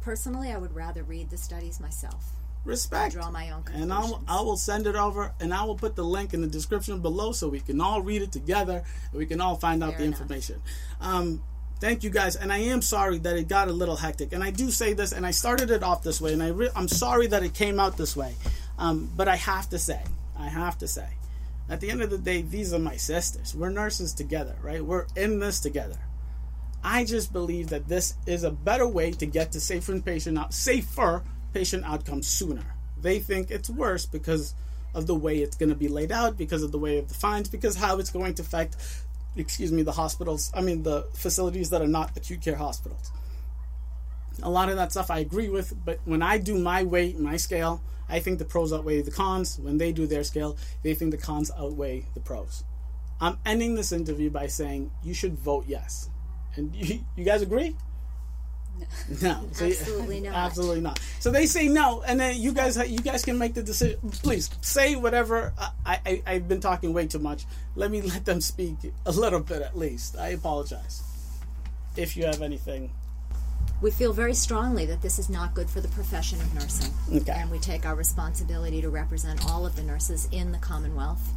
Personally, 0.00 0.50
I 0.50 0.56
would 0.56 0.74
rather 0.74 1.04
read 1.04 1.30
the 1.30 1.36
studies 1.36 1.78
myself 1.78 2.32
respect. 2.68 3.16
I 3.16 3.20
draw 3.20 3.30
my 3.30 3.50
own 3.50 3.62
conclusions. 3.64 3.82
And 3.82 3.92
I'll, 3.92 4.22
I 4.28 4.40
will 4.42 4.56
send 4.56 4.86
it 4.86 4.94
over, 4.94 5.32
and 5.40 5.52
I 5.52 5.64
will 5.64 5.74
put 5.74 5.96
the 5.96 6.04
link 6.04 6.34
in 6.34 6.40
the 6.40 6.46
description 6.46 7.00
below 7.00 7.32
so 7.32 7.48
we 7.48 7.60
can 7.60 7.80
all 7.80 8.02
read 8.02 8.22
it 8.22 8.30
together 8.30 8.84
and 9.10 9.18
we 9.18 9.26
can 9.26 9.40
all 9.40 9.56
find 9.56 9.82
out 9.82 9.90
Fair 9.92 9.98
the 9.98 10.04
enough. 10.04 10.20
information. 10.20 10.62
Um, 11.00 11.42
thank 11.80 12.04
you 12.04 12.10
guys, 12.10 12.36
and 12.36 12.52
I 12.52 12.58
am 12.58 12.82
sorry 12.82 13.18
that 13.18 13.36
it 13.36 13.48
got 13.48 13.68
a 13.68 13.72
little 13.72 13.96
hectic. 13.96 14.32
And 14.32 14.44
I 14.44 14.50
do 14.50 14.70
say 14.70 14.92
this, 14.92 15.12
and 15.12 15.26
I 15.26 15.32
started 15.32 15.70
it 15.70 15.82
off 15.82 16.02
this 16.02 16.20
way, 16.20 16.32
and 16.32 16.42
I 16.42 16.48
re- 16.48 16.70
I'm 16.76 16.88
sorry 16.88 17.26
that 17.28 17.42
it 17.42 17.54
came 17.54 17.80
out 17.80 17.96
this 17.96 18.16
way. 18.16 18.34
Um, 18.78 19.10
but 19.16 19.26
I 19.26 19.36
have 19.36 19.68
to 19.70 19.78
say, 19.78 20.00
I 20.38 20.48
have 20.48 20.78
to 20.78 20.86
say, 20.86 21.08
at 21.68 21.80
the 21.80 21.90
end 21.90 22.00
of 22.00 22.10
the 22.10 22.18
day, 22.18 22.42
these 22.42 22.72
are 22.72 22.78
my 22.78 22.96
sisters. 22.96 23.54
We're 23.54 23.70
nurses 23.70 24.14
together, 24.14 24.56
right? 24.62 24.82
We're 24.84 25.06
in 25.16 25.40
this 25.40 25.60
together. 25.60 25.98
I 26.82 27.04
just 27.04 27.32
believe 27.32 27.70
that 27.70 27.88
this 27.88 28.14
is 28.26 28.44
a 28.44 28.50
better 28.52 28.86
way 28.86 29.10
to 29.10 29.26
get 29.26 29.52
to 29.52 29.60
safer 29.60 29.98
patient 30.00 30.38
out, 30.38 30.54
safer 30.54 31.24
patient 31.52 31.84
outcomes 31.84 32.26
sooner. 32.26 32.74
They 33.00 33.20
think 33.20 33.50
it's 33.50 33.70
worse 33.70 34.06
because 34.06 34.54
of 34.94 35.06
the 35.06 35.14
way 35.14 35.38
it's 35.38 35.56
going 35.56 35.68
to 35.68 35.74
be 35.74 35.88
laid 35.88 36.10
out, 36.10 36.36
because 36.36 36.62
of 36.62 36.72
the 36.72 36.78
way 36.78 36.98
of 36.98 37.08
the 37.08 37.14
fines, 37.14 37.48
because 37.48 37.76
how 37.76 37.98
it's 37.98 38.10
going 38.10 38.34
to 38.34 38.42
affect, 38.42 38.76
excuse 39.36 39.70
me, 39.70 39.82
the 39.82 39.92
hospitals, 39.92 40.50
I 40.54 40.60
mean, 40.60 40.82
the 40.82 41.06
facilities 41.14 41.70
that 41.70 41.82
are 41.82 41.88
not 41.88 42.16
acute 42.16 42.42
care 42.42 42.56
hospitals. 42.56 43.12
A 44.42 44.50
lot 44.50 44.68
of 44.68 44.76
that 44.76 44.92
stuff 44.92 45.10
I 45.10 45.18
agree 45.18 45.48
with, 45.48 45.74
but 45.84 46.00
when 46.04 46.22
I 46.22 46.38
do 46.38 46.58
my 46.58 46.84
weight, 46.84 47.18
my 47.18 47.36
scale, 47.36 47.82
I 48.08 48.20
think 48.20 48.38
the 48.38 48.44
pros 48.44 48.72
outweigh 48.72 49.02
the 49.02 49.10
cons. 49.10 49.58
When 49.58 49.78
they 49.78 49.92
do 49.92 50.06
their 50.06 50.24
scale, 50.24 50.56
they 50.82 50.94
think 50.94 51.10
the 51.10 51.18
cons 51.18 51.50
outweigh 51.56 52.06
the 52.14 52.20
pros. 52.20 52.64
I'm 53.20 53.38
ending 53.44 53.74
this 53.74 53.92
interview 53.92 54.30
by 54.30 54.46
saying 54.46 54.90
you 55.02 55.12
should 55.12 55.34
vote 55.38 55.64
yes. 55.66 56.08
And 56.54 56.74
you, 56.74 57.00
you 57.16 57.24
guys 57.24 57.42
agree? 57.42 57.76
No, 59.22 59.48
so 59.52 59.66
absolutely 59.66 60.20
not. 60.20 60.34
Absolutely 60.34 60.80
not. 60.80 61.00
So 61.18 61.30
they 61.30 61.46
say 61.46 61.68
no, 61.68 62.02
and 62.06 62.20
then 62.20 62.40
you 62.40 62.52
guys, 62.52 62.76
you 62.76 62.98
guys 62.98 63.24
can 63.24 63.38
make 63.38 63.54
the 63.54 63.62
decision. 63.62 63.98
Please 64.22 64.50
say 64.60 64.96
whatever. 64.96 65.52
I, 65.58 66.00
I, 66.06 66.22
I've 66.26 66.48
been 66.48 66.60
talking 66.60 66.92
way 66.92 67.06
too 67.06 67.18
much. 67.18 67.46
Let 67.74 67.90
me 67.90 68.02
let 68.02 68.24
them 68.24 68.40
speak 68.40 68.76
a 69.06 69.12
little 69.12 69.40
bit 69.40 69.62
at 69.62 69.76
least. 69.76 70.18
I 70.18 70.28
apologize. 70.28 71.02
If 71.96 72.16
you 72.16 72.26
have 72.26 72.42
anything 72.42 72.90
we 73.80 73.90
feel 73.90 74.12
very 74.12 74.34
strongly 74.34 74.86
that 74.86 75.02
this 75.02 75.18
is 75.18 75.30
not 75.30 75.54
good 75.54 75.70
for 75.70 75.80
the 75.80 75.88
profession 75.88 76.40
of 76.40 76.52
nursing. 76.54 76.92
Okay. 77.14 77.32
And 77.32 77.50
we 77.50 77.58
take 77.58 77.86
our 77.86 77.94
responsibility 77.94 78.80
to 78.82 78.90
represent 78.90 79.48
all 79.48 79.64
of 79.64 79.76
the 79.76 79.82
nurses 79.82 80.28
in 80.32 80.50
the 80.50 80.58
Commonwealth 80.58 81.32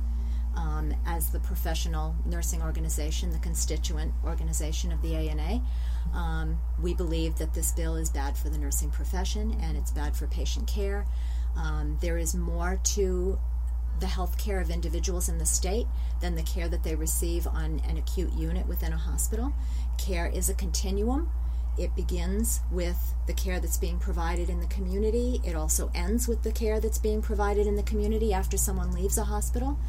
um, 0.56 0.94
as 1.06 1.30
the 1.30 1.40
professional 1.40 2.16
nursing 2.26 2.62
organization, 2.62 3.32
the 3.32 3.40
constituent 3.40 4.14
organization 4.26 4.92
of 4.92 5.02
the 5.02 5.16
ANA. 5.16 5.62
Um, 6.14 6.60
we 6.82 6.94
believe 6.94 7.38
that 7.38 7.54
this 7.54 7.72
bill 7.72 7.96
is 7.96 8.10
bad 8.10 8.38
for 8.38 8.50
the 8.50 8.58
nursing 8.58 8.92
profession 8.92 9.58
and 9.62 9.78
it's 9.78 9.92
bad 9.92 10.16
for 10.16 10.28
patient 10.28 10.68
care. 10.68 11.06
Um, 11.56 11.98
there 12.02 12.18
is 12.18 12.36
more 12.36 12.80
to 12.96 13.40
the 14.00 14.08
health 14.08 14.38
care 14.38 14.60
of 14.60 14.70
individuals 14.70 15.30
in 15.30 15.38
the 15.38 15.46
state 15.46 15.88
than 16.22 16.36
the 16.36 16.44
care 16.44 16.68
that 16.68 16.84
they 16.84 16.96
receive 16.96 17.48
on 17.48 17.82
an 17.88 17.98
acute 17.98 18.34
unit 18.34 18.68
within 18.68 18.94
a 18.94 18.98
hospital. 18.98 19.54
Care 19.98 20.28
is 20.28 20.50
a 20.50 20.54
continuum. 20.54 21.30
It 21.78 21.96
begins 21.96 22.60
with 22.72 23.14
the 23.28 23.34
care 23.34 23.60
that's 23.60 23.78
being 23.78 24.00
provided 24.00 24.50
in 24.50 24.60
the 24.60 24.68
community. 24.68 25.40
It 25.44 25.56
also 25.56 25.90
ends 25.96 26.28
with 26.28 26.44
the 26.44 26.52
care 26.52 26.80
that's 26.80 26.98
being 26.98 27.22
provided 27.22 27.68
in 27.68 27.76
the 27.76 27.84
community 27.84 28.34
after 28.34 28.58
someone 28.58 28.92
leaves 28.92 29.18
a 29.18 29.24
hospital. 29.24 29.80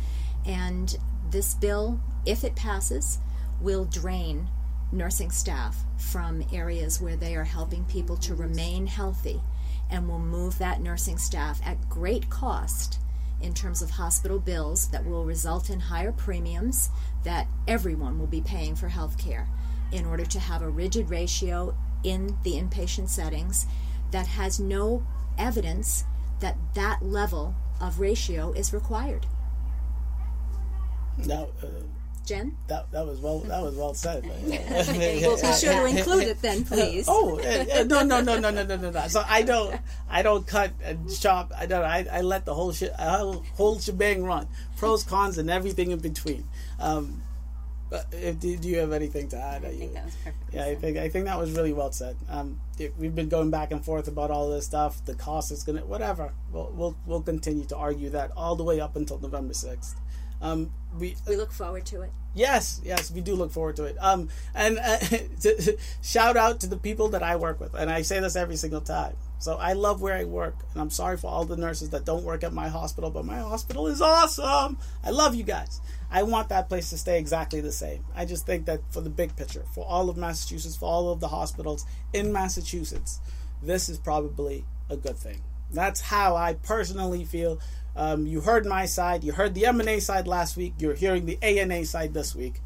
And 0.47 0.97
this 1.31 1.55
bill, 1.55 2.01
if 2.25 2.45
it 2.45 2.55
passes, 2.55 3.19
will 3.61 3.85
drain 3.85 4.49
nursing 4.93 5.31
staff 5.31 5.85
from 5.97 6.45
areas 6.53 7.01
where 7.01 7.17
they 7.17 7.35
are 7.35 7.45
helping 7.45 7.85
people 7.85 8.17
to 8.19 8.35
remain 8.35 8.87
healthy 8.87 9.41
and 9.91 10.09
will 10.09 10.19
move 10.19 10.59
that 10.59 10.81
nursing 10.81 11.19
staff 11.19 11.61
at 11.65 11.89
great 11.89 12.29
cost 12.31 12.99
in 13.41 13.53
terms 13.53 13.83
of 13.83 13.91
hospital 13.91 14.39
bills 14.39 14.89
that 14.89 15.05
will 15.05 15.25
result 15.25 15.69
in 15.69 15.81
higher 15.81 16.13
premiums 16.13 16.91
that 17.25 17.47
everyone 17.67 18.19
will 18.19 18.27
be 18.27 18.41
paying 18.41 18.75
for 18.75 18.89
health 18.89 19.19
care 19.19 19.49
in 19.91 20.07
order 20.07 20.25
to 20.25 20.39
have 20.39 20.63
a 20.63 20.69
rigid 20.69 21.11
ratio 21.11 21.75
in 22.05 22.37
the 22.43 22.53
inpatient 22.53 23.09
settings 23.09 23.67
that 24.11 24.27
has 24.27 24.61
no 24.61 25.05
evidence 25.39 26.05
that 26.41 26.57
that 26.75 27.03
level 27.03 27.55
of 27.81 28.01
ratio 28.01 28.53
is 28.53 28.73
required. 28.73 29.27
Now, 31.19 31.49
uh, 31.63 31.67
Jen? 32.25 32.57
That, 32.69 32.91
that 32.93 33.07
was 33.07 33.21
well 33.21 33.41
that 33.41 33.63
was 33.63 33.75
well 33.75 33.95
said. 33.95 34.25
we'll 34.45 35.37
be 35.37 35.53
sure 35.53 35.73
to 35.73 35.87
include 35.87 36.25
it 36.25 36.43
then, 36.43 36.65
please. 36.65 37.07
oh 37.09 37.39
eh, 37.39 37.65
eh, 37.69 37.83
no 37.85 38.03
no 38.03 38.21
no 38.21 38.39
no 38.39 38.51
no 38.51 38.65
no 38.65 38.77
no! 38.77 39.09
So 39.09 39.23
I 39.29 39.43
don't 39.43 39.75
I 40.09 40.23
don't 40.23 40.47
cut 40.47 40.73
and 40.83 41.11
chop. 41.19 41.53
I 41.57 41.67
don't. 41.67 41.85
I, 41.85 42.07
I 42.11 42.21
let 42.21 42.45
the 42.45 42.55
whole 42.55 42.73
shit 42.73 42.93
whole 42.95 43.79
shebang 43.79 44.25
run. 44.25 44.49
Pros, 44.77 45.05
cons, 45.05 45.39
and 45.39 45.51
everything 45.51 45.91
in 45.91 45.99
between. 45.99 46.49
Um, 46.81 47.23
but 47.93 48.07
eh, 48.15 48.31
if, 48.31 48.41
do, 48.41 48.49
you 48.49 48.79
have 48.79 48.93
anything 48.93 49.29
to 49.29 49.37
add? 49.37 49.67
I 49.67 49.69
think 49.69 49.83
you, 49.83 49.95
that 49.95 50.05
was 50.07 50.15
perfect. 50.17 50.55
Yeah. 50.55 50.65
I 50.65 50.75
think 50.75 50.97
I 50.97 51.09
think 51.11 51.25
that 51.27 51.39
was 51.39 51.53
really 51.53 51.75
well 51.75 51.93
said. 51.93 52.17
Um, 52.31 52.59
it, 52.79 52.95
we've 52.99 53.15
been 53.15 53.29
going 53.29 53.51
back 53.51 53.71
and 53.71 53.85
forth 53.85 54.09
about 54.09 54.31
all 54.31 54.49
this 54.51 54.65
stuff. 54.65 55.05
The 55.05 55.15
cost 55.15 55.53
is 55.53 55.63
gonna 55.63 55.85
whatever. 55.85 56.33
We'll 56.51 56.73
we'll, 56.75 56.97
we'll 57.07 57.23
continue 57.23 57.67
to 57.67 57.77
argue 57.77 58.09
that 58.11 58.31
all 58.35 58.57
the 58.57 58.65
way 58.65 58.81
up 58.81 58.97
until 58.97 59.19
November 59.19 59.53
sixth. 59.53 59.95
Um, 60.43 60.73
we 60.99 61.17
we 61.27 61.37
look 61.37 61.53
forward 61.53 61.87
to 61.87 62.03
it. 62.03 62.11
Yes, 62.35 62.81
yes, 62.85 63.11
we 63.11 63.21
do 63.21 63.35
look 63.35 63.53
forward 63.53 63.77
to 63.77 63.85
it. 63.85 63.97
Um, 64.01 64.29
and 64.55 64.79
uh, 64.79 64.99
shout 66.03 66.37
out 66.37 66.61
to 66.61 66.67
the 66.67 66.77
people 66.77 67.09
that 67.11 67.23
I 67.23 67.37
work 67.37 67.61
with, 67.61 67.75
and 67.75 67.91
I 67.91 68.03
say 68.03 68.21
this 68.21 68.37
every 68.37 68.57
single 68.57 68.81
time. 68.81 69.15
So 69.39 69.57
I 69.57 69.73
love 69.73 70.01
where 70.01 70.15
I 70.15 70.25
work, 70.25 70.55
and 70.73 70.81
I'm 70.81 70.91
sorry 70.91 71.17
for 71.17 71.27
all 71.27 71.45
the 71.45 71.57
nurses 71.57 71.91
that 71.91 72.05
don't 72.05 72.23
work 72.23 72.45
at 72.45 72.53
my 72.53 72.69
hospital, 72.69 73.11
but 73.11 73.25
my 73.25 73.39
hospital 73.39 73.87
is 73.89 74.01
awesome. 74.01 74.79
I 75.03 75.11
love 75.11 75.35
you 75.35 75.43
guys. 75.43 75.81
I 76.11 76.23
want 76.23 76.49
that 76.51 76.69
place 76.69 76.91
to 76.91 76.99
stay 76.99 77.19
exactly 77.19 77.61
the 77.61 77.73
same. 77.73 78.05
I 78.15 78.25
just 78.25 78.47
think 78.47 78.67
that 78.67 78.81
for 78.91 79.01
the 79.01 79.11
big 79.11 79.35
picture, 79.35 79.65
for 79.75 79.85
all 79.85 80.09
of 80.09 80.17
Massachusetts, 80.17 80.77
for 80.77 80.87
all 80.87 81.11
of 81.11 81.21
the 81.21 81.29
hospitals 81.29 81.87
in 82.13 82.33
Massachusetts, 82.33 83.19
this 83.63 83.89
is 83.89 83.99
probably 83.99 84.65
a 84.89 84.97
good 84.97 85.17
thing. 85.17 85.43
That's 85.73 86.03
how 86.03 86.37
I 86.37 86.55
personally 86.55 87.25
feel 87.25 87.59
um, 87.95 88.27
you 88.27 88.41
heard 88.41 88.67
my 88.67 88.87
side. 88.87 89.25
You 89.25 89.33
heard 89.33 89.55
the 89.55 89.63
MNA 89.63 90.03
side 90.03 90.27
last 90.27 90.57
week. 90.57 90.75
You're 90.79 90.95
hearing 90.95 91.27
the 91.27 91.39
ANA 91.43 91.85
side 91.85 92.15
this 92.15 92.35
week. 92.35 92.61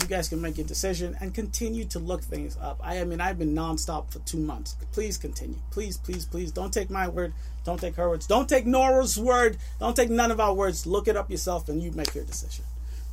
You 0.00 0.06
guys 0.06 0.28
can 0.28 0.40
make 0.40 0.56
your 0.56 0.66
decision 0.66 1.16
and 1.20 1.34
continue 1.34 1.84
to 1.86 1.98
look 1.98 2.22
things 2.22 2.56
up. 2.60 2.80
I, 2.82 3.00
I 3.00 3.04
mean, 3.04 3.20
I've 3.20 3.38
been 3.38 3.54
nonstop 3.54 4.12
for 4.12 4.20
two 4.20 4.38
months. 4.38 4.76
Please 4.92 5.18
continue. 5.18 5.58
Please, 5.72 5.96
please, 5.96 6.24
please. 6.24 6.52
Don't 6.52 6.72
take 6.72 6.90
my 6.90 7.08
word. 7.08 7.34
Don't 7.64 7.80
take 7.80 7.96
her 7.96 8.08
words. 8.08 8.26
Don't 8.26 8.48
take 8.48 8.66
Nora's 8.66 9.18
word. 9.18 9.58
Don't 9.80 9.96
take 9.96 10.08
none 10.08 10.30
of 10.30 10.38
our 10.38 10.54
words. 10.54 10.86
Look 10.86 11.08
it 11.08 11.16
up 11.16 11.30
yourself 11.30 11.68
and 11.68 11.82
you 11.82 11.90
make 11.90 12.14
your 12.14 12.24
decision. 12.24 12.64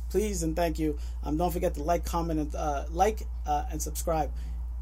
Please 0.08 0.42
and 0.42 0.56
thank 0.56 0.78
you. 0.78 0.98
Um, 1.24 1.36
don't 1.36 1.52
forget 1.52 1.74
to 1.74 1.82
like, 1.82 2.04
comment, 2.04 2.40
and 2.40 2.54
uh, 2.54 2.84
like 2.90 3.22
uh, 3.46 3.64
and 3.70 3.82
subscribe. 3.82 4.30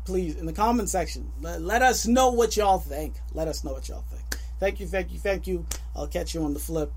Please 0.05 0.37
in 0.37 0.47
the 0.47 0.53
comment 0.53 0.89
section. 0.89 1.33
Let, 1.41 1.63
let 1.63 1.83
us 1.83 2.07
know 2.07 2.31
what 2.31 2.57
y'all 2.57 2.79
think. 2.79 3.15
Let 3.33 3.49
us 3.49 3.65
know 3.65 3.73
what 3.73 3.89
y'all 3.89 4.05
think. 4.09 4.16
Thank 4.59 4.81
you, 4.81 4.87
thank 4.87 5.13
you, 5.13 5.19
thank 5.19 5.47
you. 5.47 5.67
I'll 5.95 6.07
catch 6.09 6.35
you 6.35 6.43
on 6.45 6.55
the 6.55 6.61
flip. 6.61 6.91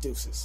Deuces. 0.00 0.42